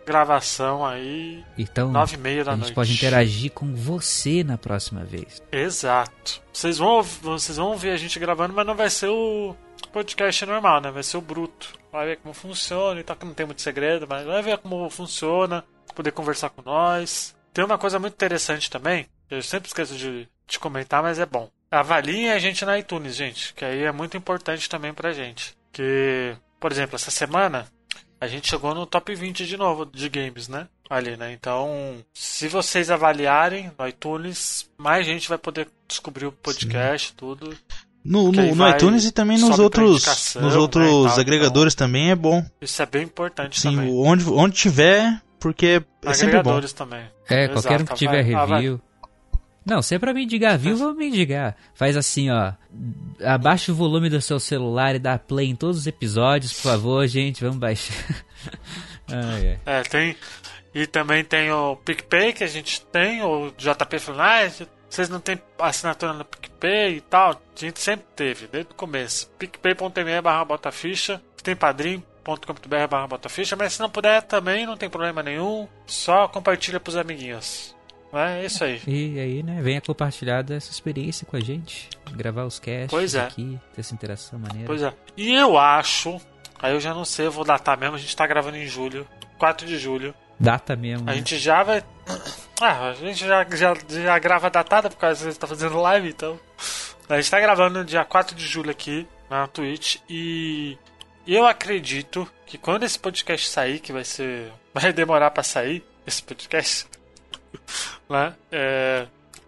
gravação 0.09 0.85
aí, 0.85 1.45
Então, 1.57 1.93
nove 1.93 2.15
e 2.17 2.19
meia 2.19 2.43
da 2.43 2.51
a 2.53 2.55
gente 2.55 2.63
noite. 2.63 2.75
pode 2.75 2.93
interagir 2.95 3.53
com 3.53 3.73
você 3.75 4.43
na 4.43 4.59
próxima 4.59 5.05
vez. 5.05 5.41
Exato. 5.53 6.43
Vocês 6.53 6.79
vão, 6.79 7.03
vocês 7.03 7.57
vão 7.57 7.77
ver 7.77 7.91
a 7.93 7.97
gente 7.97 8.19
gravando, 8.19 8.53
mas 8.55 8.67
não 8.67 8.75
vai 8.75 8.91
ser 8.91 9.09
o 9.09 9.55
podcast 9.93 10.45
normal, 10.47 10.81
né? 10.81 10.91
Vai 10.91 11.03
ser 11.03 11.17
o 11.19 11.21
bruto. 11.21 11.73
Vai 11.93 12.07
ver 12.07 12.17
como 12.19 12.35
funciona 12.35 12.99
e 12.99 13.05
tal, 13.05 13.15
que 13.17 13.25
não 13.25 13.35
tem 13.35 13.47
muito 13.47 13.63
segredo, 13.63 14.07
mas 14.09 14.27
vai 14.27 14.43
ver 14.43 14.59
como 14.59 14.89
funciona, 14.91 15.65
poder 15.95 16.11
conversar 16.11 16.51
com 16.51 16.63
nós. 16.63 17.35
Tem 17.53 17.65
uma 17.65 17.79
coisa 17.79 17.99
muito 17.99 18.15
interessante 18.15 18.71
também, 18.71 19.07
que 19.29 19.35
eu 19.37 19.43
sempre 19.43 19.69
esqueço 19.69 19.95
de, 19.97 20.29
de 20.47 20.59
comentar, 20.59 21.03
mas 21.03 21.19
é 21.19 21.27
bom. 21.27 21.49
Avaliem 21.71 22.31
a 22.33 22.39
gente 22.39 22.65
na 22.65 22.79
iTunes, 22.79 23.15
gente, 23.15 23.53
que 23.55 23.65
aí 23.65 23.83
é 23.85 23.93
muito 23.93 24.17
importante 24.17 24.69
também 24.69 24.93
pra 24.95 25.13
gente. 25.13 25.55
Que, 25.73 26.35
por 26.59 26.73
exemplo, 26.73 26.97
essa 26.97 27.11
semana 27.11 27.67
a 28.21 28.27
gente 28.27 28.49
chegou 28.49 28.75
no 28.75 28.87
top 28.87 29.15
20 29.15 29.47
de 29.47 29.57
novo 29.57 29.87
de 29.87 30.09
games, 30.09 30.49
né? 30.49 30.67
Ali, 30.89 31.17
né? 31.17 31.33
Então, 31.33 31.97
se 32.13 32.49
vocês 32.49 32.91
avaliarem 32.91 33.71
no 33.79 33.87
iTunes, 33.87 34.69
mais 34.77 35.07
gente 35.07 35.29
vai 35.29 35.39
poder 35.39 35.69
descobrir 35.87 36.27
o 36.27 36.33
podcast, 36.33 37.13
tudo. 37.15 37.55
no, 38.05 38.33
no, 38.33 38.55
no 38.55 38.69
iTunes 38.69 39.05
e 39.05 39.13
também 39.13 39.39
nos 39.39 39.59
outros, 39.59 40.35
nos 40.37 40.55
né, 40.55 40.59
outros 40.59 41.07
tal, 41.07 41.21
agregadores 41.21 41.75
também 41.75 42.11
é 42.11 42.17
bom. 42.17 42.45
Isso 42.61 42.81
é 42.83 42.87
bem 42.87 43.03
importante 43.03 43.61
Sim, 43.61 43.77
também. 43.77 43.95
onde, 43.95 44.29
onde 44.31 44.57
tiver, 44.57 45.21
porque 45.39 45.83
é 46.05 46.13
sempre 46.15 46.35
bom. 46.35 46.41
Agregadores 46.41 46.73
também. 46.73 47.05
É, 47.29 47.45
Exato, 47.45 47.53
qualquer 47.53 47.83
um 47.83 47.85
que 47.85 47.95
tiver 47.95 48.25
vai. 48.25 48.47
review. 48.47 48.81
Não, 49.69 49.83
se 49.83 49.95
é 49.95 49.99
pra 49.99 50.15
mendigar 50.15 50.57
view, 50.57 50.79
vamos 50.79 50.97
mendigar. 50.97 51.55
Faz 51.75 51.95
assim, 51.95 52.31
ó. 52.31 52.53
Abaixa 53.23 53.71
o 53.71 53.75
volume 53.75 54.09
do 54.09 54.19
seu 54.19 54.41
celular 54.41 54.95
e 54.95 54.99
dá 54.99 55.19
play 55.19 55.51
em 55.51 55.55
todos 55.55 55.77
os 55.77 55.87
episódios, 55.87 56.55
por 56.55 56.71
favor, 56.71 57.07
gente. 57.07 57.43
Vamos 57.43 57.59
baixar. 57.59 57.95
ai, 59.13 59.59
ai. 59.67 59.81
É, 59.81 59.83
tem. 59.83 60.17
E 60.75 60.87
também 60.87 61.23
tem 61.23 61.51
o 61.51 61.77
PicPay 61.77 62.33
que 62.33 62.45
a 62.45 62.47
gente 62.47 62.81
tem, 62.87 63.23
o 63.23 63.53
JP 63.59 63.99
falando, 63.99 64.69
vocês 64.89 65.09
não 65.11 65.21
têm 65.21 65.39
assinatura 65.59 66.15
no 66.15 66.25
PicPay 66.25 66.97
e 66.97 67.01
tal. 67.03 67.33
A 67.33 67.39
gente 67.55 67.79
sempre 67.79 68.07
teve, 68.17 68.47
desde 68.47 68.73
o 68.73 68.75
começo. 68.75 69.29
picpay.me 69.39 70.21
barra 70.23 70.45
botaficha, 70.47 71.21
tem 71.43 71.55
padrim.com.br 71.55 72.87
barra 72.89 73.07
botaficha, 73.07 73.55
mas 73.55 73.75
se 73.75 73.81
não 73.81 73.91
puder 73.91 74.23
também 74.23 74.65
não 74.65 74.79
tem 74.79 74.89
problema 74.89 75.23
nenhum, 75.23 75.69
só 75.87 76.27
compartilha 76.27 76.81
pros 76.81 76.97
amiguinhos. 76.97 77.77
É 78.13 78.45
isso 78.45 78.65
aí. 78.65 78.81
E 78.87 79.19
aí, 79.19 79.43
né, 79.43 79.61
venha 79.63 79.81
compartilhar 79.81 80.43
dessa 80.43 80.71
experiência 80.71 81.27
com 81.27 81.37
a 81.37 81.41
gente. 81.41 81.89
Gravar 82.13 82.45
os 82.45 82.59
casts 82.59 82.91
Pois 82.91 83.15
é. 83.15 83.21
aqui, 83.21 83.59
ter 83.75 83.81
essa 83.81 83.95
interação 83.95 84.39
maneira. 84.39 84.67
Pois 84.67 84.83
é. 84.83 84.93
E 85.17 85.35
eu 85.35 85.59
acho, 85.59 86.21
aí 86.59 86.73
eu 86.73 86.81
já 86.81 86.95
não 86.95 87.05
sei, 87.05 87.27
eu 87.27 87.33
vou 87.33 87.45
datar 87.45 87.79
mesmo, 87.79 87.97
a 87.97 87.99
gente 87.99 88.17
tá 88.17 88.27
gravando 88.27 88.57
em 88.57 88.67
julho, 88.67 89.07
4 89.39 89.67
de 89.67 89.79
julho. 89.79 90.15
Data 90.41 90.77
mesmo. 90.77 91.09
A 91.09 91.13
né? 91.13 91.19
gente 91.19 91.39
já 91.39 91.63
vai. 91.63 91.83
Ah, 92.61 92.89
a 92.89 92.93
gente 92.93 93.25
já, 93.25 93.47
já, 93.49 93.73
já 93.89 94.19
grava 94.19 94.51
datada, 94.51 94.91
por 94.91 94.97
causa 94.97 95.25
que 95.25 95.33
você 95.33 95.39
tá 95.39 95.47
fazendo 95.47 95.81
live, 95.81 96.09
então. 96.09 96.41
A 97.09 97.15
gente 97.15 97.31
tá 97.31 97.39
gravando 97.39 97.79
no 97.79 97.85
dia 97.85 98.05
4 98.05 98.35
de 98.35 98.45
julho 98.45 98.69
aqui 98.69 99.07
na 99.31 99.47
Twitch 99.47 99.99
e 100.11 100.77
eu 101.25 101.47
acredito 101.47 102.29
que 102.45 102.59
quando 102.59 102.83
esse 102.83 102.99
podcast 102.99 103.49
sair, 103.49 103.79
que 103.79 103.93
vai 103.93 104.03
ser. 104.03 104.51
Vai 104.75 104.93
demorar 104.93 105.31
pra 105.31 105.43
sair 105.43 105.85
esse 106.07 106.23
podcast, 106.23 106.87
né? 108.09 108.35
É, 108.51 109.07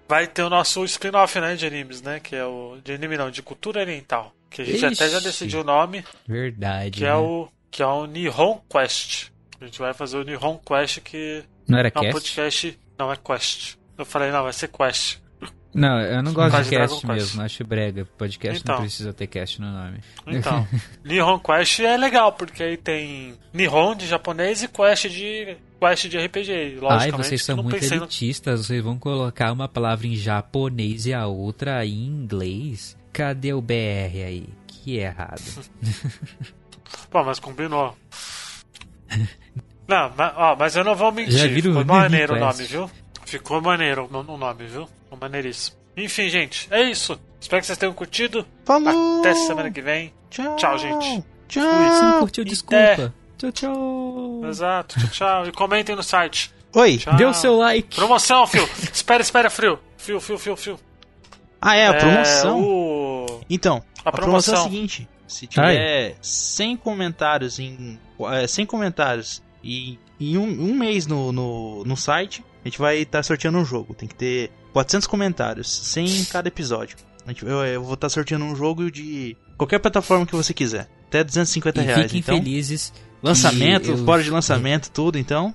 vai 0.08 0.26
ter 0.26 0.42
o 0.42 0.50
nosso 0.50 0.84
spin-off, 0.84 1.38
né, 1.40 1.54
de 1.56 1.66
animes, 1.66 2.02
né? 2.02 2.20
Que 2.20 2.36
é 2.36 2.44
o. 2.44 2.78
De 2.82 2.92
anime 2.92 3.16
não, 3.16 3.30
de 3.30 3.42
cultura 3.42 3.80
oriental. 3.80 4.34
Que 4.48 4.62
a 4.62 4.64
gente 4.64 4.84
até 4.84 5.08
já 5.08 5.18
Ixi. 5.18 5.26
decidiu 5.26 5.60
o 5.60 5.64
nome, 5.64 6.04
Verdade. 6.26 6.90
que 6.98 7.04
né? 7.04 7.10
é 7.10 7.14
o. 7.14 7.48
Que 7.70 7.82
é 7.82 7.86
o 7.86 8.06
Nihon 8.06 8.60
Quest. 8.68 9.30
A 9.60 9.64
gente 9.64 9.78
vai 9.78 9.94
fazer 9.94 10.16
o 10.16 10.24
Nihon 10.24 10.58
Quest 10.58 11.00
que 11.00 11.44
Não 11.68 11.78
era 11.78 11.88
é 11.88 11.98
um 11.98 12.02
cast? 12.02 12.12
podcast. 12.12 12.78
Não, 12.98 13.12
é 13.12 13.16
Quest. 13.16 13.76
Eu 13.96 14.04
falei, 14.04 14.32
não, 14.32 14.42
vai 14.42 14.52
ser 14.52 14.68
Quest. 14.68 15.18
Não, 15.72 16.00
eu 16.00 16.22
não 16.22 16.32
gosto 16.32 16.62
de 16.62 16.70
cast 16.70 17.06
mesmo. 17.06 17.42
Acho 17.42 17.64
brega. 17.64 18.04
Podcast 18.18 18.60
Então. 18.60 18.74
não 18.74 18.82
precisa 18.82 19.12
ter 19.12 19.26
cast 19.28 19.60
no 19.60 19.70
nome. 19.70 19.98
Então, 20.26 20.66
Nihon 21.04 21.38
Quest 21.38 21.80
é 21.80 21.96
legal, 21.96 22.32
porque 22.32 22.62
aí 22.62 22.76
tem 22.76 23.34
Nihon 23.52 23.94
de 23.94 24.06
japonês 24.06 24.62
e 24.62 24.68
Quest 24.68 25.08
de 25.08 25.56
Quest 25.80 26.08
de 26.08 26.18
RPG. 26.18 26.78
Logicamente, 26.80 27.04
Ai, 27.04 27.10
vocês 27.12 27.44
são 27.44 27.56
muito 27.56 27.78
pensei 27.78 27.98
no... 27.98 28.04
elitistas. 28.04 28.66
Vocês 28.66 28.82
vão 28.82 28.98
colocar 28.98 29.52
uma 29.52 29.68
palavra 29.68 30.06
em 30.06 30.16
japonês 30.16 31.06
e 31.06 31.14
a 31.14 31.26
outra 31.26 31.84
em 31.86 32.04
inglês? 32.06 32.96
Cadê 33.12 33.52
o 33.52 33.60
BR 33.60 34.24
aí? 34.26 34.48
Que 34.66 34.96
errado. 34.96 35.40
Pô, 37.10 37.22
mas 37.22 37.38
combinou. 37.38 37.96
Não, 39.86 40.12
mas, 40.16 40.32
ó, 40.36 40.56
mas 40.56 40.76
eu 40.76 40.84
não 40.84 40.94
vou 40.94 41.12
mentir. 41.12 41.38
Já 41.38 41.46
viram 41.46 41.80
o 41.80 41.84
maneiro 41.84 42.34
o 42.34 42.38
nome, 42.38 42.64
viu? 42.64 42.90
Ficou 43.24 43.60
maneiro 43.60 44.08
o 44.10 44.36
nome, 44.36 44.66
viu? 44.66 44.88
Maneiríssimo. 45.16 45.76
Enfim, 45.96 46.28
gente, 46.28 46.68
é 46.70 46.82
isso. 46.82 47.18
Espero 47.40 47.60
que 47.60 47.66
vocês 47.66 47.78
tenham 47.78 47.92
curtido. 47.94 48.46
Falou! 48.64 49.20
Até 49.20 49.34
semana 49.34 49.70
que 49.70 49.80
vem. 49.80 50.12
Tchau, 50.30 50.56
Tchau, 50.56 50.78
gente. 50.78 51.24
Se 51.48 51.58
não 51.58 52.10
Tchau. 52.10 52.18
curtiu, 52.20 52.42
Até. 52.42 52.50
desculpa. 52.50 53.14
Tchau, 53.38 53.52
tchau. 53.52 54.40
Exato. 54.48 54.98
Tchau, 55.00 55.08
tchau. 55.10 55.46
E 55.46 55.52
comentem 55.52 55.96
no 55.96 56.02
site. 56.02 56.52
Oi. 56.74 56.98
Tchau. 56.98 57.16
Dê 57.16 57.24
o 57.24 57.34
seu 57.34 57.56
like. 57.56 57.96
Promoção, 57.96 58.46
Fio. 58.46 58.62
espera, 58.92 59.22
espera, 59.22 59.50
Frio. 59.50 59.78
Fio, 59.96 60.20
Fio, 60.20 60.38
Fio, 60.38 60.56
Fio. 60.56 60.78
Ah, 61.60 61.74
é, 61.76 61.86
a 61.88 61.94
promoção. 61.94 62.58
É, 62.58 62.62
o... 62.62 63.40
Então, 63.50 63.82
a, 64.04 64.08
A 64.08 64.12
promoção. 64.12 64.54
é 64.54 64.56
promoção. 64.56 64.60
a 64.60 64.62
seguinte: 64.64 65.08
se 65.26 65.46
tiver 65.46 66.16
100 66.22 66.76
comentários 66.76 67.58
em. 67.58 67.98
é, 68.32 68.46
100 68.46 68.66
comentários 68.66 69.42
e 69.64 69.98
em 70.20 70.36
um, 70.38 70.44
um 70.44 70.74
mês 70.74 71.06
no, 71.06 71.32
no, 71.32 71.84
no 71.84 71.96
site, 71.96 72.44
a 72.64 72.68
gente 72.68 72.78
vai 72.78 72.98
estar 72.98 73.22
sorteando 73.22 73.58
um 73.58 73.64
jogo. 73.64 73.94
Tem 73.94 74.08
que 74.08 74.14
ter 74.14 74.50
400 74.72 75.06
comentários, 75.06 75.68
100 75.70 76.20
em 76.20 76.24
cada 76.24 76.48
episódio. 76.48 76.96
A 77.26 77.30
gente- 77.30 77.44
eu, 77.44 77.64
eu 77.64 77.82
vou 77.82 77.94
estar 77.94 78.08
sorteando 78.08 78.44
um 78.44 78.54
jogo 78.56 78.90
de 78.90 79.36
qualquer 79.56 79.78
plataforma 79.78 80.26
que 80.26 80.34
você 80.34 80.52
quiser. 80.54 80.88
Até 81.08 81.22
250 81.24 81.80
E 81.80 81.84
reais. 81.84 82.02
fiquem 82.04 82.20
então, 82.20 82.36
felizes. 82.36 82.92
lançamento, 83.22 83.90
eu- 83.90 84.04
fora 84.04 84.22
de 84.22 84.30
lançamento, 84.30 84.90
tudo, 84.90 85.18
então. 85.18 85.54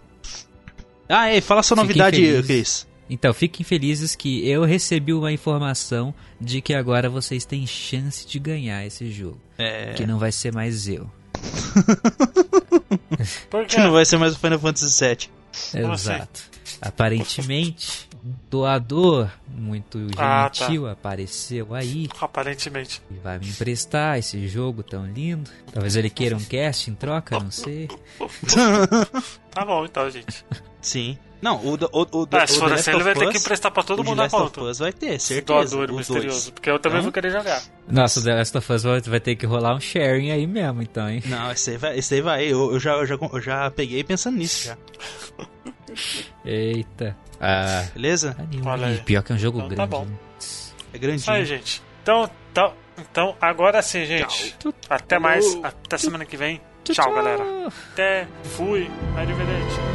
Ah, 1.07 1.30
é, 1.30 1.40
fala 1.41 1.61
sua 1.64 1.77
novidade, 1.77 2.18
felizes. 2.18 2.45
Cris. 2.45 2.88
Então, 3.07 3.32
fiquem 3.34 3.64
felizes 3.64 4.15
que 4.15 4.48
eu 4.49 4.64
recebi 4.64 5.14
uma 5.14 5.32
informação 5.32 6.14
de 6.41 6.60
que 6.60 6.73
agora 6.73 7.07
vocês 7.10 7.45
têm 7.45 7.65
chance 7.68 8.26
de 8.27 8.40
ganhar 8.40 8.84
esse 8.86 9.11
jogo. 9.11 9.40
É. 9.60 9.94
Que 9.94 10.07
não 10.07 10.18
vai 10.18 10.32
ser 10.32 10.52
mais 10.52 10.88
eu. 10.88 11.07
Por 13.49 13.65
quê? 13.68 13.76
Que 13.76 13.82
não 13.82 13.91
vai 13.91 14.06
ser 14.06 14.18
mais 14.18 14.34
o 14.34 14.40
Final 14.40 14.60
Fantasy 14.60 15.06
VII. 15.06 15.30
Assim? 15.53 15.80
Exato. 16.11 16.41
Aparentemente, 16.86 18.07
um 18.24 18.34
doador 18.49 19.30
muito 19.48 20.07
Ah, 20.18 20.49
tá. 20.49 20.66
gentil 20.66 20.88
apareceu 20.88 21.74
aí 21.74 22.07
Aparentemente. 22.22 23.02
e 23.12 23.16
vai 23.16 23.40
me 23.40 23.48
emprestar 23.49 24.18
esse 24.20 24.48
jogo 24.48 24.84
tão 24.84 25.06
lindo. 25.06 25.49
Talvez 25.74 25.95
ele 25.95 26.10
queira 26.10 26.36
um 26.36 26.44
cast 26.44 26.90
em 26.90 26.95
troca, 26.95 27.40
não 27.40 27.52
sei. 27.52 27.88
Tá 29.52 29.64
bom, 29.66 29.86
então, 29.86 30.10
gente. 30.10 30.45
Sim. 30.82 31.18
Não, 31.41 31.64
o, 31.66 31.78
do- 31.78 31.90
o, 31.94 32.02
o, 32.02 32.28
Ah, 32.32 32.44
o 32.44 32.48
se 32.48 32.57
for 32.60 32.74
assim, 32.74 32.91
ele 32.91 33.03
vai 33.03 33.14
ter 33.14 33.30
que 33.30 33.38
emprestar 33.38 33.72
pra 33.72 33.84
todo 33.84 33.99
o 33.99 34.03
mundo 34.03 34.20
a 34.20 34.24
Last 34.24 34.36
of 34.36 34.45
conta. 34.45 34.62
Us 34.64 34.80
vai 34.80 34.91
ter, 34.91 35.14
Esse 35.16 35.28
certeza. 35.36 35.45
doador 35.76 35.91
os 35.91 35.98
misterioso. 35.98 36.28
dois. 36.28 36.49
Porque 36.49 36.70
eu 36.70 36.80
também 36.80 36.98
Então? 36.98 37.03
vou 37.03 37.12
querer 37.12 37.32
jogar. 37.32 37.62
Nossa, 37.88 38.20
o 38.20 38.24
The 38.24 38.36
Last 38.36 38.57
of 38.57 38.74
Us 38.74 38.84
vai 38.84 39.02
vai 39.02 39.20
ter 39.20 39.36
que 39.36 39.45
rolar 39.45 39.76
um 39.76 39.80
sharing 39.80 40.32
aí 40.32 40.48
mesmo, 40.48 40.82
então, 40.82 41.07
hein? 41.10 41.22
Não, 41.26 41.52
esse 41.52 41.72
aí 41.72 41.78
vai. 41.78 41.99
Esse 41.99 42.16
aí 42.16 42.22
vai. 42.22 42.45
Eu, 42.45 42.74
eu 42.74 42.80
já, 42.80 42.94
eu, 42.94 43.06
já, 43.06 43.16
eu 43.16 43.41
já 43.41 43.70
peguei 43.72 44.03
pensando 44.03 44.38
nisso 44.38 44.66
já. 44.66 44.78
Eita. 46.43 47.15
Ah, 47.39 47.85
Beleza? 47.93 48.35
Pior 49.05 49.22
que 49.23 49.31
é 49.31 49.35
um 49.35 49.38
jogo 49.38 49.59
Então 49.59 49.69
tá 49.69 49.76
grande. 49.76 49.89
bom. 49.91 50.05
né? 50.05 50.11
É 50.13 50.38
Isso 50.39 50.73
aí, 50.93 50.99
grandinho. 50.99 51.45
gente. 51.45 51.84
Então, 52.01 52.30
então, 52.51 52.73
então 52.97 53.35
agora 53.41 53.81
sim, 53.81 54.05
gente. 54.05 54.55
Até 54.89 55.19
mais. 55.19 55.43
Até 55.63 55.97
semana 55.97 56.26
que 56.26 56.38
vem. 56.38 56.61
Tchau, 56.84 57.13
galera. 57.13 57.43
Até. 57.93 58.27
Fui. 58.43 58.89
Arrivederci. 59.17 59.94